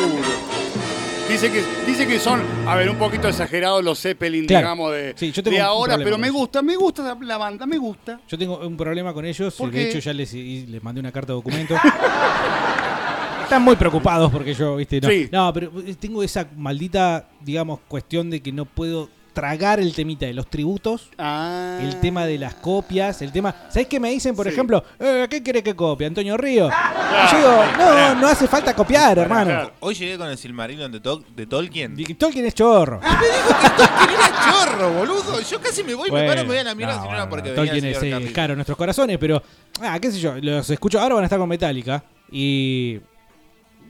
Dice 1.29 1.49
que, 1.49 1.63
dice 1.87 2.05
que 2.05 2.19
son, 2.19 2.41
a 2.67 2.75
ver, 2.75 2.89
un 2.89 2.97
poquito 2.97 3.29
exagerados 3.29 3.81
los 3.81 3.97
Zeppelin, 3.99 4.45
Claro. 4.45 4.67
digamos, 4.67 4.91
de, 4.91 5.13
Sí, 5.15 5.31
yo 5.31 5.41
tengo 5.41 5.55
de 5.55 5.61
un 5.63 5.67
ahora, 5.67 5.93
problema 5.93 6.03
pero 6.03 6.15
con 6.15 6.21
me 6.21 6.27
eso. 6.27 6.37
gusta, 6.37 6.61
me 6.61 6.75
gusta 6.75 7.17
la, 7.21 7.37
banda, 7.37 7.65
me 7.65 7.77
gusta. 7.77 8.19
Yo 8.27 8.37
tengo 8.37 8.57
un 8.59 8.75
problema 8.75 9.13
con 9.13 9.23
ellos. 9.25 9.55
¿Por 9.55 9.71
De 9.71 9.77
qué? 9.79 9.89
hecho, 9.89 9.99
ya 9.99 10.11
les, 10.13 10.33
y 10.33 10.65
les 10.67 10.83
mandé 10.83 10.99
una 10.99 11.13
carta 11.13 11.31
de 11.31 11.35
documento. 11.35 11.73
Están 13.43 13.61
muy 13.61 13.77
preocupados 13.77 14.29
porque 14.31 14.53
yo, 14.53 14.75
viste, 14.75 14.99
no. 14.99 15.07
Sí. 15.07 15.29
No, 15.31 15.53
pero 15.53 15.71
eh, 15.85 15.95
tengo 15.97 16.21
esa 16.23 16.45
maldita, 16.57 17.29
digamos, 17.39 17.79
cuestión 17.87 18.29
de 18.29 18.41
que 18.41 18.51
no 18.51 18.65
puedo 18.65 19.07
tragar 19.35 19.79
el 19.81 19.93
temita 19.93 20.25
de 20.25 20.33
los 20.33 20.47
tributos, 20.49 21.09
Ah. 21.19 21.77
el 21.81 21.99
tema 21.99 22.25
de 22.25 22.39
las 22.39 22.55
copias, 22.55 23.21
el 23.21 23.31
tema. 23.31 23.53
¿Sabés 23.69 23.87
qué 23.87 23.99
me 23.99 24.09
dicen, 24.09 24.33
por 24.35 24.47
Sí. 24.47 24.53
ejemplo? 24.53 24.83
Eh, 24.97 25.27
¿Qué 25.29 25.43
quiere 25.43 25.61
que 25.61 25.75
copie? 25.75 26.07
Antonio 26.07 26.37
Río. 26.37 26.67
Y 26.69 27.31
yo 27.31 27.37
digo, 27.37 27.63
no, 27.77 28.15
no 28.15 28.27
hace 28.27 28.47
falta 28.47 28.73
copiar, 28.73 29.19
hermano. 29.19 29.69
Hoy 29.81 29.93
llegué 29.93 30.17
con 30.17 30.29
el 30.29 30.37
Silmarillion 30.37 30.91
de, 30.91 31.01
Tol- 31.03 31.25
de 31.35 31.45
Tolkien. 31.45 31.95
Tolkien 32.17 32.45
es 32.45 32.55
chorro. 32.55 32.99
¿Quién 33.01 34.09
era 34.19 34.51
chorro, 34.51 34.93
boludo? 34.93 35.41
Yo 35.41 35.59
casi 35.61 35.83
me 35.83 35.93
voy, 35.93 36.09
me 36.09 36.11
Bueno, 36.11 36.27
paro, 36.27 36.41
me 36.43 36.47
voy 36.47 36.57
a 36.57 36.63
la 36.63 36.73
mierda 36.75 36.95
no, 36.95 37.01
si 37.01 37.07
no 37.09 37.13
era 37.13 37.25
bueno, 37.25 37.29
porque 37.29 37.49
Tolkien 37.51 37.85
es 37.85 38.01
eh, 38.01 38.31
caro 38.33 38.53
en 38.53 38.57
nuestros 38.57 38.77
corazones, 38.77 39.17
pero, 39.19 39.43
ah, 39.81 39.99
qué 39.99 40.11
sé 40.11 40.19
yo, 40.19 40.35
los 40.41 40.69
escucho, 40.69 40.99
ahora 40.99 41.15
van 41.15 41.23
a 41.25 41.27
estar 41.27 41.37
con 41.39 41.49
Metallica 41.49 42.01
y, 42.31 42.99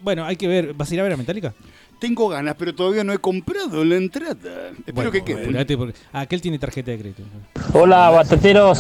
bueno, 0.02 0.26
hay 0.26 0.36
que 0.36 0.48
ver, 0.48 0.74
¿vas 0.74 0.90
a 0.90 0.94
ir 0.96 1.00
a 1.00 1.04
ver 1.04 1.14
a 1.14 1.18
Metallica? 1.18 1.54
Tengo 2.00 2.28
ganas, 2.28 2.56
pero 2.58 2.76
todavía 2.76 3.04
no 3.04 3.14
he 3.14 3.20
comprado 3.20 3.84
la 3.86 3.96
entrada. 3.96 4.72
Espero 4.86 5.12
que 5.12 5.24
quede. 5.24 5.66
Porque 5.78 5.94
aquel 6.12 6.42
tiene 6.42 6.60
tarjeta 6.60 6.92
de 6.92 7.00
crédito. 7.00 7.24
Hola, 7.74 8.10
batateros. 8.10 8.80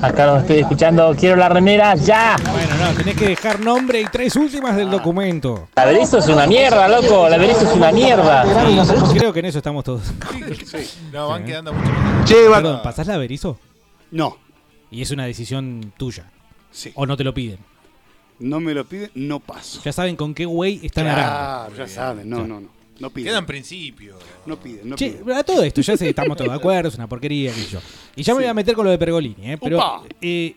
Acá 0.00 0.26
los 0.26 0.42
estoy 0.42 0.58
escuchando. 0.58 1.14
Quiero 1.18 1.36
la 1.36 1.48
remera 1.48 1.94
ya. 1.96 2.36
Bueno, 2.52 2.76
no, 2.76 2.96
tenés 2.96 3.16
que 3.16 3.28
dejar 3.28 3.60
nombre 3.60 4.00
y 4.00 4.04
tres 4.04 4.36
últimas 4.36 4.76
del 4.76 4.90
documento. 4.90 5.68
La 5.74 5.84
Berizo 5.84 6.18
es 6.18 6.28
una 6.28 6.46
mierda, 6.46 6.88
loco. 6.88 7.28
La 7.28 7.36
Berizo 7.36 7.68
es 7.68 7.76
una 7.76 7.90
mierda. 7.90 8.44
Sí, 8.84 9.18
creo 9.18 9.32
que 9.32 9.40
en 9.40 9.46
eso 9.46 9.58
estamos 9.58 9.84
todos. 9.84 10.02
No, 11.12 11.28
van 11.28 11.44
quedando 11.44 11.72
mucho. 11.72 11.90
Perdón, 12.26 12.80
¿pasás 12.82 13.06
la 13.08 13.18
Berizo? 13.18 13.58
No. 14.10 14.36
Y 14.90 15.02
es 15.02 15.10
una 15.10 15.26
decisión 15.26 15.92
tuya. 15.96 16.30
Sí. 16.70 16.92
O 16.94 17.04
no 17.04 17.16
te 17.16 17.24
lo 17.24 17.34
piden. 17.34 17.58
No 18.40 18.60
me 18.60 18.72
lo 18.74 18.84
piden, 18.84 19.10
no 19.14 19.40
paso. 19.40 19.80
Ya 19.84 19.92
saben 19.92 20.14
con 20.16 20.32
qué 20.34 20.44
güey 20.44 20.80
están 20.84 21.04
Claro, 21.04 21.20
arando. 21.20 21.76
ya 21.76 21.88
saben. 21.88 22.28
No, 22.30 22.46
no, 22.46 22.60
no. 22.60 22.68
No 23.00 23.10
piden. 23.10 23.30
Quedan 23.30 23.46
principios. 23.46 24.16
No 24.46 24.56
piden, 24.58 24.88
no 24.90 24.96
Che, 24.96 25.10
piden. 25.10 25.32
a 25.36 25.42
todo 25.44 25.62
esto, 25.62 25.80
ya 25.80 25.96
sé, 25.96 26.08
estamos 26.08 26.36
todos 26.36 26.50
de 26.50 26.56
acuerdo, 26.56 26.88
es 26.88 26.94
una 26.96 27.06
porquería, 27.08 27.52
qué 27.52 27.60
sé 27.60 27.70
yo. 27.70 27.80
Y 28.16 28.22
ya 28.22 28.34
me 28.34 28.40
voy 28.40 28.48
a 28.48 28.54
meter 28.54 28.74
con 28.74 28.84
lo 28.84 28.90
de 28.90 28.98
Pergolini, 28.98 29.52
¿eh? 29.52 29.58
Pero, 29.60 29.76
Upa. 29.78 30.02
eh, 30.20 30.56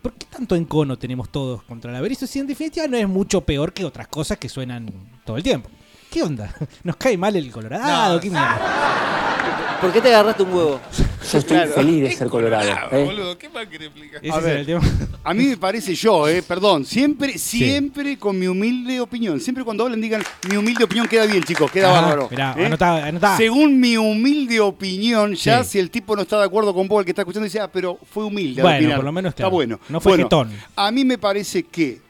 ¿por 0.00 0.12
qué 0.14 0.26
tanto 0.30 0.54
encono 0.56 0.96
tenemos 0.98 1.28
todos 1.30 1.62
contra 1.64 1.92
la 1.92 2.00
Berizo 2.00 2.26
si 2.26 2.38
en 2.38 2.46
definitiva 2.46 2.86
no 2.86 2.96
es 2.96 3.06
mucho 3.08 3.42
peor 3.42 3.72
que 3.74 3.84
otras 3.84 4.08
cosas 4.08 4.38
que 4.38 4.48
suenan 4.48 4.90
todo 5.24 5.36
el 5.36 5.42
tiempo? 5.42 5.68
¿Qué 6.10 6.22
onda? 6.22 6.54
¿Nos 6.84 6.96
cae 6.96 7.18
mal 7.18 7.36
el 7.36 7.50
Colorado? 7.50 8.20
¿Qué 8.20 8.30
mierda? 8.30 9.78
¿Por 9.80 9.92
qué 9.92 10.00
te 10.00 10.08
agarraste 10.08 10.42
un 10.44 10.52
huevo? 10.54 10.80
Yo 11.32 11.38
estoy 11.38 11.58
feliz 11.74 12.02
de 12.02 12.10
ser 12.12 12.28
colorado. 12.28 12.70
¿eh? 12.92 13.04
Boludo, 13.04 13.36
¿qué 13.38 13.48
más 13.48 13.66
querés 13.66 13.88
explicar? 13.88 14.20
Ese 14.24 14.32
A 14.32 14.40
ver, 14.40 15.34
mí 15.34 15.44
me 15.46 15.56
parece 15.56 15.94
yo, 15.94 16.28
eh, 16.28 16.42
perdón, 16.42 16.84
siempre, 16.84 17.36
siempre 17.38 18.16
con 18.18 18.38
mi 18.38 18.46
humilde 18.46 19.00
opinión. 19.00 19.40
Siempre 19.40 19.64
cuando 19.64 19.84
hablen 19.84 20.00
digan, 20.00 20.22
mi 20.48 20.56
humilde 20.56 20.84
opinión 20.84 21.08
queda 21.08 21.26
bien, 21.26 21.42
chicos, 21.42 21.70
queda 21.70 21.90
bárbaro. 21.90 22.28
mirá, 22.30 22.54
¿eh? 22.56 22.66
anotá, 22.66 23.06
anotá. 23.06 23.36
Según 23.36 23.78
mi 23.80 23.96
humilde 23.96 24.60
opinión, 24.60 25.34
ya 25.34 25.64
Sí. 25.64 25.70
si 25.70 25.78
el 25.78 25.90
tipo 25.90 26.14
no 26.14 26.22
está 26.22 26.38
de 26.38 26.44
acuerdo 26.44 26.72
con 26.74 26.86
vos, 26.88 27.00
el 27.00 27.04
que 27.04 27.10
está 27.10 27.22
escuchando, 27.22 27.44
dice, 27.44 27.60
ah, 27.60 27.70
pero 27.72 27.98
fue 28.10 28.24
humilde. 28.24 28.62
Bueno, 28.62 28.76
opinar". 28.78 28.96
por 28.96 29.04
lo 29.04 29.12
menos, 29.12 29.30
Está 29.30 29.42
claro, 29.44 29.50
bueno. 29.52 29.80
no 29.88 30.00
fue 30.00 30.12
Bueno, 30.12 30.24
jetón. 30.24 30.50
A 30.76 30.90
mí 30.90 31.04
me 31.04 31.18
parece 31.18 31.64
que 31.64 32.00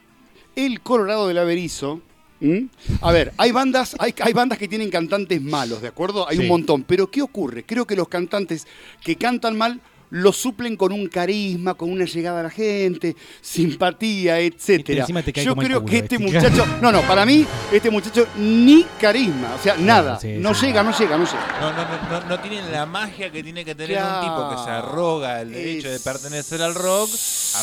el 0.55 0.81
Colorado 0.81 1.27
del 1.27 1.37
Averizo. 1.39 2.01
¿M? 2.41 2.67
A 3.01 3.11
ver, 3.11 3.33
hay 3.37 3.51
bandas, 3.51 3.95
hay, 3.99 4.13
hay 4.21 4.33
bandas 4.33 4.57
que 4.57 4.67
tienen 4.67 4.89
cantantes 4.89 5.41
malos, 5.41 5.81
¿de 5.81 5.87
acuerdo? 5.87 6.27
Hay 6.27 6.37
Sí. 6.37 6.43
un 6.43 6.49
montón. 6.49 6.83
Pero 6.83 7.09
¿qué 7.09 7.21
ocurre? 7.21 7.63
Creo 7.63 7.85
que 7.87 7.95
los 7.95 8.07
cantantes 8.07 8.67
que 9.03 9.15
cantan 9.15 9.57
mal 9.57 9.79
lo 10.09 10.31
suplen 10.31 10.75
con 10.77 10.91
un 10.93 11.07
carisma, 11.07 11.73
con 11.73 11.91
una 11.91 12.05
llegada 12.05 12.39
a 12.39 12.43
la 12.43 12.49
gente, 12.49 13.15
simpatía, 13.41 14.39
etcétera. 14.39 15.05
Yo 15.43 15.55
creo 15.55 15.83
que 15.85 15.97
este 15.99 16.17
¿viste? 16.17 16.33
muchacho, 16.39 16.65
no, 16.81 16.91
no, 16.91 17.01
para 17.01 17.25
mí 17.25 17.45
este 17.71 17.89
muchacho 17.89 18.27
ni 18.37 18.83
carisma, 18.99 19.55
o 19.55 19.63
sea, 19.63 19.75
nada, 19.77 20.19
sí, 20.19 20.35
no 20.39 20.53
sí. 20.53 20.67
llega, 20.67 20.83
no 20.83 20.97
llega, 20.97 21.17
no 21.17 21.25
llega. 21.25 21.57
No, 21.59 22.19
no, 22.19 22.29
no, 22.29 22.39
tienen 22.39 22.71
la 22.71 22.85
magia 22.85 23.29
que 23.31 23.43
tiene 23.43 23.63
que 23.65 23.75
tener 23.75 23.97
Claro. 23.97 24.19
un 24.19 24.27
tipo 24.27 24.49
que 24.55 24.63
se 24.63 24.69
arroga 24.69 25.41
el 25.41 25.51
derecho 25.51 25.89
de 25.89 25.99
pertenecer 25.99 26.61
al 26.61 26.75
rock 26.75 27.09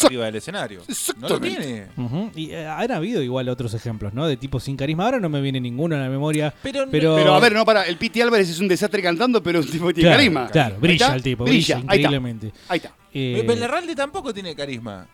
arriba 0.04 0.24
del 0.26 0.36
escenario. 0.36 0.82
No 1.18 1.28
lo 1.28 1.40
tiene. 1.40 1.86
Y 2.34 2.50
eh, 2.50 2.66
han 2.66 2.90
habido 2.90 3.22
igual 3.22 3.48
otros 3.48 3.74
ejemplos, 3.74 4.12
¿no? 4.14 4.26
De 4.26 4.36
tipos 4.36 4.64
sin 4.64 4.76
carisma. 4.76 5.04
Ahora 5.04 5.20
no 5.20 5.28
me 5.28 5.40
viene 5.40 5.60
ninguno 5.60 5.94
a 5.96 5.98
la 5.98 6.08
memoria. 6.08 6.52
Pero, 6.62 6.86
pero, 6.90 7.14
Pero 7.16 7.34
a 7.34 7.40
ver, 7.40 7.52
no, 7.52 7.64
para, 7.64 7.82
el 7.82 7.96
Piti 7.96 8.20
Álvarez 8.20 8.48
es 8.48 8.58
un 8.60 8.68
desastre 8.68 9.02
cantando, 9.02 9.42
pero 9.42 9.60
un 9.60 9.66
tipo 9.66 9.86
que 9.88 9.94
tiene 9.94 10.08
Claro, 10.10 10.18
carisma. 10.18 10.48
claro, 10.50 10.76
brilla 10.80 11.14
el 11.14 11.22
tipo, 11.22 11.44
brilla 11.44 11.82
ahí 11.86 12.02
increíblemente. 12.34 12.52
Ahí 12.68 12.76
está. 12.78 12.92
Eh, 13.12 13.44
Belarralde 13.46 13.94
tampoco 13.94 14.32
tiene 14.34 14.54
carisma. 14.54 15.06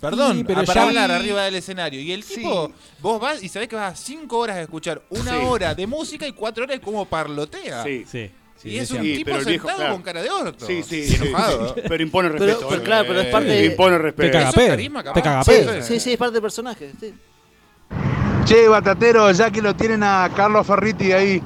Perdón, 0.00 0.38
Sí, 0.38 0.44
pero 0.44 0.64
para 0.64 0.80
ya- 0.80 0.86
hablar 0.88 1.10
arriba 1.10 1.42
del 1.42 1.56
escenario. 1.56 2.00
Y 2.00 2.10
el 2.12 2.24
tipo, 2.24 2.72
vos 3.00 3.20
vas 3.20 3.42
y 3.42 3.48
sabés 3.50 3.68
que 3.68 3.76
vas 3.76 3.92
a 3.92 3.96
cinco 3.96 4.38
horas 4.38 4.56
a 4.56 4.62
escuchar 4.62 5.02
una 5.10 5.32
Sí. 5.38 5.44
hora 5.44 5.74
de 5.74 5.86
música 5.86 6.26
y 6.26 6.32
cuatro 6.32 6.64
horas 6.64 6.78
de 6.78 6.80
cómo 6.80 7.04
parlotea. 7.04 7.82
Sí. 7.84 8.04
Sí. 8.10 8.30
y 8.62 8.76
es 8.76 8.90
un 8.90 9.00
Sí, 9.02 9.16
tipo 9.16 9.30
viejo, 9.30 9.44
sentado 9.44 9.76
claro. 9.78 9.92
con 9.94 10.02
cara 10.02 10.22
de 10.22 10.28
orto. 10.30 10.66
Sí, 10.66 10.82
sí, 10.82 11.14
enojado. 11.14 11.74
Pero 11.88 12.02
impone 12.02 12.28
respeto. 12.28 12.68
pero 12.68 12.80
eh. 12.82 12.84
claro, 12.84 13.04
pero 13.08 13.20
es 13.22 13.26
parte 13.28 13.48
de- 13.48 13.64
Impone 13.66 13.96
respeto. 13.98 14.26
Te 14.26 14.32
caga. 14.32 15.12
Te 15.14 15.22
caga 15.22 15.44
Sí, 15.44 15.50
pedo. 15.50 15.82
sí, 15.82 15.98
sí, 16.00 16.12
es 16.12 16.18
parte 16.18 16.32
del 16.34 16.42
personaje. 16.42 16.92
sí. 17.00 17.14
Che, 18.44 18.68
Batatero, 18.68 19.30
ya 19.32 19.50
que 19.50 19.62
lo 19.62 19.74
tienen 19.74 20.02
a 20.02 20.30
Carlos 20.36 20.66
Ferriti 20.66 21.10
ahí, 21.12 21.42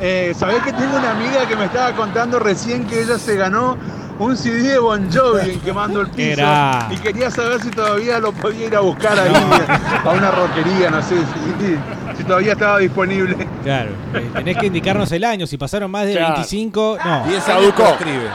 eh, 0.00 0.32
¿sabés 0.38 0.62
que 0.62 0.72
tengo 0.72 0.96
una 0.96 1.10
amiga 1.12 1.48
que 1.48 1.56
me 1.56 1.64
estaba 1.64 1.94
contando 1.96 2.38
recién 2.38 2.86
que 2.86 3.00
ella 3.02 3.18
se 3.18 3.36
ganó 3.36 3.76
un 4.18 4.36
CD 4.36 4.62
de 4.72 4.78
Bon 4.78 5.10
Jovi 5.12 5.50
en 5.50 5.60
Quemando 5.60 6.00
el 6.00 6.08
Piso? 6.08 6.32
Era. 6.32 6.88
Y 6.90 6.96
quería 6.98 7.30
saber 7.30 7.60
si 7.60 7.70
todavía 7.70 8.18
lo 8.18 8.32
podía 8.32 8.66
ir 8.66 8.76
a 8.76 8.80
buscar 8.80 9.18
ahí 9.18 9.32
a 10.04 10.10
una 10.10 10.30
roquería, 10.30 10.90
no 10.90 11.02
sé 11.02 11.16
si, 11.18 12.16
si 12.18 12.24
todavía 12.24 12.52
estaba 12.52 12.78
disponible. 12.78 13.36
Claro. 13.62 13.90
eh, 14.14 14.30
tenés 14.34 14.56
que 14.58 14.66
indicarnos 14.66 15.10
el 15.12 15.24
año. 15.24 15.46
Si 15.46 15.56
pasaron 15.56 15.90
más 15.90 16.06
de 16.06 16.12
Claro. 16.12 16.34
25. 16.34 16.98
No. 17.04 17.26
10 17.26 17.48
años 17.48 17.72
Caducó. 17.74 17.92
escribe. 17.94 18.28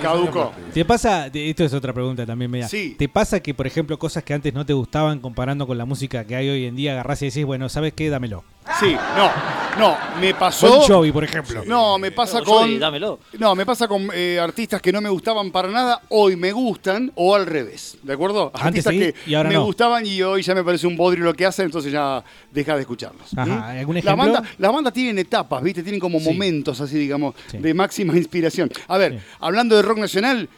Caducó. 0.00 0.52
¿Te 0.72 0.84
pasa, 0.84 1.26
esto 1.32 1.64
es 1.64 1.74
otra 1.74 1.92
pregunta 1.92 2.24
también 2.24 2.48
media, 2.50 2.68
Sí. 2.68 2.94
¿te 2.96 3.08
pasa 3.08 3.40
que, 3.40 3.52
por 3.52 3.66
ejemplo, 3.66 3.98
cosas 3.98 4.22
que 4.22 4.32
antes 4.32 4.54
no 4.54 4.64
te 4.64 4.72
gustaban 4.72 5.18
comparando 5.18 5.66
con 5.66 5.76
la 5.76 5.84
música 5.84 6.24
que 6.24 6.36
hay 6.36 6.48
hoy 6.48 6.66
en 6.66 6.76
día, 6.76 6.92
agarrás 6.92 7.20
y 7.22 7.26
decís, 7.26 7.44
bueno, 7.44 7.68
¿sabes 7.68 7.92
qué? 7.94 8.08
Dámelo. 8.08 8.44
Sí, 8.78 8.94
no, 9.16 9.30
no, 9.78 9.96
me 10.20 10.34
pasó. 10.34 10.68
Bon 10.68 10.80
Jovi, 10.86 11.10
por 11.10 11.24
ejemplo. 11.24 11.62
No, 11.66 11.98
me 11.98 12.10
pasa 12.12 12.38
No, 12.40 12.44
con. 12.44 12.78
Dámelo. 12.78 13.18
No, 13.38 13.54
me 13.54 13.64
pasa 13.66 13.88
con 13.88 14.08
eh, 14.14 14.38
artistas 14.40 14.80
que 14.82 14.92
no 14.92 15.00
me 15.00 15.08
gustaban 15.08 15.50
para 15.50 15.68
nada, 15.68 16.02
hoy 16.10 16.36
me 16.36 16.52
gustan, 16.52 17.10
o 17.14 17.34
al 17.34 17.46
revés, 17.46 17.96
¿de 18.02 18.12
acuerdo? 18.12 18.50
Antes 18.54 18.86
Artistas 18.86 18.92
sí, 18.92 18.98
que 19.00 19.14
y 19.30 19.34
ahora 19.34 19.48
me 19.48 19.54
no. 19.56 19.64
gustaban 19.64 20.04
y 20.06 20.22
hoy 20.22 20.42
ya 20.42 20.54
me 20.54 20.62
parece 20.62 20.86
un 20.86 20.96
bodrio 20.96 21.24
lo 21.24 21.34
que 21.34 21.46
hacen, 21.46 21.64
entonces 21.66 21.90
ya 21.92 22.22
deja 22.52 22.74
de 22.74 22.82
escucharlos. 22.82 23.36
Ajá, 23.36 23.46
¿Mm? 23.46 23.78
¿algún 23.78 23.94
Las 23.96 24.04
ejemplo? 24.04 24.32
bandas, 24.32 24.50
las 24.58 24.72
bandas 24.72 24.92
tienen 24.92 25.18
etapas, 25.18 25.62
¿viste? 25.62 25.82
Tienen 25.82 26.00
como 26.00 26.18
Sí. 26.20 26.24
momentos 26.26 26.80
así, 26.80 26.96
digamos, 26.98 27.34
Sí. 27.50 27.58
de 27.58 27.74
máxima 27.74 28.12
inspiración. 28.16 28.70
A 28.86 28.98
ver, 28.98 29.12
Sí. 29.14 29.18
hablando 29.40 29.74
de 29.76 29.82
rock 29.82 29.98
nacional, 29.98 30.48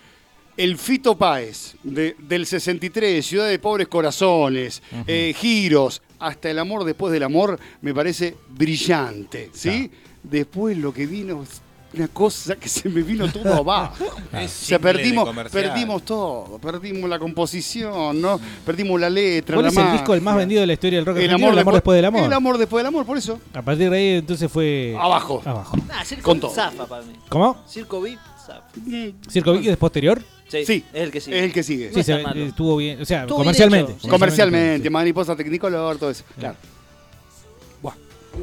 el 0.56 0.76
Fito 0.76 1.16
Páez, 1.16 1.76
de- 1.82 2.16
del 2.18 2.44
63, 2.44 3.24
Ciudad 3.24 3.48
de 3.48 3.58
Pobres 3.58 3.88
Corazones, 3.88 4.82
eh, 5.06 5.34
Giros, 5.38 6.02
hasta 6.20 6.50
El 6.50 6.58
Amor 6.58 6.84
Después 6.84 7.12
del 7.12 7.22
Amor, 7.22 7.58
me 7.80 7.92
parece 7.94 8.36
brillante, 8.50 9.50
¿sí? 9.52 9.90
Después 10.22 10.76
lo 10.76 10.92
que 10.92 11.06
vino 11.06 11.42
es 11.42 11.62
una 11.92 12.06
cosa 12.08 12.54
que 12.54 12.68
se 12.68 12.88
me 12.88 13.02
vino 13.02 13.30
todo 13.32 13.52
abajo. 13.54 14.04
O 14.32 14.48
sea, 14.48 14.78
perdimos, 14.78 15.28
perdimos 15.50 16.04
todo, 16.04 16.58
perdimos 16.58 17.10
la 17.10 17.18
composición, 17.18 18.20
¿no? 18.20 18.40
Perdimos 18.64 19.00
la 19.00 19.10
letra, 19.10 19.56
¿Cuál 19.56 19.64
la 19.64 19.70
es 19.70 19.76
el 19.76 19.92
disco 19.92 20.14
el 20.14 20.20
más 20.20 20.36
vendido 20.36 20.60
de 20.60 20.68
la 20.68 20.72
historia 20.74 20.98
del 20.98 21.06
rock 21.06 21.16
El 21.18 21.30
amor, 21.34 21.52
El 21.52 21.58
amor 21.58 21.74
después 21.74 21.96
del 21.96 22.04
amor. 22.04 22.22
El 22.22 22.32
amor 22.32 22.58
después 22.58 22.80
del 22.80 22.86
amor, 22.86 23.04
por 23.04 23.18
eso. 23.18 23.40
A 23.52 23.62
partir 23.62 23.90
de 23.90 23.96
ahí 23.96 24.08
entonces 24.18 24.50
fue... 24.50 24.96
Abajo. 24.98 25.42
Abajo. 25.44 25.76
Nah, 25.88 26.04
Circo 26.04 26.22
Con 26.22 26.40
todo. 26.40 26.52
zafa 26.52 26.86
para 26.86 27.02
mí. 27.02 27.12
¿Cómo? 27.28 27.56
Circo 27.68 28.00
Beat 28.00 28.18
zafa. 28.54 29.30
¿Circo 29.30 29.52
Vicky 29.52 29.68
es 29.68 29.76
posterior? 29.76 30.20
Sí, 30.48 30.64
Sí, 30.66 30.84
es 30.92 31.02
el 31.02 31.10
que 31.12 31.20
sigue. 31.20 31.38
es 31.38 31.44
el 31.44 31.52
que 31.52 31.62
sigue. 31.62 31.86
No 31.88 31.94
Sí, 31.94 32.00
está 32.00 32.16
se, 32.16 32.22
malo. 32.22 32.40
eh, 32.40 32.46
estuvo 32.46 32.76
bien. 32.76 33.00
O 33.00 33.04
sea, 33.04 33.20
Estuvo 33.22 33.36
bien 33.38 33.44
comercialmente. 33.44 33.92
hecho, 33.92 34.00
sí. 34.02 34.08
Comercialmente, 34.08 34.90
mariposa 34.90 35.36
Technicolor, 35.36 35.96
todo 35.98 36.10
eso. 36.10 36.24
Claro. 36.38 36.56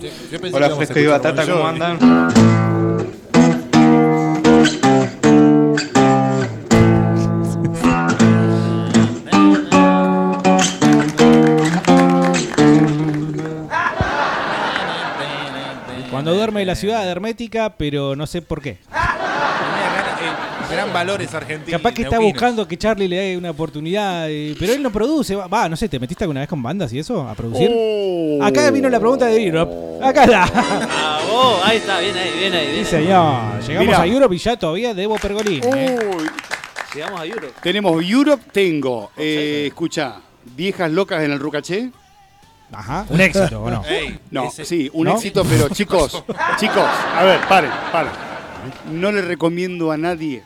Yo- 0.01 0.09
yo 0.31 0.41
pensé 0.41 0.55
Hola 0.55 0.67
que 0.67 0.73
íbamos 0.73 0.73
a 0.73 0.75
Fresco 0.75 0.99
y 0.99 1.03
escuchar 1.03 1.21
Batata, 1.33 1.45
Bon 1.45 1.53
¿cómo 1.53 1.67
andan? 1.69 1.97
Cuando 16.11 16.33
duerme 16.33 16.65
la 16.65 16.75
ciudad 16.75 17.07
hermética, 17.09 17.75
pero 17.77 18.15
no 18.15 18.25
sé 18.27 18.41
por 18.41 18.61
qué. 18.61 18.77
Gran 20.77 20.93
valores 20.93 21.33
argentinos. 21.33 21.79
Capaz 21.79 21.93
que 21.93 22.03
está 22.03 22.15
neuquinos. 22.17 22.33
buscando 22.33 22.67
que 22.67 22.77
Charlie 22.77 23.07
le 23.07 23.15
dé 23.17 23.37
una 23.37 23.51
oportunidad, 23.51 24.29
eh, 24.29 24.55
pero 24.59 24.73
él 24.73 24.81
no 24.83 24.91
produce. 24.91 25.35
Va, 25.35 25.47
va, 25.47 25.67
no 25.69 25.75
sé, 25.75 25.89
¿te 25.89 25.99
metiste 25.99 26.23
alguna 26.23 26.41
vez 26.41 26.49
con 26.49 26.61
bandas 26.61 26.91
y 26.93 26.99
eso? 26.99 27.27
¿A 27.27 27.33
producir? 27.35 27.69
Oh. 27.73 28.39
Acá 28.43 28.69
vino 28.71 28.89
la 28.89 28.99
pregunta 28.99 29.25
de 29.25 29.43
Europe. 29.45 29.73
Acá 30.03 30.23
está. 30.25 30.43
Ah, 30.53 31.19
vos, 31.29 31.61
ahí 31.63 31.77
está, 31.77 31.99
bien 31.99 32.15
ahí, 32.15 32.31
bien 32.39 32.53
ahí. 32.53 32.67
Sí, 32.67 32.73
Bien 32.73 32.85
señor. 32.85 33.59
Llegamos 33.61 33.85
Mirá. 33.87 34.01
a 34.01 34.07
Europe 34.07 34.35
y 34.35 34.37
ya 34.37 34.55
todavía 34.57 34.93
debo 34.93 35.15
Pergolín. 35.17 35.61
¿eh? 35.63 35.97
Uy, 36.15 36.25
Llegamos 36.93 37.19
a 37.21 37.25
Europe. 37.25 37.53
tenemos 37.61 38.03
Europe, 38.03 38.43
tengo, 38.51 39.11
eh, 39.17 39.65
escucha, 39.67 40.15
Viejas 40.55 40.91
Locas 40.91 41.23
en 41.23 41.31
el 41.31 41.39
Rucaché. 41.39 41.91
Ajá. 42.71 43.05
Un 43.09 43.21
éxito, 43.21 43.61
¿o 43.63 43.69
no? 43.71 43.83
Ey, 43.87 44.19
No, 44.31 44.47
ese- 44.47 44.65
sí, 44.65 44.89
un 44.93 45.05
¿No? 45.05 45.15
éxito, 45.15 45.43
pero 45.43 45.69
chicos, 45.69 46.23
chicos, 46.59 46.85
a 47.15 47.23
ver, 47.23 47.39
paren, 47.47 47.71
paren. 47.91 48.11
No 48.91 49.11
le 49.11 49.21
recomiendo 49.21 49.91
a 49.91 49.97
nadie. 49.97 50.43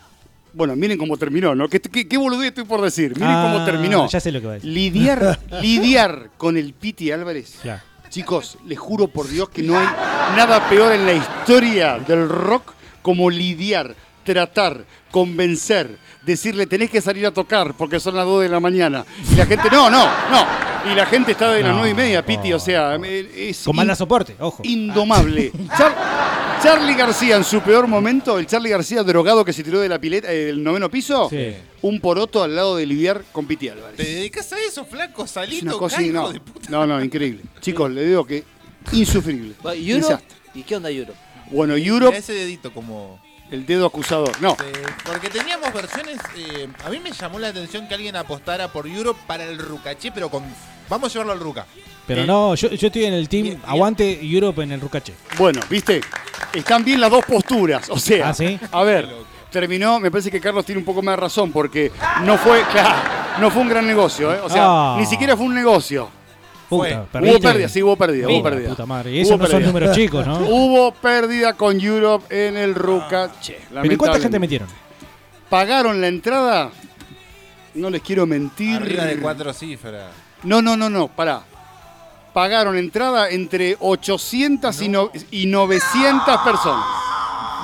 Bueno, 0.54 0.76
miren 0.76 0.98
cómo 0.98 1.18
terminó, 1.18 1.56
¿no? 1.56 1.70
¿Qué, 1.70 1.80
qué, 1.80 2.08
qué 2.08 2.18
boludez 2.18 2.50
estoy 2.50 2.66
por 2.66 2.82
decir? 2.82 3.14
Miren 3.16 3.30
Ah, 3.30 3.50
cómo 3.52 3.66
terminó. 3.66 4.08
Ya 4.10 4.20
sé 4.20 4.32
lo 4.32 4.42
que 4.42 4.48
va 4.48 4.52
a 4.54 4.56
decir. 4.56 4.70
Lidiar, 4.70 5.40
lidiar 5.62 6.30
con 6.38 6.58
el 6.58 6.74
Piti 6.74 7.12
Álvarez. 7.12 7.58
Claro. 7.62 7.82
Chicos, 8.10 8.58
les 8.68 8.78
juro 8.78 9.08
por 9.08 9.30
Dios 9.30 9.50
que 9.50 9.64
no 9.64 9.80
hay 9.80 9.86
nada 10.36 10.68
peor 10.70 10.92
en 10.92 11.06
la 11.06 11.14
historia 11.14 11.98
del 12.00 12.28
rock 12.28 12.74
como 13.02 13.30
lidiar, 13.30 13.96
tratar, 14.26 14.84
convencer, 15.12 15.98
decirle 16.24 16.68
tenés 16.68 16.90
que 16.90 17.02
salir 17.02 17.26
a 17.26 17.32
tocar 17.32 17.74
porque 17.76 18.00
son 18.00 18.16
las 18.16 18.26
2 18.26 18.44
de 18.44 18.50
la 18.50 18.60
mañana. 18.60 19.06
Y 19.32 19.36
la 19.36 19.46
gente, 19.46 19.70
no, 19.72 19.90
no, 19.90 20.06
no. 20.06 20.46
Y 20.92 20.96
la 20.96 21.06
gente 21.06 21.34
está 21.34 21.52
de 21.52 21.62
las 21.62 21.70
No, 21.72 21.78
nueve 21.78 21.92
y 21.92 21.94
media, 21.94 22.26
Piti, 22.26 22.52
o 22.54 22.60
sea, 22.60 22.96
eh, 23.04 23.50
es 23.50 23.64
Con 23.64 23.76
mala 23.76 23.96
soporte, 23.96 24.36
ojo. 24.40 24.64
indomable. 24.66 25.52
Char- 25.78 26.60
Charlie 26.64 26.94
García 26.96 27.36
en 27.38 27.44
su 27.44 27.60
peor 27.62 27.88
momento, 27.88 28.38
el 28.40 28.46
Charlie 28.48 28.70
García 28.70 29.04
drogado 29.04 29.44
que 29.46 29.54
se 29.54 29.64
tiró 29.64 29.80
de 29.80 29.90
la 29.90 30.00
pileta 30.00 30.32
eh, 30.32 30.46
del 30.46 30.64
noveno 30.64 30.90
piso, 30.90 31.28
Sí. 31.30 31.54
un 31.84 32.00
poroto 32.00 32.44
al 32.44 32.56
lado 32.56 32.76
de 32.78 32.86
Liviar 32.86 33.24
con 33.32 33.46
Piti 33.48 33.70
Álvarez. 33.70 33.98
¿Te 33.98 34.04
dedicas 34.04 34.52
a 34.54 34.60
eso, 34.60 34.86
flaco? 34.86 35.24
Es 35.26 35.32
Salito, 35.32 35.66
una 35.66 35.74
cosa 35.78 36.02
no, 36.02 36.32
de 36.32 36.40
puta. 36.40 36.68
no, 36.70 36.86
no, 36.88 37.04
increíble. 37.04 37.42
Chicos, 37.62 37.90
le 37.92 38.06
digo 38.06 38.26
que 38.26 38.44
insufrible. 38.92 39.54
¿Y. 39.76 39.92
¿Y 40.60 40.64
qué 40.64 40.76
onda 40.76 40.90
Euro? 40.90 41.14
Bueno, 41.52 41.76
Europe, 41.76 42.18
ese 42.18 42.34
dedito 42.34 42.72
como... 42.74 43.20
el 43.52 43.66
dedo 43.66 43.86
acusador. 43.86 44.32
No, 44.42 44.54
Eh, 44.54 44.72
porque 45.06 45.30
teníamos 45.30 45.72
versiones. 45.74 46.18
eh, 46.36 46.68
a 46.84 46.90
mí 46.90 47.00
me 47.00 47.12
llamó 47.12 47.38
la 47.40 47.50
atención 47.50 47.88
que 47.88 47.94
alguien 47.96 48.16
apostara 48.16 48.70
por 48.72 48.88
Europe 48.88 49.20
para 49.28 49.44
el 49.44 49.58
Rucaché, 49.60 50.12
pero 50.12 50.30
con. 50.30 50.44
Vamos 50.90 51.10
a 51.10 51.14
llevarlo 51.14 51.34
al 51.34 51.40
Ruca. 51.40 51.66
Pero 52.08 52.24
Eh, 52.24 52.26
no, 52.26 52.56
yo, 52.56 52.70
yo 52.70 52.88
estoy 52.88 53.06
en 53.06 53.14
el 53.14 53.30
team 53.30 53.58
Aguante 53.66 54.20
Europe 54.26 54.62
en 54.64 54.72
el 54.74 54.82
Rucache. 54.82 55.14
bueno, 55.38 55.62
¿viste? 55.70 56.02
Están 56.54 56.84
bien 56.84 57.00
las 57.00 57.12
dos 57.12 57.24
posturas. 57.26 57.90
O 57.90 57.98
sea, 58.00 58.30
¿Ah, 58.30 58.34
sí? 58.34 58.60
a 58.72 58.84
ver, 58.84 59.08
terminó, 59.50 60.00
me 60.00 60.12
parece 60.12 60.30
que 60.32 60.42
Carlos 60.42 60.66
tiene 60.66 60.80
un 60.80 60.86
poco 60.86 61.02
más 61.02 61.16
de 61.16 61.22
razón 61.22 61.52
porque 61.52 61.92
no 62.24 62.38
fue, 62.38 62.62
claro, 62.72 62.96
no 63.40 63.50
fue 63.52 63.62
un 63.62 63.70
gran 63.70 63.88
negocio, 63.88 64.34
¿eh? 64.34 64.40
O 64.44 64.50
sea, 64.50 64.64
Ah. 64.66 64.96
ni 65.00 65.06
siquiera 65.06 65.38
fue 65.38 65.46
un 65.46 65.56
negocio. 65.56 66.10
Puta, 66.72 67.06
Hubo 67.20 67.40
pérdida, 67.42 67.68
sí, 67.68 67.84
hubo 67.84 67.98
pérdida, 67.98 68.28
hubo 68.30 68.44
pérdida. 68.44 68.70
puta 68.70 68.86
madre. 68.86 69.12
Y 69.12 69.20
esos 69.20 69.38
no 69.38 69.46
son 69.46 69.62
números 69.64 69.94
chicos, 69.96 70.26
¿no? 70.26 70.40
Hubo 70.48 70.94
pérdida 70.94 71.54
con 71.54 71.80
Europe 71.82 72.48
en 72.48 72.56
el 72.56 72.74
Rucache. 72.74 73.60
¿Pero 73.70 73.94
y 73.94 73.98
cuánta 73.98 74.20
gente 74.20 74.40
metieron? 74.40 74.70
¿Pagaron 75.50 76.00
la 76.00 76.08
entrada? 76.08 76.72
No 77.74 77.90
les 77.90 78.02
quiero 78.02 78.26
mentir. 78.26 78.78
Arriba 78.78 79.04
de 79.04 79.20
cuatro 79.20 79.52
cifras. 79.54 80.12
No, 80.44 80.62
no, 80.62 80.78
no, 80.78 80.90
no, 80.90 81.10
pará. 81.10 81.42
Pagaron 82.34 82.78
entrada 82.78 83.30
entre 83.30 83.76
800 83.78 84.82
y, 84.82 84.88
no- 84.88 85.12
y 85.32 85.48
900 85.48 86.38
personas. 86.42 86.86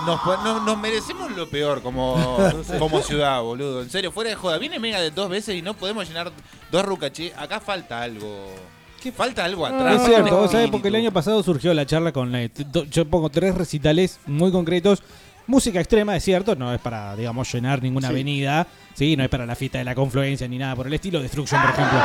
Nos, 0.05 0.19
po- 0.19 0.35
no- 0.43 0.59
nos 0.59 0.77
merecemos 0.77 1.31
lo 1.31 1.47
peor 1.49 1.81
como, 1.81 2.37
como 2.79 3.01
ciudad, 3.01 3.41
boludo. 3.41 3.81
En 3.81 3.89
serio, 3.89 4.11
fuera 4.11 4.29
de 4.31 4.35
joda. 4.35 4.57
Viene 4.57 4.79
Mega 4.79 4.99
de 4.99 5.11
dos 5.11 5.29
veces 5.29 5.55
y 5.55 5.61
no 5.61 5.73
podemos 5.73 6.05
llenar 6.07 6.31
dos 6.69 6.83
Rucaché. 6.85 7.33
Acá 7.37 7.61
falta 7.61 8.01
algo. 8.01 8.53
¿Qué 9.07 9.13
falta 9.13 9.45
algo 9.45 9.65
atrás? 9.65 10.01
es 10.01 10.05
cierto, 10.07 10.35
vos 10.35 10.51
sabés, 10.51 10.69
porque 10.69 10.89
el 10.89 10.95
año 10.95 11.11
pasado 11.13 11.41
surgió 11.41 11.73
la 11.73 11.85
charla 11.85 12.11
con. 12.11 12.35
eh, 12.35 12.49
do- 12.73 12.83
yo 12.83 13.05
pongo 13.07 13.29
tres 13.29 13.55
recitales 13.55 14.19
muy 14.25 14.51
concretos. 14.51 15.01
Música 15.45 15.79
extrema, 15.79 16.13
es 16.17 16.25
cierto, 16.25 16.55
no 16.57 16.73
es 16.73 16.81
para, 16.81 17.15
digamos, 17.15 17.49
llenar 17.53 17.81
ninguna 17.81 18.09
Sí. 18.09 18.13
avenida, 18.13 18.67
¿sí? 18.95 19.15
No 19.15 19.23
es 19.23 19.29
para 19.29 19.45
la 19.45 19.55
fiesta 19.55 19.77
de 19.77 19.85
la 19.85 19.95
confluencia 19.95 20.45
ni 20.49 20.57
nada 20.57 20.75
por 20.75 20.87
el 20.87 20.93
estilo, 20.93 21.21
Destruction, 21.21 21.61
por 21.61 21.69
ejemplo, 21.71 21.99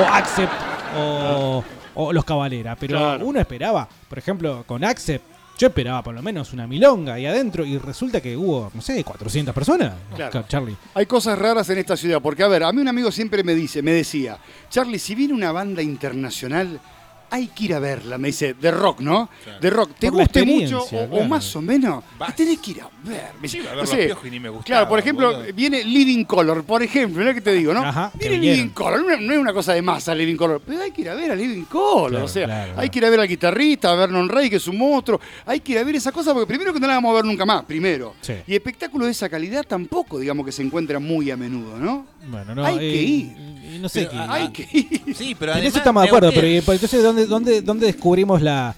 o 0.00 0.04
Accept, 0.14 0.52
o, 0.98 1.64
o 1.94 2.12
Los 2.12 2.24
Cabalera. 2.24 2.74
Pero 2.74 2.98
Claro. 2.98 3.24
uno 3.24 3.38
esperaba, 3.38 3.88
por 4.08 4.18
ejemplo, 4.18 4.64
con 4.66 4.82
Accept, 4.82 5.24
yo 5.58 5.66
esperaba 5.66 6.02
por 6.04 6.14
lo 6.14 6.22
menos 6.22 6.52
una 6.52 6.68
milonga 6.68 7.14
ahí 7.14 7.26
adentro 7.26 7.66
y 7.66 7.76
resulta 7.78 8.20
que 8.20 8.36
hubo, 8.36 8.70
no 8.72 8.80
sé, 8.80 9.02
400 9.02 9.52
personas. 9.52 9.92
Claro. 10.14 10.44
Charlie. 10.48 10.76
Hay 10.94 11.06
cosas 11.06 11.36
raras 11.36 11.68
en 11.70 11.78
esta 11.78 11.96
ciudad, 11.96 12.22
porque 12.22 12.44
a 12.44 12.48
ver, 12.48 12.62
a 12.62 12.72
mí 12.72 12.80
un 12.80 12.86
amigo 12.86 13.10
siempre 13.10 13.42
me 13.42 13.56
dice, 13.56 13.82
me 13.82 13.90
decía, 13.90 14.38
Charlie, 14.70 15.00
si 15.00 15.16
viene 15.16 15.34
una 15.34 15.50
banda 15.50 15.82
internacional, 15.82 16.80
hay 17.30 17.48
que 17.48 17.64
ir 17.64 17.74
a 17.74 17.78
verla, 17.78 18.18
me 18.18 18.28
dice, 18.28 18.54
de 18.54 18.70
rock, 18.70 19.00
¿no? 19.00 19.28
De 19.60 19.70
rock, 19.70 19.90
¿te 19.98 20.08
Por 20.08 20.16
la 20.18 20.24
guste 20.24 20.44
mucho 20.44 20.80
o, 20.80 20.82
o 20.82 21.08
claro. 21.10 21.24
más 21.28 21.56
o 21.56 21.62
menos? 21.62 22.04
Vas. 22.18 22.34
Tenés 22.36 22.58
que 22.58 22.70
ir 22.72 22.80
a 22.82 22.88
ver. 23.04 23.30
Me 23.40 23.48
Sí, 23.48 23.58
dice, 23.58 23.58
iba 23.58 23.70
a 23.72 23.74
no 23.74 23.80
ver 23.80 23.86
sé, 23.88 23.96
los 23.96 24.06
piojos 24.06 24.26
y 24.26 24.30
ni 24.30 24.40
me 24.40 24.48
gustaba, 24.48 24.64
Claro, 24.64 24.88
por 24.88 24.98
ejemplo, 24.98 25.32
boludo. 25.32 25.52
viene 25.54 25.84
Living 25.84 26.24
Color, 26.24 26.64
por 26.64 26.82
ejemplo, 26.82 27.24
¿no? 27.24 27.34
que 27.34 27.40
te 27.40 27.52
digo, 27.52 27.72
no? 27.74 27.84
Ajá, 27.84 28.10
viene. 28.14 28.38
Living 28.38 28.68
Color, 28.70 29.04
no, 29.04 29.16
no 29.20 29.32
es 29.32 29.38
una 29.38 29.52
cosa 29.52 29.72
de 29.74 29.82
masa 29.82 30.14
Living 30.14 30.36
Color, 30.36 30.62
pero 30.66 30.82
hay 30.82 30.90
que 30.90 31.00
ir 31.02 31.10
a 31.10 31.14
ver 31.14 31.30
a 31.32 31.34
Living 31.36 31.64
Color, 31.64 32.10
Claro, 32.10 32.24
o 32.24 32.28
sea, 32.28 32.46
claro, 32.46 32.62
hay 32.70 32.74
claro. 32.74 32.90
que 32.90 32.98
ir 32.98 33.04
a 33.04 33.10
ver 33.10 33.20
al 33.20 33.28
guitarrista, 33.28 33.90
a 33.92 33.94
Vernon 33.94 34.28
Rey, 34.28 34.48
que 34.50 34.56
es 34.56 34.66
un 34.68 34.78
monstruo, 34.78 35.20
hay 35.46 35.60
que 35.60 35.72
ir 35.72 35.78
a 35.78 35.84
ver 35.84 35.96
esa 35.96 36.12
cosa, 36.12 36.32
porque 36.32 36.46
primero 36.46 36.72
que 36.72 36.80
no 36.80 36.86
la 36.86 36.94
vamos 36.94 37.10
a 37.12 37.14
ver 37.16 37.24
nunca 37.24 37.44
más, 37.44 37.64
primero. 37.64 38.14
Sí. 38.20 38.34
Y 38.46 38.54
espectáculos 38.54 39.06
de 39.06 39.12
esa 39.12 39.28
calidad 39.28 39.64
tampoco, 39.66 40.18
digamos, 40.18 40.44
que 40.46 40.52
se 40.52 40.62
encuentran 40.62 41.02
muy 41.02 41.30
a 41.30 41.36
menudo, 41.36 41.78
¿no? 41.78 42.06
Bueno, 42.30 42.54
no, 42.54 42.64
Hay 42.64 42.76
eh, 42.76 42.78
que 42.78 43.02
ir. 43.02 43.48
No 43.80 43.88
sé 43.88 44.00
Pero, 44.00 44.10
qué. 44.10 44.18
Hay 44.30 44.48
que 44.48 44.68
ir. 44.72 45.14
Sí, 45.16 45.34
pero 45.38 45.52
En 45.52 45.58
además, 45.58 45.68
eso 45.70 45.78
estamos 45.78 46.02
de 46.02 46.08
acuerdo, 46.08 46.30
pero 46.34 46.46
¿y 46.48 46.60
por- 46.60 46.74
entonces 46.74 47.02
¿dónde, 47.02 47.17
dónde, 47.26 47.62
dónde 47.62 47.86
descubrimos 47.86 48.42
la... 48.42 48.74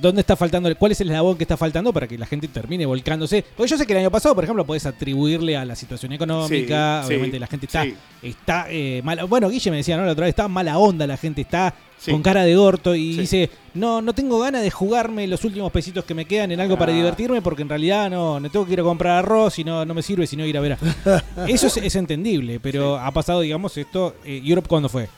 ¿Dónde 0.00 0.22
está 0.22 0.36
faltando? 0.36 0.74
¿Cuál 0.78 0.92
es 0.92 1.00
el 1.02 1.08
eslabón 1.08 1.36
que 1.36 1.44
está 1.44 1.58
faltando 1.58 1.92
para 1.92 2.08
que 2.08 2.16
la 2.16 2.24
gente 2.24 2.48
termine 2.48 2.86
volcándose? 2.86 3.44
Porque 3.54 3.70
yo 3.70 3.76
sé 3.76 3.86
que 3.86 3.92
el 3.92 3.98
año 3.98 4.10
pasado, 4.10 4.34
por 4.34 4.42
ejemplo, 4.42 4.64
podés 4.64 4.86
atribuirle 4.86 5.54
a 5.54 5.66
la 5.66 5.76
situación 5.76 6.12
económica. 6.14 7.02
Sí, 7.02 7.08
obviamente 7.08 7.36
sí, 7.36 7.40
la 7.40 7.46
gente 7.46 7.66
está, 7.66 7.84
sí. 7.84 7.94
está 8.22 8.66
eh, 8.70 9.02
mala. 9.04 9.24
Bueno, 9.24 9.50
Guille 9.50 9.70
me 9.70 9.76
decía, 9.76 9.98
¿no? 9.98 10.06
La 10.06 10.12
otra 10.12 10.24
vez 10.24 10.30
está 10.30 10.48
mala 10.48 10.78
onda, 10.78 11.06
la 11.06 11.18
gente 11.18 11.42
está 11.42 11.74
con 12.10 12.22
cara 12.22 12.42
de 12.44 12.56
orto 12.56 12.96
y 12.96 13.16
dice, 13.18 13.48
no, 13.74 14.02
no 14.02 14.12
tengo 14.12 14.40
ganas 14.40 14.62
de 14.62 14.70
jugarme 14.72 15.26
los 15.28 15.44
últimos 15.44 15.70
pesitos 15.70 16.04
que 16.04 16.14
me 16.14 16.24
quedan 16.24 16.50
en 16.50 16.58
algo 16.60 16.76
para 16.76 16.90
Ah. 16.92 16.96
divertirme 16.96 17.42
porque 17.42 17.62
en 17.62 17.68
realidad 17.68 18.10
no, 18.10 18.40
no 18.40 18.50
tengo 18.50 18.66
que 18.66 18.72
ir 18.72 18.80
a 18.80 18.82
comprar 18.82 19.18
arroz 19.18 19.58
y 19.60 19.64
no, 19.64 19.84
no 19.84 19.94
me 19.94 20.02
sirve 20.02 20.26
sino 20.26 20.44
ir 20.44 20.56
a 20.56 20.60
ver 20.60 20.72
a... 20.72 21.22
Eso 21.46 21.68
es, 21.68 21.76
es 21.76 21.94
entendible, 21.94 22.58
pero 22.58 22.96
ha 22.98 23.12
pasado, 23.12 23.42
digamos, 23.42 23.76
esto... 23.76 24.16
Eh, 24.24 24.40
¿Europe 24.44 24.68
cuándo 24.68 24.88
fue? 24.88 25.08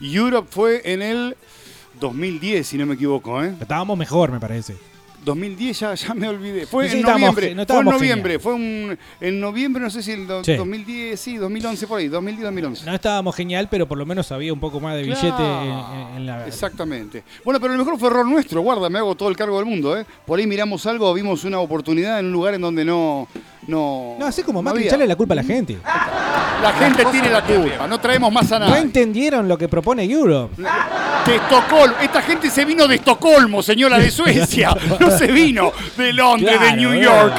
Europe 0.00 0.48
fue 0.50 0.82
en 0.84 1.02
el 1.02 1.36
2010, 2.00 2.66
si 2.66 2.78
no 2.78 2.86
me 2.86 2.94
equivoco, 2.94 3.42
¿eh? 3.42 3.54
Estábamos 3.60 3.96
mejor, 3.98 4.30
me 4.32 4.40
parece. 4.40 4.76
2010 5.24 5.78
ya, 5.80 5.94
ya 5.94 6.14
me 6.14 6.28
olvidé. 6.28 6.66
Fue 6.66 6.88
Sí, 6.88 6.96
en 6.98 7.02
noviembre. 7.02 7.54
no 7.54 7.66
fue 7.66 7.78
en 7.78 7.84
noviembre. 7.84 8.38
Fue 8.38 8.54
un, 8.54 8.98
en 9.20 9.40
noviembre, 9.40 9.82
no 9.82 9.90
sé 9.90 10.02
si 10.02 10.12
el 10.12 10.26
do- 10.26 10.42
Sí. 10.44 10.54
2010, 10.54 11.20
sí, 11.20 11.36
2011 11.36 11.86
por 11.86 11.98
ahí, 12.00 12.08
2010-2011. 12.08 12.84
No 12.84 12.94
estábamos 12.94 13.34
genial, 13.36 13.68
pero 13.70 13.86
por 13.86 13.98
lo 13.98 14.06
menos 14.06 14.30
había 14.32 14.52
un 14.52 14.60
poco 14.60 14.80
más 14.80 14.96
de 14.96 15.02
billete 15.02 15.26
en, 15.42 15.70
en- 15.70 16.16
en 16.16 16.26
la... 16.26 16.46
Exactamente. 16.46 17.22
Bueno, 17.44 17.60
pero 17.60 17.72
a 17.74 17.76
lo 17.76 17.84
mejor 17.84 17.98
fue 17.98 18.08
error 18.08 18.26
nuestro, 18.26 18.60
guarda, 18.62 18.88
me 18.88 18.98
hago 18.98 19.14
todo 19.14 19.28
el 19.28 19.36
cargo 19.36 19.56
del 19.58 19.66
mundo, 19.66 19.96
¿eh? 19.98 20.04
Por 20.26 20.38
ahí 20.38 20.46
miramos 20.46 20.86
algo, 20.86 21.12
vimos 21.14 21.44
una 21.44 21.58
oportunidad 21.60 22.18
en 22.20 22.26
un 22.26 22.32
lugar 22.32 22.54
en 22.54 22.60
donde 22.62 22.84
no. 22.84 23.28
No, 23.66 24.16
No, 24.18 24.26
así 24.26 24.42
como 24.42 24.60
no 24.60 24.70
Macri, 24.70 24.86
echarle 24.86 25.06
la 25.06 25.14
culpa 25.16 25.34
a 25.34 25.36
la 25.36 25.44
gente. 25.44 25.78
La 25.84 26.72
gente 26.72 27.04
tiene 27.12 27.30
la 27.30 27.42
culpa, 27.44 27.86
no 27.86 28.00
traemos 28.00 28.32
más 28.32 28.50
a 28.52 28.58
No 28.58 28.66
nadie. 28.68 28.82
entendieron 28.82 29.46
lo 29.48 29.56
que 29.56 29.68
propone 29.68 30.04
Europe. 30.04 30.54
De 31.26 31.36
Estocolmo, 31.36 31.96
esta 32.02 32.22
gente 32.22 32.50
se 32.50 32.64
vino 32.64 32.88
de 32.88 32.96
Estocolmo, 32.96 33.62
señora 33.62 33.98
de 33.98 34.10
Suecia. 34.10 34.74
No 34.98 35.09
se 35.18 35.26
vino 35.28 35.72
de 35.96 36.12
Londres, 36.12 36.60
de 36.60 36.76
New 36.76 36.92
eh. 36.92 37.02
York. 37.02 37.34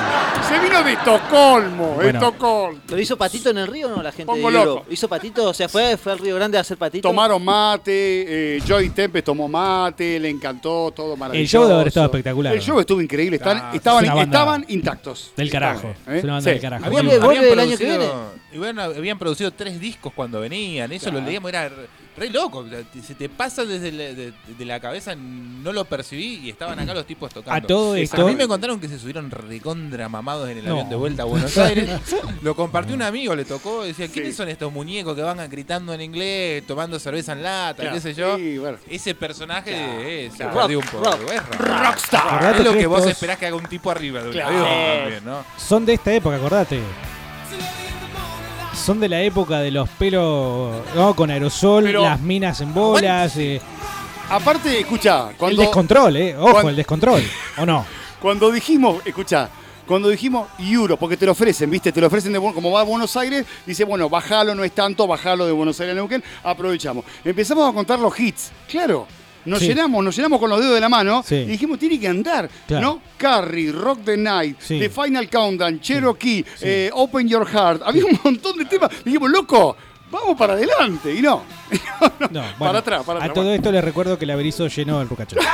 Se 0.47 0.59
vino 0.59 0.83
de 0.83 0.93
Estocolmo, 0.93 1.93
Bueno. 1.95 2.19
Estocolmo. 2.19 2.81
¿Lo 2.89 2.99
hizo 2.99 3.17
Patito 3.17 3.51
en 3.51 3.59
el 3.59 3.67
río 3.67 3.87
o 3.87 3.89
no 3.95 4.03
la 4.03 4.11
gente 4.11 4.25
Pongo 4.25 4.51
de 4.51 4.65
loco. 4.65 4.85
¿Hizo 4.89 5.07
Patito? 5.07 5.49
O 5.49 5.53
sea, 5.53 5.69
fue, 5.69 5.95
fue 5.97 6.11
al 6.11 6.19
Río 6.19 6.35
Grande 6.35 6.57
a 6.57 6.61
hacer 6.61 6.77
Patito. 6.77 7.07
Tomaron 7.07 7.43
mate, 7.43 8.57
eh, 8.57 8.61
Joy 8.65 8.89
Tempest 8.89 9.25
tomó 9.25 9.47
mate, 9.47 10.19
le 10.19 10.29
encantó, 10.29 10.91
todo 10.93 11.15
maravilloso. 11.15 11.41
El 11.41 11.47
show 11.47 11.63
debe 11.63 11.75
haber 11.75 11.87
estado 11.87 12.05
espectacular. 12.07 12.53
El 12.53 12.61
show 12.61 12.79
estuvo 12.79 13.01
increíble, 13.01 13.37
están- 13.37 13.57
Ah, 13.57 13.71
estaban, 13.73 14.03
es 14.03 14.09
una 14.11 14.15
banda 14.15 14.37
estaban 14.39 14.65
intactos. 14.67 15.31
Del 15.37 15.49
carajo. 15.49 15.93
¿Eh? 16.07 16.17
Es 16.17 16.23
una 16.23 16.33
banda 16.33 16.49
Sí. 16.49 16.53
del 16.53 16.61
carajo. 16.61 16.85
Habían- 16.85 17.05
el 17.07 17.21
año 17.21 17.77
que 17.77 17.85
producido, 17.85 18.31
y 18.53 18.57
bueno, 18.57 18.81
habían 18.81 19.17
producido 19.17 19.51
tres 19.51 19.79
discos 19.79 20.11
cuando 20.13 20.39
venían, 20.41 20.91
eso 20.91 21.09
lo 21.11 21.21
leíamos, 21.21 21.49
era 21.49 21.69
re, 21.69 21.87
re 22.17 22.29
loco. 22.29 22.65
se 23.05 23.15
te 23.15 23.29
pasa 23.29 23.63
desde 23.63 23.91
la, 23.91 24.03
de, 24.03 24.33
de 24.57 24.65
la 24.65 24.79
cabeza, 24.79 25.15
no 25.15 25.71
lo 25.71 25.85
percibí 25.85 26.41
y 26.43 26.49
estaban 26.49 26.77
acá 26.79 26.93
los 26.93 27.05
tipos 27.05 27.33
tocando. 27.33 27.55
A 27.65 27.67
todo 27.67 27.95
esto- 27.95 28.21
A 28.25 28.29
mí 28.29 28.35
me 28.35 28.47
contaron 28.47 28.79
que 28.79 28.87
se 28.89 28.99
subieron 28.99 29.31
recontra 29.31 30.09
mamados 30.09 30.49
en 30.49 30.57
el 30.57 30.65
No. 30.65 30.71
avión 30.73 30.89
de 30.89 30.95
vuelta 30.95 31.23
a 31.23 31.25
Buenos 31.25 31.57
Aires. 31.57 31.89
lo 32.41 32.55
compartió 32.55 32.93
un 32.95 33.01
amigo, 33.03 33.35
le 33.35 33.45
tocó, 33.45 33.83
decía, 33.83 34.07
¿quiénes 34.09 34.35
son 34.35 34.49
estos 34.49 34.71
muñecos 34.73 35.15
que 35.15 35.21
van 35.21 35.49
gritando 35.49 35.93
en 35.93 36.01
inglés, 36.01 36.65
tomando 36.67 36.99
cerveza 36.99 37.31
en 37.33 37.43
lata, 37.43 37.81
Claro, 37.83 37.95
qué 37.95 38.01
sé 38.01 38.13
yo? 38.13 38.35
sí, 38.37 38.57
bueno. 38.57 38.77
Ese 38.89 39.15
personaje 39.15 39.71
eh, 39.73 40.29
se 40.31 40.37
claro. 40.37 40.59
perdió 40.59 40.79
un 40.79 40.85
poco. 40.85 41.05
Rock, 41.05 41.31
es 41.31 41.45
rock. 41.47 41.55
Rockstar. 41.59 42.27
Acordate 42.27 42.59
Es 42.59 42.65
lo 42.65 42.73
que 42.73 42.87
vos 42.87 42.97
estos- 42.99 43.11
esperás 43.13 43.37
que 43.37 43.45
haga 43.47 43.55
un 43.55 43.65
tipo 43.67 43.89
arriba 43.89 44.19
de 44.21 44.27
un 44.27 44.33
Claro. 44.33 44.49
avión 44.49 44.99
también, 45.01 45.25
¿no? 45.25 45.45
Son 45.57 45.85
de 45.85 45.93
esta 45.93 46.13
época, 46.13 46.35
acordate. 46.35 46.79
Son 48.83 48.99
de 48.99 49.07
la 49.09 49.21
época 49.21 49.59
de 49.59 49.69
los 49.69 49.87
pelos 49.89 50.73
¿no? 50.95 51.15
con 51.15 51.29
aerosol, 51.29 51.83
Pero- 51.83 52.01
las 52.01 52.19
minas 52.19 52.61
en 52.61 52.73
bolas, 52.73 53.37
eh, 53.37 53.61
Aparte, 54.29 54.79
escucha, 54.79 55.29
el 55.29 55.35
cuando, 55.35 55.61
descontrol, 55.61 56.15
¿eh? 56.17 56.35
Ojo, 56.37 56.51
cuando- 56.51 56.69
el 56.69 56.75
descontrol. 56.77 57.21
¿O 57.57 57.65
no? 57.65 57.85
cuando 58.21 58.49
dijimos, 58.49 59.05
escucha, 59.05 59.49
cuando 59.85 60.09
dijimos 60.09 60.47
Euro, 60.57 60.97
porque 60.97 61.15
te 61.15 61.25
lo 61.25 61.33
ofrecen, 61.33 61.69
¿viste? 61.69 61.91
Te 61.91 62.01
lo 62.01 62.07
ofrecen 62.07 62.33
de 62.33 62.39
como 62.39 62.71
va 62.71 62.79
a 62.81 62.83
Buenos 62.83 63.15
Aires, 63.17 63.45
dice, 63.65 63.83
bueno, 63.83 64.09
bajalo, 64.09 64.55
no 64.55 64.63
es 64.63 64.71
tanto, 64.71 65.05
bajalo 65.05 65.45
de 65.45 65.51
Buenos 65.51 65.79
Aires 65.79 65.93
a 65.93 65.95
Neuquén, 65.97 66.23
aprovechamos. 66.43 67.05
Empezamos 67.23 67.69
a 67.69 67.73
contar 67.73 67.99
los 67.99 68.17
hits, 68.19 68.51
claro. 68.67 69.05
Nos 69.45 69.59
Sí. 69.59 69.67
llenamos, 69.67 70.03
nos 70.03 70.15
llenamos 70.15 70.39
con 70.39 70.49
los 70.49 70.59
dedos 70.59 70.75
de 70.75 70.81
la 70.81 70.89
mano 70.89 71.23
Sí. 71.25 71.35
y 71.35 71.45
dijimos, 71.45 71.79
tiene 71.79 71.99
que 71.99 72.07
andar, 72.07 72.49
Claro. 72.67 72.85
¿no? 72.85 73.01
Carrie, 73.17 73.71
Rock 73.71 73.99
the 74.05 74.17
Night, 74.17 74.57
Sí. 74.59 74.79
The 74.79 74.89
Final 74.89 75.29
Countdown, 75.29 75.79
Cherokee, 75.79 76.45
eh, 76.61 76.89
Open 76.93 77.27
Your 77.27 77.47
Heart. 77.47 77.81
Había 77.85 78.05
un 78.05 78.19
montón 78.23 78.57
de 78.57 78.65
temas. 78.65 78.89
Dijimos, 79.03 79.29
loco, 79.31 79.75
vamos 80.11 80.37
para 80.37 80.53
adelante. 80.53 81.13
Y 81.15 81.21
no. 81.23 81.43
No, 82.19 82.41
Para 82.41 82.55
bueno, 82.59 82.77
atrás, 82.79 83.03
para 83.05 83.19
A 83.19 83.23
atrás. 83.23 83.33
todo 83.33 83.53
esto 83.53 83.71
les 83.71 83.83
recuerdo 83.83 84.17
que 84.19 84.25
el 84.25 84.31
Averizo 84.31 84.67
llenó 84.67 85.01
el 85.01 85.09
Rucacho. 85.09 85.35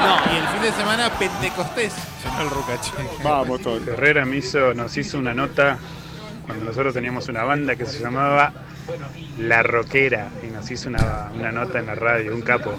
No, 0.00 0.16
y 0.32 0.36
el 0.38 0.48
fin 0.48 0.62
de 0.62 0.72
semana 0.72 1.10
Pentecostés 1.18 1.92
llenó 2.24 2.40
el 2.42 2.50
Rucache. 2.50 2.90
Vamos 3.22 3.60
todos. 3.60 3.86
Herrera 3.86 4.24
me 4.24 4.38
hizo, 4.38 4.72
nos 4.72 4.96
hizo 4.96 5.18
una 5.18 5.34
nota 5.34 5.78
cuando 6.46 6.64
nosotros 6.64 6.94
teníamos 6.94 7.28
una 7.28 7.44
banda 7.44 7.76
que 7.76 7.84
se 7.84 8.00
llamaba 8.00 8.50
La 9.38 9.62
Roquera 9.62 10.28
y 10.46 10.50
nos 10.52 10.70
hizo 10.70 10.88
una, 10.88 11.30
una 11.34 11.50
nota 11.52 11.78
en 11.78 11.86
la 11.86 11.94
radio, 11.94 12.34
un 12.34 12.42
capo. 12.42 12.74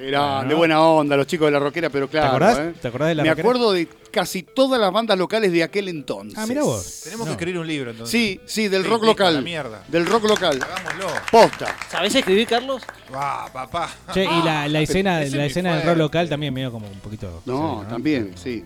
Era 0.00 0.44
de 0.44 0.54
buena 0.54 0.80
onda 0.80 1.16
los 1.16 1.26
chicos 1.26 1.48
de 1.48 1.50
la 1.50 1.58
roquera, 1.58 1.90
pero 1.90 2.06
claro. 2.08 2.28
acordás? 2.28 2.58
¿eh? 2.60 2.72
¿Te 2.80 2.86
acordás 2.86 3.08
de 3.08 3.14
La 3.16 3.24
Me 3.24 3.30
Roquera? 3.30 3.42
acuerdo 3.48 3.72
de 3.72 3.88
casi 4.12 4.44
todas 4.44 4.80
las 4.80 4.92
bandas 4.92 5.18
locales 5.18 5.50
de 5.50 5.64
aquel 5.64 5.88
entonces. 5.88 6.38
Ah, 6.38 6.46
mira 6.46 6.62
vos. 6.62 7.00
Tenemos 7.02 7.26
que 7.26 7.32
escribir 7.32 7.58
un 7.58 7.66
libro 7.66 7.90
entonces. 7.90 8.12
Sí, 8.12 8.40
sí, 8.46 8.68
del 8.68 8.84
Sí, 8.84 8.88
rock 8.88 9.02
local. 9.02 9.34
la 9.34 9.40
mierda. 9.40 9.82
Del 9.88 10.06
rock 10.06 10.28
local. 10.28 10.60
Hagámoslo. 10.62 11.08
Posta. 11.32 11.74
¿Sabés 11.90 12.14
escribir, 12.14 12.46
Carlos? 12.46 12.80
Ah, 13.12 13.48
papá. 13.52 13.90
Che, 14.14 14.22
y 14.24 14.42
la, 14.44 14.68
la 14.68 14.80
escena, 14.82 15.18
la 15.20 15.44
escena 15.46 15.76
del 15.76 15.84
rock 15.88 15.96
local 15.96 16.28
también 16.28 16.54
medio 16.54 16.70
como 16.70 16.86
un 16.88 17.00
poquito. 17.00 17.42
No, 17.44 17.80
sí, 17.82 17.90
también, 17.90 18.32
sí. 18.36 18.64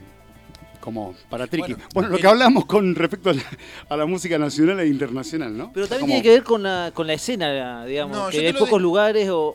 Como 0.83 1.15
para 1.31 1.47
Triqui. 1.47 1.75
Bueno, 1.75 1.89
Bueno, 1.95 2.09
lo 2.11 2.19
que 2.19 2.27
hablamos 2.27 2.67
con 2.67 2.95
respecto 2.97 3.31
a 3.31 3.35
la, 3.35 3.43
a 3.89 3.97
la 3.97 4.05
música 4.05 4.37
nacional 4.37 4.81
e 4.81 4.89
internacional, 4.89 5.57
¿no? 5.57 5.73
Pero 5.73 5.87
también 5.87 6.01
Como- 6.01 6.13
tiene 6.15 6.23
que 6.25 6.31
ver 6.31 6.43
con 6.43 6.63
la, 6.65 6.91
con 6.93 7.07
la 7.07 7.13
escena, 7.13 7.85
digamos, 7.85 8.17
No, 8.17 8.29
que 8.31 8.41
te 8.41 8.47
hay 8.49 8.53
pocos 8.53 8.83
lugares 8.83 9.29
o, 9.31 9.55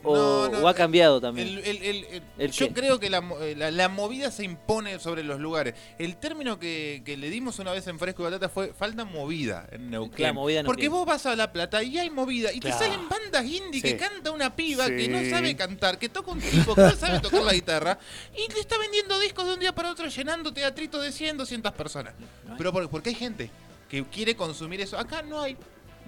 ha 0.66 0.74
cambiado 0.74 1.20
también. 1.20 1.50
El- 1.50 1.58
el- 1.60 1.84
el- 1.84 2.04
el- 2.06 2.24
¿El 2.38 2.52
yo 2.52 2.68
qué? 2.70 2.74
creo 2.74 3.00
que 3.00 3.10
la, 3.10 3.20
mo- 3.20 3.38
eh, 3.42 3.56
la- 3.58 3.72
la 3.72 3.90
movida 3.90 4.32
se 4.32 4.46
impone 4.46 5.00
sobre 5.00 5.24
los 5.24 5.40
lugares. 5.42 5.74
El 6.00 6.16
término 6.16 6.60
que, 6.60 7.02
que 7.04 7.18
le 7.18 7.30
dimos 7.30 7.60
una 7.60 7.74
vez 7.74 7.86
en 7.88 8.00
Fresco 8.00 8.22
y 8.22 8.26
Batata 8.26 8.48
fue 8.48 8.72
falta 8.74 9.04
movida 9.04 9.68
en 9.72 9.90
Neuquén. 9.92 10.28
La 10.28 10.32
movida 10.34 10.64
Porque 10.64 10.88
vos 10.88 11.06
vas 11.06 11.26
a 11.26 11.36
La 11.36 11.52
Plata 11.52 11.84
y 11.84 11.98
hay 11.98 12.10
movida 12.10 12.54
y 12.54 12.62
Claro. 12.62 12.78
te 12.78 12.86
salen 12.86 13.10
bandas 13.10 13.44
indie 13.46 13.82
Sí. 13.82 13.82
que 13.82 13.98
canta 13.98 14.32
una 14.32 14.56
piba 14.56 14.86
Sí. 14.88 14.96
que 14.96 15.08
no 15.10 15.30
sabe 15.30 15.56
cantar, 15.58 16.00
que 16.00 16.08
toca 16.08 16.32
un 16.32 16.40
tipo 16.40 16.74
que 16.74 16.82
no 16.82 16.92
sabe 16.96 17.20
tocar 17.20 17.42
la 17.44 17.54
guitarra 17.54 18.00
y 18.34 18.52
le 18.54 18.60
está 18.62 18.78
vendiendo 18.78 19.20
discos 19.20 19.46
de 19.46 19.54
un 19.56 19.60
día 19.60 19.76
para 19.76 19.92
otro 19.92 20.08
llenando 20.08 20.54
teatritos 20.54 21.04
de 21.04 21.12
100, 21.18 21.38
200 21.38 21.72
personas. 21.74 22.14
Pero 22.58 22.72
por- 22.72 22.90
porque 22.90 23.10
hay 23.10 23.16
gente 23.16 23.50
que 23.90 24.04
quiere 24.06 24.36
consumir 24.36 24.82
eso. 24.82 24.98
Acá 24.98 25.22
no 25.22 25.42
hay. 25.42 25.58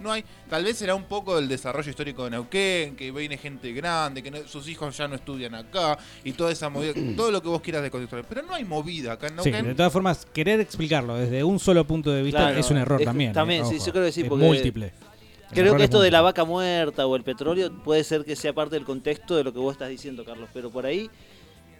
No 0.01 0.13
hay. 0.13 0.23
Tal 0.49 0.63
vez 0.63 0.77
será 0.77 0.95
un 0.95 1.03
poco 1.03 1.35
del 1.35 1.49
desarrollo 1.49 1.89
histórico 1.89 2.23
de 2.23 2.29
Neuquén, 2.29 2.95
que 2.95 3.11
viene 3.11 3.37
gente 3.37 3.73
grande, 3.73 4.23
que 4.23 4.31
no- 4.31 4.47
sus 4.47 4.65
hijos 4.69 4.95
ya 4.95 5.09
no 5.09 5.15
estudian 5.15 5.53
acá 5.55 5.97
y 6.23 6.31
toda 6.31 6.53
esa 6.53 6.69
movida, 6.69 6.93
todo 7.17 7.31
lo 7.31 7.41
que 7.41 7.49
vos 7.49 7.61
quieras 7.61 7.83
de 7.83 7.91
contextual. 7.91 8.23
Pero 8.29 8.43
no 8.43 8.53
hay 8.53 8.63
movida 8.63 9.13
acá 9.13 9.27
en 9.27 9.37
Sí, 9.43 9.51
Neuquén. 9.51 9.67
de 9.67 9.75
todas 9.75 9.91
formas, 9.91 10.25
querer 10.31 10.61
explicarlo 10.61 11.15
desde 11.17 11.43
un 11.43 11.59
solo 11.59 11.85
punto 11.85 12.11
de 12.11 12.21
vista 12.23 12.39
Claro, 12.39 12.59
es 12.59 12.71
un 12.71 12.77
error 12.77 13.01
es- 13.01 13.05
también. 13.05 13.33
también, 13.33 13.65
¿eh? 13.65 13.67
sí, 13.69 13.79
yo 13.85 13.91
creo 13.91 14.05
que 14.05 14.11
sí, 14.13 14.21
es 14.21 14.29
porque 14.29 14.45
múltiple. 14.45 14.85
El 14.85 15.55
Creo 15.55 15.75
que 15.75 15.81
es 15.81 15.85
esto 15.85 15.99
de 15.99 16.11
la 16.11 16.21
vaca 16.21 16.45
muerta 16.45 17.05
o 17.07 17.15
el 17.15 17.23
petróleo 17.23 17.73
puede 17.83 18.03
ser 18.03 18.23
que 18.23 18.35
sea 18.37 18.53
parte 18.53 18.75
del 18.75 18.85
contexto 18.85 19.35
de 19.35 19.43
lo 19.43 19.51
que 19.51 19.57
vos 19.59 19.73
estás 19.73 19.89
diciendo, 19.89 20.23
Carlos, 20.23 20.47
pero 20.53 20.69
por 20.69 20.85
ahí 20.85 21.09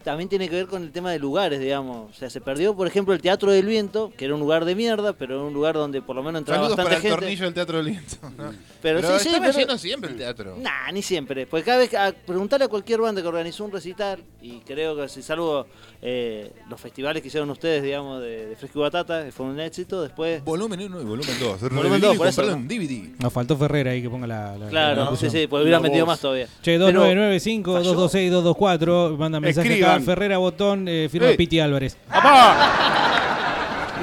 también 0.04 0.28
tiene 0.28 0.48
que 0.48 0.56
ver 0.56 0.66
con 0.66 0.82
el 0.82 0.92
tema 0.92 1.10
de 1.12 1.18
lugares, 1.18 1.60
digamos. 1.60 2.10
O 2.10 2.14
sea, 2.14 2.30
se 2.30 2.40
perdió, 2.40 2.74
por 2.74 2.86
ejemplo, 2.86 3.14
el 3.14 3.20
Teatro 3.20 3.50
del 3.52 3.66
Viento, 3.66 4.12
que 4.16 4.24
era 4.24 4.34
un 4.34 4.40
lugar 4.40 4.64
de 4.64 4.74
mierda, 4.74 5.12
pero 5.12 5.34
era 5.36 5.44
un 5.44 5.52
lugar 5.52 5.74
donde 5.74 6.00
por 6.02 6.16
lo 6.16 6.22
menos 6.22 6.40
entraba 6.40 6.62
Saludos 6.62 6.76
para 6.76 6.88
bastante 6.88 7.06
el 7.08 7.12
gente. 7.12 7.26
tornillo 7.26 7.44
del 7.44 7.54
Teatro 7.54 7.76
del 7.78 7.86
Viento. 7.86 8.16
¿no? 8.36 8.52
Pero, 8.80 9.00
sí, 9.00 9.06
sí, 9.20 9.28
estaba 9.28 9.46
pero- 9.46 9.58
lleno 9.58 9.78
siempre 9.78 10.10
el 10.10 10.16
teatro. 10.16 10.56
Nah, 10.58 10.90
ni 10.92 11.02
siempre. 11.02 11.46
Porque 11.46 11.64
cada 11.64 11.78
vez 11.78 11.90
que 11.90 11.96
a 11.98 12.12
preguntarle 12.12 12.64
a 12.64 12.68
cualquier 12.68 13.00
banda 13.00 13.20
que 13.20 13.28
organizó 13.28 13.64
un 13.64 13.72
recital, 13.72 14.20
y 14.40 14.60
creo 14.60 14.96
que 14.96 15.08
si 15.08 15.22
salvo 15.22 15.66
eh, 16.00 16.50
los 16.70 16.80
festivales 16.80 17.20
que 17.20 17.28
hicieron 17.28 17.50
ustedes, 17.50 17.82
digamos, 17.82 18.22
de, 18.22 18.46
de 18.46 18.56
Fresco 18.56 18.78
y 18.78 18.82
Batata, 18.82 19.24
que 19.26 19.32
fue 19.32 19.44
un 19.46 19.60
éxito, 19.60 20.00
después. 20.02 20.42
Volumen 20.44 20.80
1 20.80 21.00
y 21.00 21.04
volumen 21.04 21.36
2. 21.38 21.60
Volumen 21.72 22.00
2, 22.00 22.16
por 22.16 22.26
eso. 22.26 22.40
Perdón, 22.42 22.66
DVD. 22.66 23.10
Nos 23.22 23.32
faltó 23.32 23.56
Ferrera 23.58 23.90
ahí 23.90 24.00
que 24.00 24.08
ponga 24.08 24.26
la. 24.26 24.56
la- 24.56 24.68
Claro, 24.68 24.96
la 24.96 25.02
sí, 25.02 25.04
locución. 25.04 25.30
sí, 25.30 25.46
porque 25.46 25.64
hubieran 25.64 25.82
metido 25.82 26.06
más 26.06 26.20
todavía. 26.20 26.46
Che, 26.62 26.78
Pero- 26.78 27.04
2995-226-224. 27.04 29.16
Manda 29.18 29.40
mensaje 29.40 29.84
acá. 29.84 29.89
Ferrera 29.98 30.38
Botón, 30.38 30.86
eh, 30.86 31.08
firma 31.10 31.28
Ey. 31.30 31.36
Piti 31.36 31.58
Álvarez. 31.58 31.96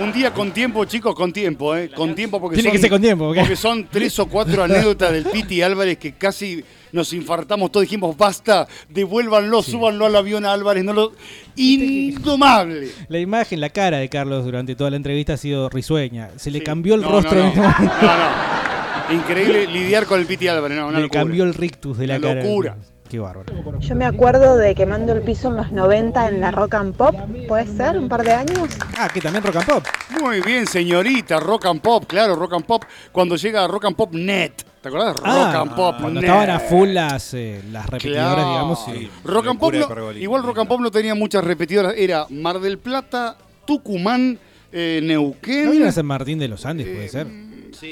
Un 0.01 0.11
día 0.13 0.31
con 0.31 0.51
tiempo, 0.51 0.85
chicos, 0.85 1.15
con 1.15 1.33
tiempo, 1.33 1.75
¿eh? 1.75 1.89
Con 1.89 2.13
tiempo 2.13 2.39
porque 2.39 2.55
Tiene 2.55 2.69
son, 2.69 2.75
que 2.75 2.81
ser 2.81 2.89
con 2.91 3.01
tiempo. 3.01 3.33
Porque 3.33 3.55
son 3.55 3.87
tres 3.89 4.19
o 4.19 4.27
cuatro 4.27 4.63
anécdotas 4.63 5.11
del 5.11 5.23
Piti 5.25 5.63
Álvarez 5.63 5.97
que 5.97 6.13
casi 6.13 6.63
nos 6.91 7.11
infartamos 7.13 7.71
todos. 7.71 7.83
Dijimos, 7.85 8.15
basta, 8.15 8.67
devuélvanlo, 8.89 9.63
súbanlo 9.63 10.05
al 10.05 10.15
avión 10.15 10.45
a 10.45 10.53
Álvarez. 10.53 10.83
No 10.83 10.93
lo... 10.93 11.13
Indomable. 11.55 12.89
La 13.09 13.17
imagen, 13.19 13.59
la 13.59 13.69
cara 13.69 13.97
de 13.97 14.07
Carlos 14.07 14.45
durante 14.45 14.75
toda 14.75 14.91
la 14.91 14.97
entrevista 14.97 15.33
ha 15.33 15.37
sido 15.37 15.67
risueña. 15.69 16.29
Se 16.35 16.51
le 16.51 16.61
cambió 16.61 16.93
el 16.93 17.01
No, 17.01 17.09
rostro 17.09 17.39
no, 17.39 17.47
este 17.47 17.59
no. 17.59 17.67
momento. 17.69 17.95
No, 18.01 18.17
no. 18.17 19.15
Increíble 19.15 19.67
lidiar 19.67 20.05
con 20.05 20.19
el 20.19 20.27
Piti 20.27 20.47
Álvarez, 20.47 20.77
no, 20.77 20.87
una 20.89 20.97
Le 20.97 21.03
locura. 21.05 21.21
cambió 21.21 21.43
el 21.43 21.53
rictus 21.55 21.97
de 21.97 22.05
la 22.07 22.17
Una 22.17 22.27
cara. 22.27 22.43
locura. 22.43 22.77
Qué 23.09 23.19
bárbaro. 23.19 23.79
Yo 23.79 23.95
me 23.95 24.05
acuerdo 24.05 24.57
de 24.57 24.75
quemando 24.75 25.13
el 25.13 25.21
piso 25.21 25.47
en 25.47 25.55
los 25.57 25.71
90 25.71 26.27
en 26.27 26.41
la 26.41 26.51
Rock 26.51 26.73
and 26.75 26.95
Pop, 26.95 27.15
¿puede 27.47 27.65
ser? 27.67 27.97
¿Un 27.97 28.09
par 28.09 28.23
de 28.23 28.33
años? 28.33 28.69
Ah, 28.97 29.07
que 29.13 29.21
también 29.21 29.43
Rock 29.43 29.55
and 29.57 29.65
Pop. 29.65 29.85
Muy 30.21 30.41
bien, 30.41 30.67
señorita, 30.67 31.39
Rock 31.39 31.67
and 31.67 31.79
Pop, 31.81 32.05
claro, 32.05 32.35
Rock 32.35 32.53
and 32.55 32.65
Pop. 32.65 32.83
Cuando 33.13 33.37
llega 33.37 33.65
Rock 33.67 33.85
and 33.85 33.95
Pop 33.95 34.13
Net. 34.13 34.51
¿Te 34.81 34.89
acordás? 34.89 35.15
Rock 35.15 35.25
Ah, 35.25 35.61
and 35.61 35.75
Pop 35.75 35.95
Cuando 36.01 36.19
Net. 36.21 36.29
estaban 36.29 36.49
a 36.49 36.59
full 36.59 36.89
las, 36.89 37.33
eh, 37.33 37.61
las 37.71 37.85
repetidoras, 37.89 38.33
Claro. 38.35 38.49
digamos. 38.49 38.85
sí. 38.85 39.09
Rock 39.23 39.47
and 39.47 39.59
Pop 39.59 39.73
no- 39.73 40.11
igual 40.11 40.43
Rock 40.43 40.59
and 40.59 40.67
Pop 40.67 40.81
no 40.81 40.91
tenía 40.91 41.15
muchas 41.15 41.43
repetidoras. 41.43 41.93
Era 41.97 42.25
Mar 42.29 42.59
del 42.59 42.77
Plata, 42.77 43.37
Tucumán, 43.65 44.37
eh, 44.71 44.99
Neuquén. 45.01 45.65
¿No 45.65 45.71
vino 45.71 45.87
a 45.87 45.91
San 45.93 46.05
Martín 46.05 46.39
de 46.39 46.47
los 46.49 46.65
Andes, 46.65 46.87
puede 46.87 47.07
ser? 47.07 47.27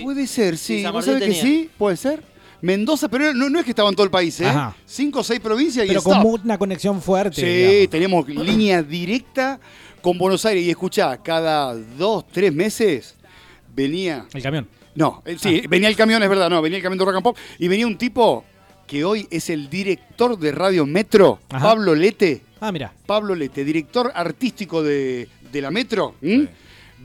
Puede 0.03 0.27
ser, 0.27 0.57
Sí, 0.57 0.83
sí. 0.83 0.85
¿Vos 0.91 1.05
sabés 1.05 1.23
que 1.23 1.33
sí? 1.33 1.69
Puede 1.77 1.95
ser. 1.95 2.21
Mendoza, 2.65 3.07
pero 3.07 3.33
no, 3.33 3.49
no 3.49 3.59
es 3.59 3.65
que 3.65 3.71
estaba 3.71 3.89
en 3.89 3.95
todo 3.95 4.05
el 4.05 4.11
país, 4.11 4.41
¿eh? 4.41 4.47
Ajá. 4.47 4.75
Cinco 4.85 5.19
o 5.19 5.23
seis 5.23 5.39
provincias 5.39 5.85
y 5.85 5.89
Pero 5.89 6.01
con 6.01 6.25
una 6.25 6.57
conexión 6.57 6.99
fuerte. 7.01 7.39
Sí, 7.39 7.45
digamos. 7.47 8.25
teníamos 8.25 8.27
línea 8.27 8.81
directa 8.81 9.59
con 10.01 10.17
Buenos 10.17 10.43
Aires. 10.45 10.63
Y 10.63 10.71
escuchá, 10.71 11.17
cada 11.17 11.75
dos, 11.75 12.25
tres 12.31 12.51
meses 12.51 13.15
venía. 13.75 14.25
El 14.33 14.41
camión. 14.41 14.67
No, 14.95 15.21
eh, 15.25 15.37
sí, 15.39 15.61
venía 15.69 15.89
el 15.89 15.95
camión, 15.95 16.23
es 16.23 16.29
verdad, 16.29 16.49
no, 16.49 16.61
venía 16.61 16.77
el 16.77 16.83
camión 16.83 16.97
de 16.97 17.05
Rock 17.05 17.15
and 17.15 17.23
Pop. 17.23 17.37
Y 17.59 17.67
venía 17.67 17.85
un 17.85 17.97
tipo 17.97 18.43
que 18.87 19.03
hoy 19.03 19.27
es 19.29 19.49
el 19.49 19.69
director 19.69 20.37
de 20.39 20.51
Radio 20.51 20.85
Metro, 20.85 21.39
Ajá. 21.49 21.67
Pablo 21.67 21.93
Lete. 21.93 22.41
Ah, 22.61 22.71
mira. 22.71 22.93
Pablo 23.05 23.35
Lete, 23.35 23.63
director 23.63 24.11
artístico 24.15 24.81
de, 24.81 25.27
de 25.51 25.61
la 25.61 25.69
Metro. 25.69 26.15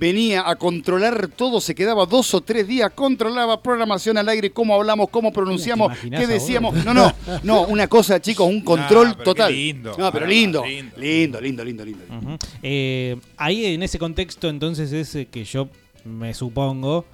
Venía 0.00 0.48
a 0.48 0.56
controlar 0.56 1.28
todo, 1.28 1.60
se 1.60 1.74
quedaba 1.74 2.06
dos 2.06 2.32
o 2.32 2.40
tres 2.40 2.66
días, 2.66 2.90
controlaba 2.94 3.62
programación 3.62 4.16
al 4.16 4.30
aire, 4.30 4.50
cómo 4.50 4.74
hablamos, 4.74 5.10
cómo 5.10 5.30
pronunciamos, 5.30 5.88
¿Te 5.88 5.92
imaginás 5.92 6.20
qué 6.20 6.24
a 6.24 6.28
decíamos. 6.28 6.74
No, 6.86 6.94
no, 6.94 7.12
no, 7.42 7.62
una 7.64 7.86
cosa, 7.86 8.18
chicos, 8.18 8.48
un 8.48 8.62
control 8.62 9.08
pero 9.08 9.18
qué 9.18 9.24
total. 9.24 9.52
lindo. 9.52 9.94
No, 9.98 10.10
pero 10.10 10.24
lindo, 10.24 10.64
lindo. 10.64 10.96
lindo, 10.96 11.40
lindo, 11.40 11.64
lindo, 11.64 11.84
lindo. 11.84 12.04
Eh, 12.62 13.18
ahí 13.36 13.66
en 13.66 13.82
ese 13.82 13.98
contexto 13.98 14.48
entonces 14.48 14.90
es 14.90 15.14
eh, 15.14 15.28
que 15.30 15.44
yo 15.44 15.68
me 16.06 16.32
supongo 16.32 17.04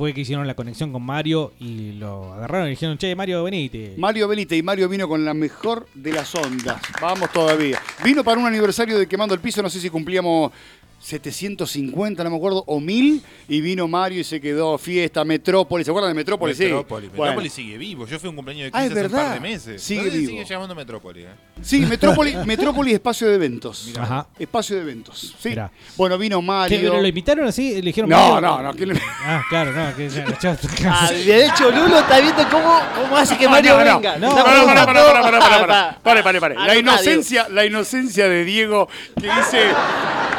fue 0.00 0.14
que 0.14 0.22
hicieron 0.22 0.46
la 0.46 0.54
conexión 0.54 0.92
con 0.92 1.02
Mario 1.02 1.52
y 1.60 1.92
lo 1.92 2.32
agarraron 2.32 2.68
y 2.68 2.70
dijeron, 2.70 2.96
che, 2.96 3.14
Mario, 3.14 3.44
venite. 3.44 3.94
Mario 3.98 4.28
Benítez 4.28 4.58
y 4.58 4.62
Mario 4.62 4.88
vino 4.88 5.06
con 5.08 5.24
la 5.24 5.34
mejor 5.34 5.86
de 5.94 6.12
las 6.12 6.34
ondas. 6.34 6.80
Vamos 7.02 7.30
todavía. 7.32 7.82
Vino 8.02 8.24
para 8.24 8.40
un 8.40 8.46
aniversario 8.46 8.98
de 8.98 9.06
Quemando 9.06 9.34
el 9.34 9.40
Piso, 9.40 9.62
no 9.62 9.68
sé 9.68 9.78
si 9.80 9.90
cumplíamos 9.90 10.52
750, 11.00 12.22
no 12.24 12.30
me 12.30 12.36
acuerdo, 12.36 12.62
o 12.66 12.78
1000, 12.78 13.22
y 13.48 13.60
vino 13.60 13.88
Mario 13.88 14.20
y 14.20 14.24
se 14.24 14.40
quedó 14.40 14.76
fiesta, 14.78 15.24
Metrópolis. 15.24 15.86
¿Se 15.86 15.90
acuerdan 15.90 16.10
de 16.10 16.14
Metrópolis? 16.14 16.56
Sí. 16.56 16.64
Metrópolis. 16.64 17.10
Bueno. 17.10 17.22
Metrópolis 17.24 17.52
sigue 17.52 17.78
vivo. 17.78 18.06
Yo 18.06 18.18
fui 18.18 18.26
a 18.28 18.30
un 18.30 18.36
cumpleaños 18.36 18.64
de 18.64 18.70
15 18.70 18.78
Ah, 18.78 18.84
es 18.86 18.92
hace 18.92 19.00
un 19.06 19.10
par 19.10 19.20
verdad. 19.20 19.34
de 19.34 19.40
meses. 19.40 19.82
Sigue 19.82 20.04
No 20.04 20.10
vivo. 20.12 20.30
sigue 20.30 20.44
llamando 20.44 20.74
Metrópolis. 20.74 21.24
¿eh? 21.24 21.28
Sí, 21.62 21.80
Metrópolis, 21.80 22.36
Metrópolis 22.46 22.94
espacio 22.94 23.28
de 23.28 23.34
eventos. 23.34 23.92
Ajá. 23.98 24.26
Espacio 24.38 24.76
de 24.76 24.82
eventos. 24.82 25.34
Sí. 25.40 25.48
Mirá. 25.50 25.70
Bueno, 25.96 26.18
vino 26.18 26.38
¿Qué, 26.40 26.46
Mario. 26.46 26.78
pero 26.82 27.00
lo 27.00 27.08
invitaron 27.08 27.46
así? 27.46 27.74
¿Le 27.76 27.80
dijeron 27.82 28.10
No, 28.10 28.16
Mario? 28.34 28.40
no, 28.40 28.62
no, 28.62 28.72
¿quién 28.74 28.88
le- 28.90 29.00
Ah, 29.24 29.42
claro, 29.48 29.72
no. 29.72 29.96
Que 29.96 30.08
ya, 30.08 30.24
ya- 30.38 30.58
Ah, 30.86 31.10
de 31.12 31.46
hecho, 31.46 31.70
Lulo 31.70 31.98
está 32.00 32.20
viendo 32.20 32.42
cómo, 32.50 32.78
cómo 32.94 33.16
hace 33.16 33.36
que 33.36 33.44
No, 33.44 33.50
Mario 33.50 33.78
no, 33.78 33.84
no. 33.84 33.96
venga. 34.00 34.18
No, 34.18 34.28
Está 34.30 34.44
para, 34.44 34.64
para, 34.64 34.86
para, 34.86 35.02
para, 35.04 35.22
para, 35.22 35.38
para, 35.40 35.56
Ah, 35.56 35.60
para. 35.60 35.98
Pare, 36.02 36.22
pare, 36.22 36.40
pare. 36.40 36.54
Ah, 36.58 36.66
La 36.68 36.74
no, 36.74 36.80
inocencia, 36.80 37.48
la 37.48 37.64
inocencia 37.64 38.28
de 38.28 38.44
Diego 38.44 38.88
que 39.20 39.26
dice 39.26 39.62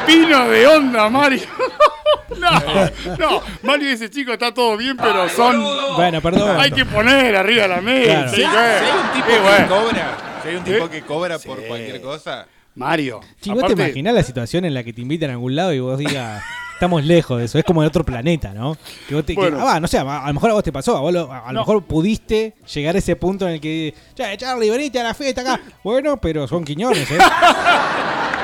vino 0.06 0.48
de 0.48 0.51
onda, 0.66 1.08
Mario. 1.08 1.42
No, 2.38 2.50
no, 3.18 3.42
Mario 3.62 3.90
dice, 3.90 4.08
chico, 4.10 4.32
está 4.32 4.52
todo 4.54 4.76
bien, 4.76 4.96
pero 4.96 5.28
son. 5.28 5.62
Bueno, 5.96 6.20
perdón. 6.22 6.58
Hay 6.58 6.70
que 6.70 6.84
poner 6.86 7.36
arriba 7.36 7.68
la 7.68 7.80
mesa. 7.82 8.12
Claro. 8.12 8.30
Si 8.30 8.36
sí, 8.36 8.42
hay, 8.42 8.50
güey. 8.50 8.78
si 8.78 8.84
hay 8.84 8.96
un 8.96 9.12
tipo 9.12 9.26
Sí, 9.28 9.62
que 9.62 9.68
cobra, 9.68 10.16
si 10.42 10.48
hay 10.48 10.54
un 10.56 10.64
tipo 10.64 10.84
¿Eh? 10.86 10.90
que 10.90 11.02
cobra 11.02 11.38
por 11.38 11.62
cualquier 11.66 12.00
cosa. 12.00 12.46
Mario. 12.74 13.20
Sí, 13.40 13.50
¿Vos 13.50 13.58
te 13.60 13.64
aparte- 13.66 13.82
imaginás 13.82 14.14
la 14.14 14.22
situación 14.22 14.64
en 14.64 14.72
la 14.72 14.82
que 14.82 14.92
te 14.94 15.02
invitan 15.02 15.28
a 15.30 15.34
algún 15.34 15.54
lado 15.54 15.74
y 15.74 15.80
vos 15.80 15.98
digas, 15.98 16.42
estamos 16.72 17.04
lejos 17.04 17.38
de 17.38 17.44
eso? 17.44 17.58
Es 17.58 17.64
como 17.64 17.82
en 17.82 17.88
otro 17.88 18.02
planeta, 18.02 18.54
¿no? 18.54 18.78
Que 19.08 19.14
vos 19.14 19.26
te, 19.26 19.34
que- 19.34 19.40
Bueno. 19.40 19.58
ah, 19.60 19.64
va, 19.64 19.80
no 19.80 19.86
sé, 19.86 19.98
a, 19.98 20.24
a 20.24 20.28
lo 20.28 20.34
mejor 20.34 20.50
a 20.50 20.54
vos 20.54 20.64
te 20.64 20.72
pasó, 20.72 20.96
a, 20.96 21.00
vos 21.00 21.12
lo- 21.12 21.30
a- 21.30 21.48
a 21.48 21.52
lo 21.52 21.60
mejor 21.60 21.84
pudiste 21.84 22.54
llegar 22.74 22.94
a 22.94 22.98
ese 22.98 23.14
punto 23.14 23.46
en 23.46 23.54
el 23.54 23.60
que, 23.60 23.94
che, 24.16 24.36
Charlie, 24.38 24.70
venite 24.70 24.98
a 24.98 25.02
la 25.04 25.14
fiesta 25.14 25.42
acá. 25.42 25.60
Bueno, 25.84 26.16
pero 26.16 26.48
son 26.48 26.64
quiñones, 26.64 27.10
¿eh? 27.10 27.18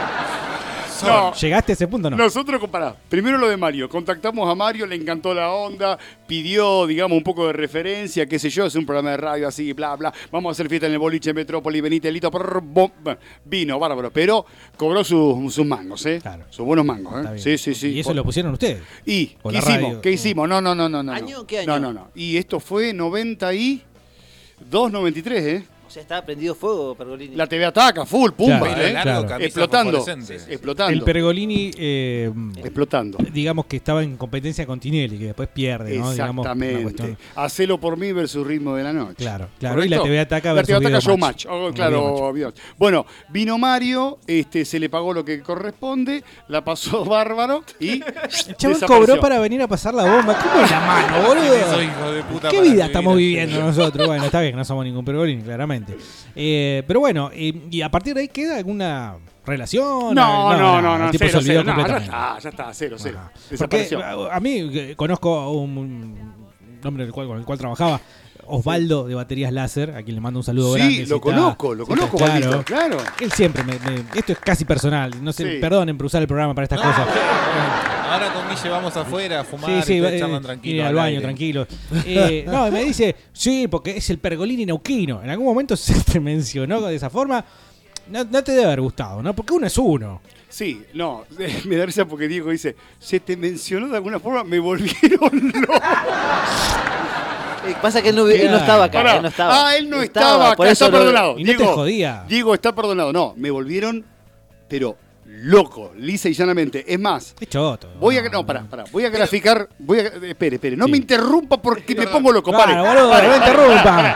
No. 1.05 1.32
¿Llegaste 1.34 1.72
a 1.72 1.74
ese 1.74 1.88
punto 1.88 2.09
o 2.09 2.11
no? 2.11 2.16
Nosotros, 2.16 2.61
compará, 2.61 2.94
primero 3.09 3.38
lo 3.38 3.49
de 3.49 3.57
Mario. 3.57 3.88
Contactamos 3.88 4.51
a 4.51 4.55
Mario, 4.55 4.86
le 4.86 4.96
encantó 4.96 5.34
la 5.34 5.53
onda, 5.53 5.99
pidió, 6.26 6.86
digamos, 6.86 7.16
un 7.16 7.24
poco 7.24 7.46
de 7.46 7.53
referencia, 7.53 8.26
qué 8.26 8.38
sé 8.38 8.51
yo, 8.51 8.66
es 8.66 8.74
un 8.74 8.86
programa 8.86 9.11
de 9.12 9.16
radio 9.16 9.49
así, 9.49 9.72
bla, 9.72 9.96
bla. 9.96 10.12
Vamos 10.30 10.51
a 10.51 10.53
hacer 10.53 10.68
fiesta 10.68 10.86
en 10.86 10.92
el 10.92 10.99
boliche 10.99 11.32
Metrópoli, 11.32 11.80
venite, 11.80 12.11
Lito, 12.11 12.30
prr, 12.30 12.61
bom. 12.62 12.90
Bueno, 13.03 13.18
vino, 13.44 13.78
bárbaro. 13.78 14.11
Pero 14.12 14.44
cobró 14.76 15.05
sus, 15.05 15.55
sus 15.55 15.66
mangos, 15.66 16.05
¿eh? 16.07 16.20
Sus 16.51 16.64
buenos 16.64 16.84
mangos, 16.84 17.26
¿eh? 17.26 17.38
Sí, 17.38 17.59
sí, 17.59 17.74
sí. 17.74 17.88
¿Y 17.90 18.01
eso 18.01 18.14
lo 18.14 18.24
pusieron 18.24 18.53
ustedes? 18.53 18.82
¿Y 19.07 19.36
¿O 19.42 19.51
qué 19.51 19.59
hicimos? 19.59 19.82
radio? 19.82 20.01
¿Qué 20.01 20.12
hicimos? 20.12 20.49
No, 20.49 20.61
no, 20.61 20.74
no, 20.74 20.88
no. 20.88 21.03
no. 21.03 21.12
¿Año? 21.12 21.46
¿Qué 21.46 21.61
año? 21.61 21.66
No, 21.66 21.78
no, 21.78 21.92
no. 21.92 22.11
Y 22.14 22.36
esto 22.36 22.61
fue 22.61 22.92
92, 22.92 24.92
93, 24.92 25.45
¿eh? 25.45 25.64
Sea, 25.99 26.03
estaba 26.03 26.22
prendido 26.25 26.54
fuego, 26.54 26.95
Pergolini. 26.95 27.34
La 27.34 27.46
TV 27.46 27.64
ataca, 27.64 28.07
full, 28.07 28.30
pumba, 28.30 28.61
Claro, 28.68 28.83
¿eh? 28.83 28.91
claro. 29.03 29.26
Camisa 29.26 29.46
Explotando. 29.46 29.99
fosforescente. 29.99 30.53
Explotando. 30.53 30.92
El 30.92 31.03
Pergolini, 31.03 31.70
eh, 31.76 32.30
Explotando. 32.58 33.18
digamos 33.33 33.66
que 33.66 33.76
estaba 33.76 34.03
en 34.03 34.16
competencia 34.16 34.64
con 34.66 34.79
Tinelli, 34.79 35.18
que 35.18 35.25
después 35.26 35.49
pierde, 35.49 35.99
¿no? 35.99 36.12
Digamos, 36.12 36.45
una 36.46 36.53
Exactamente. 36.53 36.83
cuestión- 36.83 37.18
Hacelo 37.37 37.79
por 37.80 37.96
mí 37.96 38.12
versus 38.12 38.46
ritmo 38.46 38.76
de 38.76 38.84
la 38.84 38.92
noche. 38.92 39.14
Claro, 39.16 39.49
claro. 39.58 39.84
Y 39.84 39.88
la. 39.88 40.03
TV 40.03 40.20
Ataca 40.20 40.49
La 40.50 40.54
versus 40.54 40.68
TV 40.68 40.76
Ataca 40.76 40.88
Video 40.88 41.00
Showmatch. 41.00 41.46
Match. 41.46 41.46
Oh, 41.50 41.72
claro, 41.72 42.33
Video- 42.33 42.53
Bueno, 42.79 43.04
vino 43.30 43.58
Mario, 43.58 44.18
este, 44.26 44.64
se 44.64 44.79
le 44.79 44.88
pagó 44.88 45.12
lo 45.12 45.25
que 45.25 45.41
corresponde, 45.42 46.22
la 46.49 46.64
pasó 46.64 47.04
bárbaro 47.04 47.64
y. 47.80 47.91
El 47.91 48.00
chabón 48.04 48.75
desapareció. 48.75 48.87
cobró 48.87 49.20
para 49.20 49.38
venir 49.41 49.61
a 49.62 49.66
pasar 49.68 49.95
la 49.95 50.04
bomba. 50.04 50.38
¿Cómo 50.38 50.64
es 50.64 50.70
la 50.70 50.80
mano, 50.80 51.26
boludo? 51.29 51.54
Esos 51.54 51.83
hijos 51.83 52.14
de 52.14 52.22
puta 52.22 52.49
¿Qué 52.50 52.57
para 52.57 52.62
vida 52.62 52.62
vivir 52.72 52.80
estamos 52.83 53.14
así. 53.14 53.22
viviendo 53.25 53.61
nosotros? 53.61 54.07
Bueno, 54.07 54.25
está 54.25 54.41
bien, 54.41 54.54
no 54.57 54.64
somos 54.64 54.84
ningún 54.84 55.04
Pergolini, 55.04 55.42
claramente. 55.42 55.87
Eh, 56.34 56.82
pero 56.86 57.00
bueno, 57.00 57.30
eh, 57.32 57.52
y 57.70 57.80
a 57.82 57.90
partir 57.90 58.14
de 58.14 58.22
ahí 58.22 58.28
queda 58.28 58.56
alguna 58.56 59.16
relación. 59.44 60.14
No, 60.14 60.56
no, 60.56 60.82
no, 60.82 60.96
el 60.96 61.02
no, 61.02 61.10
tipo 61.10 61.24
cero, 61.26 61.40
se 61.40 61.58
olvidó 61.58 61.62
cero. 61.64 61.76
No, 61.76 61.88
ya 61.88 61.96
está, 61.98 62.38
ya 62.38 62.48
está, 62.50 62.74
cero, 62.74 62.96
cero. 62.98 63.18
Porque 63.58 63.78
Desapareció. 63.78 64.30
a, 64.32 64.40
mí 64.40 64.70
eh, 64.72 64.94
conozco 64.96 65.38
a 65.38 65.50
un, 65.52 66.46
hombre 66.84 67.04
del 67.04 67.12
cual- 67.12 67.26
con 67.28 67.38
el 67.38 67.44
cual 67.44 67.58
trabajaba, 67.58 68.00
Osvaldo 68.49 69.07
de 69.07 69.14
Baterías 69.14 69.53
Láser, 69.53 69.91
a 69.96 70.03
quien 70.03 70.14
le 70.14 70.20
mando 70.20 70.41
un 70.41 70.45
saludo 70.45 70.72
Sí, 70.75 70.79
grande. 70.80 70.96
si 70.96 71.07
lo 71.07 71.20
conozco, 71.20 71.75
lo 71.75 71.84
si 71.87 71.92
está 71.92 72.07
conozco, 72.08 72.25
Osvaldito, 72.25 72.62
claro. 72.64 72.96
Él 73.20 73.33
siempre 73.33 73.62
me, 73.64 73.72
me- 73.79 74.04
Esto 74.14 74.33
es 74.33 74.38
casi 74.38 74.64
personal, 74.64 75.12
no 75.22 75.33
sé, 75.33 75.54
Sí. 75.54 75.58
perdonen 75.61 75.96
por 75.96 76.07
usar 76.07 76.22
el 76.22 76.29
programa 76.29 76.54
para 76.54 76.64
estas 76.64 76.80
cosas. 76.80 77.07
Ahora 78.11 78.33
con 78.33 78.49
Guille 78.49 78.68
vamos 78.70 78.96
afuera 78.96 79.41
a 79.41 79.45
fumar 79.45 79.70
Sí, 79.70 79.83
sí, 79.87 79.95
y 79.96 80.00
ustedes 80.00 80.20
charlan 80.20 80.41
eh, 80.42 80.45
tranquilo. 80.46 80.76
ir 80.76 80.80
al 80.83 80.88
al 80.88 80.95
baño, 80.95 81.07
aire. 81.08 81.20
tranquilo. 81.22 81.66
Eh, 82.07 82.45
no, 82.46 82.66
y 82.66 82.70
me 82.70 82.84
dice, 82.84 83.14
sí, 83.33 83.68
porque 83.68 83.96
es 83.99 84.08
el 84.11 84.18
pergolini 84.18 84.64
neuquino. 84.64 85.22
En 85.22 85.29
algún 85.30 85.46
momento 85.46 85.76
se 85.76 85.95
te 86.12 86.18
mencionó 86.20 86.80
de 86.80 86.95
esa 86.96 87.11
forma. 87.11 87.45
No, 88.11 88.25
no 88.25 88.42
te 88.42 88.53
debe 88.53 88.64
haber 88.64 88.80
gustado, 88.80 89.22
¿no? 89.22 89.34
Porque 89.34 89.53
uno 89.53 89.66
es 89.66 89.76
uno. 89.76 90.22
Sí, 90.49 90.83
no, 90.95 91.25
me 91.66 91.76
da 91.76 91.84
risa 91.84 92.07
porque 92.07 92.26
Diego 92.26 92.50
dice, 92.50 92.75
se 92.99 93.20
te 93.20 93.37
mencionó 93.37 93.88
de 93.88 93.96
alguna 93.96 94.18
forma, 94.18 94.42
me 94.45 94.58
volvieron 94.58 95.53
loco. 95.61 95.75
Eh, 97.70 97.76
pasa 97.80 98.03
que 98.03 98.08
él 98.11 98.16
no, 98.16 98.26
él 98.28 98.50
no 98.50 98.57
estaba 98.57 98.84
acá, 98.84 98.99
Pará. 98.99 99.16
él 99.16 99.22
no 99.22 99.28
estaba. 99.28 99.68
Ah, 99.68 99.76
él 99.76 99.90
no 99.90 100.03
estaba, 100.03 100.54
por 100.54 100.66
acá, 100.66 100.72
eso 100.72 100.84
está 100.86 100.96
lo- 100.99 101.04
perdonado. 101.04 101.38
Y 101.38 101.45
no 101.45 101.53
te 101.53 101.57
Diego, 101.58 101.74
jodía. 101.74 102.24
Diego 102.28 102.54
está 102.54 102.74
perdonado. 102.74 103.12
No, 103.12 103.34
me 103.36 103.50
volvieron, 103.50 104.04
pero 104.68 104.96
loco, 105.26 105.92
lisa 105.96 106.28
y 106.28 106.32
llanamente. 106.34 106.84
Es 106.86 106.99
más, 106.99 107.34
Qué 107.38 107.46
choto. 107.46 107.88
voy 108.00 108.16
a, 108.18 108.22
no, 108.28 108.45
pará, 108.46 108.64
pará, 108.68 108.84
voy 108.90 109.04
a 109.04 109.11
graficar, 109.11 109.68
voy 109.78 110.00
a, 110.00 110.03
espere, 110.03 110.57
espere, 110.57 110.76
no 110.76 110.88
me 110.88 110.96
interrumpa 110.96 111.57
porque 111.58 111.95
me 111.95 112.07
pongo 112.07 112.32
loco, 112.32 112.50
Claro, 112.50 112.64
pare. 112.82 112.88
boludo, 112.88 113.11
pare, 113.11 113.28
no 113.28 113.34
pare, 113.38 113.50
interrumpa. 113.53 113.84
pare. 113.84 114.14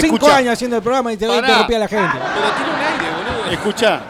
Cinco 0.00 0.28
años 0.30 0.52
haciendo 0.52 0.76
el 0.76 0.82
programa 0.82 1.12
y 1.12 1.16
te 1.16 1.26
voy 1.26 1.36
a 1.38 1.40
Pará. 1.40 1.48
interrumpir 1.52 1.76
a 1.76 1.78
la 1.80 1.88
gente. 1.88 2.18
Pero 2.34 2.50
tiene 2.56 2.70
un 2.70 2.80
aire, 2.80 3.16
boludo. 3.16 3.50
Escucha, 3.52 4.00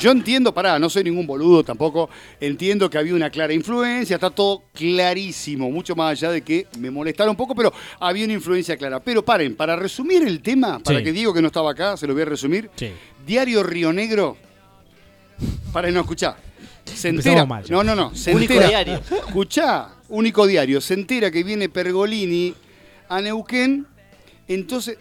yo 0.00 0.10
entiendo, 0.10 0.52
pará, 0.52 0.78
no 0.78 0.88
soy 0.90 1.04
ningún 1.04 1.26
boludo 1.26 1.62
tampoco, 1.64 2.10
entiendo 2.40 2.88
que 2.90 2.98
había 2.98 3.14
una 3.14 3.30
clara 3.30 3.52
influencia, 3.52 4.14
está 4.16 4.30
todo 4.30 4.64
clarísimo, 4.74 5.70
mucho 5.70 5.94
más 5.96 6.12
allá 6.12 6.30
de 6.32 6.42
que 6.42 6.66
me 6.78 6.90
molestara 6.90 7.30
un 7.30 7.36
poco, 7.36 7.54
pero 7.54 7.72
había 8.00 8.24
una 8.24 8.34
influencia 8.34 8.76
clara. 8.76 9.00
Pero 9.00 9.24
paren, 9.24 9.54
para 9.56 9.76
resumir 9.76 10.22
el 10.26 10.40
tema, 10.40 10.78
para 10.78 10.98
Sí. 10.98 11.04
que 11.04 11.12
digo 11.12 11.32
que 11.32 11.40
no 11.40 11.48
estaba 11.48 11.70
acá, 11.72 11.96
se 11.96 12.06
lo 12.06 12.12
voy 12.14 12.22
a 12.22 12.26
resumir. 12.26 12.70
Sí. 12.76 12.90
Diario 13.26 13.62
Río 13.62 13.92
Negro, 13.92 14.36
para 15.72 15.90
no 15.90 16.00
escuchar. 16.00 16.36
Se 16.84 17.08
entera, 17.08 17.46
mal 17.46 17.64
no, 17.70 17.82
no, 17.82 17.94
no, 17.94 18.14
se 18.14 18.34
Único 18.34 18.52
entera. 18.52 18.68
diario. 18.68 18.94
Escuchá, 19.26 19.88
único 20.10 20.46
diario, 20.46 20.80
se 20.80 20.94
entera 20.94 21.30
que 21.30 21.42
viene 21.42 21.68
Pergolini 21.70 22.54
a 23.08 23.20
Neuquén, 23.22 23.86
entonces 24.46 24.98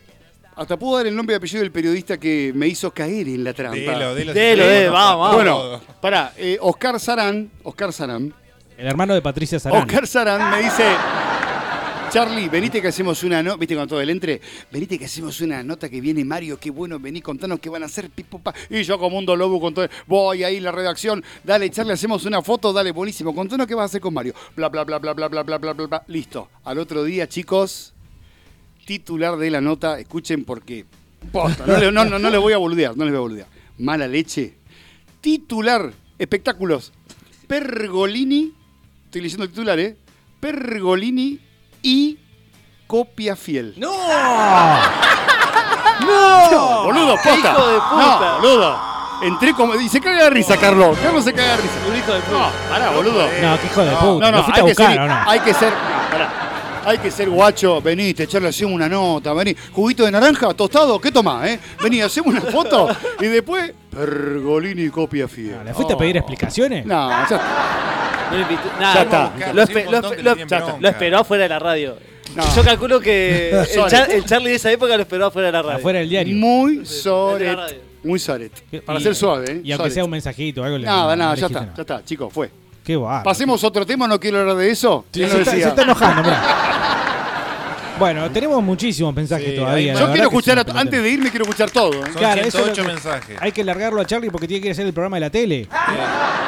hasta 0.55 0.77
puedo 0.77 0.97
dar 0.97 1.07
el 1.07 1.15
nombre 1.15 1.35
y 1.35 1.37
apellido 1.37 1.61
del 1.61 1.71
periodista 1.71 2.17
que 2.17 2.51
me 2.55 2.67
hizo 2.67 2.91
caer 2.91 3.27
en 3.27 3.43
la 3.43 3.53
trampa. 3.53 3.77
Delo, 3.77 4.15
delo. 4.15 4.33
Delo, 4.33 4.67
delo, 4.67 4.91
vamos, 4.91 5.19
vamos. 5.19 5.35
Bueno, 5.35 5.81
pará, 6.01 6.33
eh, 6.37 6.57
Oscar 6.61 6.99
Sarán, 6.99 7.49
Oscar 7.63 7.93
Sarán, 7.93 8.33
El 8.77 8.87
hermano 8.87 9.13
de 9.13 9.21
Patricia 9.21 9.59
Sarán. 9.59 9.81
Oscar 9.81 10.07
Sarán 10.07 10.51
me 10.51 10.63
dice, 10.63 10.83
Charlie, 12.11 12.47
venite 12.47 12.81
que 12.81 12.89
hacemos 12.89 13.23
una 13.23 13.41
nota, 13.41 13.57
viste 13.57 13.75
con 13.75 13.87
todo 13.87 13.99
el 13.99 14.09
entre, 14.09 14.39
venite 14.71 14.99
que 14.99 15.05
hacemos 15.05 15.41
una 15.41 15.63
nota 15.63 15.89
que 15.89 15.99
viene 15.99 16.23
Mario, 16.23 16.59
qué 16.59 16.69
bueno, 16.69 16.99
vení, 16.99 17.21
contanos 17.21 17.59
qué 17.59 17.69
van 17.69 17.81
a 17.81 17.87
hacer, 17.87 18.11
y 18.69 18.83
yo 18.83 18.99
como 18.99 19.17
un 19.17 19.25
lobo 19.25 19.59
con 19.59 19.73
todo, 19.73 19.87
voy 20.05 20.43
ahí 20.43 20.59
la 20.59 20.71
redacción, 20.71 21.23
dale 21.43 21.69
Charlie, 21.71 21.93
hacemos 21.93 22.25
una 22.25 22.43
foto, 22.43 22.71
dale, 22.71 22.91
buenísimo, 22.91 23.33
contanos 23.33 23.65
qué 23.65 23.73
vas 23.73 23.83
a 23.83 23.85
hacer 23.85 24.01
con 24.01 24.13
Mario, 24.13 24.33
bla, 24.55 24.69
bla, 24.69 24.83
bla, 24.83 24.99
bla, 24.99 25.13
bla, 25.13 25.27
bla, 25.27 25.41
bla, 25.41 25.57
bla, 25.57 25.73
bla, 25.73 25.87
bla. 25.87 26.03
listo, 26.05 26.49
al 26.63 26.77
otro 26.77 27.03
día, 27.03 27.27
chicos, 27.27 27.93
titular 28.85 29.37
de 29.37 29.49
la 29.51 29.61
nota, 29.61 29.99
escuchen 29.99 30.43
porque, 30.45 30.85
posta, 31.31 31.65
no, 31.65 31.91
no, 31.91 32.05
no, 32.05 32.19
no 32.19 32.29
les 32.29 32.39
voy 32.39 32.53
a 32.53 32.57
boludear, 32.57 32.95
no 32.97 33.05
les 33.05 33.13
voy 33.13 33.17
a 33.17 33.21
boludear, 33.21 33.47
mala 33.77 34.07
leche, 34.07 34.57
titular, 35.21 35.91
espectáculos, 36.19 36.91
Pergolini, 37.47 38.53
estoy 39.05 39.21
leyendo 39.21 39.43
el 39.43 39.49
titular, 39.49 39.79
¿eh? 39.79 39.97
Pergolini 40.39 41.39
y 41.81 42.17
copia 42.87 43.35
fiel. 43.35 43.73
¡No! 43.77 43.91
¡No! 46.01 46.83
Boludo, 46.83 47.15
posta. 47.15 47.37
¡Hijo 47.37 47.67
de 47.67 47.75
puta! 47.79 48.19
No, 48.19 48.35
boludo. 48.41 48.93
Entré 49.21 49.53
como. 49.53 49.75
Y 49.75 49.87
se 49.87 50.01
caga 50.01 50.25
de 50.25 50.29
risa, 50.31 50.57
Carlos. 50.57 50.97
Carlos 51.01 51.23
se 51.23 51.31
caga 51.33 51.55
de 51.55 51.61
risa. 51.63 51.75
Un 51.89 51.95
hijo 51.95 52.13
de 52.13 52.19
puta. 52.21 52.39
No, 52.39 52.51
pará, 52.69 52.89
boludo. 52.91 53.23
No, 53.41 53.59
qué 53.59 53.65
hijo 53.67 53.81
de 53.85 53.91
No, 53.91 53.99
puta. 53.99 54.31
no, 54.31 54.37
¿Lo 54.37 54.43
fuiste 54.43 54.61
a 54.61 54.63
hay 54.63 54.67
que 54.67 54.73
buscar 54.73 54.91
ser, 54.93 55.01
no? 55.07 55.29
hay 55.29 55.39
que 55.39 55.53
ser. 55.53 55.71
no, 55.71 56.11
pará. 56.11 56.52
Hay 56.85 56.97
que 56.97 57.09
ser 57.11 57.29
guacho, 57.29 57.81
vení, 57.81 58.13
te 58.13 58.23
echarle 58.23 58.49
hacemos 58.49 58.73
una 58.73 58.89
nota, 58.89 59.33
vení. 59.33 59.55
Juguito 59.71 60.03
de 60.03 60.11
naranja, 60.11 60.53
tostado, 60.53 60.99
¿qué 60.99 61.11
tomás, 61.11 61.47
eh? 61.47 61.59
Vení, 61.81 62.01
hacemos 62.01 62.33
una 62.33 62.41
foto 62.41 62.89
y 63.21 63.25
después. 63.27 63.71
Pergolini 63.89 64.89
copia 64.89 65.27
fiel. 65.27 65.57
¿Le 65.65 65.73
fuiste 65.73 65.93
a 65.93 65.97
pedir 65.97 66.17
explicaciones? 66.17 66.85
No, 66.85 67.09
ya 67.09 67.23
está. 67.23 68.27
No 68.31 68.37
le 68.37 68.41
invitó- 68.43 68.79
nada, 68.79 68.93
Ya 68.95 69.01
está. 69.03 69.53
Lo, 69.53 69.61
espe- 69.63 70.15
le 70.17 70.23
ya 70.35 70.43
está. 70.43 70.77
Lo 70.79 70.89
esperó 70.89 71.19
afuera 71.19 71.43
de 71.43 71.49
la 71.49 71.59
radio. 71.59 71.95
No. 72.35 72.55
Yo 72.55 72.63
calculo 72.63 72.99
que 72.99 73.51
el. 73.51 73.65
Char- 73.85 74.09
el 74.11 74.25
Charlie 74.25 74.49
de 74.49 74.55
esa 74.55 74.71
época 74.71 74.95
lo 74.95 75.03
esperó 75.03 75.27
afuera 75.27 75.47
de 75.47 75.51
la 75.51 75.61
radio. 75.61 75.77
Afuera 75.77 75.99
del 75.99 76.09
diario. 76.09 76.35
Muy 76.35 76.85
soret. 76.85 77.57
Muy 78.03 78.19
soret. 78.19 78.51
Para 78.83 78.99
Y- 78.99 79.03
ser 79.03 79.15
suave, 79.15 79.45
¿eh? 79.51 79.61
Y 79.63 79.71
aunque 79.71 79.83
Soret. 79.83 79.93
sea 79.93 80.03
un 80.05 80.09
mensajito 80.11 80.63
algo. 80.63 80.77
le- 80.79 80.85
Nada, 80.85 81.15
no 81.15 81.23
nada, 81.23 81.35
le 81.35 81.41
ya 81.41 81.47
dijiste 81.47 81.53
está, 81.53 81.61
nada. 81.61 81.73
ya 81.77 81.81
está, 81.81 82.03
chicos, 82.05 82.33
fue. 82.33 82.49
Qué 82.83 82.95
guay. 82.95 83.23
Pasemos 83.23 83.63
a 83.63 83.67
otro 83.67 83.85
tema, 83.85 84.07
no 84.07 84.19
quiero 84.19 84.39
hablar 84.41 84.57
de 84.57 84.69
eso. 84.71 85.05
Sí, 85.11 85.19
¿Quién 85.19 85.29
se, 85.31 85.39
está, 85.39 85.51
se 85.51 85.61
está 85.61 85.81
enojando, 85.83 86.21
mirá. 86.23 86.41
Bueno, 87.99 88.29
tenemos 88.31 88.61
muchísimos 88.63 89.13
mensajes 89.13 89.51
Sí, 89.51 89.55
todavía. 89.55 89.93
Yo 89.93 90.07
quiero 90.11 90.23
escuchar, 90.27 90.57
a- 90.57 90.79
antes 90.79 91.01
de 91.01 91.09
irme 91.11 91.29
quiero 91.29 91.45
escuchar 91.45 91.69
todo. 91.69 91.91
¿eh? 91.93 92.01
Son 92.05 92.13
Claro, 92.13 92.41
eso 92.41 92.47
es 92.59 92.67
lo 92.67 92.73
108 92.73 92.81
que- 92.81 92.87
mensajes. 92.87 93.37
Hay 93.39 93.51
que 93.51 93.63
largarlo 93.63 94.01
a 94.01 94.05
Charlie 94.05 94.31
porque 94.31 94.47
tiene 94.47 94.61
que 94.61 94.67
ir 94.67 94.71
a 94.71 94.73
hacer 94.73 94.87
el 94.87 94.93
programa 94.93 95.17
de 95.17 95.21
la 95.21 95.29
tele. 95.29 95.69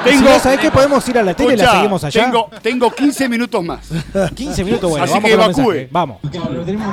Tengo, 0.03 0.17
si 0.17 0.23
no, 0.33 0.39
¿sabés 0.39 0.59
qué? 0.59 0.71
Podemos 0.71 1.07
ir 1.07 1.19
a 1.19 1.23
la 1.23 1.33
tele 1.35 1.53
y 1.53 1.57
la 1.57 1.71
seguimos 1.71 2.03
allá. 2.03 2.23
Tengo, 2.25 2.49
tengo 2.63 2.91
15 2.91 3.29
minutos 3.29 3.63
más. 3.63 3.79
15 4.35 4.63
minutos, 4.63 4.89
bueno, 4.89 5.05
Así 5.05 5.13
vamos 5.13 5.27
que 5.29 5.33
evacúe. 5.33 5.87
Vamos. 5.91 6.17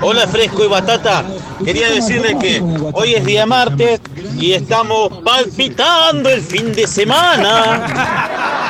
Hola 0.03 0.29
Fresco 0.29 0.65
y 0.65 0.69
Batata, 0.69 1.25
quería 1.65 1.89
decirles 1.89 2.37
que 2.39 2.63
hoy 2.93 3.15
es 3.15 3.25
día 3.25 3.47
martes 3.47 4.01
y 4.39 4.53
estamos 4.53 5.23
palpitando 5.25 6.29
el 6.29 6.43
fin 6.43 6.73
de 6.75 6.87
semana. 6.87 8.62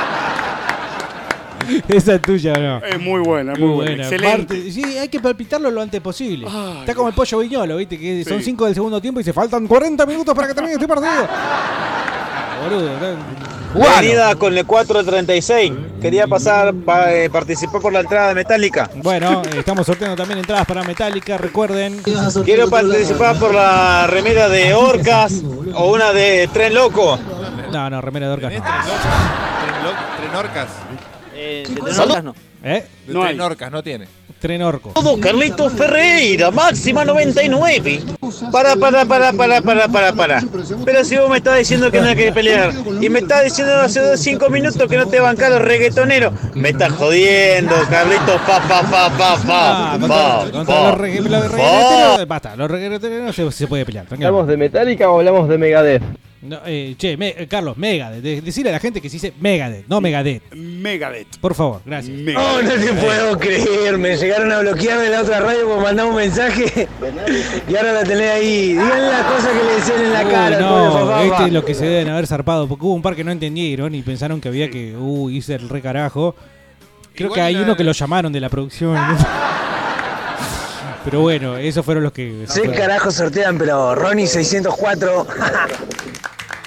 Esa 1.89 2.15
es 2.15 2.23
tuya, 2.23 2.53
¿o 2.55 2.61
¿no? 2.61 2.79
Es 2.85 3.01
muy 3.01 3.21
buena, 3.21 3.55
muy, 3.55 3.69
buena. 3.75 4.03
Excelente. 4.05 4.55
Parte- 4.55 4.73
sí, 4.73 4.83
hay 4.99 5.09
que 5.09 5.21
palpitarlo 5.21 5.71
lo 5.71 5.81
antes 5.83 6.01
posible. 6.01 6.47
Está 6.81 6.95
como 6.95 7.09
el 7.09 7.15
pollo 7.15 7.39
viñolo, 7.39 7.77
¿viste? 7.77 7.99
Que 7.99 8.25
son 8.25 8.43
5 8.43 8.65
del 8.67 8.75
segundo 8.75 9.01
tiempo 9.01 9.21
y 9.21 9.25
se 9.25 9.33
faltan 9.33 9.67
40 9.67 10.07
minutos 10.07 10.35
para 10.35 10.49
que 10.49 10.55
termine 10.55 10.75
este 10.75 10.89
partido. 10.89 11.27
Boludo. 12.63 14.37
con 14.39 14.57
el 14.57 14.67
436, 14.67 15.73
quería 16.01 16.27
pasar 16.27 16.73
para 16.75 17.11
participar 17.31 17.81
por 17.81 17.93
la 17.93 18.01
entrada 18.01 18.29
de 18.29 18.35
Metallica. 18.35 18.91
Bueno, 18.97 19.43
eh, 19.47 19.59
estamos 19.59 19.87
sorteando 19.87 20.15
también 20.17 20.39
entradas 20.39 20.67
para 20.67 20.83
Metallica, 20.85 21.39
recuerden. 21.39 22.01
Quiero 22.45 22.69
participar 22.69 23.39
por 23.39 23.55
la 23.55 24.07
remera 24.07 24.49
de 24.49 24.75
Orcas 24.75 25.43
o 25.75 25.93
una 25.93 26.13
de 26.13 26.49
Tren 26.53 26.75
Loco. 26.75 27.19
No, 27.73 27.89
no, 27.91 28.01
remera 28.01 28.27
de 28.29 28.33
Orcas 28.35 28.53
no. 28.53 28.61
Tren 28.63 29.85
lo- 29.85 30.17
Trenorcas. 30.23 30.69
Eh, 31.44 31.64
de 31.66 32.23
no. 32.23 32.35
¿Eh? 32.62 32.85
De 33.06 33.12
No 33.12 33.24
hay. 33.24 33.36
No 33.36 33.82
tiene. 33.82 34.06
Tren 34.39 34.60
Orco. 34.62 34.90
Todo 34.90 35.20
Carlitos 35.20 35.73
Ferreira, 35.73 36.51
máxima 36.51 37.05
99. 37.05 38.01
Para, 38.51 38.74
para, 38.74 39.05
para, 39.05 39.32
para, 39.32 39.62
para, 39.62 39.89
para, 39.89 40.12
para. 40.12 40.43
Pero 40.85 41.05
si 41.05 41.16
vos 41.16 41.31
me 41.31 41.36
estás 41.36 41.59
diciendo 41.59 41.93
que 41.93 42.01
no 42.01 42.09
hay 42.09 42.16
que 42.16 42.32
pelear 42.32 42.73
y 43.01 43.09
me 43.09 43.20
estás 43.20 43.44
diciendo 43.44 43.73
hace 43.77 44.16
5 44.16 44.51
minutos 44.51 44.89
que 44.89 44.97
no 44.97 45.06
te 45.06 45.20
bancás 45.20 45.51
los 45.51 45.62
reggaetoneros, 45.62 46.32
me 46.55 46.70
estás 46.70 46.93
jodiendo, 46.93 47.73
Carlitos, 47.89 48.40
fa, 48.40 48.60
fa, 48.62 48.82
fa, 48.82 49.10
fa, 49.10 49.36
fa. 49.36 49.93
Ah, 49.94 49.98
fa, 50.01 50.90
los 50.90 50.98
reggaetoneros, 50.98 52.27
basta, 52.27 52.56
los 52.56 52.69
reggaetoneros 52.69 53.27
no 53.27 53.32
se, 53.32 53.52
se 53.52 53.69
puede 53.69 53.86
pelear. 53.86 54.06
tranquilo. 54.06 54.27
¿Hablamos 54.28 54.48
de 54.48 54.56
Metallica 54.56 55.09
o 55.09 55.20
hablamos 55.20 55.48
de 55.48 55.59
Megadeth? 55.59 56.02
No, 56.43 56.59
eh, 56.66 56.97
che, 56.98 57.16
me- 57.16 57.36
eh, 57.39 57.47
Carlos, 57.47 57.77
Megadeth. 57.77 58.20
de- 58.20 58.40
decirle 58.40 58.70
a 58.70 58.73
la 58.73 58.81
gente 58.81 59.01
que 59.01 59.09
se 59.09 59.14
dice 59.14 59.32
Megadeth, 59.40 59.86
no 59.86 60.01
Megadeth. 60.01 60.52
Megadeth. 60.55 61.36
Por 61.40 61.55
favor, 61.55 61.82
gracias. 61.86 62.19
No, 62.19 62.62
no 62.62 62.69
te 62.70 62.93
puedo 62.94 63.39
creer. 63.39 63.97
Me 63.97 64.16
llegaron 64.16 64.51
a 64.51 64.59
bloquear 64.59 64.98
de 64.98 65.09
la 65.10 65.23
otra 65.23 65.39
radio 65.39 65.69
por 65.69 65.81
mandar 65.81 66.06
un 66.06 66.16
mensaje 66.16 66.89
y 67.69 67.77
ahora 67.77 67.93
la 67.93 68.02
tenés 68.02 68.28
ahí. 68.31 68.73
Digan 68.73 69.09
las 69.10 69.23
cosas 69.27 69.51
que 69.51 69.64
le 69.64 69.74
decían 69.77 70.01
en 70.05 70.12
la 70.12 70.24
Uy, 70.24 70.31
cara. 70.32 70.59
no, 70.60 70.90
pobre 70.93 71.05
papá. 71.05 71.23
este 71.23 71.44
es 71.47 71.52
lo 71.52 71.64
que 71.64 71.74
se 71.74 71.85
deben 71.86 72.09
haber 72.09 72.27
zarpado, 72.27 72.66
porque 72.66 72.86
hubo 72.86 72.94
un 72.94 73.02
par 73.02 73.14
que 73.14 73.23
no 73.23 73.31
entendieron 73.31 73.94
y 73.94 74.02
pensaron 74.02 74.40
que 74.40 74.48
había 74.48 74.69
que, 74.69 74.97
uy, 74.97 75.36
hice 75.36 75.55
el 75.55 75.69
re 75.69 75.81
carajo. 75.81 76.35
Creo 77.14 77.27
Igual 77.27 77.35
que 77.36 77.40
hay 77.43 77.55
la- 77.55 77.62
uno 77.62 77.77
que 77.77 77.85
lo 77.85 77.93
llamaron 77.93 78.32
de 78.32 78.40
la 78.40 78.48
producción. 78.48 78.97
Pero 81.05 81.20
bueno, 81.20 81.56
esos 81.56 81.85
fueron 81.85 82.05
los 82.05 82.12
que... 82.12 82.44
Sí, 82.48 82.60
carajo 82.77 83.10
sortean, 83.10 83.59
pero 83.59 83.93
Ronnie 83.94 84.27
604. 84.28 85.27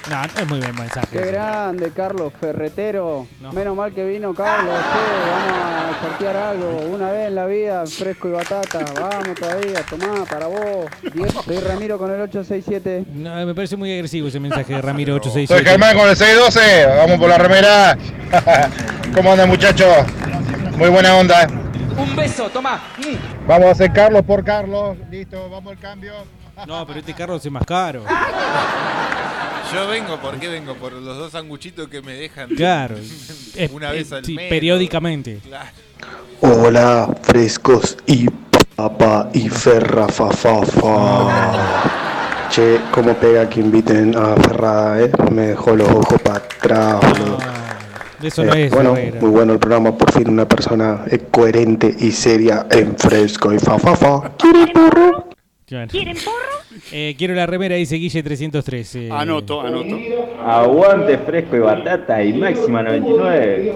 No, 0.10 0.22
no 0.22 0.40
es 0.40 0.48
muy 0.48 0.60
buen 0.60 0.76
mensaje. 0.76 1.08
Qué 1.12 1.26
grande, 1.26 1.92
Carlos 1.92 2.32
Ferretero. 2.40 3.28
Menos 3.54 3.76
mal 3.76 3.92
que 3.92 4.06
vino 4.06 4.34
Carlos. 4.36 4.76
che, 4.76 5.32
vamos 5.32 5.98
a 5.98 6.02
sortear 6.02 6.36
algo. 6.36 6.78
Una 6.94 7.12
vez 7.12 7.28
en 7.28 7.36
la 7.36 7.46
vida, 7.48 7.86
fresco 7.88 8.28
y 8.28 8.32
batata. 8.32 8.86
Vamos 9.00 9.36
todavía, 9.40 9.82
tomá, 9.90 10.24
para 10.26 10.46
vos. 10.48 10.86
Soy 11.46 11.60
Ramiro 11.60 11.98
con 11.98 12.12
el 12.12 12.22
867. 12.22 13.06
No, 13.14 13.46
me 13.46 13.56
parece 13.56 13.76
muy 13.76 13.92
agresivo 13.94 14.28
ese 14.28 14.40
mensaje 14.40 14.76
de 14.76 14.82
Ramiro 14.82 15.14
Soy 15.14 15.46
867. 15.46 15.70
Germán 15.70 15.98
con 15.98 16.10
el 16.10 16.16
612, 16.16 16.86
vamos 16.98 17.20
por 17.20 17.30
la 17.30 17.38
remera. 17.40 17.98
¿Cómo 19.16 19.32
andan 19.32 19.50
muchachos? 19.50 20.06
Muy 20.78 20.90
buena 20.90 21.16
onda. 21.16 21.48
Un 21.98 22.16
beso, 22.16 22.50
toma. 22.50 22.80
Vamos 23.48 23.68
a 23.68 23.72
hacer 23.72 23.92
Carlos 23.92 24.22
por 24.24 24.44
Carlos. 24.44 24.98
Listo, 25.10 25.50
vamos 25.50 25.72
al 25.72 25.80
cambio. 25.80 26.14
No, 26.68 26.86
pero 26.86 27.00
este 27.00 27.14
Carlos 27.14 27.44
es 27.44 27.52
más 27.52 27.66
caro. 27.66 28.04
Yo 29.74 29.88
vengo, 29.88 30.18
¿por 30.20 30.40
qué 30.40 30.48
vengo? 30.48 30.74
Por 30.76 30.94
los 30.94 31.18
dos 31.18 31.32
sanguchitos 31.32 31.88
que 31.90 32.02
me 32.02 32.14
dejan. 32.14 32.50
Claro. 32.50 32.96
Una 33.74 33.92
vez 33.92 34.12
al 34.12 34.24
sí, 34.24 34.36
mes. 34.36 34.50
periódicamente. 34.50 35.40
Claro. 35.46 35.70
Hola, 36.42 37.10
frescos 37.24 37.98
y 38.06 38.28
papa 38.76 39.30
y 39.34 39.50
ferra 39.50 40.08
fa 40.08 40.30
fa 40.32 40.64
fa. 40.66 42.48
Che, 42.50 42.80
cómo 42.92 43.14
pega 43.16 43.50
que 43.50 43.60
inviten 43.60 44.16
a 44.16 44.36
Ferrada, 44.36 45.02
eh. 45.02 45.12
Me 45.32 45.48
dejó 45.48 45.76
los 45.76 45.90
ojos 45.90 46.22
para 46.22 46.38
atrás, 46.38 47.00
boludo. 47.02 47.38
Eso 48.22 48.44
no 48.46 48.54
Eh, 48.54 48.66
es 48.66 48.72
bueno, 48.72 48.94
muy 49.20 49.30
bueno 49.30 49.54
el 49.54 49.60
programa, 49.60 49.98
por 49.98 50.12
fin 50.12 50.30
una 50.30 50.48
persona 50.48 51.04
eh, 51.12 51.20
coherente 51.32 51.94
y 52.00 52.12
seria 52.12 52.66
en 52.72 52.96
fresco 52.98 53.52
y 53.52 53.60
fa 53.60 53.78
fa 53.80 53.96
fa. 53.96 54.32
¿Quieren 54.38 54.72
porro? 54.74 55.28
Claro. 55.66 55.92
Eh, 56.92 57.16
quiero 57.18 57.34
la 57.34 57.46
remera, 57.46 57.76
dice 57.76 57.96
Guille 57.96 58.22
303. 58.24 58.96
eh. 58.96 59.10
Anoto, 59.12 59.62
anoto. 59.62 59.98
Aguante 60.46 61.18
fresco 61.20 61.56
y 61.56 61.60
batata 61.60 62.24
y 62.24 62.34
máxima 62.34 62.82
99. 62.84 63.74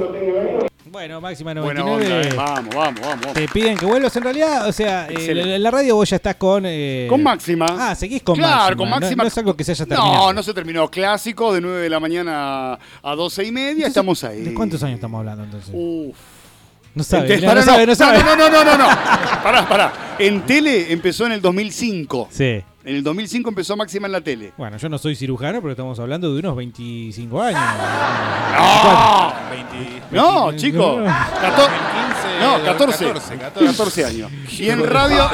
Bueno, 0.91 1.21
máxima 1.21 1.53
Buena 1.53 1.81
99. 1.81 2.15
onda, 2.15 2.29
eh. 2.29 2.33
Vamos, 2.35 2.75
vamos, 2.75 3.01
vamos. 3.01 3.33
Te 3.33 3.47
piden 3.47 3.77
que 3.77 3.85
vuelvas 3.85 4.15
en 4.17 4.23
realidad, 4.23 4.67
o 4.67 4.71
sea, 4.71 5.07
eh, 5.07 5.59
la 5.59 5.69
radio 5.71 5.95
vos 5.95 6.09
ya 6.09 6.15
estás 6.15 6.35
con... 6.35 6.63
eh, 6.65 7.05
Con 7.07 7.21
máxima. 7.21 7.67
Ah, 7.69 7.93
seguís 7.95 8.23
con 8.23 8.35
claro, 8.35 8.55
máxima. 8.57 8.75
con 8.77 8.89
no- 8.89 8.95
máxima. 8.99 9.23
No, 9.23 9.27
es 9.27 9.37
algo 9.37 9.55
que 9.55 9.63
se 9.63 9.71
haya 9.73 9.85
terminado. 9.85 10.13
No, 10.15 10.33
no 10.33 10.43
se 10.43 10.53
terminó. 10.53 10.89
Clásico 10.89 11.53
de 11.53 11.61
9 11.61 11.81
de 11.81 11.89
la 11.89 11.99
mañana 11.99 12.79
a 13.03 13.15
12 13.15 13.43
y 13.45 13.51
media. 13.51 13.85
Estamos 13.87 14.23
ahí. 14.23 14.41
¿De 14.41 14.53
cuántos 14.53 14.81
años 14.81 14.95
estamos 14.95 15.19
hablando 15.19 15.43
entonces? 15.43 15.69
Uf. 15.73 16.15
No 16.95 17.03
sabe, 17.03 17.37
no, 17.39 17.45
pará, 17.47 17.59
no 17.61 17.65
sabe, 17.65 17.85
no 17.85 17.95
sabe. 17.95 18.17
No, 18.23 18.35
no, 18.35 18.49
no, 18.49 18.63
no, 18.65 18.75
no. 18.77 18.87
Pará, 19.43 19.69
pará. 19.69 19.93
En 20.17 20.41
tele 20.41 20.91
empezó 20.91 21.27
en 21.27 21.33
el 21.33 21.41
2005. 21.41 22.29
Sí. 22.31 22.63
En 22.89 22.95
el 22.95 23.03
2005 23.03 23.49
empezó 23.49 23.77
Máxima 23.77 24.07
en 24.07 24.13
la 24.13 24.21
tele. 24.21 24.51
Bueno, 24.57 24.77
yo 24.77 24.89
no 24.89 24.97
soy 24.97 25.15
cirujano, 25.15 25.61
pero 25.61 25.73
estamos 25.73 25.99
hablando 25.99 26.33
de 26.33 26.39
unos 26.39 26.55
25 26.55 27.39
años. 27.39 27.61
¡No! 28.57 29.33
20. 29.51 30.01
No, 30.09 30.55
chicos. 30.57 30.97
No. 30.97 31.05
Cator- 31.05 31.69
15, 31.69 32.39
No, 32.41 32.63
14. 32.65 33.05
14, 33.05 33.37
14. 33.37 33.65
14 33.67 34.05
años. 34.05 34.31
Y 34.57 34.69
en 34.71 34.83
radio. 34.87 35.29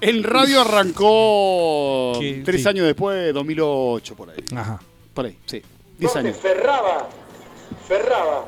En 0.00 0.24
radio 0.24 0.62
arrancó 0.62 2.18
Que- 2.18 2.42
tres 2.44 2.62
sí. 2.64 2.68
años 2.68 2.84
después, 2.86 3.32
2008, 3.32 4.16
por 4.16 4.30
ahí. 4.30 4.36
Ajá. 4.56 4.80
Por 5.14 5.26
ahí, 5.26 5.38
sí. 5.46 5.62
10 6.00 6.16
años. 6.16 6.36
Ferraba. 6.36 7.08
Ferraba. 7.86 8.44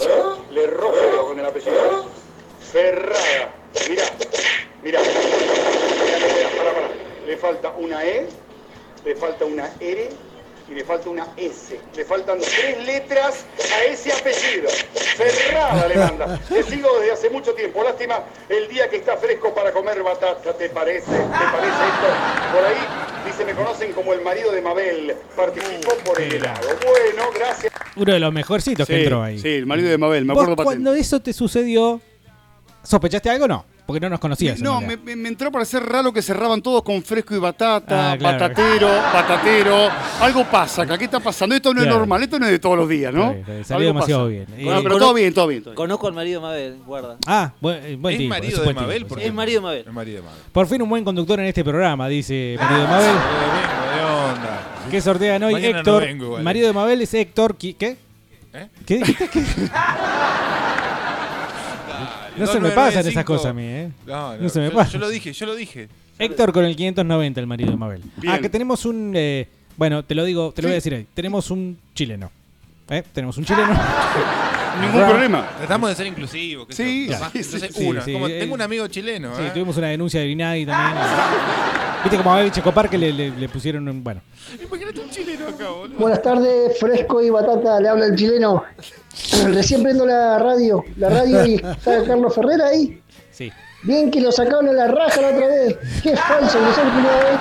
¿Eh? 0.00 0.52
Le 0.52 0.66
rojo 0.66 1.28
con 1.28 1.38
el 1.38 1.46
apellido. 1.46 2.10
Ferrada. 2.72 3.54
Mirá, 3.88 4.02
mirá. 4.82 4.98
Pará, 6.58 6.72
pará. 6.74 7.09
Le 7.26 7.36
falta 7.36 7.70
una 7.78 8.04
E, 8.04 8.28
le 9.04 9.14
falta 9.14 9.44
una 9.44 9.70
R 9.80 10.08
y 10.68 10.74
le 10.74 10.84
falta 10.84 11.10
una 11.10 11.26
S. 11.36 11.78
Le 11.96 12.04
faltan 12.04 12.38
tres 12.38 12.84
letras 12.84 13.44
a 13.74 13.84
ese 13.84 14.12
apellido. 14.12 14.68
Ferrada 15.16 15.88
le 15.88 15.96
manda. 15.96 16.38
Te 16.48 16.62
sigo 16.62 16.88
desde 16.98 17.12
hace 17.12 17.30
mucho 17.30 17.52
tiempo. 17.54 17.82
Lástima 17.82 18.20
el 18.48 18.68
día 18.68 18.88
que 18.88 18.96
está 18.96 19.16
fresco 19.16 19.54
para 19.54 19.72
comer 19.72 20.02
batata. 20.02 20.52
¿Te 20.54 20.68
parece? 20.70 21.10
¿Te 21.10 21.16
parece 21.18 21.82
esto? 21.92 22.54
Por 22.54 22.64
ahí 22.64 22.76
dice, 23.26 23.44
me 23.44 23.54
conocen 23.54 23.92
como 23.92 24.12
el 24.12 24.22
marido 24.22 24.52
de 24.52 24.62
Mabel. 24.62 25.14
Participó 25.36 25.92
por 26.04 26.20
el 26.20 26.34
helado. 26.34 26.68
Bueno, 26.84 27.30
gracias. 27.34 27.72
Uno 27.96 28.12
de 28.12 28.20
los 28.20 28.32
mejorcitos 28.32 28.86
que 28.86 29.02
entró 29.02 29.22
ahí. 29.22 29.38
sí, 29.38 29.48
el 29.48 29.66
marido 29.66 29.90
de 29.90 29.98
Mabel, 29.98 30.24
me 30.24 30.34
¿Vos 30.34 30.42
acuerdo 30.44 30.56
patente. 30.56 30.82
cuando 30.82 30.94
eso 30.98 31.20
te 31.20 31.32
sucedió, 31.32 32.00
¿sospechaste 32.82 33.28
algo 33.28 33.44
o 33.46 33.48
no? 33.48 33.66
Porque 33.90 34.00
no 34.00 34.08
nos 34.10 34.20
conocías. 34.20 34.60
No, 34.60 34.80
me, 34.80 34.96
me- 34.96 35.16
me 35.16 35.28
entró 35.28 35.48
a 35.48 35.50
parecer 35.50 35.82
raro 35.84 36.12
que 36.12 36.22
cerraban 36.22 36.62
todos 36.62 36.82
con 36.84 37.02
fresco 37.02 37.34
y 37.34 37.38
batata, 37.38 38.12
Ah, 38.12 38.16
claro. 38.16 38.38
batatero, 38.38 38.88
batatero. 39.12 39.88
Algo 40.20 40.44
pasa 40.44 40.82
acá, 40.82 40.96
¿qué 40.96 41.06
está 41.06 41.18
pasando? 41.18 41.54
Esto 41.56 41.70
no 41.74 41.80
Claro. 41.80 41.90
es 41.90 41.98
normal, 41.98 42.22
esto 42.22 42.38
no 42.38 42.46
es 42.46 42.52
de 42.52 42.58
todos 42.60 42.76
los 42.76 42.88
días, 42.88 43.12
¿no? 43.12 43.34
Salió 43.64 43.76
Algo 43.76 43.80
demasiado 43.80 44.20
pasa. 44.22 44.28
bien. 44.30 44.46
Bueno, 44.64 44.78
Eh, 44.78 44.82
pero 44.84 44.98
todo 44.98 45.14
bien, 45.14 45.34
todo 45.34 45.46
bien. 45.48 45.62
todo 45.62 45.70
bien. 45.72 45.76
Conozco 45.76 46.06
al 46.06 46.12
marido 46.14 46.40
de 46.40 46.46
Mabel, 46.46 46.76
guarda. 46.86 47.16
Ah, 47.26 47.52
buen, 47.60 47.84
eh, 47.84 47.96
buen 47.96 48.12
¿Es 48.14 48.18
tipo, 48.18 48.28
marido 48.30 48.48
es 48.52 48.58
de 48.58 48.64
buen 48.64 48.76
Mabel? 48.76 49.02
tipo. 49.02 49.16
Es 49.18 49.34
marido 49.34 49.60
de 49.60 49.64
Mabel. 49.66 49.84
El 49.86 49.92
marido 49.92 50.16
de 50.18 50.22
Mabel. 50.22 50.40
Por 50.52 50.66
fin 50.68 50.82
un 50.82 50.88
buen 50.88 51.04
conductor 51.04 51.40
en 51.40 51.46
este 51.46 51.64
programa, 51.64 52.06
dice 52.08 52.56
marido 52.60 52.80
de 52.82 52.86
Mabel. 52.86 53.06
de 53.96 54.02
onda. 54.04 54.60
¿Qué 54.90 55.00
sortean 55.00 55.42
hoy? 55.42 55.52
Mañana 55.54 55.72
no 55.72 55.78
Héctor. 55.78 56.02
vengo 56.04 56.24
igual, 56.26 56.42
marido 56.44 56.66
de 56.68 56.72
Mabel 56.72 57.02
es 57.02 57.12
Héctor. 57.14 57.56
¿Qué? 57.56 57.74
¿Eh? 58.52 58.68
¿Qué 58.86 58.96
dijiste? 58.98 59.28
¿Qué? 59.28 59.44
No 62.40 62.46
se 62.46 62.60
me 62.60 62.70
pasan 62.70 63.06
esas 63.06 63.24
cosas 63.24 63.46
a 63.46 63.52
mí, 63.52 63.62
¿eh? 63.64 63.90
No, 64.06 64.36
no, 64.36 64.42
No 64.42 64.48
se 64.48 64.60
me 64.60 64.68
yo, 64.70 64.74
pasan. 64.74 64.92
yo 64.94 64.98
lo 64.98 65.08
dije, 65.08 65.32
yo 65.32 65.46
lo 65.46 65.54
dije. 65.54 65.88
Héctor 66.18 66.52
con 66.52 66.64
el 66.64 66.76
590, 66.76 67.40
el 67.40 67.46
marido 67.46 67.70
de 67.70 67.76
Mabel. 67.76 68.02
Bien. 68.16 68.34
Ah, 68.34 68.38
que 68.38 68.48
tenemos 68.48 68.84
un. 68.84 69.12
eh, 69.16 69.48
bueno, 69.76 70.04
te 70.04 70.14
lo 70.14 70.24
digo, 70.24 70.52
te 70.52 70.60
lo 70.62 70.68
voy 70.68 70.72
a 70.72 70.74
decir 70.74 70.92
ahí. 70.94 71.06
Tenemos 71.14 71.50
un 71.50 71.78
chileno. 71.94 72.30
¿Eh? 72.90 73.02
Tenemos 73.12 73.38
un 73.38 73.44
chileno. 73.44 73.68
Ningún 74.80 75.08
problema. 75.08 75.48
Tratamos 75.58 75.88
de 75.90 75.96
ser 75.96 76.06
inclusivos. 76.06 76.66
qué 76.66 76.74
sé 76.74 76.84
Sí, 76.84 77.06
yo. 77.06 77.12
sí, 77.12 77.18
Capaz, 77.18 77.30
sí, 77.32 77.38
no 77.38 77.58
sé, 77.58 77.72
sí, 77.72 77.86
uno. 77.86 78.00
sí, 78.04 78.12
Como 78.12 78.28
eh, 78.28 78.38
tengo 78.40 78.54
un 78.54 78.62
amigo 78.62 78.86
chileno. 78.88 79.34
Sí, 79.36 79.42
¿eh? 79.42 79.50
tuvimos 79.52 79.76
una 79.76 79.88
denuncia 79.88 80.20
de 80.20 80.26
Vinagui 80.26 80.66
también. 80.66 81.02
Viste 82.04 82.16
como 82.16 82.32
a 82.32 82.36
Baby 82.36 82.50
Checopar 82.50 82.88
que 82.88 82.96
le, 82.98 83.12
le- 83.12 83.30
le 83.30 83.48
pusieron 83.48 83.88
un. 83.88 84.02
Bueno. 84.04 84.20
Imagínate 84.62 85.00
un 85.00 85.10
chileno 85.10 85.48
acá, 85.48 85.68
boludo. 85.70 85.98
Buenas 85.98 86.22
tardes, 86.22 86.78
fresco 86.78 87.22
y 87.22 87.30
batata, 87.30 87.80
le 87.80 87.88
habla 87.88 88.06
el 88.06 88.16
chileno. 88.16 88.62
Recién 89.46 89.82
prendo 89.82 90.06
la 90.06 90.38
radio, 90.38 90.84
la 90.96 91.08
radio 91.08 91.44
y 91.46 91.54
está 91.64 92.04
Carlos 92.04 92.34
Ferrera 92.34 92.66
ahí. 92.68 93.00
Sí. 93.30 93.52
Bien 93.82 94.10
que 94.10 94.20
lo 94.20 94.30
sacaron 94.30 94.68
a 94.68 94.72
la 94.72 94.88
raja 94.88 95.20
la 95.20 95.28
otra 95.28 95.46
vez. 95.46 95.76
Qué 96.02 96.16
falso 96.16 96.58
que 96.58 96.74
son 96.74 96.88
eh. 96.88 97.38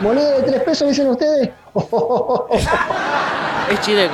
Moneda 0.00 0.38
de 0.38 0.42
tres 0.42 0.62
pesos, 0.62 0.88
dicen 0.88 1.08
ustedes. 1.08 1.50
Es 3.70 3.80
chileno. 3.80 4.12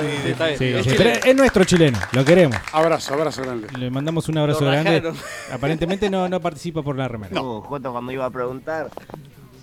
Sí, 0.00 0.30
está 0.30 0.46
bien. 0.46 0.58
Sí, 0.58 0.64
Es 0.64 0.84
sí, 0.84 0.90
chileno. 0.90 1.10
pero 1.14 1.30
es 1.30 1.36
nuestro 1.36 1.64
chileno, 1.64 1.98
lo 2.12 2.24
queremos. 2.24 2.56
Abrazo, 2.72 3.14
abrazo 3.14 3.42
grande. 3.42 3.68
Le 3.78 3.90
mandamos 3.90 4.28
un 4.28 4.38
abrazo 4.38 4.64
grande. 4.64 5.12
Aparentemente 5.52 6.10
no, 6.10 6.28
no 6.28 6.40
participa 6.40 6.82
por 6.82 6.96
la 6.96 7.06
remera. 7.06 7.40
Justo 7.40 7.92
cuando 7.92 8.10
iba 8.12 8.24
a 8.24 8.30
preguntar 8.30 8.88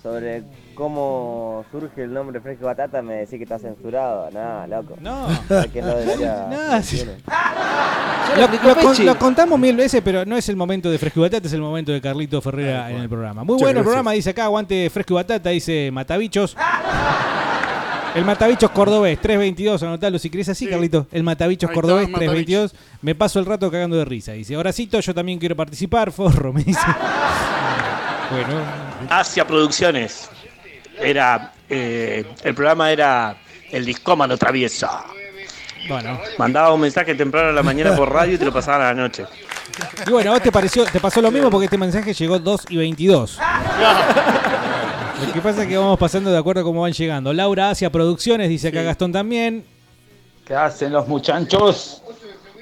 sobre 0.02 0.44
cómo 0.74 1.66
surge 1.72 2.04
el 2.04 2.14
nombre 2.14 2.40
Fresco 2.42 2.66
Batata, 2.66 3.02
me 3.02 3.16
decís 3.16 3.38
que 3.38 3.44
está 3.44 3.60
censurado. 3.60 4.30
Nada, 4.32 4.68
loco. 4.68 4.96
No. 5.00 5.28
Que 5.74 5.82
no 5.82 5.96
debería. 5.96 6.48
No, 6.72 6.82
sí. 6.84 6.98
tiene. 6.98 7.14
Ya 7.28 8.48
Lo, 8.64 8.76
con- 8.76 9.16
contamos 9.18 9.60
mil 9.60 9.76
veces, 9.76 10.02
pero 10.04 10.26
no 10.26 10.36
es 10.38 10.48
el 10.50 10.56
momento 10.56 10.90
de 10.90 10.98
Fresco 10.98 11.20
y 11.20 11.24
Batata, 11.24 11.48
es 11.48 11.54
el 11.54 11.62
momento 11.62 11.92
de 11.92 12.02
Carlito 12.02 12.42
Ferrera 12.42 12.90
en 12.92 12.98
el 13.02 13.10
programa. 13.10 13.44
Muy 13.44 13.54
Muchas 13.54 13.62
bueno 13.66 13.70
el 13.70 13.74
gracias. 13.76 13.86
programa, 13.86 14.12
dice 14.14 14.30
acá, 14.32 14.46
aguante 14.46 14.90
Fresco 14.90 15.14
y 15.14 15.16
Batata, 15.16 15.50
dice 15.50 15.90
Matabichos. 15.92 16.56
El 18.16 18.26
Matabichos 18.26 18.70
Cordobés 18.70 19.20
322, 19.20 19.82
anotalo 19.82 20.20
si 20.20 20.30
querés 20.30 20.48
así, 20.50 20.68
Carlito. 20.68 21.08
El 21.12 21.24
Matabichos 21.24 21.70
Ahí 21.70 21.74
está, 21.74 21.82
Cordobés 21.82 22.10
Matabichos. 22.10 22.72
322. 22.72 22.76
Me 23.02 23.16
paso 23.16 23.40
el 23.40 23.46
rato 23.48 23.72
cagando 23.72 23.96
de 23.98 24.06
risa. 24.06 24.34
Dice, 24.34 24.56
Horacito, 24.56 25.00
yo 25.00 25.14
también 25.16 25.40
quiero 25.40 25.56
participar. 25.56 26.12
Forro, 26.12 26.54
me 26.54 26.64
dice. 26.64 26.80
bueno, 28.32 28.62
Asia 29.10 29.46
Producciones. 29.48 30.30
Era. 31.00 31.54
eh, 31.70 32.26
el 32.44 32.54
programa 32.56 32.92
era 32.92 33.36
El 33.72 33.86
Discómano 33.86 34.38
Traviesa. 34.38 35.04
bueno. 35.88 36.20
Mandaba 36.38 36.74
un 36.74 36.82
mensaje 36.82 37.16
temprano 37.16 37.50
a 37.50 37.54
la 37.54 37.64
mañana 37.64 37.96
por 37.96 38.12
radio 38.12 38.36
y 38.36 38.38
te 38.38 38.46
lo 38.46 38.54
pasaban 38.54 38.82
a 38.82 38.86
la 38.86 38.94
noche. 38.94 39.26
Y 40.06 40.12
bueno, 40.12 40.32
a 40.32 40.34
vos 40.36 40.44
te 40.44 40.52
pareció, 40.52 40.86
te 40.86 41.00
pasó 41.00 41.22
lo 41.22 41.32
mismo 41.32 41.50
porque 41.50 41.66
este 41.66 41.78
mensaje 41.78 42.14
llegó 42.14 42.38
2 42.38 42.66
y 42.70 42.78
22. 42.78 43.40
Lo 45.26 45.34
que 45.34 45.42
pasa 45.42 45.64
es 45.64 45.68
que 45.68 45.78
vamos 45.78 45.98
pasando 45.98 46.32
de 46.32 46.38
acuerdo 46.38 46.62
a 46.62 46.64
cómo 46.64 46.82
van 46.82 46.92
llegando. 46.92 47.34
Laura 47.34 47.70
Asia 47.70 47.90
Producciones, 47.90 48.50
dice 48.50 48.68
acá 48.68 48.84
Gastón 48.84 49.12
también. 49.12 49.66
¿Qué 50.46 50.54
hacen 50.54 50.92
los 50.92 51.08
muchachos? 51.08 52.02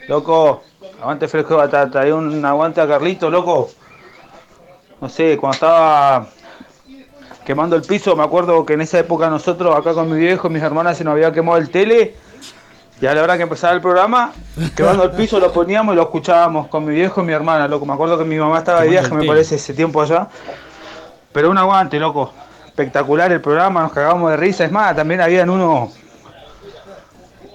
Loco, 0.07 0.63
aguante 1.01 1.27
fresco 1.27 1.55
de 1.55 1.61
batata. 1.61 2.01
Hay 2.01 2.11
un 2.11 2.43
aguante 2.45 2.79
a 2.79 2.87
Carlito, 2.87 3.29
loco. 3.29 3.71
No 5.01 5.09
sé, 5.09 5.35
cuando 5.37 5.55
estaba 5.55 6.27
quemando 7.45 7.75
el 7.75 7.81
piso, 7.81 8.15
me 8.15 8.23
acuerdo 8.23 8.65
que 8.65 8.73
en 8.73 8.81
esa 8.81 8.99
época 8.99 9.29
nosotros 9.29 9.75
acá 9.75 9.93
con 9.93 10.11
mi 10.11 10.19
viejo 10.19 10.47
y 10.47 10.51
mis 10.51 10.63
hermanas 10.63 10.97
se 10.97 11.03
nos 11.03 11.13
había 11.13 11.31
quemado 11.31 11.57
el 11.57 11.69
tele. 11.69 12.15
Y 13.01 13.07
a 13.07 13.15
la 13.15 13.23
hora 13.23 13.35
que 13.35 13.43
empezaba 13.43 13.73
el 13.73 13.81
programa, 13.81 14.31
quemando 14.75 15.03
el 15.03 15.11
piso 15.11 15.39
lo 15.39 15.51
poníamos 15.51 15.93
y 15.93 15.95
lo 15.95 16.03
escuchábamos 16.03 16.67
con 16.67 16.85
mi 16.85 16.93
viejo 16.93 17.21
y 17.21 17.25
mi 17.25 17.33
hermana, 17.33 17.67
loco. 17.67 17.85
Me 17.85 17.93
acuerdo 17.93 18.17
que 18.17 18.25
mi 18.25 18.37
mamá 18.37 18.59
estaba 18.59 18.81
de 18.81 18.89
viaje, 18.89 19.13
me 19.13 19.25
parece, 19.25 19.55
ese 19.55 19.73
tiempo 19.73 20.01
allá. 20.01 20.27
Pero 21.31 21.49
un 21.49 21.57
aguante, 21.57 21.99
loco. 21.99 22.31
Espectacular 22.67 23.31
el 23.31 23.41
programa, 23.41 23.81
nos 23.81 23.91
cagábamos 23.91 24.31
de 24.31 24.37
risa. 24.37 24.65
Es 24.65 24.71
más, 24.71 24.95
también 24.95 25.21
habían 25.21 25.49
unos 25.49 25.91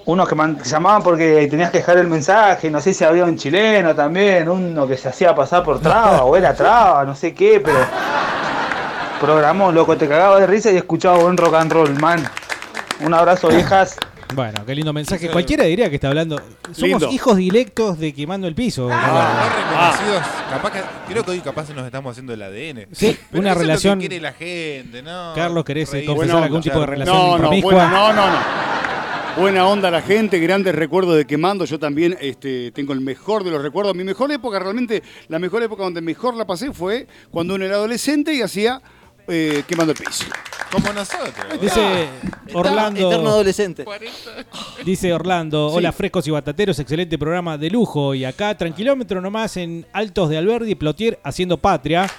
unos 0.07 0.29
que 0.29 0.35
llamaban 0.69 1.03
porque 1.03 1.47
tenías 1.51 1.69
que 1.69 1.79
dejar 1.79 1.97
el 1.97 2.07
mensaje, 2.07 2.71
no 2.71 2.79
sé 2.79 2.93
si 2.93 3.03
había 3.03 3.25
un 3.25 3.35
chileno 3.35 3.93
también, 3.93 4.47
uno 4.47 4.87
que 4.87 4.95
se 4.95 5.09
hacía 5.09 5.35
pasar 5.35 5.63
por 5.63 5.81
traba 5.81 6.23
o 6.23 6.35
era 6.37 6.53
traba, 6.53 7.03
no 7.03 7.13
sé 7.13 7.33
qué, 7.33 7.59
pero 7.59 7.77
programó, 9.19 9.71
loco, 9.71 9.97
te 9.97 10.07
cagaba 10.07 10.39
de 10.39 10.47
risa 10.47 10.71
y 10.71 10.77
escuchaba 10.77 11.17
buen 11.17 11.37
rock 11.37 11.55
and 11.55 11.71
roll, 11.71 11.93
man. 11.99 12.23
Un 13.01 13.13
abrazo, 13.13 13.47
viejas. 13.49 13.95
Bueno, 14.35 14.65
qué 14.65 14.75
lindo 14.75 14.91
mensaje. 14.91 15.29
Cualquiera 15.29 15.63
diría 15.63 15.89
que 15.89 15.95
está 15.95 16.09
hablando. 16.09 16.35
Somos 16.73 16.81
Lindo. 16.81 17.09
hijos 17.11 17.37
directos 17.37 17.97
de 17.97 18.13
quemando 18.13 18.45
el 18.47 18.55
piso. 18.55 18.83
No 18.83 18.89
Carlos. 18.89 19.23
reconocidos, 19.55 20.23
capaz 20.49 20.71
que, 20.71 20.81
creo 21.07 21.23
que 21.23 21.31
hoy 21.31 21.39
capaz 21.39 21.69
nos 21.73 21.85
estamos 21.85 22.11
haciendo 22.11 22.33
el 22.33 22.41
ADN. 22.41 22.87
Sí, 22.91 23.17
Pero 23.31 23.39
una 23.41 23.51
eso 23.51 23.53
es 23.53 23.53
lo 23.53 23.53
que 23.53 23.53
relación- 23.61 23.99
quiere 23.99 24.19
la 24.19 24.33
gente, 24.33 25.01
¿no? 25.01 25.31
Carlos, 25.33 25.63
¿querés 25.63 25.93
eh, 25.93 26.03
confesar 26.05 26.43
algún 26.43 26.61
tipo 26.61 26.77
de 26.79 26.85
relación 26.87 27.15
No, 27.15 27.37
no, 27.37 27.61
buena, 27.61 27.89
no, 27.89 28.13
no, 28.13 28.27
no. 28.27 28.37
Buena 29.37 29.67
onda 29.67 29.91
la 29.91 30.01
gente, 30.01 30.39
grandes 30.39 30.73
recuerdos 30.75 31.15
de 31.15 31.25
quemando. 31.25 31.63
Yo 31.63 31.79
también 31.79 32.17
este, 32.19 32.71
tengo 32.71 32.91
el 32.91 33.01
mejor 33.01 33.43
de 33.45 33.51
los 33.51 33.61
recuerdos. 33.61 33.95
Mi 33.95 34.03
mejor 34.03 34.29
época, 34.31 34.59
realmente, 34.59 35.03
la 35.29 35.37
mejor 35.39 35.61
época 35.63 35.83
donde 35.83 36.01
mejor 36.01 36.35
la 36.35 36.45
pasé 36.45 36.73
fue 36.73 37.07
cuando 37.31 37.53
uno 37.55 37.63
era 37.63 37.75
adolescente 37.75 38.33
y 38.33 38.41
hacía 38.41 38.81
eh, 39.27 39.63
quemando 39.67 39.93
el 39.93 39.97
piso. 39.97 40.25
Como 40.71 40.91
nosotros. 40.91 41.33
Dice 41.61 42.09
Orlando. 42.53 43.07
Eterno 43.11 43.29
adolescente. 43.29 43.85
Dice 44.83 45.13
Orlando, 45.13 45.69
Sí. 45.69 45.77
hola 45.77 45.91
frescos 45.91 46.27
y 46.27 46.31
batateros, 46.31 46.77
excelente 46.79 47.17
programa 47.17 47.57
de 47.57 47.69
lujo. 47.69 48.13
Y 48.13 48.25
acá, 48.25 48.55
tranquilómetro 48.57 49.21
nomás 49.21 49.57
en 49.57 49.85
Altos 49.93 50.29
de 50.29 50.37
Alberdi, 50.37 50.75
Plotier 50.75 51.19
haciendo 51.23 51.57
patria. 51.57 52.09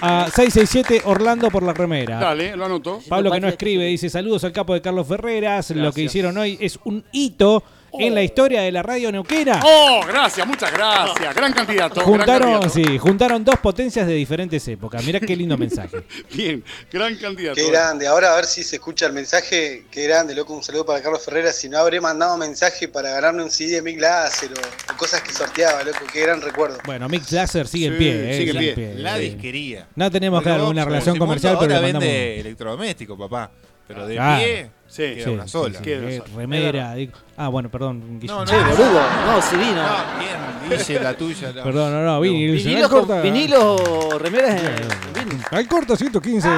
A 0.00 0.26
667 0.30 1.02
Orlando 1.06 1.50
por 1.50 1.64
la 1.64 1.72
remera. 1.72 2.20
Dale, 2.20 2.54
lo 2.56 2.66
anoto. 2.66 3.00
Pablo 3.08 3.32
que 3.32 3.40
no 3.40 3.48
escribe, 3.48 3.84
dice 3.86 4.08
saludos 4.08 4.44
al 4.44 4.52
capo 4.52 4.72
de 4.74 4.80
Carlos 4.80 5.08
Ferreras. 5.08 5.70
Lo 5.72 5.92
que 5.92 6.02
hicieron 6.02 6.36
hoy 6.38 6.56
es 6.60 6.78
un 6.84 7.04
hito 7.10 7.64
en 7.92 8.14
la 8.14 8.22
historia 8.22 8.62
de 8.62 8.70
la 8.72 8.82
radio 8.82 9.10
neuquera. 9.10 9.60
Oh, 9.64 10.00
gracias, 10.06 10.46
muchas 10.46 10.72
gracias. 10.72 11.34
Gran 11.34 11.52
candidato. 11.52 11.94
gran 11.96 12.06
Juntaron, 12.06 12.60
candidato. 12.60 12.68
sí, 12.74 12.98
juntaron 12.98 13.44
dos 13.44 13.58
potencias 13.60 14.06
de 14.06 14.14
diferentes 14.14 14.66
épocas. 14.68 15.04
Mirá 15.04 15.20
qué 15.20 15.34
lindo 15.36 15.56
mensaje. 15.56 16.04
Bien, 16.34 16.62
gran 16.92 17.16
candidato. 17.16 17.54
Qué 17.56 17.70
grande, 17.70 18.06
ahora 18.06 18.32
a 18.32 18.36
ver 18.36 18.44
si 18.44 18.62
se 18.62 18.76
escucha 18.76 19.06
el 19.06 19.12
mensaje. 19.12 19.84
Qué 19.90 20.04
grande, 20.04 20.34
loco. 20.34 20.54
Un 20.54 20.62
saludo 20.62 20.84
para 20.86 21.00
Carlos 21.02 21.24
Ferreira. 21.24 21.52
Si 21.52 21.68
no 21.68 21.78
habré 21.78 22.00
mandado 22.00 22.36
mensaje 22.36 22.88
para 22.88 23.10
ganarme 23.10 23.42
un 23.42 23.50
CD 23.50 23.74
de 23.76 23.82
Mick 23.82 24.00
Láser 24.00 24.50
o, 24.52 24.92
o 24.92 24.96
cosas 24.96 25.22
que 25.22 25.32
sorteaba, 25.32 25.82
loco. 25.82 25.98
Qué 26.12 26.20
gran 26.22 26.40
recuerdo. 26.40 26.78
Bueno, 26.84 27.08
Mix 27.08 27.32
Laser 27.32 27.66
sigue 27.66 27.86
en 27.86 27.92
Sí, 27.94 27.98
pie. 27.98 28.30
eh, 28.30 28.38
sigue 28.38 28.68
en 28.70 28.74
pie. 28.74 28.94
La 28.96 29.16
Sí. 29.16 29.20
disquería. 29.22 29.86
No 29.96 30.10
tenemos, 30.10 30.42
claro, 30.42 30.58
Porque 30.64 30.70
una 30.72 30.84
vos, 30.84 30.92
relación 30.92 31.18
comercial, 31.18 31.56
pero 31.58 31.74
ahora 31.74 31.86
le 31.86 31.92
mandamos. 31.92 32.08
vende 32.14 32.40
electrodoméstico, 32.40 33.16
papá. 33.18 33.50
Pero 33.86 34.06
de 34.06 34.14
Claro. 34.16 34.44
pie, 34.44 34.70
Sí, 34.88 35.02
queda 35.02 35.24
Sí, 35.24 35.30
una 35.30 35.46
sola. 35.46 35.78
sí, 35.78 35.84
Queda 35.84 35.98
una 36.00 36.10
eh, 36.10 36.18
sola. 36.18 36.36
remera. 36.36 36.94
digo- 36.94 37.12
Ah, 37.36 37.48
bueno, 37.48 37.70
perdón. 37.70 38.18
Guille. 38.20 38.32
No, 38.32 38.40
no, 38.40 38.46
Che, 38.46 38.56
boludo. 38.56 39.00
No, 39.26 39.42
sí 39.42 39.56
vino. 39.56 39.82
No, 39.82 40.18
bien, 40.18 40.70
dice 40.78 40.98
la 41.00 41.14
tuya. 41.14 41.52
la- 41.52 41.62
Perdón, 41.62 41.92
no, 41.92 42.02
no, 42.02 42.20
vinilo. 42.20 42.54
Vinilos, 42.54 42.88
corta. 42.88 43.06
con, 43.14 43.22
vinilos, 43.22 44.22
remeras 44.22 44.62
en. 44.62 45.44
Al 45.56 45.68
corto 45.68 45.94
115. 45.96 46.48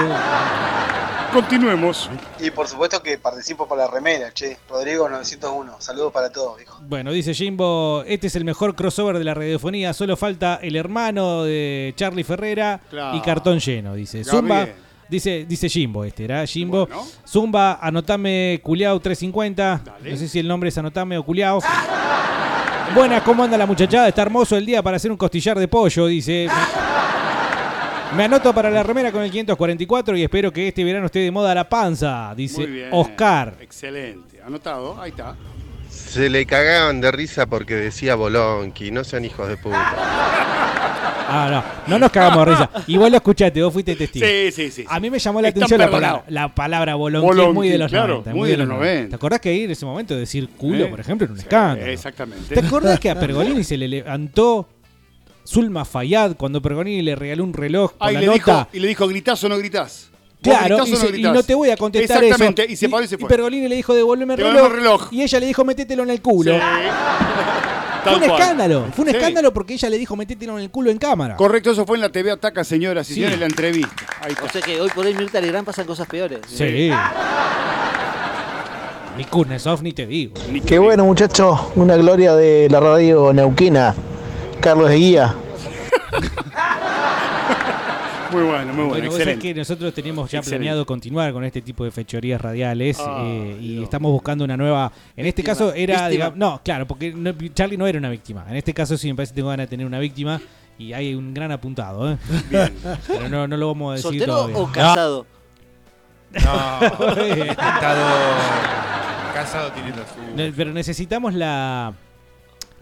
Continuemos. 1.32 2.10
Y 2.40 2.50
por 2.50 2.66
supuesto 2.66 3.00
que 3.02 3.16
participo 3.18 3.68
por 3.68 3.78
la 3.78 3.86
remera, 3.86 4.32
che. 4.32 4.56
Rodrigo 4.68 5.08
901. 5.08 5.76
Saludos 5.80 6.12
para 6.12 6.30
todos, 6.30 6.56
viejo. 6.56 6.78
Bueno, 6.82 7.12
dice 7.12 7.34
Jimbo, 7.34 8.02
este 8.06 8.26
es 8.26 8.34
el 8.36 8.44
mejor 8.44 8.74
crossover 8.74 9.16
de 9.16 9.22
la 9.24 9.34
radiofonía, 9.34 9.92
solo 9.92 10.16
falta 10.16 10.58
el 10.60 10.74
hermano 10.74 11.44
de 11.44 11.92
Charlie 11.96 12.24
Ferrera 12.24 12.80
Claro. 12.90 13.16
y 13.16 13.20
cartón 13.20 13.60
lleno, 13.60 13.94
dice. 13.94 14.24
Zumba, 14.24 14.64
bien. 14.64 14.74
Dice, 15.10 15.44
dice 15.46 15.68
Jimbo 15.68 16.04
este, 16.04 16.24
¿era 16.24 16.46
Jimbo? 16.46 16.86
Bueno. 16.86 17.02
Zumba, 17.26 17.78
anotame 17.80 18.60
Culeao 18.62 18.98
350. 19.00 19.82
Dale. 19.84 20.10
No 20.10 20.16
sé 20.16 20.28
si 20.28 20.38
el 20.38 20.48
nombre 20.48 20.68
es 20.68 20.78
anotame 20.78 21.18
o 21.18 21.22
Culeao. 21.24 21.60
Buenas, 22.94 23.22
¿cómo 23.22 23.44
anda 23.44 23.56
la 23.56 23.66
muchachada? 23.66 24.08
Está 24.08 24.22
hermoso 24.22 24.56
el 24.56 24.66
día 24.66 24.82
para 24.82 24.96
hacer 24.96 25.10
un 25.10 25.16
costillar 25.16 25.58
de 25.58 25.68
pollo, 25.68 26.06
dice. 26.06 26.48
Me 28.16 28.24
anoto 28.24 28.52
para 28.52 28.70
la 28.70 28.82
remera 28.82 29.12
con 29.12 29.22
el 29.22 29.30
544 29.30 30.16
y 30.16 30.24
espero 30.24 30.52
que 30.52 30.68
este 30.68 30.82
verano 30.82 31.06
esté 31.06 31.20
de 31.20 31.30
moda 31.30 31.54
la 31.54 31.68
panza, 31.68 32.34
dice 32.36 32.62
Muy 32.62 32.70
bien. 32.70 32.88
Oscar. 32.90 33.54
Excelente. 33.60 34.42
Anotado, 34.42 35.00
ahí 35.00 35.10
está. 35.10 35.36
Se 36.10 36.28
le 36.28 36.44
cagaban 36.44 37.00
de 37.00 37.12
risa 37.12 37.46
porque 37.46 37.74
decía 37.76 38.16
Bolonqui, 38.16 38.90
no 38.90 39.04
sean 39.04 39.24
hijos 39.24 39.48
de 39.48 39.56
puta. 39.56 39.94
Ah, 41.32 41.62
no, 41.86 41.92
no 41.92 41.98
nos 42.00 42.10
cagamos 42.10 42.44
de 42.46 42.52
risa. 42.52 42.70
Y 42.88 42.96
vos 42.96 43.08
lo 43.08 43.16
escuchaste, 43.16 43.62
vos 43.62 43.72
fuiste 43.72 43.94
testigo. 43.94 44.26
Sí, 44.26 44.50
sí, 44.50 44.70
sí. 44.72 44.84
A 44.88 44.98
mí 44.98 45.08
me 45.08 45.20
llamó 45.20 45.40
la 45.40 45.48
Están 45.48 45.62
atención 45.62 45.78
la 45.80 45.90
palabra, 45.90 46.24
la 46.28 46.52
palabra 46.52 46.94
bolonqui, 46.96 47.24
es 47.30 47.36
Bolonqui, 47.36 47.54
muy 47.54 47.68
de 47.68 47.78
los 47.78 47.90
claro, 47.90 48.14
90. 48.14 48.34
muy 48.34 48.50
de 48.50 48.56
los 48.56 48.68
90. 48.68 49.08
¿Te 49.10 49.14
acordás 49.14 49.40
que 49.40 49.48
ahí 49.50 49.62
en 49.64 49.70
ese 49.70 49.86
momento 49.86 50.16
decir 50.16 50.48
culo, 50.48 50.86
¿Eh? 50.86 50.88
por 50.88 50.98
ejemplo, 50.98 51.26
era 51.26 51.32
un 51.32 51.38
Sí, 51.38 51.44
escándalo? 51.44 51.92
Exactamente. 51.92 52.54
¿Te 52.54 52.60
acordás 52.66 52.98
que 52.98 53.10
a 53.10 53.14
Pergolini 53.20 53.62
se 53.62 53.76
le 53.76 53.86
levantó 53.86 54.68
Zulma 55.46 55.84
Fayad 55.84 56.34
cuando 56.36 56.60
Pergolini 56.60 57.02
le 57.02 57.14
regaló 57.14 57.44
un 57.44 57.52
reloj 57.54 57.92
con 57.96 58.08
Ah, 58.08 58.10
y 58.10 58.14
la 58.14 58.20
le, 58.22 58.26
nota? 58.26 58.36
dijo, 58.38 58.68
y 58.72 58.80
le 58.80 58.88
dijo, 58.88 59.06
¿gritás 59.06 59.44
o 59.44 59.48
no 59.48 59.56
gritás? 59.58 60.09
¿Vos 60.42 60.56
Claro, 60.56 60.76
y, 60.86 60.90
no 60.90 60.96
se- 60.96 61.06
y 61.06 61.12
gritás? 61.12 61.34
no 61.34 61.42
te 61.42 61.54
voy 61.54 61.70
a 61.70 61.76
contestar 61.76 62.24
Exactamente, 62.24 62.62
eso. 62.64 62.72
y 62.72 62.76
se 62.76 62.88
paró 62.88 63.04
y 63.04 63.08
se 63.08 63.18
fue. 63.18 63.28
Pergolini 63.28 63.68
le 63.68 63.76
dijo, 63.76 63.94
devolveme 63.94 64.34
el 64.34 64.40
reloj, 64.40 64.72
reloj. 64.72 65.08
Y 65.12 65.22
ella 65.22 65.38
le 65.40 65.46
dijo, 65.46 65.64
métetelo 65.64 66.02
en 66.02 66.10
el 66.10 66.22
culo. 66.22 66.54
Sí. 66.54 66.60
Fue 68.02 68.14
un 68.14 68.20
cual. 68.20 68.40
escándalo, 68.40 68.86
fue 68.96 69.04
un 69.04 69.10
Sí. 69.10 69.16
escándalo 69.18 69.52
porque 69.52 69.74
ella 69.74 69.90
le 69.90 69.98
dijo, 69.98 70.16
métetelo 70.16 70.56
en 70.56 70.64
el 70.64 70.70
culo 70.70 70.90
en 70.90 70.96
cámara. 70.96 71.36
Correcto, 71.36 71.70
eso 71.72 71.84
fue 71.84 71.98
en 71.98 72.00
la 72.00 72.08
TV 72.08 72.30
Ataca, 72.30 72.64
señoras 72.64 73.04
y 73.10 73.12
Sí. 73.12 73.14
señores, 73.16 73.34
en 73.34 73.40
la 73.40 73.46
entrevista. 73.46 73.94
Ahí 74.22 74.32
está. 74.32 74.44
O 74.44 74.48
sea 74.48 74.62
que 74.62 74.80
hoy 74.80 74.88
por 74.94 75.04
hoy 75.04 75.12
Mirta 75.12 75.38
Legrand 75.38 75.66
pasan 75.66 75.84
cosas 75.86 76.06
peores. 76.08 76.38
Sí. 76.48 76.90
Ni 79.18 79.24
Kuznetsov 79.24 79.82
ni 79.82 79.92
te 79.92 80.06
digo. 80.06 80.32
Qué 80.66 80.78
bueno, 80.78 81.04
muchachos. 81.04 81.60
Una 81.76 81.94
gloria 81.96 82.34
de 82.34 82.68
la 82.70 82.80
radio 82.80 83.34
neuquina. 83.34 83.94
Carlos 84.62 84.88
de 84.88 84.96
Guía. 84.96 85.34
Muy 88.32 88.42
bueno, 88.42 88.66
muy 88.66 88.74
bueno, 88.74 88.88
Bueno, 88.88 89.04
excelente. 89.06 89.48
que 89.48 89.54
nosotros 89.54 89.94
teníamos 89.94 90.30
ya 90.30 90.38
Excelente. 90.38 90.58
planeado 90.64 90.86
continuar 90.86 91.32
con 91.32 91.44
este 91.44 91.62
tipo 91.62 91.84
de 91.84 91.90
fechorías 91.90 92.40
radiales 92.40 92.98
Ah, 93.00 93.22
eh, 93.24 93.58
y 93.60 93.82
estamos 93.82 94.12
buscando 94.12 94.44
una 94.44 94.56
nueva. 94.56 94.92
En 95.16 95.26
este 95.26 95.42
Víctima. 95.42 95.54
caso 95.68 95.74
era. 95.74 96.08
Digamos- 96.08 96.36
no, 96.38 96.60
claro, 96.64 96.86
porque 96.86 97.12
no- 97.12 97.32
Charlie 97.54 97.76
no 97.76 97.86
era 97.86 97.98
una 97.98 98.10
víctima. 98.10 98.44
En 98.48 98.56
este 98.56 98.72
caso 98.74 98.96
sí 98.96 99.08
me 99.08 99.14
parece 99.14 99.32
que 99.32 99.36
tengo 99.36 99.48
ganas 99.50 99.66
de 99.66 99.70
tener 99.70 99.86
una 99.86 99.98
víctima 99.98 100.40
y 100.78 100.92
hay 100.92 101.14
un 101.14 101.34
gran 101.34 101.50
apuntado. 101.52 102.12
¿eh? 102.12 102.18
Pero 103.08 103.28
no, 103.28 103.46
no 103.48 103.56
lo 103.56 103.68
vamos 103.68 103.92
a 103.92 103.96
decir 103.96 104.10
¿Soltero 104.20 104.34
todavía. 104.34 104.56
o 104.58 104.72
casado? 104.72 105.26
No. 106.32 106.40
Casado 109.34 109.72
tiene. 109.72 109.92
Ne- 110.36 110.52
Pero 110.52 110.72
necesitamos 110.72 111.34
la, 111.34 111.92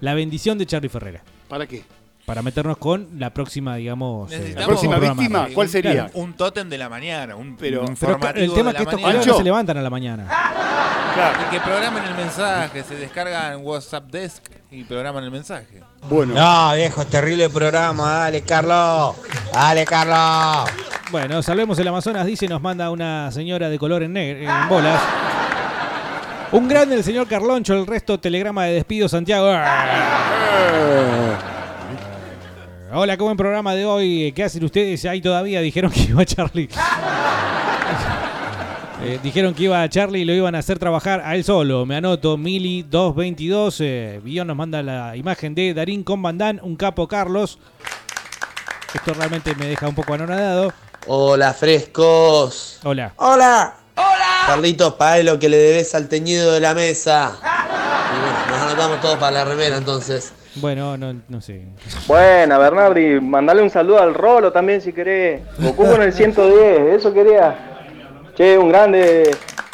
la 0.01 0.15
bendición 0.15 0.59
de 0.59 0.67
Charlie 0.67 0.89
Ferrera 0.89 1.23
¿Para 1.49 1.67
qué? 1.67 1.83
Para 2.29 2.43
meternos 2.43 2.77
con 2.77 3.09
la 3.19 3.31
próxima, 3.31 3.77
digamos. 3.77 4.31
eh, 4.31 4.37
Necesitamos 4.37 4.67
próxima 4.69 4.99
víctima, 4.99 5.49
¿cuál 5.55 5.69
sería? 5.71 5.93
claro, 5.93 6.11
Un 6.13 6.35
tótem 6.35 6.69
de 6.69 6.77
la 6.77 6.91
mañana, 6.91 7.35
un, 7.37 7.57
Pero- 7.57 7.81
un 7.81 7.87
Pero 7.87 7.91
informativo 8.13 8.45
el 8.45 8.53
tema 8.53 8.71
de 8.71 8.79
es 8.79 8.85
que 8.85 8.85
la 8.85 8.91
estos 8.93 9.03
mañana. 9.15 9.35
se 9.39 9.45
levantan 9.45 9.77
a 9.79 9.81
la 9.83 9.89
mañana. 9.91 10.25
Claro. 11.15 11.39
Y 11.47 11.51
que 11.51 11.61
programen 11.63 12.05
el 12.05 12.15
mensaje, 12.15 12.85
se 12.85 12.97
descargan 12.97 13.61
WhatsApp 13.65 14.05
Desk 14.11 14.43
y 14.71 14.85
programan 14.85 15.25
el 15.25 15.31
mensaje. 15.31 15.83
Bueno. 16.11 16.35
No, 16.35 16.75
viejo, 16.77 17.07
terrible 17.07 17.49
programa. 17.49 18.13
Dale, 18.19 18.43
Carlos. 18.43 19.17
Dale, 19.51 19.87
Carlos. 19.87 20.71
Bueno, 21.11 21.43
salvemos 21.43 21.79
el 21.79 21.89
Amazonas, 21.89 22.27
dice, 22.27 22.47
nos 22.47 22.61
manda 22.61 22.91
una 22.91 23.33
señora 23.33 23.71
de 23.71 23.79
color 23.79 24.03
en, 24.03 24.13
negro, 24.13 24.39
en 24.53 24.69
bolas. 24.69 25.01
Un 26.53 26.69
grande 26.69 26.95
el 26.97 27.05
señor 27.05 27.27
Carloncho, 27.27 27.73
el 27.75 27.87
resto 27.87 28.21
telegrama 28.21 28.65
de 28.67 28.75
despido 28.75 29.09
Santiago. 29.09 29.51
Hola, 33.01 33.17
¿cómo 33.17 33.31
en 33.31 33.37
programa 33.37 33.77
de 33.77 33.87
hoy? 33.87 34.33
¿Qué 34.35 34.43
hacen 34.43 34.65
ustedes 34.65 35.05
ahí 35.05 35.21
todavía? 35.21 35.61
Dijeron 35.61 35.93
que 35.93 36.01
iba 36.01 36.25
Charlie. 36.25 36.69
Eh, 39.01 39.21
dijeron 39.23 39.55
que 39.55 39.63
iba 39.63 39.81
a 39.81 39.89
Charlie 39.89 40.23
y 40.23 40.25
lo 40.25 40.33
iban 40.33 40.57
a 40.57 40.59
hacer 40.59 40.81
trabajar 40.81 41.23
a 41.25 41.37
él 41.37 41.45
solo. 41.45 41.87
Me 41.87 41.95
anoto, 41.95 42.37
Mili 42.37 42.83
222. 42.83 43.81
Eh, 43.81 44.21
Billón 44.25 44.49
nos 44.49 44.57
manda 44.57 44.83
la 44.83 45.15
imagen 45.15 45.55
de 45.55 45.73
Darín 45.73 46.03
con 46.03 46.21
Bandán, 46.21 46.59
un 46.65 46.75
capo 46.75 47.07
Carlos. 47.07 47.61
Esto 48.93 49.15
realmente 49.15 49.55
me 49.55 49.67
deja 49.67 49.87
un 49.87 49.95
poco 49.95 50.15
anonadado. 50.15 50.73
Hola, 51.07 51.55
frescos. 51.55 52.81
Hola. 52.83 53.13
Hola. 53.19 53.77
Hola. 53.95 54.45
Carlitos, 54.49 54.95
pague 54.95 55.23
lo 55.23 55.39
que 55.39 55.49
le 55.49 55.59
debes 55.59 55.95
al 55.95 56.09
teñido 56.09 56.53
de 56.53 56.59
la 56.59 56.75
mesa. 56.75 57.39
Y 58.09 58.21
bueno, 58.21 58.39
nos 58.51 58.59
anotamos 58.63 59.01
todos 59.01 59.19
para 59.19 59.31
la 59.31 59.45
remera 59.45 59.77
entonces. 59.77 60.33
Bueno, 60.61 60.97
no, 60.97 61.15
no 61.29 61.41
sé. 61.41 61.63
Buena, 62.07 62.59
Bernardi, 62.59 63.21
mandale 63.21 63.63
un 63.63 63.71
saludo 63.71 64.01
al 64.01 64.15
Rolo 64.15 64.53
también 64.53 64.81
si 64.81 64.93
querés. 64.93 65.43
Goku 65.59 65.87
con 65.87 66.03
el 66.03 66.13
110, 66.13 66.97
eso 66.97 67.13
quería. 67.13 67.57
Che, 68.37 68.57
un 68.57 68.69
grande 68.69 69.31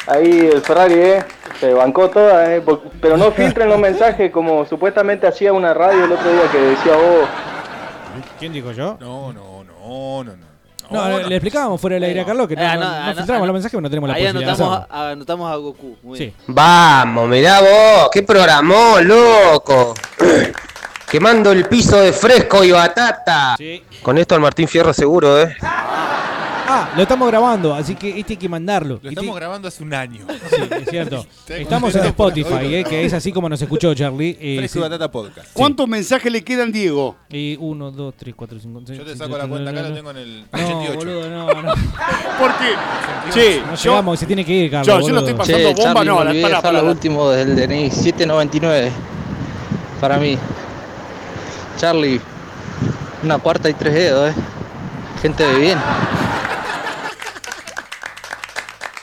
ahí 0.07 0.49
el 0.53 0.61
Ferrari, 0.61 0.93
eh. 0.95 1.23
Se 1.59 1.73
bancó 1.73 2.09
toda, 2.09 2.53
eh. 2.55 2.63
Pero 3.01 3.17
no 3.17 3.31
filtren 3.31 3.69
los 3.69 3.79
mensajes 3.79 4.31
como 4.31 4.65
supuestamente 4.65 5.27
hacía 5.27 5.53
una 5.53 5.73
radio 5.73 6.05
el 6.05 6.11
otro 6.11 6.31
día 6.31 6.51
que 6.51 6.57
decía 6.59 6.93
vos. 6.95 7.29
¿Quién 8.39 8.53
dijo 8.53 8.71
yo? 8.71 8.97
No, 8.99 9.31
no, 9.33 9.63
no, 9.63 10.23
no, 10.23 10.35
no. 10.35 10.55
No, 10.91 11.17
le 11.19 11.35
explicábamos 11.35 11.81
fuera 11.81 11.95
del 11.95 12.03
aire 12.03 12.21
a 12.21 12.25
Carlos 12.25 12.47
que 12.47 12.55
no, 12.55 12.61
Ah, 12.61 12.75
no- 12.75 12.81
no, 12.81 12.85
no 12.85 12.95
ah, 12.95 13.07
no, 13.09 13.15
filtramos 13.15 13.43
ah, 13.43 13.45
los 13.47 13.53
mensajes, 13.53 13.71
pero 13.71 13.81
no 13.81 13.89
tenemos 13.89 14.07
la 14.09 14.15
Ahí 14.15 14.23
posibilidad 14.23 14.49
anotamos 14.53 14.87
a, 14.91 15.09
anotamos 15.09 15.51
a 15.51 15.55
Goku. 15.55 15.97
Muy 16.03 16.19
bien. 16.19 16.33
Vamos, 16.47 17.27
mirá 17.29 17.59
vos, 17.61 18.09
qué 18.11 18.21
programó, 18.23 18.99
loco. 19.01 19.95
Quemando 21.09 21.51
el 21.51 21.65
piso 21.65 21.97
de 21.99 22.11
fresco 22.11 22.63
y 22.63 22.71
batata. 22.71 23.55
Con 24.01 24.17
esto 24.17 24.35
al 24.35 24.41
Martín 24.41 24.67
Fierro 24.67 24.93
seguro, 24.93 25.39
¿eh? 25.41 25.55
Ah, 26.67 26.89
lo 26.95 27.03
estamos 27.03 27.27
grabando, 27.27 27.75
así 27.75 27.93
que 27.93 28.19
este 28.19 28.33
hay 28.33 28.37
que 28.37 28.49
mandarlo. 28.49 28.99
Lo 29.03 29.09
estamos 29.09 29.35
grabando 29.35 29.67
hace 29.67 29.83
un 29.83 29.93
año. 29.93 30.25
Sí, 30.49 30.63
es 30.81 30.89
cierto. 30.89 31.23
Estamos 31.47 31.93
en 31.95 32.05
Spotify, 32.05 32.73
eh, 32.75 32.83
que 32.83 33.05
es 33.05 33.13
así 33.13 33.31
como 33.31 33.47
nos 33.47 33.61
escuchó 33.61 33.93
Charlie. 33.93 34.35
Eh, 34.41 34.55
Fresco 34.57 34.79
y 34.79 34.81
sí. 34.81 34.83
Batata 34.83 35.11
Podcast. 35.11 35.47
¿Cuántos 35.53 35.87
mensajes 35.87 36.31
le 36.31 36.43
quedan, 36.43 36.71
Diego? 36.71 37.17
Y 37.29 37.55
1, 37.59 37.91
2, 37.91 38.13
3, 38.17 38.33
4, 38.35 38.59
5, 38.59 38.81
6. 38.87 38.97
Yo 38.99 39.05
te 39.05 39.15
saco 39.15 39.37
la 39.37 39.47
cuenta 39.47 39.69
acá, 39.69 39.81
lo 39.83 39.93
tengo 39.93 40.09
en 40.11 40.17
el 40.17 40.41
No, 40.41 40.47
88. 40.59 40.95
boludo, 40.97 41.29
no, 41.29 41.47
no. 41.61 41.73
Porque, 42.39 42.73
che, 43.31 43.61
No 43.61 43.75
yo- 43.75 43.91
llegamos 43.91 44.15
y 44.15 44.19
se 44.19 44.25
tiene 44.25 44.43
que 44.43 44.51
ir, 44.53 44.71
Carlos. 44.71 44.87
Yo- 45.01 45.07
yo 45.07 45.13
lo 45.13 45.19
estoy 45.19 45.33
pasando 45.35 45.67
bomba, 45.73 45.83
Charlie, 45.93 46.05
no, 46.09 46.23
la- 46.23 46.41
para, 46.49 46.61
para, 46.63 46.81
la- 46.81 46.89
último 46.89 47.29
del 47.29 47.55
DNI 47.55 47.91
799 47.91 48.91
para 50.01 50.17
mí. 50.17 50.35
Charlie, 51.77 52.19
una 53.23 53.37
cuarta 53.37 53.69
y 53.69 53.73
tres 53.73 53.93
dedos, 53.93 54.31
eh. 54.31 54.33
Gente 55.21 55.43
de 55.45 55.59
bien. 55.59 55.77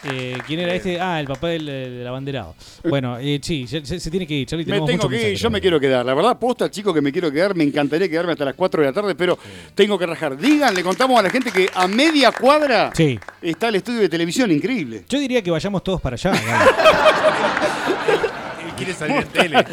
Eh, 0.04 0.36
¿Quién 0.46 0.58
era 0.58 0.74
este? 0.74 1.00
Ah, 1.00 1.20
el 1.20 1.26
papá 1.26 1.48
del, 1.48 1.64
del 1.66 2.06
abanderado. 2.06 2.56
Bueno, 2.82 3.18
eh, 3.18 3.38
sí, 3.40 3.68
se, 3.68 3.84
se- 3.86 4.10
tiene 4.10 4.26
que 4.26 4.34
ir, 4.34 4.46
Charlie. 4.48 4.64
Me 4.66 4.80
tengo 4.80 5.08
que 5.08 5.30
ir, 5.30 5.38
yo 5.38 5.48
me 5.48 5.60
quiero 5.60 5.78
quedar. 5.78 6.04
La 6.04 6.12
verdad, 6.14 6.36
posta, 6.38 6.68
chico, 6.70 6.92
que 6.92 7.00
me 7.00 7.12
quiero 7.12 7.30
quedar. 7.30 7.54
Me 7.54 7.62
encantaría 7.62 8.08
quedarme 8.08 8.32
hasta 8.32 8.44
las 8.44 8.54
4 8.54 8.82
de 8.82 8.88
la 8.88 8.92
tarde, 8.92 9.14
pero 9.14 9.38
tengo 9.76 9.96
que 9.98 10.06
rajar. 10.06 10.36
Digan, 10.36 10.74
le 10.74 10.82
contamos 10.82 11.18
a 11.20 11.22
la 11.22 11.30
gente 11.30 11.52
que 11.52 11.70
a 11.72 11.86
media 11.86 12.32
cuadra 12.32 12.90
Sí. 12.94 13.18
está 13.40 13.68
el 13.68 13.76
estudio 13.76 14.00
de 14.00 14.08
televisión, 14.08 14.50
increíble. 14.50 15.04
Yo 15.08 15.20
diría 15.20 15.40
que 15.40 15.52
vayamos 15.52 15.84
todos 15.84 16.00
para 16.00 16.14
allá. 16.14 16.32
Quiere 18.84 18.98
salir 18.98 19.16
en 19.16 19.28
tele. 19.28 19.66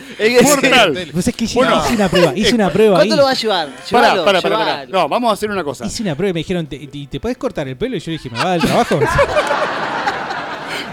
Mortal. 0.44 1.10
Pues 1.11 1.27
es 1.30 1.36
que 1.36 1.45
hice, 1.45 1.56
Bueno. 1.56 1.81
hice 1.86 1.95
una 1.95 2.10
prueba, 2.10 2.34
hice 2.36 2.56
una 2.56 2.69
prueba 2.69 2.95
¿Cuánto 2.98 3.14
ahí. 3.14 3.18
lo 3.19 3.23
va 3.26 3.31
a 3.31 3.34
llevar? 3.34 3.68
Pará, 3.68 4.07
Llévalo, 4.10 4.26
pará, 4.26 4.41
pará, 4.41 4.57
pará. 4.57 4.72
llévalo. 4.86 4.91
No, 5.02 5.10
vamos 5.10 5.30
a 5.30 5.34
hacer 5.34 5.49
una 5.52 5.64
cosa. 5.64 5.86
Hice 5.86 6.03
una 6.03 6.15
prueba 6.15 6.30
y 6.31 6.34
me 6.34 6.40
dijeron, 6.40 6.65
¿te, 6.68 6.80
te, 6.88 7.07
te 7.07 7.19
podés 7.19 7.38
cortar 7.38 7.68
el 7.68 7.76
pelo? 7.77 7.95
Y 7.95 7.99
yo 7.99 8.11
dije, 8.11 8.30
¿me 8.30 8.38
va 8.44 8.52
del 8.53 8.61
trabajo? 8.61 8.99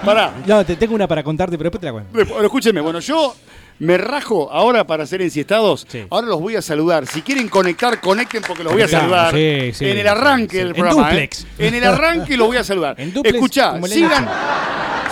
Pará. 0.05 0.32
No, 0.47 0.64
te 0.64 0.76
tengo 0.76 0.94
una 0.94 1.06
para 1.09 1.22
contarte, 1.22 1.56
pero 1.59 1.70
después 1.70 1.80
te 1.80 1.86
la 1.86 1.93
cuento. 1.93 2.10
Bueno, 2.12 2.44
escúcheme, 2.44 2.80
bueno, 2.80 3.01
yo 3.01 3.34
me 3.78 3.98
rajo 3.98 4.51
ahora 4.53 4.86
para 4.86 5.07
ser 5.07 5.23
ensiestados. 5.23 5.86
Ahora 6.11 6.27
los 6.28 6.40
voy 6.40 6.57
a 6.57 6.62
saludar. 6.62 7.07
Si 7.07 7.23
quieren 7.23 7.48
conectar, 7.48 8.01
conecten 8.01 8.43
porque 8.47 8.65
los 8.65 8.73
voy 8.73 8.82
a 8.82 8.89
saludar. 8.89 9.35
sí, 9.35 9.73
sí. 9.74 9.85
en 9.89 9.98
el 9.98 10.09
arranque 10.09 10.53
Sí. 10.53 10.59
del 10.59 10.69
En 10.69 10.74
programa. 10.74 11.03
¿eh? 11.09 11.12
duplex. 11.12 11.47
En 11.59 11.74
el 11.74 11.85
arranque 11.85 12.36
los 12.36 12.47
voy 12.47 12.57
a 12.57 12.65
saludar. 12.65 12.94
En 13.01 13.12
Escuchá, 13.24 13.81
sigan, 13.82 14.28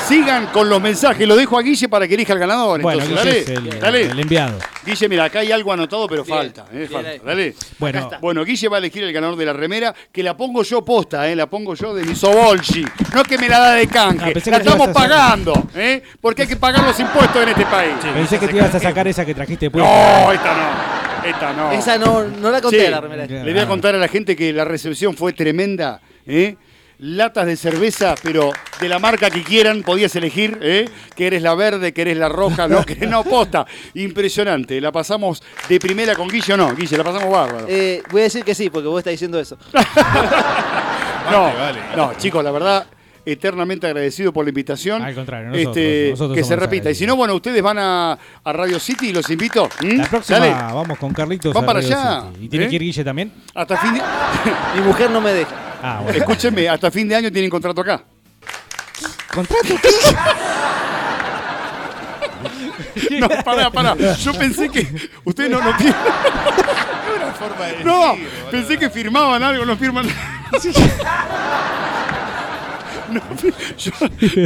sigan 0.09 0.47
con 0.49 0.69
los 0.69 0.81
mensajes. 0.81 1.27
Lo 1.27 1.36
dejo 1.36 1.59
a 1.59 1.62
Guille 1.62 1.89
para 1.89 2.07
que 2.07 2.15
elija 2.15 2.32
el 2.35 2.39
ganador. 2.39 2.81
Bueno, 2.82 3.03
Entonces, 3.03 3.47
dale, 3.47 3.69
el, 3.70 3.81
dale. 3.81 4.03
el 4.03 4.20
enviado. 4.20 4.59
Guille, 4.85 5.09
mira, 5.09 5.24
acá 5.24 5.39
hay 5.41 5.51
algo 5.51 5.73
anotado, 5.73 6.07
pero 6.09 6.24
Bien, 6.24 6.36
falta. 6.36 6.66
eh, 6.73 6.77
bien 6.77 6.89
falta. 6.91 7.09
ahí. 7.11 7.20
Dale. 7.24 7.55
Bueno. 7.78 8.11
Bueno, 8.20 8.45
Guille 8.45 8.69
va 8.69 8.77
a 8.77 8.78
elegir 8.78 9.03
el 9.03 9.12
ganador 9.12 9.36
de 9.36 9.47
la 9.47 9.53
remera, 9.55 9.95
que 10.12 10.23
la 10.23 10.36
pongo 10.36 10.62
yo 10.62 10.85
posta, 10.85 11.28
eh, 11.31 11.35
la 11.36 11.47
pongo 11.47 11.74
yo 11.74 11.95
de 11.95 12.05
mi 12.05 12.15
Sobolgi. 12.15 12.85
No 13.15 13.23
que 13.24 13.39
me 13.39 13.49
la 13.49 13.59
da 13.59 13.73
de 13.73 13.86
canje. 13.86 14.24
Ah, 14.36 14.51
la 14.51 14.57
estamos 14.59 14.89
pagando, 14.89 15.69
¿eh? 15.74 16.03
Porque 16.20 16.43
hay 16.43 16.49
que 16.49 16.57
pagar 16.57 16.85
los 16.85 16.99
impuestos 17.01 17.43
en 17.43 17.49
este 17.51 17.65
país. 17.66 17.95
Pensé 18.12 18.39
que 18.39 18.49
te 18.49 18.53
ibas 18.56 18.74
a 18.74 18.81
sacar 18.81 19.06
esa 19.09 19.24
que 19.24 19.35
trajiste 19.35 19.70
pues. 19.70 19.85
No, 19.85 20.32
esta 20.32 20.55
no. 20.55 21.28
Esta 21.28 21.52
no. 21.52 21.72
Esa 21.72 21.98
no, 21.98 22.24
no 22.24 22.51
la 22.51 22.60
conté 22.60 22.78
Che, 22.78 22.90
la 22.90 23.01
remera. 23.01 23.26
Le 23.26 23.52
voy 23.52 23.62
a 23.62 23.66
contar 23.66 23.94
a 23.94 23.98
la 23.98 24.09
gente 24.09 24.36
que 24.36 24.52
la 24.52 24.64
recepción 24.64 25.16
fue 25.16 25.32
tremenda. 25.32 26.01
¿eh? 26.26 26.56
Latas 26.98 27.47
de 27.47 27.56
cerveza, 27.56 28.14
pero 28.22 28.52
de 28.81 28.89
la 28.89 28.98
marca 28.98 29.28
que 29.28 29.43
quieran, 29.43 29.82
podías 29.82 30.14
elegir, 30.16 30.59
¿eh? 30.62 30.89
que 31.16 31.26
eres 31.26 31.43
la 31.43 31.55
verde, 31.55 31.93
que 31.93 32.02
eres 32.02 32.16
la 32.16 32.28
roja, 32.28 32.68
no, 32.68 32.85
que 32.85 33.06
no, 33.06 33.24
posta. 33.24 33.66
Impresionante. 33.94 34.81
La 34.81 34.93
pasamos 34.93 35.43
de 35.68 35.81
primera 35.81 36.14
con 36.14 36.28
Guille 36.28 36.55
o 36.55 36.56
no, 36.56 36.74
Guille, 36.74 36.97
la 36.97 37.05
pasamos 37.05 37.31
bárbaro. 37.31 37.66
Eh, 37.68 38.02
voy 38.10 38.20
a 38.20 38.24
decir 38.24 38.44
que 38.44 38.55
sí, 38.55 38.70
porque 38.70 38.89
vos 38.89 38.98
estás 38.98 39.12
diciendo 39.12 39.40
eso. 39.40 39.59
no, 41.31 41.43
vale. 41.52 41.81
no, 41.97 42.14
chicos, 42.16 42.44
la 42.44 42.52
verdad, 42.52 42.86
eternamente 43.26 43.86
agradecido 43.86 44.32
por 44.32 44.44
la 44.44 44.51
invitación. 44.51 45.02
Al 45.02 45.14
contrario, 45.14 45.48
nosotros, 45.51 45.76
Este, 45.76 46.10
nosotros 46.10 46.36
que 46.36 46.44
se 46.44 46.56
repita. 46.56 46.90
Y 46.90 46.94
si 46.94 47.06
no, 47.06 47.16
bueno, 47.16 47.34
ustedes 47.34 47.62
van 47.62 47.78
a, 47.78 48.18
a 48.44 48.52
Radio 48.52 48.78
City 48.78 49.09
y 49.09 49.12
los 49.12 49.28
invito. 49.30 49.68
¿Mm? 49.80 49.96
La 49.98 50.06
próxima 50.06 50.38
Dale. 50.38 50.52
vamos 50.74 50.98
con 50.98 51.12
Carlitos. 51.12 51.52
Van 51.55 51.64
para 51.66 51.80
Radio 51.80 51.96
allá, 51.96 52.22
City. 52.32 52.44
¿Y 52.44 52.48
tiene 52.48 52.66
¿eh? 52.66 52.68
que 52.68 52.74
ir 52.76 52.82
Guille 52.82 53.05
también? 53.05 53.32
Hasta 53.55 53.76
fin 53.78 53.94
de... 53.94 54.02
Mi 54.76 54.80
mujer 54.86 55.10
no 55.10 55.20
me 55.20 55.32
deja. 55.32 55.55
Ah, 55.82 56.01
bueno. 56.02 56.18
Escúchenme, 56.18 56.68
hasta 56.68 56.90
fin 56.90 57.09
de 57.09 57.16
año 57.16 57.30
tienen 57.32 57.51
contrato 57.51 57.80
acá. 57.80 58.02
¿Contrato? 59.34 59.68
No, 63.18 63.28
pará, 63.44 63.70
pará. 63.70 63.96
Yo 64.16 64.32
pensé 64.34 64.68
que. 64.68 64.86
Ustedes 65.24 65.51
no, 65.51 65.60
no 65.60 65.76
tienen. 65.76 65.94
Una 67.16 67.32
forma 67.32 67.64
de 67.66 67.84
No, 67.84 68.10
decir, 68.12 68.28
pensé 68.51 68.78
que 68.78 68.90
firmaban 68.90 69.42
algo, 69.42 69.64
no 69.64 69.76
firman. 69.76 70.06
No, 73.20 73.20
yo, 73.77 73.93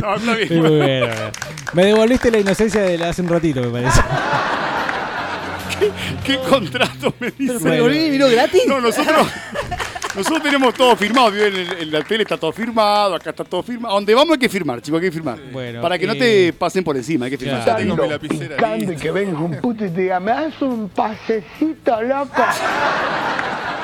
no, 0.01 0.15
está 0.16 0.35
bien. 0.35 0.49
Sí, 0.49 0.55
muy 0.55 0.70
bien, 0.70 1.01
muy 1.01 1.07
bien. 1.11 1.11
Me 1.73 1.85
devolviste 1.86 2.31
la 2.31 2.39
inocencia 2.39 2.82
de 2.82 3.03
hace 3.05 3.23
un 3.23 3.28
ratito, 3.28 3.61
me 3.62 3.69
parece. 3.69 4.01
¿Qué 6.24 6.39
contrato 6.49 7.15
me 7.20 7.31
dice? 7.31 7.53
Pero 7.55 7.61
Pergolini 7.61 8.11
vino 8.11 8.28
gratis. 8.28 8.62
No, 8.66 8.81
nosotros. 8.81 9.28
Nosotros 10.16 10.43
tenemos 10.43 10.74
todo 10.74 10.97
firmado, 10.97 11.28
en, 11.36 11.55
el- 11.55 11.73
en 11.78 11.93
la 11.93 12.03
tele 12.03 12.24
está 12.24 12.36
todo 12.36 12.51
firmado, 12.51 13.15
acá 13.15 13.31
está 13.31 13.45
todo 13.45 13.62
firmado. 13.62 13.95
A 13.95 13.99
donde 13.99 14.12
vamos 14.15 14.32
hay 14.32 14.39
que 14.39 14.49
firmar, 14.49 14.82
chicos, 14.82 15.01
hay 15.01 15.07
que 15.09 15.12
firmar. 15.12 15.39
Bueno, 15.53 15.81
Para 15.81 15.97
que 15.97 16.09
no 16.09 16.15
eh, 16.15 16.19
te 16.19 16.53
pasen 16.55 16.82
por 16.82 16.97
encima, 16.97 17.27
hay 17.27 17.31
que 17.31 17.39
firmar. 17.39 17.65
Ya 17.65 17.77
tengo 17.77 17.97
mi 17.97 18.09
lapicera 18.09 18.57
que 19.01 19.11
venga 19.12 19.39
un 19.39 19.61
puto 19.61 19.85
y 19.85 19.90
te 19.90 20.01
diga, 20.03 20.19
me 20.19 20.32
das 20.32 20.61
un 20.61 20.89
pasecito, 20.89 22.03
loco. 22.03 22.43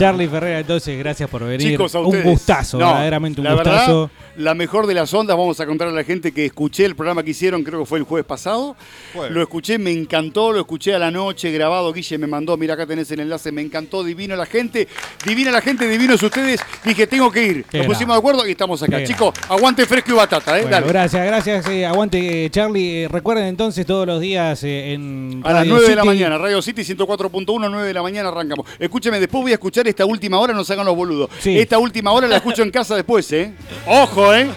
Charlie 0.00 0.28
Ferreira, 0.28 0.60
entonces, 0.60 0.98
gracias 0.98 1.28
por 1.28 1.44
venir. 1.44 1.72
Chicos, 1.72 1.94
a 1.94 2.00
un 2.00 2.06
ustedes. 2.06 2.24
gustazo, 2.24 2.78
No, 2.78 2.86
verdaderamente 2.86 3.40
un 3.40 3.46
la 3.46 3.54
gustazo. 3.54 4.00
verdad, 4.02 4.10
la 4.36 4.54
mejor 4.54 4.86
de 4.86 4.94
las 4.94 5.12
ondas, 5.12 5.36
vamos 5.36 5.60
a 5.60 5.66
contar 5.66 5.88
a 5.88 5.92
la 5.92 6.04
gente 6.04 6.32
que 6.32 6.46
escuché 6.46 6.84
el 6.86 6.94
programa 6.96 7.22
que 7.22 7.30
hicieron, 7.32 7.62
creo 7.62 7.80
que 7.80 7.86
fue 7.86 7.98
el 7.98 8.04
jueves 8.04 8.24
pasado. 8.26 8.76
Jueves. 9.12 9.32
Lo 9.32 9.42
escuché, 9.42 9.78
me 9.78 9.92
encantó, 9.92 10.52
lo 10.52 10.60
escuché 10.60 10.94
a 10.94 10.98
la 10.98 11.10
noche, 11.10 11.50
grabado, 11.52 11.92
Guille 11.92 12.16
me 12.18 12.26
mandó, 12.26 12.56
mira 12.56 12.74
acá 12.74 12.86
tenés 12.86 13.10
el 13.10 13.20
enlace, 13.20 13.52
me 13.52 13.60
encantó, 13.60 14.02
divino 14.02 14.36
la 14.36 14.46
gente, 14.46 14.88
divina 15.26 15.50
la 15.50 15.60
gente, 15.60 15.86
divinos 15.88 16.22
ustedes. 16.22 16.60
Dije, 16.84 17.06
tengo 17.06 17.30
que 17.30 17.44
ir. 17.44 17.64
Qué 17.64 17.78
Nos 17.78 17.88
pusimos 17.88 18.14
de 18.14 18.18
acuerdo 18.18 18.46
y 18.46 18.52
estamos 18.52 18.82
acá. 18.82 18.98
Qué 18.98 19.04
Chicos, 19.04 19.34
aguante 19.48 19.84
fresco 19.84 20.12
y 20.12 20.14
batata, 20.14 20.56
¿eh? 20.58 20.62
Bueno, 20.62 20.76
Dale. 20.76 20.86
gracias, 20.88 21.26
gracias. 21.26 21.66
eh, 21.68 21.84
aguante, 21.84 22.46
eh, 22.46 22.50
Charlie. 22.50 23.04
Eh, 23.04 23.08
recuerden 23.08 23.44
entonces 23.46 23.84
todos 23.84 24.06
los 24.06 24.20
días 24.20 24.62
eh, 24.64 24.94
en. 24.94 25.42
A 25.44 25.48
las 25.52 25.58
Radio 25.62 25.74
9 25.74 25.88
de 25.88 25.96
la 25.96 26.04
mañana, 26.04 26.38
Radio 26.38 26.62
City 26.62 26.82
104.1, 26.82 27.68
9 27.70 27.86
de 27.86 27.94
la 27.94 28.02
mañana 28.02 28.28
arrancamos. 28.30 28.66
Escúcheme, 28.78 29.20
después 29.20 29.42
voy 29.42 29.50
a 29.50 29.54
escuchar 29.54 29.86
esta 29.90 30.04
última 30.06 30.38
hora, 30.38 30.52
no 30.54 30.64
se 30.64 30.72
hagan 30.72 30.86
los 30.86 30.96
boludos. 30.96 31.30
Sí. 31.40 31.58
Esta 31.58 31.78
última 31.78 32.12
hora 32.12 32.26
la 32.26 32.36
escucho 32.36 32.62
en 32.62 32.70
casa 32.70 32.94
después, 32.96 33.30
¿eh? 33.32 33.52
Ojo, 33.86 34.34
¿eh? 34.34 34.48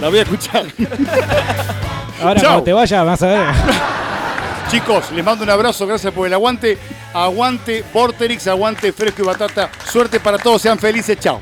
La 0.00 0.08
voy 0.08 0.18
a 0.18 0.22
escuchar. 0.22 0.66
Ahora, 2.22 2.40
Chau. 2.40 2.48
cuando 2.50 2.62
te 2.64 2.72
vayas, 2.72 3.04
vas 3.04 3.22
a 3.22 3.26
ver. 3.26 3.46
Chicos, 4.70 5.12
les 5.12 5.24
mando 5.24 5.44
un 5.44 5.50
abrazo, 5.50 5.86
gracias 5.86 6.12
por 6.12 6.26
el 6.26 6.32
aguante. 6.32 6.76
Aguante 7.14 7.84
Vorterix, 7.92 8.46
aguante 8.48 8.92
Fresco 8.92 9.22
y 9.22 9.26
Batata. 9.26 9.70
Suerte 9.90 10.18
para 10.20 10.38
todos, 10.38 10.60
sean 10.60 10.78
felices, 10.78 11.18
chao. 11.20 11.38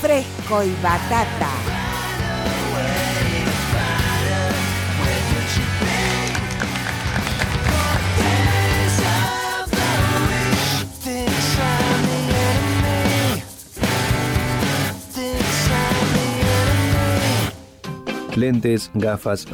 Fresco 0.00 0.62
y 0.62 0.74
batata. 0.82 1.77
Lentes, 18.38 18.90
gafas, 18.94 19.46